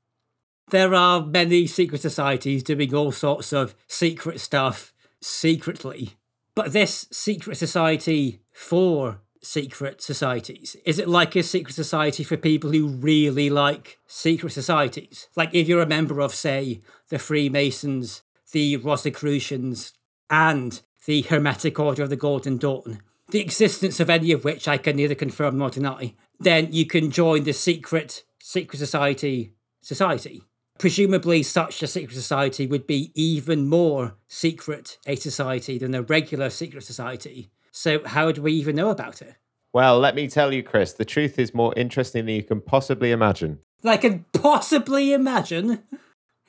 There 0.72 0.95
are 0.95 1.23
many 1.23 1.68
secret 1.68 2.02
societies 2.02 2.64
doing 2.64 2.93
all 2.93 3.11
sorts 3.11 3.53
of 3.53 3.76
secret 3.88 4.39
stuff 4.39 4.93
secretly. 5.22 6.14
But 6.56 6.73
this 6.73 7.07
secret 7.11 7.57
society 7.57 8.41
for 8.52 9.22
secret 9.45 10.01
societies? 10.01 10.76
Is 10.85 10.99
it 10.99 11.07
like 11.07 11.35
a 11.35 11.43
secret 11.43 11.73
society 11.73 12.23
for 12.23 12.38
people 12.38 12.72
who 12.72 12.88
really 12.88 13.49
like 13.49 13.99
secret 14.07 14.51
societies? 14.51 15.27
Like 15.35 15.53
if 15.53 15.67
you're 15.67 15.81
a 15.81 15.88
member 15.88 16.19
of, 16.19 16.34
say, 16.34 16.81
the 17.09 17.19
Freemasons, 17.19 18.23
the 18.51 18.77
Rosicrucians, 18.77 19.93
and 20.30 20.81
the 21.05 21.22
Hermetic 21.23 21.80
Order 21.80 22.03
of 22.03 22.09
the 22.09 22.15
Golden 22.15 22.57
Dawn, 22.57 23.01
the 23.30 23.41
existence 23.41 23.99
of 23.99 24.09
any 24.09 24.31
of 24.31 24.43
which 24.43 24.67
I 24.67 24.77
can 24.77 24.95
neither 24.95 25.15
confirm 25.15 25.57
nor 25.57 25.69
deny, 25.69 26.15
then 26.39 26.72
you 26.72 26.85
can 26.85 27.11
join 27.11 27.43
the 27.43 27.53
secret 27.53 28.23
secret 28.39 28.77
society 28.77 29.53
society. 29.81 30.43
Presumably, 30.77 31.41
such 31.41 31.81
a 31.81 31.88
secret 31.88 32.15
society 32.15 32.67
would 32.67 32.85
be 32.85 33.11
even 33.15 33.67
more 33.67 34.17
secret 34.27 34.97
a 35.07 35.15
society 35.15 35.77
than 35.77 35.95
a 35.95 36.01
regular 36.01 36.49
secret 36.49 36.84
society. 36.84 37.49
So, 37.76 38.02
how 38.06 38.31
do 38.31 38.41
we 38.41 38.53
even 38.53 38.77
know 38.77 38.89
about 38.89 39.22
it? 39.22 39.35
Well, 39.73 39.99
let 39.99 40.15
me 40.15 40.30
tell 40.30 40.53
you, 40.53 40.64
Chris, 40.64 40.93
the 40.93 41.03
truth 41.03 41.38
is 41.38 41.53
more 41.53 41.73
interesting 41.76 42.26
than 42.26 42.35
you 42.35 42.43
can 42.43 42.61
possibly 42.61 43.11
imagine. 43.11 43.60
I 43.84 43.97
can 43.97 44.23
possibly 44.31 45.11
imagine? 45.11 45.84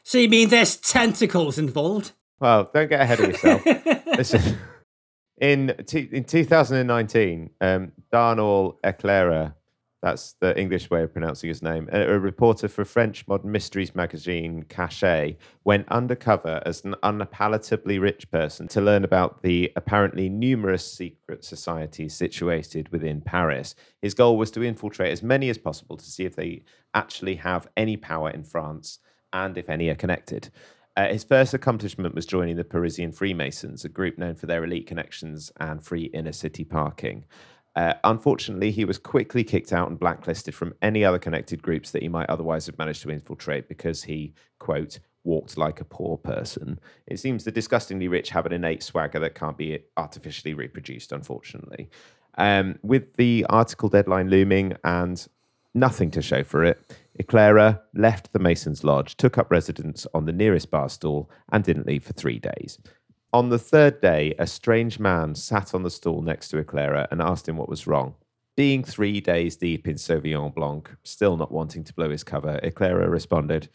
So, 0.05 0.19
you 0.19 0.29
mean 0.29 0.51
there's 0.51 0.77
tentacles 0.77 1.59
involved? 1.59 2.13
Well, 2.39 2.71
don't 2.73 2.89
get 2.89 3.01
ahead 3.01 3.19
of 3.19 3.31
yourself. 3.31 3.67
Listen, 4.07 4.57
in, 5.39 5.75
t- 5.85 6.09
in 6.13 6.23
2019, 6.23 7.51
um, 7.61 7.91
Darnell 8.13 8.79
Eclaira 8.85 9.55
that's 10.07 10.35
the 10.35 10.57
English 10.57 10.89
way 10.89 11.03
of 11.03 11.13
pronouncing 11.13 11.49
his 11.49 11.63
name. 11.63 11.89
A, 11.91 12.17
reporter 12.17 12.69
for 12.69 12.85
French 12.85 13.27
modern 13.27 13.51
mysteries 13.51 13.93
magazine 13.93 14.63
Cachet 14.69 15.37
went 15.65 15.89
undercover 15.89 16.63
as 16.65 16.85
an 16.85 16.95
unpalatably 17.03 18.01
rich 18.01 18.31
person 18.31 18.69
to 18.69 18.81
learn 18.81 19.03
about 19.03 19.43
the 19.43 19.73
apparently 19.75 20.29
numerous 20.29 20.89
secret 20.89 21.45
societies 21.45 22.15
situated 22.15 22.89
within 22.91 23.21
Paris. 23.21 23.75
His 24.01 24.15
goal 24.15 24.39
was 24.39 24.53
to 24.53 24.63
infiltrate 24.63 25.11
as 25.11 25.25
many 25.25 25.51
as 25.51 25.59
possible 25.59 25.97
to 25.97 26.05
see 26.05 26.25
if 26.25 26.37
they 26.37 26.63
actually 26.95 27.35
have 27.35 27.67
any 27.77 27.97
power 27.97 28.31
in 28.31 28.45
France 28.45 29.01
and 29.33 29.59
if 29.59 29.69
any 29.69 29.89
are 29.89 29.97
connected. 29.97 30.51
Uh, 30.97 31.09
his 31.09 31.25
first 31.25 31.53
accomplishment 31.53 32.15
was 32.15 32.25
joining 32.25 32.57
the 32.57 32.65
Parisian 32.65 33.13
Freemasons, 33.13 33.85
a 33.85 33.89
group 33.89 34.17
known 34.17 34.35
for 34.35 34.47
their 34.47 34.65
elite 34.65 34.87
connections 34.87 35.53
and 35.59 35.83
free 35.83 36.05
inner 36.15 36.33
city 36.33 36.65
parking. 36.65 37.25
Uh, 37.77 37.93
unfortunately, 38.05 38.71
he 38.71 38.87
was 38.87 38.99
quickly 38.99 39.45
kicked 39.45 39.73
out 39.73 39.91
and 39.91 40.01
blacklisted 40.01 40.55
from 40.55 40.75
any 40.81 41.05
other 41.05 41.19
connected 41.19 41.63
groups 41.63 41.91
that 41.91 42.03
he 42.03 42.09
might 42.09 42.29
otherwise 42.31 42.65
have 42.67 42.79
managed 42.79 43.03
to 43.03 43.11
infiltrate 43.11 43.69
because 43.69 44.05
he, 44.05 44.33
quote, 44.59 44.99
walked 45.25 45.59
like 45.59 45.81
a 45.81 45.85
poor 45.85 46.17
person. 46.17 46.81
It 47.07 47.19
seems 47.19 47.45
the 47.45 47.53
disgustingly 47.53 48.09
rich 48.09 48.31
have 48.31 48.47
an 48.47 48.53
innate 48.53 48.83
swagger 48.83 49.19
that 49.19 49.35
can't 49.35 49.59
be 49.59 49.81
artificially 49.99 50.55
reproduced, 50.55 51.13
unfortunately. 51.13 51.91
Um, 52.39 52.79
with 52.83 53.15
the 53.17 53.45
article 53.51 53.91
deadline 53.91 54.31
looming 54.31 54.77
and 54.83 55.27
nothing 55.75 56.11
to 56.13 56.23
show 56.23 56.45
for 56.45 56.65
it, 56.65 56.81
Eclaira 57.19 57.83
left 57.95 58.33
the 58.33 58.39
Masons' 58.39 58.85
Lodge, 58.85 59.17
took 59.19 59.37
up 59.37 59.51
residence 59.51 60.07
on 60.15 60.25
the 60.25 60.33
nearest 60.33 60.71
bar 60.71 60.89
stool, 60.89 61.31
and 61.53 61.63
didn't 61.63 61.87
leave 61.87 62.05
for 62.05 62.15
three 62.15 62.39
days. 62.39 62.79
On 63.37 63.51
the 63.51 63.59
third 63.59 64.01
day, 64.01 64.35
a 64.39 64.47
strange 64.47 64.99
man 64.99 65.35
sat 65.35 65.75
on 65.75 65.83
the 65.83 65.91
stool 65.91 66.23
next 66.23 66.49
to 66.49 66.57
Eclaira 66.57 67.07
and 67.11 67.21
asked 67.21 67.47
him 67.47 67.59
what 67.59 67.69
was 67.69 67.87
wrong. 67.87 68.15
Being 68.57 68.83
three 68.83 69.21
days 69.21 69.57
deep 69.57 69.87
in 69.87 69.97
Sauvignon 69.97 70.55
Blanc, 70.55 70.91
still 71.03 71.37
not 71.37 71.53
wanting 71.53 71.85
to 71.85 71.93
blow 71.93 72.09
his 72.09 72.25
cover, 72.25 72.59
Eclaira 72.63 73.11
responded, 73.11 73.69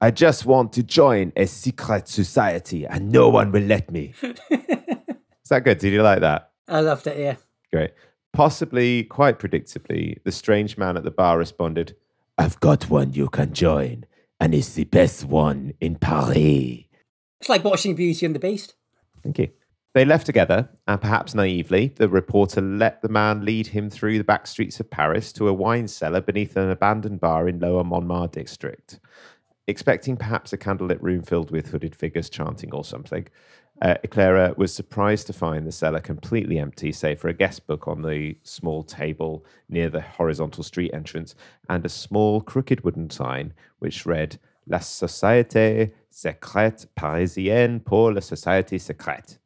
I 0.00 0.12
just 0.12 0.46
want 0.46 0.72
to 0.74 0.84
join 0.84 1.32
a 1.34 1.46
secret 1.46 2.06
society 2.06 2.86
and 2.86 3.10
no 3.10 3.28
one 3.28 3.50
will 3.50 3.64
let 3.64 3.90
me. 3.90 4.14
Is 4.22 5.48
that 5.48 5.64
good? 5.64 5.78
Did 5.78 5.94
you 5.94 6.02
like 6.02 6.20
that? 6.20 6.52
I 6.68 6.78
loved 6.78 7.08
it, 7.08 7.18
yeah. 7.18 7.34
Great. 7.72 7.94
Possibly, 8.32 9.02
quite 9.02 9.40
predictably, 9.40 10.22
the 10.22 10.30
strange 10.30 10.78
man 10.78 10.96
at 10.96 11.02
the 11.02 11.10
bar 11.10 11.38
responded, 11.38 11.96
I've 12.38 12.60
got 12.60 12.88
one 12.88 13.14
you 13.14 13.28
can 13.30 13.52
join, 13.52 14.04
and 14.38 14.54
it's 14.54 14.74
the 14.74 14.84
best 14.84 15.24
one 15.24 15.72
in 15.80 15.96
Paris. 15.96 16.84
It's 17.40 17.48
like 17.48 17.64
watching 17.64 17.96
Beauty 17.96 18.24
and 18.26 18.36
the 18.36 18.38
Beast. 18.38 18.76
Thank 19.22 19.38
you. 19.38 19.48
They 19.94 20.06
left 20.06 20.24
together, 20.24 20.70
and 20.88 21.00
perhaps 21.00 21.34
naively, 21.34 21.88
the 21.88 22.08
reporter 22.08 22.62
let 22.62 23.02
the 23.02 23.10
man 23.10 23.44
lead 23.44 23.66
him 23.66 23.90
through 23.90 24.16
the 24.16 24.24
back 24.24 24.46
streets 24.46 24.80
of 24.80 24.90
Paris 24.90 25.34
to 25.34 25.48
a 25.48 25.52
wine 25.52 25.86
cellar 25.86 26.22
beneath 26.22 26.56
an 26.56 26.70
abandoned 26.70 27.20
bar 27.20 27.46
in 27.46 27.60
Lower 27.60 27.84
Montmartre 27.84 28.40
district. 28.40 29.00
Expecting 29.66 30.16
perhaps 30.16 30.52
a 30.52 30.58
candlelit 30.58 31.02
room 31.02 31.22
filled 31.22 31.50
with 31.50 31.68
hooded 31.68 31.94
figures 31.94 32.30
chanting 32.30 32.72
or 32.72 32.84
something, 32.84 33.26
uh, 33.82 34.54
was 34.56 34.72
surprised 34.72 35.26
to 35.26 35.32
find 35.32 35.66
the 35.66 35.72
cellar 35.72 36.00
completely 36.00 36.58
empty, 36.58 36.92
save 36.92 37.18
for 37.18 37.28
a 37.28 37.34
guest 37.34 37.66
book 37.66 37.88
on 37.88 38.02
the 38.02 38.36
small 38.42 38.82
table 38.82 39.44
near 39.68 39.90
the 39.90 40.00
horizontal 40.00 40.62
street 40.62 40.92
entrance 40.94 41.34
and 41.68 41.84
a 41.84 41.88
small 41.88 42.40
crooked 42.40 42.84
wooden 42.84 43.10
sign 43.10 43.52
which 43.80 44.06
read 44.06 44.38
La 44.68 44.78
Société 44.78 45.92
Secrète 46.22 46.86
Parisienne 46.94 47.80
pour 47.80 48.12
la 48.12 48.20
Société 48.20 48.78
Secrète, 48.78 49.38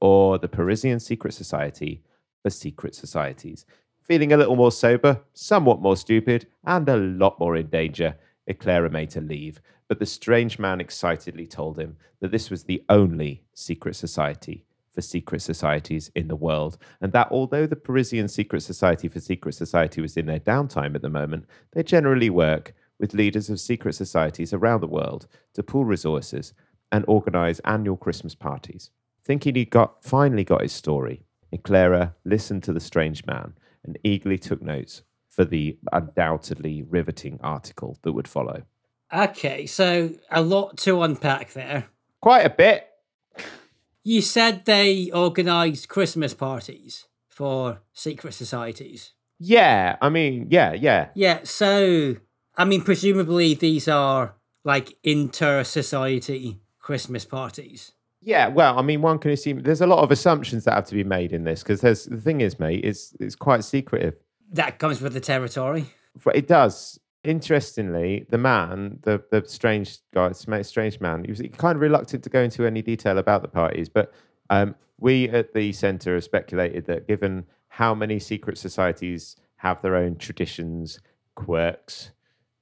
or 0.00 0.36
the 0.40 0.48
Parisian 0.48 0.98
Secret 0.98 1.32
Society 1.32 2.02
for 2.42 2.50
Secret 2.50 2.94
Societies. 2.94 3.64
Feeling 4.02 4.32
a 4.32 4.36
little 4.36 4.56
more 4.56 4.72
sober, 4.72 5.20
somewhat 5.32 5.80
more 5.80 5.96
stupid, 5.96 6.46
and 6.64 6.88
a 6.88 6.96
lot 6.96 7.38
more 7.38 7.54
in 7.56 7.68
danger, 7.68 8.16
Eclair 8.48 8.88
made 8.88 9.10
to 9.10 9.20
leave, 9.20 9.60
but 9.86 10.00
the 10.00 10.06
strange 10.06 10.58
man 10.58 10.80
excitedly 10.80 11.46
told 11.46 11.78
him 11.78 11.96
that 12.20 12.32
this 12.32 12.50
was 12.50 12.64
the 12.64 12.82
only 12.88 13.44
secret 13.54 13.94
society 13.94 14.64
for 14.92 15.02
secret 15.02 15.40
societies 15.40 16.10
in 16.16 16.26
the 16.26 16.36
world, 16.36 16.78
and 17.00 17.12
that 17.12 17.28
although 17.30 17.66
the 17.66 17.76
Parisian 17.76 18.28
Secret 18.28 18.62
Society 18.62 19.08
for 19.08 19.20
Secret 19.20 19.54
Society 19.54 20.00
was 20.00 20.16
in 20.16 20.26
their 20.26 20.40
downtime 20.40 20.94
at 20.94 21.02
the 21.02 21.08
moment, 21.08 21.44
they 21.72 21.82
generally 21.82 22.30
work 22.30 22.74
with 22.98 23.14
leaders 23.14 23.50
of 23.50 23.60
secret 23.60 23.94
societies 23.94 24.52
around 24.52 24.80
the 24.80 24.86
world 24.86 25.26
to 25.54 25.62
pool 25.62 25.84
resources 25.84 26.52
and 26.92 27.04
organize 27.08 27.60
annual 27.60 27.96
Christmas 27.96 28.34
parties. 28.34 28.90
Thinking 29.22 29.54
he 29.54 29.64
got 29.64 30.04
finally 30.04 30.44
got 30.44 30.62
his 30.62 30.72
story, 30.72 31.24
Eclaira 31.52 32.14
listened 32.24 32.62
to 32.64 32.72
the 32.72 32.80
strange 32.80 33.24
man 33.26 33.54
and 33.84 33.98
eagerly 34.04 34.38
took 34.38 34.62
notes 34.62 35.02
for 35.28 35.44
the 35.44 35.78
undoubtedly 35.92 36.82
riveting 36.82 37.40
article 37.42 37.98
that 38.02 38.12
would 38.12 38.28
follow. 38.28 38.62
Okay, 39.12 39.66
so 39.66 40.10
a 40.30 40.42
lot 40.42 40.76
to 40.78 41.02
unpack 41.02 41.52
there. 41.52 41.86
Quite 42.20 42.46
a 42.46 42.50
bit. 42.50 42.88
You 44.02 44.20
said 44.20 44.64
they 44.64 45.10
organized 45.10 45.88
Christmas 45.88 46.34
parties 46.34 47.06
for 47.28 47.80
secret 47.92 48.34
societies. 48.34 49.12
Yeah, 49.38 49.96
I 50.00 50.08
mean, 50.08 50.48
yeah, 50.50 50.72
yeah. 50.72 51.08
Yeah, 51.14 51.40
so 51.44 52.16
I 52.56 52.64
mean, 52.64 52.82
presumably 52.82 53.54
these 53.54 53.88
are 53.88 54.34
like 54.64 54.96
inter 55.02 55.64
society 55.64 56.60
Christmas 56.78 57.24
parties. 57.24 57.92
Yeah, 58.20 58.48
well, 58.48 58.78
I 58.78 58.82
mean, 58.82 59.02
one 59.02 59.18
can 59.18 59.32
assume 59.32 59.62
there's 59.62 59.82
a 59.82 59.86
lot 59.86 60.02
of 60.02 60.10
assumptions 60.10 60.64
that 60.64 60.74
have 60.74 60.86
to 60.86 60.94
be 60.94 61.04
made 61.04 61.32
in 61.32 61.44
this 61.44 61.62
because 61.62 61.82
there's 61.82 62.06
the 62.06 62.20
thing 62.20 62.40
is, 62.40 62.58
mate, 62.58 62.82
it's 62.82 63.14
it's 63.20 63.34
quite 63.34 63.64
secretive. 63.64 64.14
That 64.52 64.78
comes 64.78 65.00
with 65.00 65.12
the 65.12 65.20
territory. 65.20 65.86
It 66.34 66.48
does. 66.48 66.98
Interestingly, 67.22 68.26
the 68.30 68.38
man, 68.38 69.00
the 69.02 69.22
the 69.30 69.46
strange 69.46 69.98
guy, 70.12 70.32
strange 70.32 71.00
man, 71.00 71.24
he 71.24 71.30
was 71.30 71.42
kind 71.58 71.76
of 71.76 71.82
reluctant 71.82 72.24
to 72.24 72.30
go 72.30 72.40
into 72.40 72.66
any 72.66 72.80
detail 72.80 73.18
about 73.18 73.42
the 73.42 73.48
parties, 73.48 73.88
but 73.88 74.12
um, 74.48 74.74
we 74.98 75.28
at 75.28 75.52
the 75.52 75.72
centre 75.72 76.14
have 76.14 76.24
speculated 76.24 76.86
that 76.86 77.06
given 77.06 77.46
how 77.68 77.94
many 77.94 78.18
secret 78.18 78.56
societies 78.56 79.36
have 79.56 79.82
their 79.82 79.96
own 79.96 80.16
traditions, 80.16 81.00
quirks, 81.34 82.10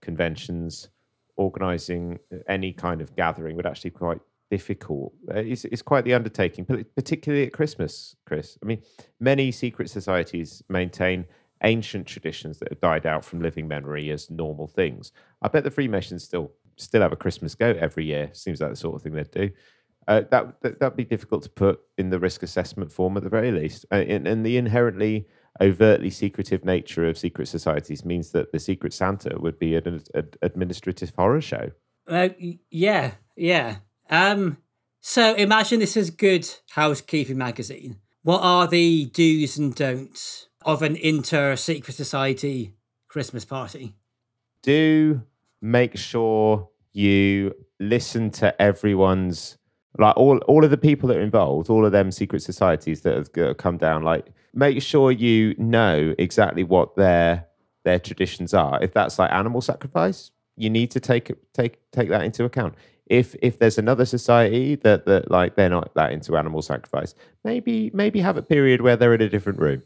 conventions, 0.03 0.91
organising 1.37 2.19
any 2.49 2.73
kind 2.73 3.01
of 3.01 3.17
gathering 3.17 3.57
would 3.57 3.67
actually 3.67 3.91
be 3.91 3.97
quite 3.97 4.21
difficult. 4.51 5.15
Uh, 5.31 5.39
it's, 5.39 5.65
it's 5.65 5.81
quite 5.81 6.05
the 6.05 6.13
undertaking, 6.13 6.67
particularly 6.95 7.47
at 7.47 7.55
Christmas, 7.55 8.17
Chris. 8.27 8.59
I 8.63 8.67
mean, 8.67 8.83
many 9.19 9.51
secret 9.51 9.89
societies 9.89 10.63
maintain 10.69 11.25
ancient 11.65 12.07
traditions 12.07 12.59
that 12.59 12.69
have 12.69 12.81
died 12.81 13.07
out 13.07 13.25
from 13.25 13.41
living 13.41 13.67
memory 13.67 14.11
as 14.11 14.31
normal 14.31 14.67
things. 14.67 15.13
I 15.41 15.49
bet 15.49 15.65
the 15.65 15.71
Freemasons 15.71 16.25
still 16.25 16.53
still 16.77 17.03
have 17.03 17.13
a 17.13 17.17
Christmas 17.17 17.55
goat 17.55 17.77
every 17.77 18.05
year. 18.05 18.31
Seems 18.33 18.61
like 18.61 18.71
the 18.71 18.77
sort 18.77 18.97
of 18.97 19.03
thing 19.03 19.13
they'd 19.13 19.31
do. 19.31 19.51
Uh, 20.09 20.23
that, 20.31 20.61
that 20.63 20.81
would 20.81 20.97
be 20.97 21.05
difficult 21.05 21.43
to 21.45 21.49
put 21.49 21.81
in 21.97 22.11
the 22.11 22.19
risk 22.19 22.43
assessment 22.43 22.91
form 22.91 23.17
at 23.17 23.23
the 23.23 23.29
very 23.29 23.53
least, 23.53 23.87
uh, 23.93 23.97
and, 23.97 24.27
and 24.27 24.45
the 24.45 24.57
inherently 24.57 25.29
overtly 25.61 26.11
secretive 26.11 26.65
nature 26.65 27.07
of 27.07 27.19
secret 27.19 27.47
societies 27.47 28.05
means 28.05 28.31
that 28.33 28.53
the 28.53 28.59
Secret 28.59 28.93
Santa 28.93 29.39
would 29.39 29.59
be 29.59 29.77
an, 29.77 30.03
an 30.15 30.31
administrative 30.41 31.13
horror 31.17 31.41
show. 31.41 31.71
Uh, 32.07 32.31
yeah, 32.71 33.13
yeah. 33.37 33.77
Um, 34.11 34.59
so 35.01 35.35
imagine 35.35 35.81
this 35.81 35.97
is 35.97 36.11
good 36.11 36.49
housekeeping 36.71 37.39
magazine. 37.39 37.99
What 38.23 38.41
are 38.41 38.67
the 38.67 39.07
do's 39.07 39.59
and 39.59 39.75
don'ts 39.75 40.49
of 40.65 40.83
an 40.83 40.97
inter 40.97 41.57
secret 41.57 41.95
society 41.95 42.75
Christmas 43.09 43.45
party? 43.45 43.95
Do 44.63 45.23
make 45.61 45.97
sure 45.97 46.69
you 46.93 47.55
listen 47.81 48.31
to 48.31 48.63
everyone's 48.63 49.59
like 49.99 50.17
all 50.17 50.39
all 50.39 50.65
of 50.65 50.71
the 50.71 50.77
people 50.77 51.09
that 51.09 51.19
are 51.19 51.23
involved, 51.23 51.69
all 51.69 51.85
of 51.85 51.93
them 51.93 52.11
secret 52.11 52.43
societies 52.43 53.03
that 53.03 53.17
have, 53.17 53.33
that 53.33 53.49
have 53.49 53.57
come 53.57 53.77
down. 53.77 54.03
Like, 54.03 54.33
make 54.55 54.83
sure 54.83 55.11
you 55.11 55.55
know 55.59 56.15
exactly 56.19 56.65
what 56.65 56.97
their 56.97 57.47
their 57.85 57.99
traditions 57.99 58.55
are. 58.55 58.83
If 58.83 58.93
that's 58.93 59.19
like 59.19 59.33
animal 59.33 59.61
sacrifice, 59.61 60.31
you 60.57 60.71
need 60.71 60.91
to 60.93 61.01
take 61.01 61.33
take 61.53 61.79
take 61.91 62.09
that 62.11 62.23
into 62.23 62.45
account. 62.45 62.75
If 63.07 63.35
if 63.43 63.59
there's 63.59 63.79
another 63.79 64.05
society 64.05 64.77
that 64.77 65.07
that 65.07 65.31
like 65.31 65.57
they're 65.57 65.69
not 65.69 65.95
that 65.95 66.13
into 66.13 66.37
animal 66.37 66.63
sacrifice, 66.63 67.15
maybe 67.45 67.91
maybe 67.93 68.21
have 68.21 68.37
a 68.37 68.43
period 68.43 68.81
where 68.81 68.97
they're 68.97 69.15
in 69.15 69.23
a 69.23 69.29
different 69.29 69.59
room. 69.59 69.83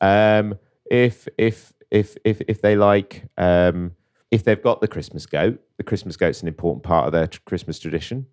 Um, 0.00 0.58
if 0.90 1.28
if 1.38 1.72
if 1.90 2.16
if 2.24 2.40
if 2.48 2.62
they 2.62 2.76
like 2.76 3.24
um, 3.36 3.92
if 4.30 4.44
they've 4.44 4.62
got 4.62 4.80
the 4.80 4.88
Christmas 4.88 5.26
goat, 5.26 5.60
the 5.76 5.84
Christmas 5.84 6.16
goat's 6.16 6.42
an 6.42 6.48
important 6.48 6.82
part 6.82 7.06
of 7.06 7.12
their 7.12 7.28
Christmas 7.46 7.78
tradition 7.78 8.26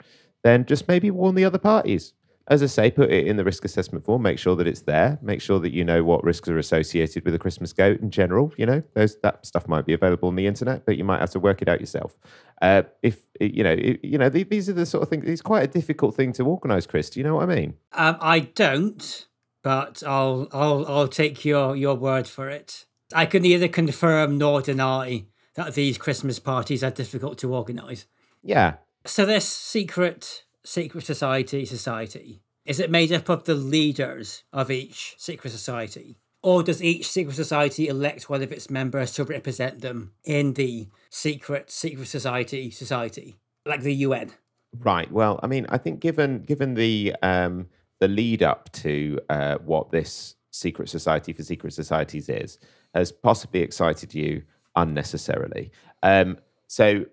then 0.44 0.66
just 0.66 0.88
maybe 0.88 1.12
warn 1.12 1.36
the 1.36 1.46
other 1.46 1.58
parties. 1.58 2.14
As 2.48 2.64
I 2.64 2.66
say, 2.66 2.92
put 2.92 3.12
it 3.12 3.28
in 3.28 3.38
the 3.38 3.44
risk 3.44 3.64
assessment 3.64 4.04
form. 4.04 4.22
Make 4.22 4.40
sure 4.40 4.56
that 4.56 4.68
it's 4.68 4.82
there. 4.82 5.20
Make 5.22 5.42
sure 5.42 5.60
that 5.60 5.72
you 5.72 5.84
know 5.84 6.04
what 6.04 6.24
risks 6.24 6.50
are 6.50 6.58
associated 6.58 7.24
with 7.24 7.36
a 7.36 7.40
Christmas 7.40 7.72
goat 7.72 8.02
in 8.02 8.10
general. 8.10 8.52
You 8.58 8.66
know, 8.66 8.84
those 8.94 9.18
that 9.22 9.46
stuff 9.46 9.68
might 9.68 9.86
be 9.86 9.94
available 9.94 10.28
on 10.28 10.36
the 10.36 10.48
internet, 10.48 10.86
but 10.86 10.98
you 10.98 11.04
might 11.04 11.20
have 11.20 11.30
to 11.32 11.40
work 11.40 11.62
it 11.62 11.70
out 11.70 11.80
yourself. 11.80 12.18
Uh, 12.62 12.84
if 13.04 13.22
you 13.40 13.64
know, 13.64 13.76
you 14.04 14.18
know, 14.18 14.30
these 14.30 14.70
are 14.70 14.74
the 14.74 14.86
sort 14.86 15.04
of 15.04 15.10
things. 15.10 15.26
It's 15.26 15.42
quite 15.42 15.64
a 15.64 15.68
difficult 15.68 16.16
thing 16.16 16.34
to 16.34 16.46
organise, 16.46 16.86
Chris. 16.86 17.10
Do 17.10 17.20
you 17.20 17.24
know 17.24 17.36
what 17.36 17.50
I 17.50 17.56
mean? 17.56 17.76
Um, 17.94 18.18
I 18.20 18.40
don't, 18.40 19.28
but 19.62 20.04
I'll 20.06 20.48
I'll 20.52 20.86
I'll 20.88 21.08
take 21.08 21.46
your 21.46 21.76
your 21.76 21.96
word 21.96 22.28
for 22.28 22.50
it. 22.50 22.86
I 23.14 23.26
can 23.26 23.44
neither 23.44 23.68
confirm 23.68 24.38
nor 24.38 24.62
deny 24.62 25.26
that 25.56 25.74
these 25.76 25.98
Christmas 25.98 26.40
parties 26.40 26.84
are 26.84 26.92
difficult 26.92 27.38
to 27.40 27.54
organise. 27.54 28.06
Yeah, 28.44 28.76
so 29.06 29.26
this 29.26 29.48
secret 29.48 30.44
secret 30.64 31.06
society 31.06 31.66
society 31.66 32.42
is 32.66 32.80
it 32.80 32.92
made 32.92 33.12
up 33.12 33.30
of 33.30 33.46
the 33.46 33.56
leaders 33.56 34.44
of 34.54 34.70
each 34.70 35.16
secret 35.18 35.50
society? 35.50 36.18
Or 36.44 36.64
does 36.64 36.82
each 36.82 37.08
secret 37.08 37.36
society 37.36 37.88
elect 37.88 38.30
one 38.30 38.42
of 38.42 38.52
its 38.52 38.70
members 38.70 39.14
to 39.14 39.24
represent 39.24 39.82
them 39.82 40.14
in 40.24 40.54
the 40.54 40.88
secret 41.10 41.70
secret 41.72 42.08
society 42.08 42.72
society, 42.72 43.38
like 43.66 43.82
the 43.82 43.96
UN? 43.96 44.32
Right. 44.78 45.12
Well, 45.12 45.40
I 45.44 45.48
mean, 45.48 45.66
I 45.70 45.78
think 45.78 46.00
given 46.00 46.44
given 46.44 46.76
the 46.76 47.16
um, 47.22 47.68
the 48.00 48.08
lead 48.08 48.42
up 48.42 48.72
to 48.74 49.20
uh, 49.30 49.58
what 49.58 49.92
this 49.92 50.36
secret 50.52 50.90
society 50.90 51.34
for 51.34 51.44
secret 51.44 51.74
societies 51.74 52.30
is, 52.30 52.58
has 52.94 53.12
possibly 53.12 53.62
excited 53.62 54.14
you 54.14 54.44
unnecessarily. 54.76 55.72
Um, 56.04 56.38
so. 56.68 57.06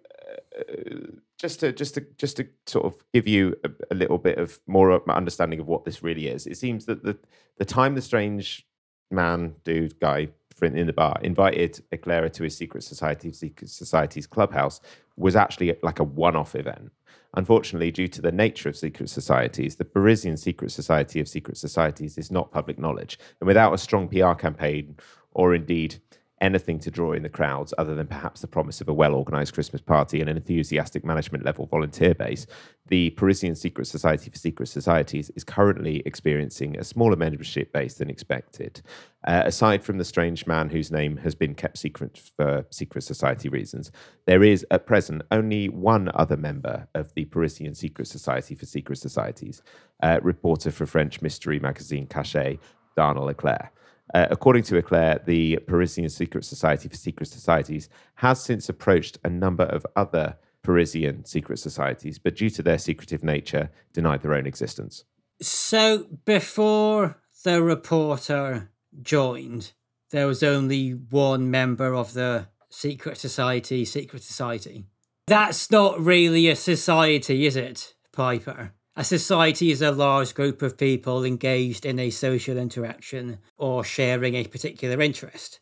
Uh, 0.58 1.18
just 1.38 1.60
to 1.60 1.72
just 1.72 1.94
to 1.94 2.04
just 2.16 2.36
to 2.36 2.48
sort 2.66 2.84
of 2.84 3.04
give 3.14 3.26
you 3.26 3.54
a, 3.64 3.70
a, 3.92 3.94
little 3.94 4.18
bit 4.18 4.38
of 4.38 4.58
more 4.66 5.08
understanding 5.10 5.60
of 5.60 5.68
what 5.68 5.84
this 5.84 6.02
really 6.02 6.26
is. 6.26 6.46
It 6.46 6.56
seems 6.56 6.86
that 6.86 7.04
the 7.04 7.16
the 7.56 7.64
time 7.64 7.94
the 7.94 8.02
strange 8.02 8.66
man, 9.10 9.54
dude, 9.64 9.98
guy 10.00 10.28
in 10.60 10.86
the 10.88 10.92
bar 10.92 11.16
invited 11.22 11.80
Eclair 11.92 12.28
to 12.28 12.42
his 12.42 12.56
secret 12.56 12.82
society, 12.82 13.32
secret 13.32 13.70
society's 13.70 14.26
clubhouse, 14.26 14.80
was 15.16 15.36
actually 15.36 15.76
like 15.84 16.00
a 16.00 16.04
one-off 16.04 16.56
event. 16.56 16.90
Unfortunately, 17.34 17.92
due 17.92 18.08
to 18.08 18.20
the 18.20 18.32
nature 18.32 18.68
of 18.68 18.76
secret 18.76 19.08
societies, 19.08 19.76
the 19.76 19.84
Parisian 19.84 20.36
secret 20.36 20.72
society 20.72 21.20
of 21.20 21.28
secret 21.28 21.56
societies 21.56 22.18
is 22.18 22.32
not 22.32 22.50
public 22.50 22.76
knowledge, 22.76 23.20
and 23.40 23.46
without 23.46 23.72
a 23.72 23.78
strong 23.78 24.08
PR 24.08 24.32
campaign 24.32 24.96
or 25.30 25.54
indeed 25.54 26.00
anything 26.40 26.78
to 26.78 26.90
draw 26.90 27.12
in 27.12 27.22
the 27.22 27.28
crowds 27.28 27.74
other 27.78 27.94
than 27.94 28.06
perhaps 28.06 28.40
the 28.40 28.46
promise 28.46 28.80
of 28.80 28.88
a 28.88 28.94
well 28.94 29.14
organized 29.14 29.54
Christmas 29.54 29.80
party 29.80 30.20
and 30.20 30.28
an 30.28 30.36
enthusiastic 30.36 31.04
management 31.04 31.44
level 31.44 31.66
volunteer 31.66 32.14
base, 32.14 32.46
the 32.88 33.10
Parisian 33.10 33.54
Secret 33.54 33.86
Society 33.86 34.30
for 34.30 34.38
Secret 34.38 34.66
Societies 34.66 35.30
is 35.36 35.44
currently 35.44 36.02
experiencing 36.06 36.76
a 36.76 36.84
smaller 36.84 37.16
membership 37.16 37.72
base 37.72 37.94
than 37.94 38.10
expected. 38.10 38.80
Uh, 39.26 39.42
aside 39.44 39.82
from 39.82 39.98
the 39.98 40.04
strange 40.04 40.46
man 40.46 40.68
whose 40.68 40.90
name 40.90 41.16
has 41.16 41.34
been 41.34 41.54
kept 41.54 41.76
secret 41.76 42.20
for 42.36 42.64
secret 42.70 43.02
society 43.02 43.48
reasons, 43.48 43.90
there 44.26 44.42
is 44.42 44.64
at 44.70 44.86
present 44.86 45.22
only 45.32 45.68
one 45.68 46.10
other 46.14 46.36
member 46.36 46.86
of 46.94 47.12
the 47.14 47.24
Parisian 47.26 47.74
Secret 47.74 48.06
Society 48.06 48.54
for 48.54 48.64
Secret 48.64 48.96
Societies, 48.96 49.62
uh, 50.02 50.20
reporter 50.22 50.70
for 50.70 50.86
French 50.86 51.20
mystery 51.20 51.58
magazine 51.58 52.06
Cachet, 52.06 52.58
Darnell 52.96 53.24
Leclerc. 53.24 53.72
Uh, 54.14 54.26
according 54.30 54.62
to 54.64 54.76
Eclair, 54.76 55.20
the 55.26 55.58
Parisian 55.66 56.08
Secret 56.08 56.44
Society 56.44 56.88
for 56.88 56.96
Secret 56.96 57.26
Societies 57.26 57.88
has 58.16 58.42
since 58.42 58.68
approached 58.68 59.18
a 59.24 59.28
number 59.28 59.64
of 59.64 59.86
other 59.96 60.36
Parisian 60.62 61.24
secret 61.24 61.58
societies, 61.58 62.18
but 62.18 62.36
due 62.36 62.50
to 62.50 62.62
their 62.62 62.78
secretive 62.78 63.22
nature, 63.22 63.70
denied 63.92 64.22
their 64.22 64.34
own 64.34 64.46
existence. 64.46 65.04
So 65.40 66.06
before 66.24 67.20
the 67.44 67.62
reporter 67.62 68.70
joined, 69.00 69.72
there 70.10 70.26
was 70.26 70.42
only 70.42 70.90
one 70.90 71.50
member 71.50 71.94
of 71.94 72.12
the 72.12 72.48
secret 72.70 73.18
society, 73.18 73.84
secret 73.84 74.22
society. 74.22 74.84
That's 75.26 75.70
not 75.70 76.00
really 76.00 76.48
a 76.48 76.56
society, 76.56 77.46
is 77.46 77.56
it, 77.56 77.94
Piper? 78.12 78.72
A 78.98 79.04
society 79.04 79.70
is 79.70 79.80
a 79.80 79.92
large 79.92 80.34
group 80.34 80.60
of 80.60 80.76
people 80.76 81.22
engaged 81.22 81.86
in 81.86 82.00
a 82.00 82.10
social 82.10 82.58
interaction 82.58 83.38
or 83.56 83.84
sharing 83.84 84.34
a 84.34 84.48
particular 84.48 85.00
interest. 85.00 85.60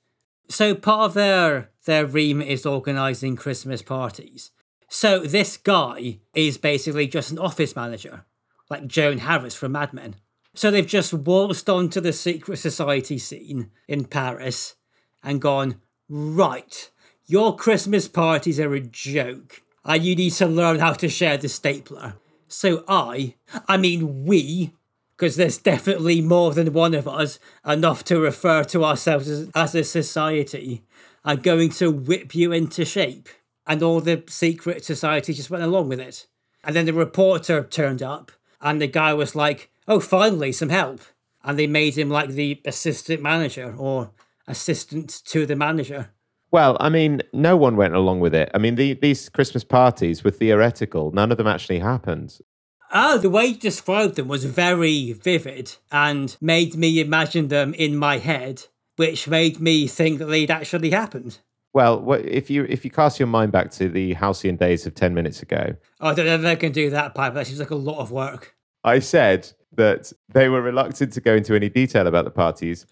So 0.48 0.74
part 0.74 1.10
of 1.10 1.12
their 1.12 1.68
their 1.84 2.06
remit 2.06 2.48
is 2.48 2.64
organising 2.64 3.36
Christmas 3.36 3.82
parties. 3.82 4.52
So 4.88 5.18
this 5.18 5.58
guy 5.58 6.20
is 6.34 6.56
basically 6.56 7.08
just 7.08 7.30
an 7.30 7.38
office 7.38 7.76
manager, 7.76 8.24
like 8.70 8.86
Joan 8.86 9.18
Harris 9.18 9.54
from 9.54 9.72
Mad 9.72 9.92
Men. 9.92 10.14
So 10.54 10.70
they've 10.70 10.86
just 10.86 11.12
waltzed 11.12 11.68
onto 11.68 12.00
the 12.00 12.14
secret 12.14 12.56
society 12.56 13.18
scene 13.18 13.70
in 13.86 14.06
Paris 14.06 14.76
and 15.22 15.42
gone, 15.42 15.82
right, 16.08 16.90
your 17.26 17.54
Christmas 17.54 18.08
parties 18.08 18.58
are 18.58 18.74
a 18.74 18.80
joke, 18.80 19.60
and 19.84 20.02
you 20.02 20.16
need 20.16 20.32
to 20.32 20.46
learn 20.46 20.78
how 20.78 20.94
to 20.94 21.10
share 21.10 21.36
the 21.36 21.50
stapler. 21.50 22.14
So 22.48 22.85
I, 22.89 23.35
I 23.68 23.77
mean 23.77 24.24
we, 24.24 24.73
because 25.16 25.36
there's 25.36 25.59
definitely 25.59 26.20
more 26.20 26.52
than 26.52 26.73
one 26.73 26.94
of 26.94 27.09
us, 27.09 27.39
enough 27.66 28.05
to 28.05 28.20
refer 28.20 28.64
to 28.64 28.85
ourselves 28.85 29.28
as, 29.28 29.51
as 29.55 29.74
a 29.74 29.85
society, 29.85 30.82
are 31.24 31.36
going 31.36 31.70
to 31.70 31.90
whip 31.90 32.35
you 32.35 32.52
into 32.52 32.85
shape. 32.85 33.28
And 33.66 33.82
all 33.82 34.01
the 34.01 34.23
secret 34.28 34.85
society 34.85 35.32
just 35.32 35.51
went 35.51 35.64
along 35.64 35.89
with 35.89 36.01
it. 36.01 36.27
And 36.62 36.77
then 36.77 36.86
the 36.86 36.93
reporter 36.93 37.64
turned 37.64 38.02
up, 38.02 38.31
and 38.60 38.81
the 38.81 38.86
guy 38.86 39.14
was 39.14 39.35
like, 39.35 39.70
oh, 39.89 40.01
finally, 40.01 40.52
some 40.52 40.68
help. 40.68 41.01
And 41.43 41.59
they 41.59 41.66
made 41.66 41.97
him 41.97 42.10
like 42.10 42.31
the 42.31 42.60
assistant 42.64 43.23
manager 43.23 43.74
or 43.77 44.10
assistant 44.47 45.23
to 45.27 45.47
the 45.47 45.56
manager. 45.56 46.10
Well, 46.56 46.78
I 46.80 46.88
mean, 46.88 47.20
no 47.34 47.54
one 47.54 47.76
went 47.76 47.94
along 47.94 48.20
with 48.20 48.34
it. 48.34 48.50
I 48.54 48.56
mean, 48.56 48.76
the, 48.76 48.94
these 48.94 49.28
Christmas 49.28 49.62
parties 49.62 50.24
were 50.24 50.30
theoretical. 50.30 51.12
None 51.12 51.30
of 51.30 51.36
them 51.36 51.46
actually 51.46 51.80
happened. 51.80 52.38
Oh, 52.90 53.18
the 53.18 53.28
way 53.28 53.44
you 53.44 53.56
described 53.56 54.14
them 54.14 54.26
was 54.26 54.46
very 54.46 55.12
vivid 55.12 55.76
and 55.92 56.34
made 56.40 56.74
me 56.74 56.98
imagine 56.98 57.48
them 57.48 57.74
in 57.74 57.94
my 57.94 58.16
head, 58.16 58.68
which 58.96 59.28
made 59.28 59.60
me 59.60 59.86
think 59.86 60.18
that 60.18 60.28
they'd 60.28 60.50
actually 60.50 60.92
happened. 60.92 61.40
Well, 61.74 62.10
if 62.14 62.48
you 62.48 62.64
if 62.64 62.86
you 62.86 62.90
cast 62.90 63.20
your 63.20 63.26
mind 63.26 63.52
back 63.52 63.70
to 63.72 63.90
the 63.90 64.14
halcyon 64.14 64.56
days 64.56 64.86
of 64.86 64.94
ten 64.94 65.12
minutes 65.12 65.42
ago, 65.42 65.76
oh, 66.00 66.08
I 66.08 66.14
don't 66.14 66.24
know 66.24 66.36
if 66.36 66.40
they 66.40 66.56
can 66.56 66.72
do 66.72 66.88
that, 66.88 67.14
Pipe. 67.14 67.34
That 67.34 67.46
seems 67.46 67.60
like 67.60 67.68
a 67.68 67.74
lot 67.74 67.98
of 67.98 68.10
work. 68.10 68.56
I 68.82 69.00
said 69.00 69.52
that 69.72 70.10
they 70.30 70.48
were 70.48 70.62
reluctant 70.62 71.12
to 71.12 71.20
go 71.20 71.34
into 71.34 71.54
any 71.54 71.68
detail 71.68 72.06
about 72.06 72.24
the 72.24 72.30
parties. 72.30 72.86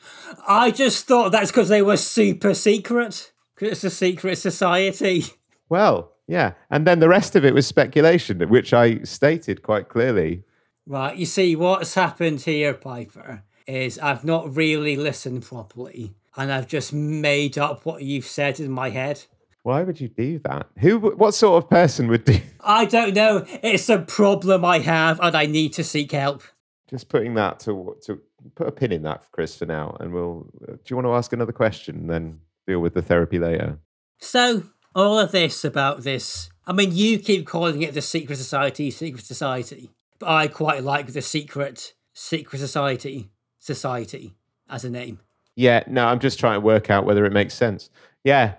I 0.46 0.70
just 0.70 1.06
thought 1.06 1.32
that's 1.32 1.50
because 1.50 1.70
they 1.70 1.80
were 1.80 1.96
super 1.96 2.52
secret. 2.52 3.30
It's 3.60 3.85
a 3.85 3.90
secret 3.90 4.36
society. 4.36 5.24
Well, 5.70 6.12
yeah. 6.28 6.52
And 6.70 6.86
then 6.86 7.01
the 7.01 7.09
rest 7.09 7.35
of 7.35 7.44
it 7.44 7.55
was 7.55 7.66
speculation, 7.66 8.39
which 8.51 8.74
I 8.74 8.98
stated 8.98 9.62
quite 9.62 9.89
clearly. 9.89 10.44
Right. 10.86 11.16
You 11.16 11.24
see, 11.24 11.56
what's 11.56 11.94
happened 11.94 12.43
here, 12.43 12.74
Piper, 12.74 13.43
is 13.66 13.98
I've 13.98 14.24
not 14.24 14.55
really 14.55 14.94
listened 14.94 15.43
properly 15.43 16.14
and 16.36 16.52
I've 16.52 16.68
just 16.68 16.93
made 16.93 17.59
up 17.59 17.85
what 17.86 18.02
you've 18.02 18.26
said 18.26 18.60
in 18.60 18.70
my 18.70 18.90
head. 18.90 19.24
Why 19.62 19.82
would 19.82 20.01
you 20.01 20.09
do 20.09 20.39
that? 20.40 20.68
Who? 20.81 20.98
What 20.98 21.35
sort 21.35 21.62
of 21.62 21.70
person 21.70 22.09
would 22.09 22.24
do? 22.24 22.39
I 22.60 22.85
don't 22.85 23.14
know. 23.14 23.47
It's 23.62 23.89
a 23.89 23.98
problem 23.98 24.64
I 24.64 24.81
have, 24.81 25.18
and 25.20 25.35
I 25.35 25.47
need 25.47 25.72
to 25.74 25.85
seek 25.85 26.12
help. 26.12 26.43
Just 26.89 27.09
putting 27.09 27.35
that 27.35 27.60
to 27.60 27.97
to 28.02 28.20
put 28.56 28.66
a 28.66 28.72
pin 28.72 28.93
in 28.93 29.02
that, 29.05 29.24
for 29.24 29.31
Chris, 29.31 29.56
for 29.56 29.64
now, 29.64 29.97
and 30.01 30.12
we'll. 30.12 30.47
Uh, 30.62 30.72
do 30.72 30.81
you 30.89 30.97
want 30.97 31.06
to 31.06 31.14
ask 31.14 31.32
another 31.32 31.52
question? 31.52 32.09
Then 32.09 32.40
deal 32.66 32.80
with 32.80 32.94
the 32.94 33.02
therapy 33.02 33.38
later. 33.38 33.78
So, 34.18 34.64
all 34.94 35.18
of 35.18 35.32
this 35.32 35.64
about 35.64 36.02
this, 36.02 36.50
I 36.66 36.72
mean, 36.72 36.92
you 36.92 37.18
keep 37.18 37.46
calling 37.46 37.82
it 37.82 37.94
the 37.94 38.02
secret 38.02 38.36
society, 38.36 38.90
secret 38.90 39.24
society, 39.24 39.90
but 40.18 40.28
I 40.28 40.48
quite 40.48 40.82
like 40.82 41.08
the 41.08 41.22
secret, 41.22 41.94
secret 42.12 42.58
society, 42.58 43.30
society 43.58 44.34
as 44.68 44.84
a 44.84 44.90
name. 44.90 45.20
Yeah, 45.56 45.84
no, 45.86 46.06
I'm 46.06 46.20
just 46.20 46.38
trying 46.38 46.60
to 46.60 46.64
work 46.64 46.90
out 46.90 47.04
whether 47.04 47.24
it 47.24 47.32
makes 47.32 47.54
sense. 47.54 47.90
Yeah. 48.24 48.54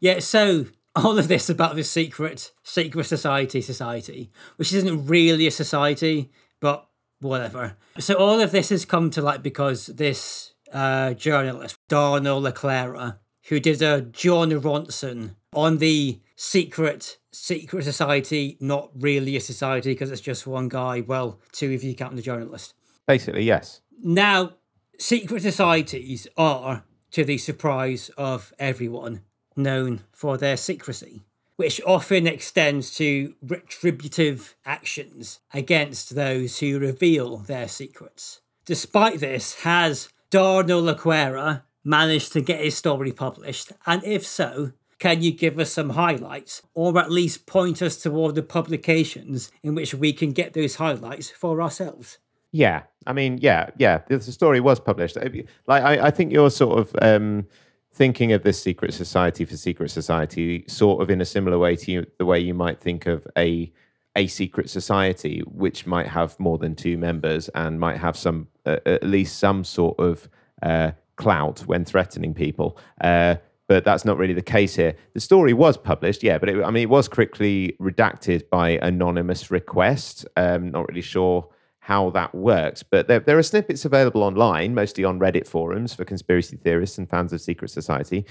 Yeah, 0.00 0.20
so 0.20 0.66
all 0.96 1.18
of 1.18 1.28
this 1.28 1.48
about 1.48 1.76
this 1.76 1.90
secret 1.90 2.52
secret 2.62 3.04
society 3.04 3.60
society, 3.60 4.30
which 4.56 4.72
isn't 4.72 5.06
really 5.06 5.46
a 5.46 5.50
society, 5.50 6.30
but 6.60 6.86
whatever. 7.20 7.76
So 7.98 8.14
all 8.14 8.40
of 8.40 8.50
this 8.50 8.70
has 8.70 8.84
come 8.84 9.10
to 9.10 9.22
light 9.22 9.42
because 9.42 9.86
this 9.86 10.54
uh, 10.72 11.14
journalist, 11.14 11.76
Darnell 11.88 12.40
LeClaire, 12.40 13.18
who 13.48 13.60
did 13.60 13.82
a 13.82 14.02
Jon 14.02 14.50
Ronson 14.50 15.36
on 15.52 15.78
the 15.78 16.20
secret 16.36 17.18
secret 17.32 17.84
society, 17.84 18.56
not 18.60 18.90
really 18.94 19.36
a 19.36 19.40
society 19.40 19.92
because 19.92 20.10
it's 20.10 20.20
just 20.20 20.46
one 20.46 20.68
guy. 20.68 21.00
Well, 21.00 21.40
two 21.52 21.70
if 21.70 21.84
you 21.84 21.94
count 21.94 22.16
the 22.16 22.22
journalist. 22.22 22.74
Basically, 23.06 23.44
yes. 23.44 23.80
Now, 24.02 24.54
secret 24.98 25.42
societies 25.42 26.26
are, 26.36 26.84
to 27.12 27.24
the 27.24 27.38
surprise 27.38 28.10
of 28.16 28.52
everyone, 28.58 29.22
known 29.56 30.02
for 30.12 30.36
their 30.36 30.56
secrecy, 30.56 31.22
which 31.56 31.80
often 31.86 32.26
extends 32.26 32.94
to 32.96 33.34
retributive 33.42 34.56
actions 34.64 35.40
against 35.52 36.14
those 36.14 36.58
who 36.58 36.78
reveal 36.78 37.38
their 37.38 37.68
secrets. 37.68 38.40
Despite 38.64 39.20
this, 39.20 39.62
has 39.62 40.08
Darnell 40.30 40.82
LeClaire 40.82 41.64
managed 41.84 42.32
to 42.32 42.40
get 42.40 42.64
his 42.64 42.76
story 42.76 43.12
published? 43.12 43.72
And 43.86 44.02
if 44.04 44.26
so, 44.26 44.72
can 44.98 45.22
you 45.22 45.32
give 45.32 45.58
us 45.58 45.72
some 45.72 45.90
highlights 45.90 46.62
or 46.74 46.98
at 46.98 47.10
least 47.10 47.46
point 47.46 47.80
us 47.80 47.96
toward 47.96 48.34
the 48.34 48.42
publications 48.42 49.50
in 49.62 49.74
which 49.74 49.94
we 49.94 50.12
can 50.12 50.32
get 50.32 50.52
those 50.52 50.76
highlights 50.76 51.30
for 51.30 51.62
ourselves? 51.62 52.18
Yeah, 52.52 52.82
I 53.06 53.12
mean, 53.12 53.38
yeah, 53.40 53.70
yeah. 53.78 54.00
The 54.08 54.20
story 54.20 54.60
was 54.60 54.80
published. 54.80 55.16
Like, 55.16 55.82
I, 55.82 56.06
I 56.06 56.10
think 56.10 56.32
you're 56.32 56.50
sort 56.50 56.78
of 56.80 56.94
um, 57.00 57.46
thinking 57.92 58.32
of 58.32 58.42
this 58.42 58.60
secret 58.60 58.92
society 58.92 59.44
for 59.44 59.56
secret 59.56 59.90
society, 59.90 60.64
sort 60.68 61.00
of 61.02 61.10
in 61.10 61.20
a 61.20 61.24
similar 61.24 61.58
way 61.58 61.76
to 61.76 61.90
you, 61.90 62.06
the 62.18 62.26
way 62.26 62.40
you 62.40 62.54
might 62.54 62.80
think 62.80 63.06
of 63.06 63.26
a 63.36 63.72
a 64.16 64.26
secret 64.26 64.68
society, 64.68 65.40
which 65.46 65.86
might 65.86 66.08
have 66.08 66.38
more 66.40 66.58
than 66.58 66.74
two 66.74 66.98
members 66.98 67.48
and 67.50 67.78
might 67.78 67.96
have 67.96 68.16
some 68.16 68.48
uh, 68.66 68.78
at 68.84 69.04
least 69.04 69.38
some 69.38 69.62
sort 69.62 69.98
of 70.00 70.28
uh, 70.62 70.90
clout 71.20 71.60
when 71.60 71.84
threatening 71.84 72.34
people. 72.34 72.78
Uh, 73.00 73.36
but 73.68 73.84
that's 73.84 74.04
not 74.04 74.18
really 74.18 74.34
the 74.34 74.42
case 74.42 74.74
here. 74.74 74.96
The 75.14 75.20
story 75.20 75.52
was 75.52 75.76
published, 75.76 76.24
yeah, 76.24 76.38
but 76.38 76.48
it, 76.48 76.64
I 76.64 76.70
mean, 76.70 76.82
it 76.82 76.90
was 76.90 77.06
quickly 77.06 77.76
redacted 77.80 78.48
by 78.50 78.70
anonymous 78.82 79.50
request. 79.50 80.26
Um, 80.36 80.72
not 80.72 80.88
really 80.88 81.02
sure 81.02 81.48
how 81.78 82.10
that 82.10 82.34
works, 82.34 82.82
but 82.82 83.06
there, 83.06 83.20
there 83.20 83.38
are 83.38 83.44
snippets 83.44 83.84
available 83.84 84.22
online, 84.22 84.74
mostly 84.74 85.04
on 85.04 85.20
Reddit 85.20 85.46
forums 85.46 85.94
for 85.94 86.04
conspiracy 86.04 86.56
theorists 86.56 86.98
and 86.98 87.08
fans 87.08 87.32
of 87.32 87.40
secret 87.40 87.70
society. 87.70 88.26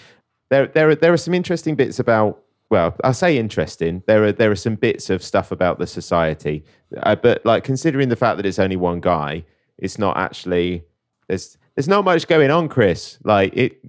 There, 0.49 0.67
there, 0.67 0.89
are, 0.89 0.95
there 0.95 1.13
are 1.13 1.17
some 1.17 1.33
interesting 1.33 1.75
bits 1.75 1.99
about 1.99 2.43
well, 2.69 2.95
I 3.03 3.13
say 3.13 3.37
interesting. 3.37 4.03
There 4.05 4.25
are 4.25 4.31
there 4.31 4.51
are 4.51 4.55
some 4.55 4.75
bits 4.75 5.09
of 5.09 5.23
stuff 5.23 5.51
about 5.51 5.79
the 5.79 5.87
society, 5.87 6.63
uh, 7.01 7.15
but 7.15 7.43
like 7.43 7.63
considering 7.63 8.09
the 8.09 8.15
fact 8.15 8.37
that 8.37 8.45
it's 8.45 8.59
only 8.59 8.75
one 8.75 8.99
guy, 8.99 9.43
it's 9.79 9.97
not 9.97 10.17
actually 10.17 10.83
there's 11.27 11.57
there's 11.79 11.87
not 11.87 12.03
much 12.03 12.27
going 12.27 12.51
on, 12.51 12.67
Chris. 12.67 13.17
Like 13.23 13.55
it 13.55 13.81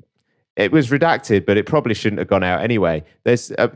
it 0.55 0.71
was 0.71 0.91
redacted, 0.91 1.45
but 1.45 1.57
it 1.57 1.67
probably 1.67 1.93
shouldn't 1.93 2.21
have 2.21 2.29
gone 2.29 2.45
out 2.45 2.63
anyway. 2.63 3.03
There's, 3.25 3.51
uh, 3.51 3.67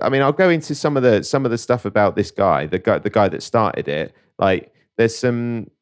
I 0.00 0.08
mean, 0.08 0.22
I'll 0.22 0.30
go 0.30 0.48
into 0.48 0.76
some 0.76 0.96
of 0.96 1.02
the 1.02 1.24
some 1.24 1.44
of 1.44 1.50
the 1.50 1.58
stuff 1.58 1.84
about 1.84 2.14
this 2.14 2.30
guy, 2.30 2.66
the 2.66 2.78
guy 2.78 3.00
the 3.00 3.10
guy 3.10 3.28
that 3.28 3.42
started 3.42 3.88
it. 3.88 4.14
Like, 4.38 4.72
there's 4.96 5.16
some 5.18 5.72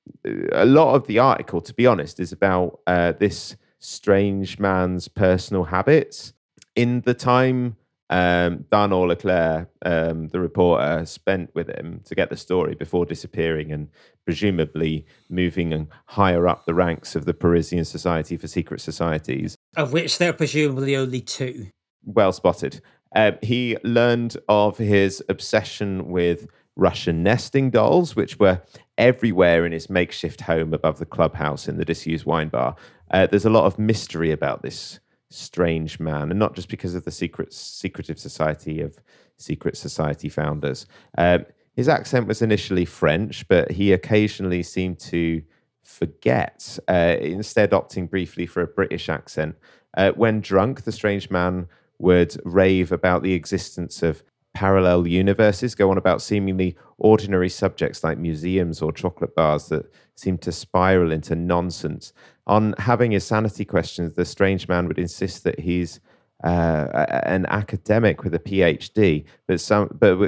a 0.52 0.64
lot 0.64 0.94
of 0.94 1.06
the 1.06 1.18
article, 1.18 1.60
to 1.60 1.74
be 1.74 1.86
honest, 1.86 2.18
is 2.18 2.32
about 2.32 2.80
uh, 2.86 3.12
this 3.12 3.56
strange 3.78 4.58
man's 4.58 5.06
personal 5.08 5.64
habits 5.64 6.32
in 6.74 7.02
the 7.02 7.12
time 7.12 7.76
um, 8.10 8.64
Darnell 8.70 9.08
LeClaire, 9.08 9.68
um, 9.84 10.28
the 10.28 10.40
reporter, 10.40 11.04
spent 11.06 11.54
with 11.54 11.68
him 11.68 12.00
to 12.04 12.14
get 12.14 12.30
the 12.30 12.36
story 12.36 12.74
before 12.74 13.06
disappearing 13.06 13.72
and 13.72 13.88
presumably 14.24 15.06
moving 15.28 15.88
higher 16.06 16.46
up 16.46 16.66
the 16.66 16.74
ranks 16.74 17.16
of 17.16 17.24
the 17.24 17.34
Parisian 17.34 17.84
Society 17.84 18.36
for 18.36 18.46
Secret 18.46 18.80
Societies. 18.80 19.56
Of 19.76 19.92
which 19.92 20.18
there 20.18 20.30
are 20.30 20.34
presumably 20.34 20.96
only 20.96 21.20
two. 21.20 21.68
Well 22.04 22.32
spotted. 22.32 22.80
Uh, 23.14 23.32
he 23.42 23.76
learned 23.84 24.36
of 24.48 24.76
his 24.76 25.22
obsession 25.28 26.08
with 26.08 26.48
Russian 26.76 27.22
nesting 27.22 27.70
dolls, 27.70 28.16
which 28.16 28.38
were 28.38 28.60
everywhere 28.98 29.64
in 29.64 29.72
his 29.72 29.88
makeshift 29.88 30.42
home 30.42 30.74
above 30.74 30.98
the 30.98 31.06
clubhouse 31.06 31.68
in 31.68 31.78
the 31.78 31.84
disused 31.84 32.26
wine 32.26 32.48
bar. 32.48 32.74
Uh, 33.10 33.26
there's 33.26 33.44
a 33.44 33.50
lot 33.50 33.64
of 33.64 33.78
mystery 33.78 34.32
about 34.32 34.62
this 34.62 34.98
strange 35.30 35.98
man, 36.00 36.30
and 36.30 36.38
not 36.38 36.54
just 36.54 36.68
because 36.68 36.94
of 36.94 37.04
the 37.04 37.10
secret 37.10 37.52
secretive 37.52 38.18
society 38.18 38.80
of 38.80 38.98
secret 39.36 39.76
society 39.76 40.28
founders. 40.28 40.86
Um, 41.18 41.44
his 41.74 41.88
accent 41.88 42.28
was 42.28 42.40
initially 42.40 42.84
French, 42.84 43.46
but 43.48 43.72
he 43.72 43.92
occasionally 43.92 44.62
seemed 44.62 45.00
to 45.00 45.42
forget, 45.82 46.78
uh, 46.88 47.16
instead 47.20 47.72
opting 47.72 48.08
briefly 48.08 48.46
for 48.46 48.62
a 48.62 48.66
British 48.66 49.08
accent. 49.08 49.56
Uh, 49.96 50.12
when 50.12 50.40
drunk, 50.40 50.82
the 50.82 50.92
strange 50.92 51.30
man 51.30 51.66
would 51.98 52.36
rave 52.44 52.92
about 52.92 53.22
the 53.22 53.34
existence 53.34 54.02
of 54.02 54.22
parallel 54.54 55.06
universes, 55.06 55.74
go 55.74 55.90
on 55.90 55.98
about 55.98 56.22
seemingly 56.22 56.76
ordinary 56.98 57.48
subjects 57.48 58.02
like 58.04 58.18
museums 58.18 58.80
or 58.80 58.92
chocolate 58.92 59.34
bars 59.34 59.68
that 59.68 59.92
seem 60.14 60.38
to 60.38 60.52
spiral 60.52 61.12
into 61.12 61.34
nonsense 61.34 62.12
on 62.46 62.74
having 62.78 63.12
his 63.12 63.24
sanity 63.24 63.64
questions, 63.64 64.14
the 64.14 64.24
strange 64.24 64.68
man 64.68 64.86
would 64.86 64.98
insist 64.98 65.44
that 65.44 65.60
he's 65.60 66.00
uh, 66.42 66.88
an 67.24 67.46
academic 67.46 68.22
with 68.22 68.34
a 68.34 68.38
PhD, 68.38 69.24
but 69.46 69.60
some, 69.60 69.88
but 69.98 70.18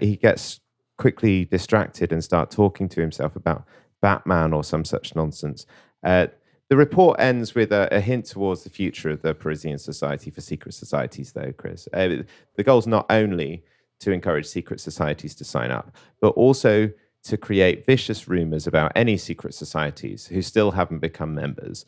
he 0.00 0.16
gets 0.16 0.60
quickly 0.96 1.44
distracted 1.44 2.12
and 2.12 2.24
start 2.24 2.50
talking 2.50 2.88
to 2.88 3.00
himself 3.00 3.36
about 3.36 3.64
Batman 4.00 4.54
or 4.54 4.64
some 4.64 4.84
such 4.84 5.14
nonsense. 5.14 5.66
Uh, 6.02 6.28
the 6.70 6.76
report 6.76 7.20
ends 7.20 7.54
with 7.54 7.72
a, 7.72 7.88
a, 7.94 8.00
hint 8.00 8.24
towards 8.24 8.64
the 8.64 8.70
future 8.70 9.10
of 9.10 9.22
the 9.22 9.34
Parisian 9.34 9.78
Society 9.78 10.30
for 10.30 10.40
Secret 10.40 10.72
Societies, 10.72 11.32
though, 11.32 11.52
Chris. 11.52 11.88
Uh, 11.92 12.22
the 12.56 12.64
goal 12.64 12.78
is 12.78 12.86
not 12.86 13.06
only 13.10 13.62
to 14.00 14.12
encourage 14.12 14.46
secret 14.46 14.80
societies 14.80 15.34
to 15.36 15.44
sign 15.44 15.70
up, 15.70 15.94
but 16.20 16.30
also 16.30 16.90
to 17.24 17.36
create 17.36 17.86
vicious 17.86 18.28
rumors 18.28 18.66
about 18.66 18.92
any 18.94 19.16
secret 19.16 19.52
societies 19.52 20.26
who 20.26 20.40
still 20.40 20.70
haven't 20.70 21.00
become 21.00 21.34
members. 21.34 21.84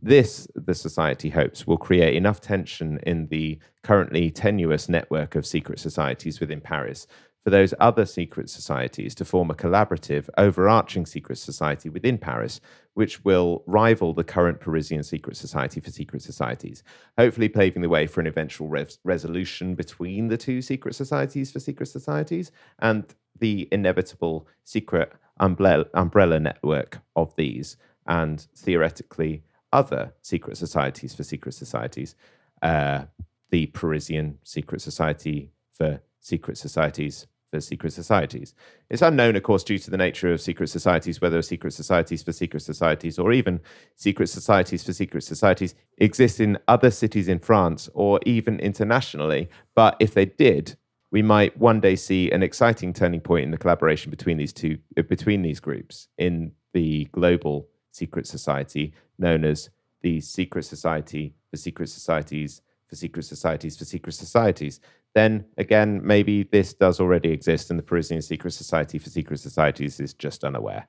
This, 0.00 0.48
the 0.56 0.74
society 0.74 1.30
hopes, 1.30 1.66
will 1.66 1.76
create 1.76 2.16
enough 2.16 2.40
tension 2.40 2.98
in 3.06 3.28
the 3.28 3.58
currently 3.84 4.30
tenuous 4.30 4.88
network 4.88 5.36
of 5.36 5.46
secret 5.46 5.78
societies 5.78 6.40
within 6.40 6.60
Paris 6.60 7.06
for 7.44 7.50
those 7.50 7.74
other 7.80 8.06
secret 8.06 8.48
societies 8.48 9.14
to 9.16 9.24
form 9.24 9.50
a 9.50 9.54
collaborative, 9.54 10.28
overarching 10.38 11.06
secret 11.06 11.38
society 11.38 11.88
within 11.88 12.18
Paris, 12.18 12.60
which 12.94 13.24
will 13.24 13.62
rival 13.66 14.12
the 14.12 14.24
current 14.24 14.60
Parisian 14.60 15.02
Secret 15.02 15.36
Society 15.36 15.80
for 15.80 15.90
Secret 15.90 16.22
Societies, 16.22 16.82
hopefully 17.18 17.48
paving 17.48 17.82
the 17.82 17.88
way 17.88 18.06
for 18.06 18.20
an 18.20 18.26
eventual 18.26 18.68
res- 18.68 18.98
resolution 19.04 19.74
between 19.74 20.28
the 20.28 20.36
two 20.36 20.60
secret 20.60 20.94
societies 20.94 21.50
for 21.50 21.60
secret 21.60 21.86
societies 21.86 22.52
and 22.80 23.14
the 23.38 23.68
inevitable 23.72 24.46
secret 24.64 25.12
umbrella, 25.40 25.86
umbrella 25.94 26.38
network 26.38 26.98
of 27.16 27.34
these 27.36 27.76
and 28.06 28.46
theoretically 28.56 29.42
other 29.72 30.12
secret 30.20 30.56
societies 30.56 31.14
for 31.14 31.24
secret 31.24 31.52
societies. 31.52 32.14
Uh, 32.60 33.04
the 33.50 33.66
Parisian 33.66 34.38
Secret 34.42 34.80
Society 34.80 35.50
for 35.72 36.00
Secret 36.20 36.56
Societies 36.56 37.26
for 37.52 37.60
secret 37.60 37.92
societies. 37.92 38.54
It's 38.90 39.02
unknown, 39.02 39.36
of 39.36 39.42
course, 39.42 39.62
due 39.62 39.78
to 39.78 39.90
the 39.90 39.96
nature 39.96 40.32
of 40.32 40.40
secret 40.40 40.68
societies, 40.68 41.20
whether 41.20 41.40
secret 41.42 41.74
societies 41.74 42.22
for 42.22 42.32
secret 42.32 42.60
societies 42.60 43.18
or 43.18 43.30
even 43.32 43.60
secret 43.94 44.28
societies 44.28 44.82
for 44.82 44.92
secret 44.94 45.22
societies 45.22 45.74
exist 45.98 46.40
in 46.40 46.58
other 46.66 46.90
cities 46.90 47.28
in 47.28 47.38
France 47.38 47.90
or 47.92 48.18
even 48.24 48.58
internationally. 48.58 49.50
But 49.74 49.96
if 50.00 50.14
they 50.14 50.24
did, 50.24 50.76
we 51.10 51.20
might 51.20 51.56
one 51.58 51.78
day 51.78 51.94
see 51.94 52.30
an 52.30 52.42
exciting 52.42 52.94
turning 52.94 53.20
point 53.20 53.44
in 53.44 53.50
the 53.50 53.58
collaboration 53.58 54.10
between 54.10 54.38
these 54.38 54.52
two 54.54 54.78
uh, 54.96 55.02
between 55.02 55.42
these 55.42 55.60
groups 55.60 56.08
in 56.16 56.52
the 56.72 57.04
global 57.12 57.68
secret 57.92 58.26
society 58.26 58.94
known 59.18 59.44
as 59.44 59.68
the 60.00 60.22
secret 60.22 60.64
society 60.64 61.34
for 61.50 61.58
secret 61.58 61.90
societies 61.90 62.62
for 62.88 62.96
secret 62.96 63.24
societies 63.24 63.76
for 63.76 63.84
secret 63.84 64.14
societies 64.14 64.80
then 65.14 65.44
again 65.58 66.00
maybe 66.02 66.42
this 66.44 66.72
does 66.74 67.00
already 67.00 67.30
exist 67.30 67.70
and 67.70 67.78
the 67.78 67.82
parisian 67.82 68.22
secret 68.22 68.52
society 68.52 68.98
for 68.98 69.10
secret 69.10 69.38
societies 69.38 70.00
is 70.00 70.14
just 70.14 70.44
unaware 70.44 70.88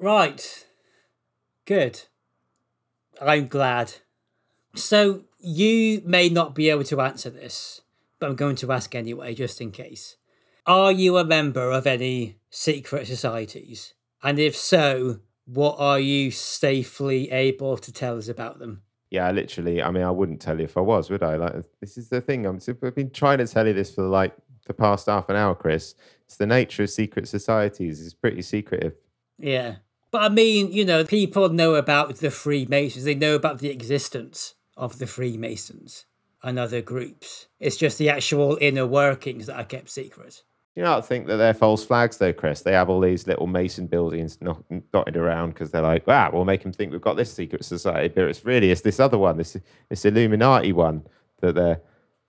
right 0.00 0.66
good 1.64 2.02
i'm 3.20 3.46
glad 3.46 3.92
so 4.74 5.24
you 5.38 6.02
may 6.04 6.28
not 6.28 6.54
be 6.54 6.68
able 6.70 6.84
to 6.84 7.00
answer 7.00 7.30
this 7.30 7.80
but 8.18 8.30
I'm 8.30 8.36
going 8.36 8.56
to 8.56 8.72
ask 8.72 8.94
anyway, 8.94 9.34
just 9.34 9.60
in 9.60 9.70
case. 9.70 10.16
Are 10.66 10.92
you 10.92 11.16
a 11.16 11.24
member 11.24 11.70
of 11.70 11.86
any 11.86 12.38
secret 12.50 13.06
societies? 13.06 13.94
And 14.22 14.38
if 14.38 14.56
so, 14.56 15.20
what 15.44 15.76
are 15.78 16.00
you 16.00 16.30
safely 16.30 17.30
able 17.30 17.76
to 17.76 17.92
tell 17.92 18.18
us 18.18 18.28
about 18.28 18.58
them? 18.58 18.82
Yeah, 19.10 19.30
literally. 19.30 19.82
I 19.82 19.90
mean, 19.90 20.02
I 20.02 20.10
wouldn't 20.10 20.40
tell 20.40 20.58
you 20.58 20.64
if 20.64 20.76
I 20.76 20.80
was, 20.80 21.10
would 21.10 21.22
I? 21.22 21.36
Like, 21.36 21.54
this 21.80 21.96
is 21.96 22.08
the 22.08 22.20
thing. 22.20 22.44
I'm. 22.44 22.60
I've 22.82 22.94
been 22.94 23.10
trying 23.10 23.38
to 23.38 23.46
tell 23.46 23.66
you 23.66 23.72
this 23.72 23.94
for 23.94 24.02
like 24.02 24.34
the 24.66 24.74
past 24.74 25.06
half 25.06 25.28
an 25.28 25.36
hour, 25.36 25.54
Chris. 25.54 25.94
It's 26.24 26.36
the 26.36 26.46
nature 26.46 26.82
of 26.82 26.90
secret 26.90 27.28
societies. 27.28 28.04
It's 28.04 28.14
pretty 28.14 28.42
secretive. 28.42 28.94
Yeah. 29.38 29.76
But 30.10 30.22
I 30.22 30.28
mean, 30.28 30.72
you 30.72 30.84
know, 30.84 31.04
people 31.04 31.48
know 31.48 31.74
about 31.74 32.16
the 32.16 32.30
Freemasons, 32.30 33.04
they 33.04 33.14
know 33.14 33.34
about 33.34 33.58
the 33.58 33.70
existence 33.70 34.54
of 34.76 34.98
the 34.98 35.06
Freemasons 35.06 36.06
and 36.42 36.58
other 36.58 36.80
groups. 36.80 37.46
It's 37.58 37.76
just 37.76 37.98
the 37.98 38.08
actual 38.08 38.58
inner 38.60 38.86
workings 38.86 39.46
that 39.46 39.58
are 39.58 39.64
kept 39.64 39.90
secret. 39.90 40.42
You 40.76 40.82
not 40.82 41.06
think 41.06 41.26
that 41.26 41.38
they're 41.38 41.54
false 41.54 41.86
flags, 41.86 42.18
though, 42.18 42.34
Chris. 42.34 42.60
They 42.60 42.72
have 42.72 42.90
all 42.90 43.00
these 43.00 43.26
little 43.26 43.46
Mason 43.46 43.86
buildings 43.86 44.38
not, 44.42 44.62
dotted 44.92 45.16
around 45.16 45.54
because 45.54 45.70
they're 45.70 45.80
like, 45.80 46.06
"Wow, 46.06 46.30
we'll 46.34 46.44
make 46.44 46.62
them 46.62 46.72
think 46.72 46.92
we've 46.92 47.00
got 47.00 47.16
this 47.16 47.32
secret 47.32 47.64
society," 47.64 48.08
but 48.08 48.24
it's 48.24 48.44
really 48.44 48.70
it's 48.70 48.82
this 48.82 49.00
other 49.00 49.16
one, 49.16 49.38
this 49.38 49.56
this 49.88 50.04
Illuminati 50.04 50.74
one 50.74 51.06
that 51.40 51.54
they're 51.54 51.80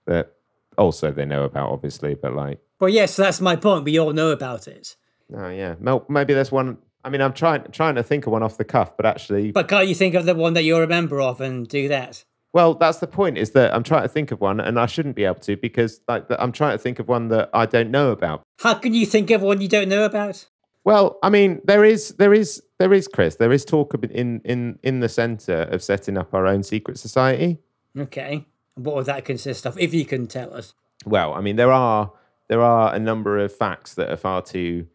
that 0.06 0.32
also 0.78 1.10
they 1.10 1.26
know 1.26 1.44
about, 1.44 1.70
obviously. 1.70 2.14
But 2.14 2.32
like, 2.32 2.58
well, 2.80 2.88
yes, 2.88 3.16
that's 3.16 3.38
my 3.42 3.54
point. 3.54 3.84
We 3.84 3.98
all 3.98 4.14
know 4.14 4.30
about 4.30 4.66
it. 4.66 4.96
Oh 5.36 5.50
yeah, 5.50 5.74
maybe 6.08 6.32
there's 6.32 6.50
one. 6.50 6.78
I 7.04 7.10
mean, 7.10 7.20
I'm 7.20 7.34
trying 7.34 7.64
trying 7.70 7.96
to 7.96 8.02
think 8.02 8.26
of 8.26 8.32
one 8.32 8.42
off 8.42 8.56
the 8.56 8.64
cuff, 8.64 8.96
but 8.96 9.04
actually, 9.04 9.52
but 9.52 9.68
can't 9.68 9.88
you 9.88 9.94
think 9.94 10.14
of 10.14 10.24
the 10.24 10.34
one 10.34 10.54
that 10.54 10.62
you're 10.62 10.82
a 10.82 10.88
member 10.88 11.20
of 11.20 11.42
and 11.42 11.68
do 11.68 11.88
that? 11.88 12.24
Well, 12.52 12.74
that's 12.74 12.98
the 12.98 13.06
point. 13.06 13.38
Is 13.38 13.50
that 13.52 13.74
I'm 13.74 13.82
trying 13.82 14.02
to 14.02 14.08
think 14.08 14.32
of 14.32 14.40
one, 14.40 14.60
and 14.60 14.78
I 14.78 14.86
shouldn't 14.86 15.16
be 15.16 15.24
able 15.24 15.40
to 15.40 15.56
because, 15.56 16.00
like, 16.08 16.24
I'm 16.38 16.52
trying 16.52 16.76
to 16.76 16.82
think 16.82 16.98
of 16.98 17.08
one 17.08 17.28
that 17.28 17.50
I 17.52 17.66
don't 17.66 17.90
know 17.90 18.10
about. 18.10 18.42
How 18.60 18.74
can 18.74 18.94
you 18.94 19.06
think 19.06 19.30
of 19.30 19.42
one 19.42 19.60
you 19.60 19.68
don't 19.68 19.88
know 19.88 20.04
about? 20.04 20.46
Well, 20.84 21.18
I 21.22 21.28
mean, 21.28 21.60
there 21.64 21.84
is, 21.84 22.14
there 22.14 22.32
is, 22.32 22.62
there 22.78 22.94
is, 22.94 23.06
Chris. 23.06 23.36
There 23.36 23.52
is 23.52 23.64
talk 23.64 23.94
in 24.10 24.40
in 24.44 24.78
in 24.82 25.00
the 25.00 25.08
centre 25.08 25.62
of 25.62 25.82
setting 25.82 26.16
up 26.16 26.32
our 26.32 26.46
own 26.46 26.62
secret 26.62 26.98
society. 26.98 27.58
Okay, 27.96 28.46
what 28.74 28.94
would 28.94 29.06
that 29.06 29.24
consist 29.24 29.66
of? 29.66 29.78
If 29.78 29.92
you 29.92 30.06
can 30.06 30.26
tell 30.26 30.54
us. 30.54 30.74
Well, 31.04 31.34
I 31.34 31.40
mean, 31.40 31.56
there 31.56 31.72
are 31.72 32.12
there 32.48 32.62
are 32.62 32.94
a 32.94 32.98
number 32.98 33.38
of 33.38 33.54
facts 33.54 33.94
that 33.94 34.08
are 34.10 34.16
far 34.16 34.40
too 34.40 34.86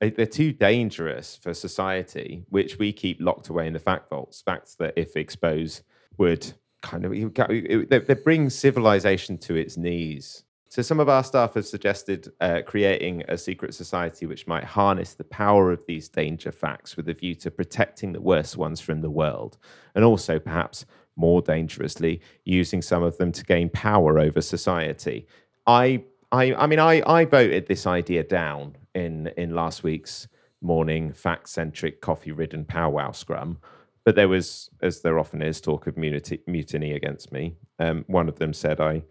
they're 0.00 0.26
too 0.26 0.52
dangerous 0.52 1.36
for 1.36 1.54
society, 1.54 2.44
which 2.50 2.78
we 2.78 2.92
keep 2.92 3.20
locked 3.20 3.48
away 3.48 3.66
in 3.66 3.72
the 3.72 3.78
fact 3.78 4.10
vaults. 4.10 4.42
Facts 4.42 4.74
that, 4.76 4.92
if 4.96 5.16
exposed, 5.16 5.82
would 6.18 6.52
kind 6.86 7.04
of 7.04 8.06
they, 8.06 8.14
bring 8.14 8.48
civilization 8.50 9.38
to 9.38 9.54
its 9.54 9.76
knees. 9.76 10.44
So 10.68 10.82
some 10.82 11.00
of 11.00 11.08
our 11.08 11.24
staff 11.24 11.54
have 11.54 11.66
suggested 11.66 12.32
uh, 12.40 12.60
creating 12.66 13.24
a 13.28 13.38
secret 13.38 13.74
society 13.74 14.26
which 14.26 14.46
might 14.46 14.64
harness 14.64 15.14
the 15.14 15.24
power 15.24 15.72
of 15.72 15.84
these 15.86 16.08
danger 16.08 16.52
facts 16.52 16.96
with 16.96 17.08
a 17.08 17.14
view 17.14 17.34
to 17.36 17.50
protecting 17.50 18.12
the 18.12 18.20
worst 18.20 18.56
ones 18.56 18.80
from 18.80 19.00
the 19.00 19.10
world, 19.10 19.58
and 19.94 20.04
also 20.04 20.38
perhaps 20.38 20.84
more 21.16 21.40
dangerously 21.40 22.20
using 22.44 22.82
some 22.82 23.02
of 23.02 23.16
them 23.16 23.32
to 23.32 23.44
gain 23.44 23.70
power 23.70 24.18
over 24.18 24.40
society. 24.40 25.26
I, 25.66 26.04
I, 26.30 26.54
I 26.54 26.66
mean, 26.66 26.78
I, 26.78 27.02
I 27.06 27.24
voted 27.24 27.66
this 27.66 27.86
idea 27.86 28.22
down 28.22 28.76
in 28.94 29.28
in 29.36 29.54
last 29.54 29.82
week's 29.82 30.28
morning 30.60 31.12
fact 31.12 31.48
centric 31.48 32.00
coffee 32.00 32.32
ridden 32.32 32.64
powwow 32.64 33.12
scrum 33.12 33.58
but 34.06 34.14
there 34.14 34.28
was, 34.28 34.70
as 34.80 35.02
there 35.02 35.18
often 35.18 35.42
is, 35.42 35.60
talk 35.60 35.88
of 35.88 35.96
mutiny, 35.96 36.40
mutiny 36.46 36.92
against 36.92 37.32
me. 37.32 37.56
Um, 37.80 38.04
one 38.06 38.28
of 38.28 38.38
them 38.38 38.52
said 38.52 38.80
I 38.80 39.02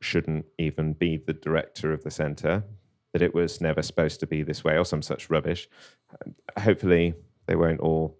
shouldn't 0.00 0.44
even 0.58 0.92
be 0.92 1.16
the 1.16 1.32
director 1.32 1.90
of 1.90 2.04
the 2.04 2.10
centre, 2.10 2.62
that 3.14 3.22
it 3.22 3.34
was 3.34 3.62
never 3.62 3.80
supposed 3.80 4.20
to 4.20 4.26
be 4.26 4.42
this 4.42 4.62
way, 4.62 4.76
or 4.76 4.84
some 4.84 5.00
such 5.00 5.30
rubbish. 5.30 5.70
Hopefully, 6.58 7.14
they 7.46 7.56
won't 7.56 7.80
all 7.80 8.18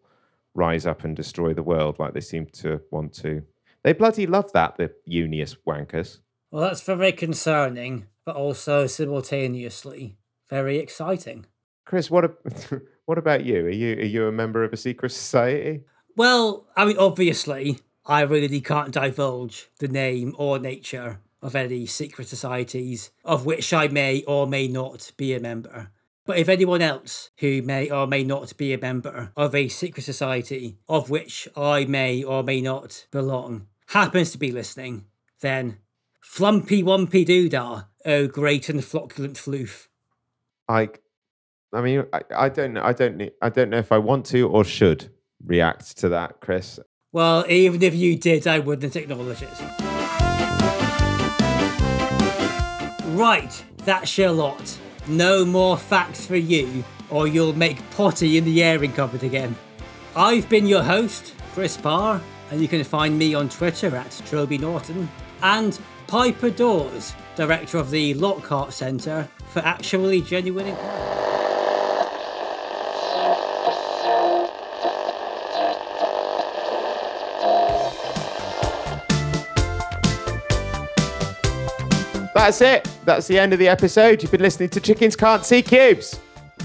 rise 0.54 0.86
up 0.86 1.04
and 1.04 1.14
destroy 1.14 1.52
the 1.52 1.62
world 1.62 1.98
like 1.98 2.14
they 2.14 2.20
seem 2.20 2.46
to 2.46 2.80
want 2.90 3.12
to. 3.12 3.42
They 3.84 3.92
bloody 3.92 4.26
love 4.26 4.50
that, 4.52 4.78
the 4.78 4.92
unius 5.06 5.54
wankers. 5.68 6.20
Well, 6.50 6.62
that's 6.62 6.80
very 6.80 7.12
concerning, 7.12 8.06
but 8.24 8.36
also 8.36 8.86
simultaneously 8.86 10.16
very 10.48 10.78
exciting. 10.78 11.44
Chris, 11.84 12.10
what 12.10 12.24
a, 12.24 12.30
what 13.04 13.18
about 13.18 13.44
you? 13.44 13.66
Are 13.66 13.70
you 13.70 13.96
are 13.96 14.04
you 14.04 14.28
a 14.28 14.32
member 14.32 14.64
of 14.64 14.72
a 14.72 14.78
secret 14.78 15.12
society? 15.12 15.84
Well, 16.16 16.64
I 16.74 16.86
mean, 16.86 16.96
obviously, 16.96 17.80
I 18.06 18.22
really 18.22 18.62
can't 18.62 18.90
divulge 18.90 19.68
the 19.80 19.88
name 19.88 20.34
or 20.38 20.58
nature 20.58 21.20
of 21.42 21.54
any 21.54 21.84
secret 21.84 22.26
societies 22.26 23.10
of 23.22 23.44
which 23.44 23.74
I 23.74 23.88
may 23.88 24.22
or 24.22 24.46
may 24.46 24.66
not 24.66 25.12
be 25.18 25.34
a 25.34 25.40
member. 25.40 25.90
But 26.24 26.38
if 26.38 26.48
anyone 26.48 26.80
else 26.80 27.30
who 27.36 27.60
may 27.60 27.90
or 27.90 28.06
may 28.06 28.24
not 28.24 28.56
be 28.56 28.72
a 28.72 28.78
member 28.78 29.30
of 29.36 29.54
a 29.54 29.68
secret 29.68 30.04
society 30.04 30.78
of 30.88 31.10
which 31.10 31.48
I 31.54 31.84
may 31.84 32.22
or 32.22 32.42
may 32.42 32.62
not 32.62 33.06
belong 33.10 33.66
happens 33.88 34.32
to 34.32 34.38
be 34.38 34.50
listening, 34.50 35.04
then 35.40 35.76
flumpy 36.24 36.82
wumpy 36.82 37.26
doodah, 37.26 37.88
oh 38.06 38.26
great 38.26 38.70
and 38.70 38.80
flocculent 38.80 39.34
floof. 39.34 39.88
I, 40.66 40.88
I 41.74 41.82
mean, 41.82 42.06
I, 42.12 42.22
I 42.34 42.48
don't. 42.48 42.78
I 42.78 42.92
don't. 42.92 43.30
I 43.42 43.50
don't 43.50 43.70
know 43.70 43.78
if 43.78 43.92
I 43.92 43.98
want 43.98 44.24
to 44.26 44.48
or 44.48 44.64
should 44.64 45.10
react 45.44 45.96
to 45.98 46.08
that, 46.10 46.40
Chris? 46.40 46.78
Well, 47.12 47.44
even 47.48 47.82
if 47.82 47.94
you 47.94 48.16
did, 48.16 48.46
I 48.46 48.58
wouldn't 48.58 48.96
acknowledge 48.96 49.42
it. 49.42 49.60
Right, 53.16 53.64
that's 53.84 54.18
your 54.18 54.32
lot. 54.32 54.78
No 55.08 55.44
more 55.44 55.78
facts 55.78 56.26
for 56.26 56.36
you, 56.36 56.84
or 57.08 57.26
you'll 57.26 57.54
make 57.54 57.78
potty 57.92 58.36
in 58.36 58.44
the 58.44 58.62
airing 58.62 58.92
cupboard 58.92 59.22
again. 59.22 59.56
I've 60.14 60.48
been 60.48 60.66
your 60.66 60.82
host, 60.82 61.34
Chris 61.54 61.76
Parr, 61.76 62.20
and 62.50 62.60
you 62.60 62.68
can 62.68 62.84
find 62.84 63.18
me 63.18 63.34
on 63.34 63.48
Twitter 63.48 63.94
at 63.96 64.10
Trilby 64.26 64.58
Norton, 64.58 65.08
and 65.42 65.78
Piper 66.06 66.50
Dawes, 66.50 67.14
director 67.36 67.78
of 67.78 67.90
the 67.90 68.14
Lockhart 68.14 68.72
Centre 68.72 69.28
for 69.48 69.60
Actually 69.60 70.20
Genuine 70.20 70.66
Inquiry. 70.66 71.06
That's 82.46 82.60
it. 82.60 82.88
That's 83.04 83.26
the 83.26 83.40
end 83.40 83.52
of 83.52 83.58
the 83.58 83.66
episode. 83.66 84.22
You've 84.22 84.30
been 84.30 84.40
listening 84.40 84.68
to 84.68 84.80
Chickens 84.80 85.16
Can't 85.16 85.44
See 85.44 85.62
Cubes. 85.62 86.14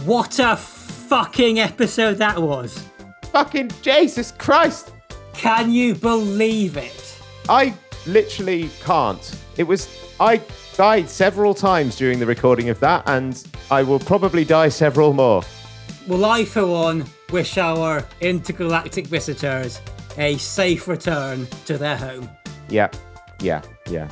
What 0.06 0.38
a 0.38 0.56
fucking 0.56 1.60
episode 1.60 2.20
that 2.20 2.40
was. 2.40 2.88
Fucking 3.32 3.72
Jesus 3.82 4.32
Christ. 4.32 4.92
Can 5.34 5.72
you 5.72 5.96
believe 5.96 6.78
it? 6.78 7.20
I 7.50 7.74
literally 8.06 8.70
can't. 8.84 9.36
It 9.58 9.64
was. 9.64 9.90
I 10.20 10.40
died 10.78 11.10
several 11.10 11.56
times 11.56 11.96
during 11.96 12.20
the 12.20 12.28
recording 12.28 12.70
of 12.70 12.80
that, 12.82 13.02
and 13.10 13.44
I 13.72 13.82
will 13.82 13.98
probably 13.98 14.46
die 14.46 14.70
several 14.70 15.14
more. 15.14 15.42
Well, 16.08 16.26
I, 16.26 16.46
for 16.46 16.68
one, 16.68 17.06
wish 17.32 17.58
our 17.58 18.06
intergalactic 18.20 19.08
visitors 19.08 19.82
a 20.20 20.38
safe 20.38 20.88
return 20.88 21.48
to 21.66 21.80
their 21.80 21.98
home. 21.98 22.30
Yeah, 22.70 22.90
yeah, 23.40 23.64
yeah. 23.90 24.12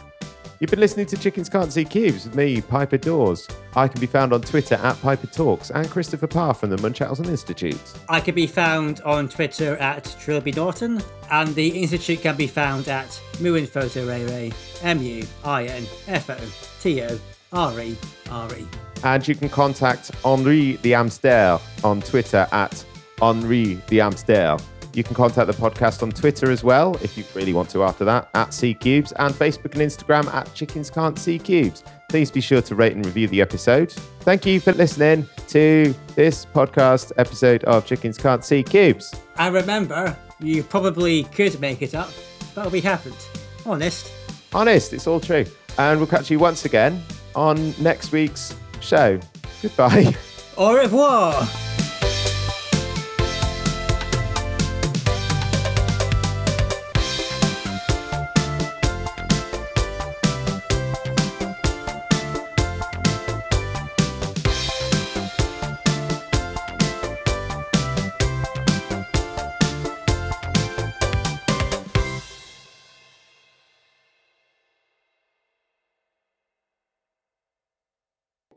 You've 0.60 0.72
been 0.72 0.82
listening 0.82 1.06
to 1.06 1.18
Chickens 1.18 1.48
Can't 1.48 1.72
See 1.72 1.86
Cubes 1.86 2.26
with 2.26 2.36
me, 2.36 2.60
Piper 2.60 2.98
Dawes. 2.98 3.48
I 3.78 3.88
can 3.88 4.02
be 4.02 4.08
found 4.08 4.34
on 4.34 4.42
Twitter 4.42 4.76
at 4.76 5.02
Piper 5.02 5.28
Talks 5.28 5.72
and 5.72 5.90
Christopher 5.90 6.28
Parr 6.28 6.54
from 6.54 6.70
the 6.70 6.78
Munchausen 6.82 7.30
Institute. 7.30 7.80
I 8.10 8.20
can 8.20 8.36
be 8.36 8.46
found 8.46 9.00
on 9.02 9.30
Twitter 9.30 9.78
at 9.78 10.04
Trilby 10.20 10.52
Norton, 10.52 11.02
and 11.32 11.56
the 11.56 11.70
Institute 11.82 12.24
can 12.24 12.36
be 12.36 12.46
found 12.46 12.90
at 12.90 13.08
Muinfotorere, 13.38 14.54
M 14.84 15.02
U 15.02 15.26
I 15.46 15.64
N 15.64 15.88
F 16.08 16.30
O 16.30 16.38
T 16.82 17.04
O 17.04 17.18
R 17.54 17.80
E 17.80 17.96
R 18.30 18.54
E. 18.58 18.68
And 19.06 19.26
you 19.26 19.36
can 19.36 19.48
contact 19.48 20.12
Henri 20.26 20.74
the 20.82 20.94
Amster 20.94 21.58
on 21.86 22.02
Twitter 22.02 22.50
at 22.52 22.84
Henri 23.22 23.76
the 23.88 24.02
Amster. 24.02 24.58
You 24.94 25.04
can 25.04 25.16
contact 25.16 25.48
the 25.48 25.54
podcast 25.54 26.02
on 26.02 26.12
Twitter 26.12 26.50
as 26.52 26.64
well, 26.64 26.96
if 27.04 27.18
you 27.18 27.24
really 27.36 27.54
want 27.54 27.70
to 27.72 27.84
after 27.84 28.04
that, 28.06 28.30
at 28.34 28.54
C 28.54 28.74
Cubes, 28.74 29.12
and 29.14 29.34
Facebook 29.34 29.74
and 29.74 29.82
Instagram 29.82 30.34
at 30.34 30.54
Chickens 30.54 30.90
Can't 30.90 31.18
See 31.18 31.38
Cubes. 31.38 31.84
Please 32.10 32.32
be 32.32 32.42
sure 32.42 32.62
to 32.62 32.76
rate 32.76 32.96
and 32.96 33.06
review 33.06 33.28
the 33.28 33.40
episode. 33.42 33.92
Thank 34.22 34.46
you 34.46 34.60
for 34.60 34.74
listening 34.74 35.28
to 35.50 35.94
this 36.16 36.46
podcast 36.46 37.12
episode 37.18 37.64
of 37.66 37.86
Chickens 37.86 38.18
Can't 38.18 38.44
See 38.44 38.64
Cubes. 38.64 39.14
And 39.38 39.54
remember, 39.54 40.18
you 40.40 40.64
probably 40.64 41.24
could 41.26 41.60
make 41.60 41.82
it 41.82 41.94
up, 41.94 42.12
but 42.56 42.72
we 42.72 42.82
haven't. 42.82 43.30
Honest. 43.66 44.12
Honest, 44.54 44.94
it's 44.94 45.06
all 45.06 45.20
true. 45.20 45.46
And 45.78 46.00
we'll 46.00 46.08
catch 46.08 46.32
you 46.32 46.40
once 46.40 46.66
again 46.66 47.02
on 47.36 47.76
next 47.80 48.12
week's 48.12 48.56
show. 48.82 49.20
Goodbye. 49.62 50.16
Au 50.58 50.74
revoir. 50.74 51.48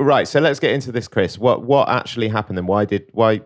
Right. 0.02 0.26
So 0.28 0.40
let's 0.40 0.60
get 0.60 0.72
into 0.72 0.92
this, 0.92 1.08
Chris. 1.08 1.38
What 1.38 1.64
what 1.64 1.88
actually 1.88 2.28
happened 2.28 2.58
and 2.58 2.68
why 2.68 2.84
did 2.84 3.08
why 3.12 3.40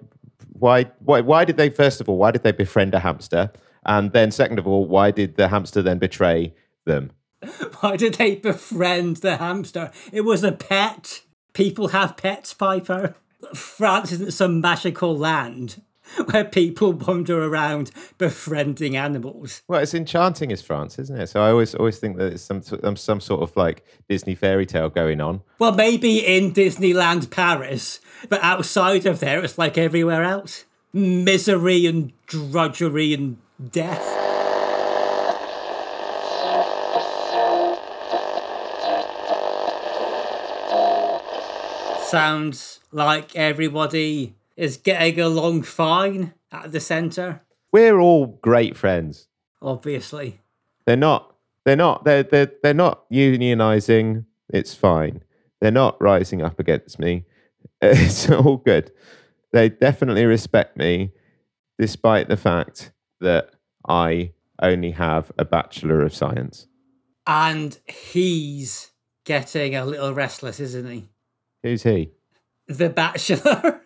why 0.53 0.85
why 1.01 1.21
why 1.21 1.45
did 1.45 1.57
they 1.57 1.71
first 1.71 2.01
of 2.01 2.09
all 2.09 2.17
why 2.17 2.31
did 2.31 2.43
they 2.43 2.53
befriend 2.53 2.95
a 2.95 3.01
hamster 3.01 3.53
and 3.85 4.13
then 4.13 4.31
second 4.31 4.59
of 4.59 4.67
all 4.67 4.87
why 4.87 5.11
did 5.11 5.37
the 5.37 5.49
hamster 5.49 5.83
then 5.83 5.99
betray 5.99 6.55
them? 6.85 7.11
Why 7.81 7.97
did 7.97 8.15
they 8.15 8.37
befriend 8.37 9.19
the 9.19 9.37
hamster? 9.37 9.91
It 10.11 10.23
was 10.23 10.43
a 10.43 10.53
pet. 10.53 11.23
People 11.53 11.89
have 11.89 12.17
pets, 12.17 12.55
Piper. 12.55 13.15
France 13.55 14.11
isn't 14.13 14.33
some 14.33 14.61
magical 14.61 15.17
land 15.17 15.83
where 16.31 16.45
people 16.45 16.93
wander 16.93 17.45
around 17.45 17.91
befriending 18.19 18.97
animals. 18.97 19.63
Well, 19.69 19.81
it's 19.81 19.95
enchanting 19.95 20.53
as 20.53 20.63
France, 20.63 20.99
isn't 20.99 21.19
it? 21.21 21.27
So 21.29 21.43
I 21.43 21.51
always 21.51 21.75
always 21.75 21.99
think 21.99 22.17
that 22.19 22.33
it's 22.33 22.43
some 22.43 22.63
um, 22.83 22.97
some 22.97 23.21
sort 23.21 23.43
of 23.43 23.57
like 23.57 23.85
Disney 24.09 24.35
fairy 24.35 24.67
tale 24.67 24.89
going 24.89 25.21
on. 25.21 25.43
Well, 25.59 25.73
maybe 25.73 26.19
in 26.19 26.53
Disneyland 26.53 27.31
Paris, 27.31 28.01
but 28.29 28.43
outside 28.43 29.07
of 29.07 29.21
there, 29.21 29.43
it's 29.43 29.59
like 29.59 29.77
everywhere 29.79 30.23
else 30.23 30.65
misery 30.97 31.85
and 31.85 32.13
drudgery 32.27 33.13
and 33.13 33.37
death. 33.71 34.03
Sounds 42.09 42.81
like 42.93 43.35
everybody 43.37 44.35
is 44.57 44.77
getting 44.77 45.21
along 45.21 45.63
fine 45.63 46.35
at 46.51 46.73
the 46.73 46.81
centre. 46.81 47.43
We're 47.73 47.99
all 47.99 48.39
great 48.43 48.77
friends. 48.77 49.29
Obviously. 49.61 50.41
They're 50.87 50.97
not. 50.97 51.35
They're 51.65 51.77
not. 51.77 52.05
They're 52.05 52.23
they're 52.23 52.53
they're 52.63 52.75
not 52.75 53.09
unionizing. 53.11 54.25
It's 54.49 54.75
fine. 54.75 55.23
They're 55.61 55.71
not 55.71 56.01
rising 56.01 56.43
up 56.43 56.59
against 56.59 56.99
me. 56.99 57.25
It's 57.83 58.31
all 58.31 58.57
good. 58.57 58.91
They 59.53 59.69
definitely 59.69 60.25
respect 60.25 60.79
me, 60.79 61.13
despite 61.79 62.29
the 62.29 62.37
fact 62.37 62.91
that 63.21 63.51
I 63.87 64.33
only 64.63 64.93
have 64.93 65.31
a 65.39 65.45
bachelor 65.45 66.03
of 66.03 66.15
science. 66.15 66.69
And 67.27 67.79
he's 67.87 68.93
getting 69.25 69.75
a 69.75 69.85
little 69.85 70.15
restless, 70.15 70.59
isn't 70.59 70.89
he? 70.91 71.11
Who's 71.63 71.83
he? 71.83 72.13
The 72.67 72.89
bachelor. 72.89 73.83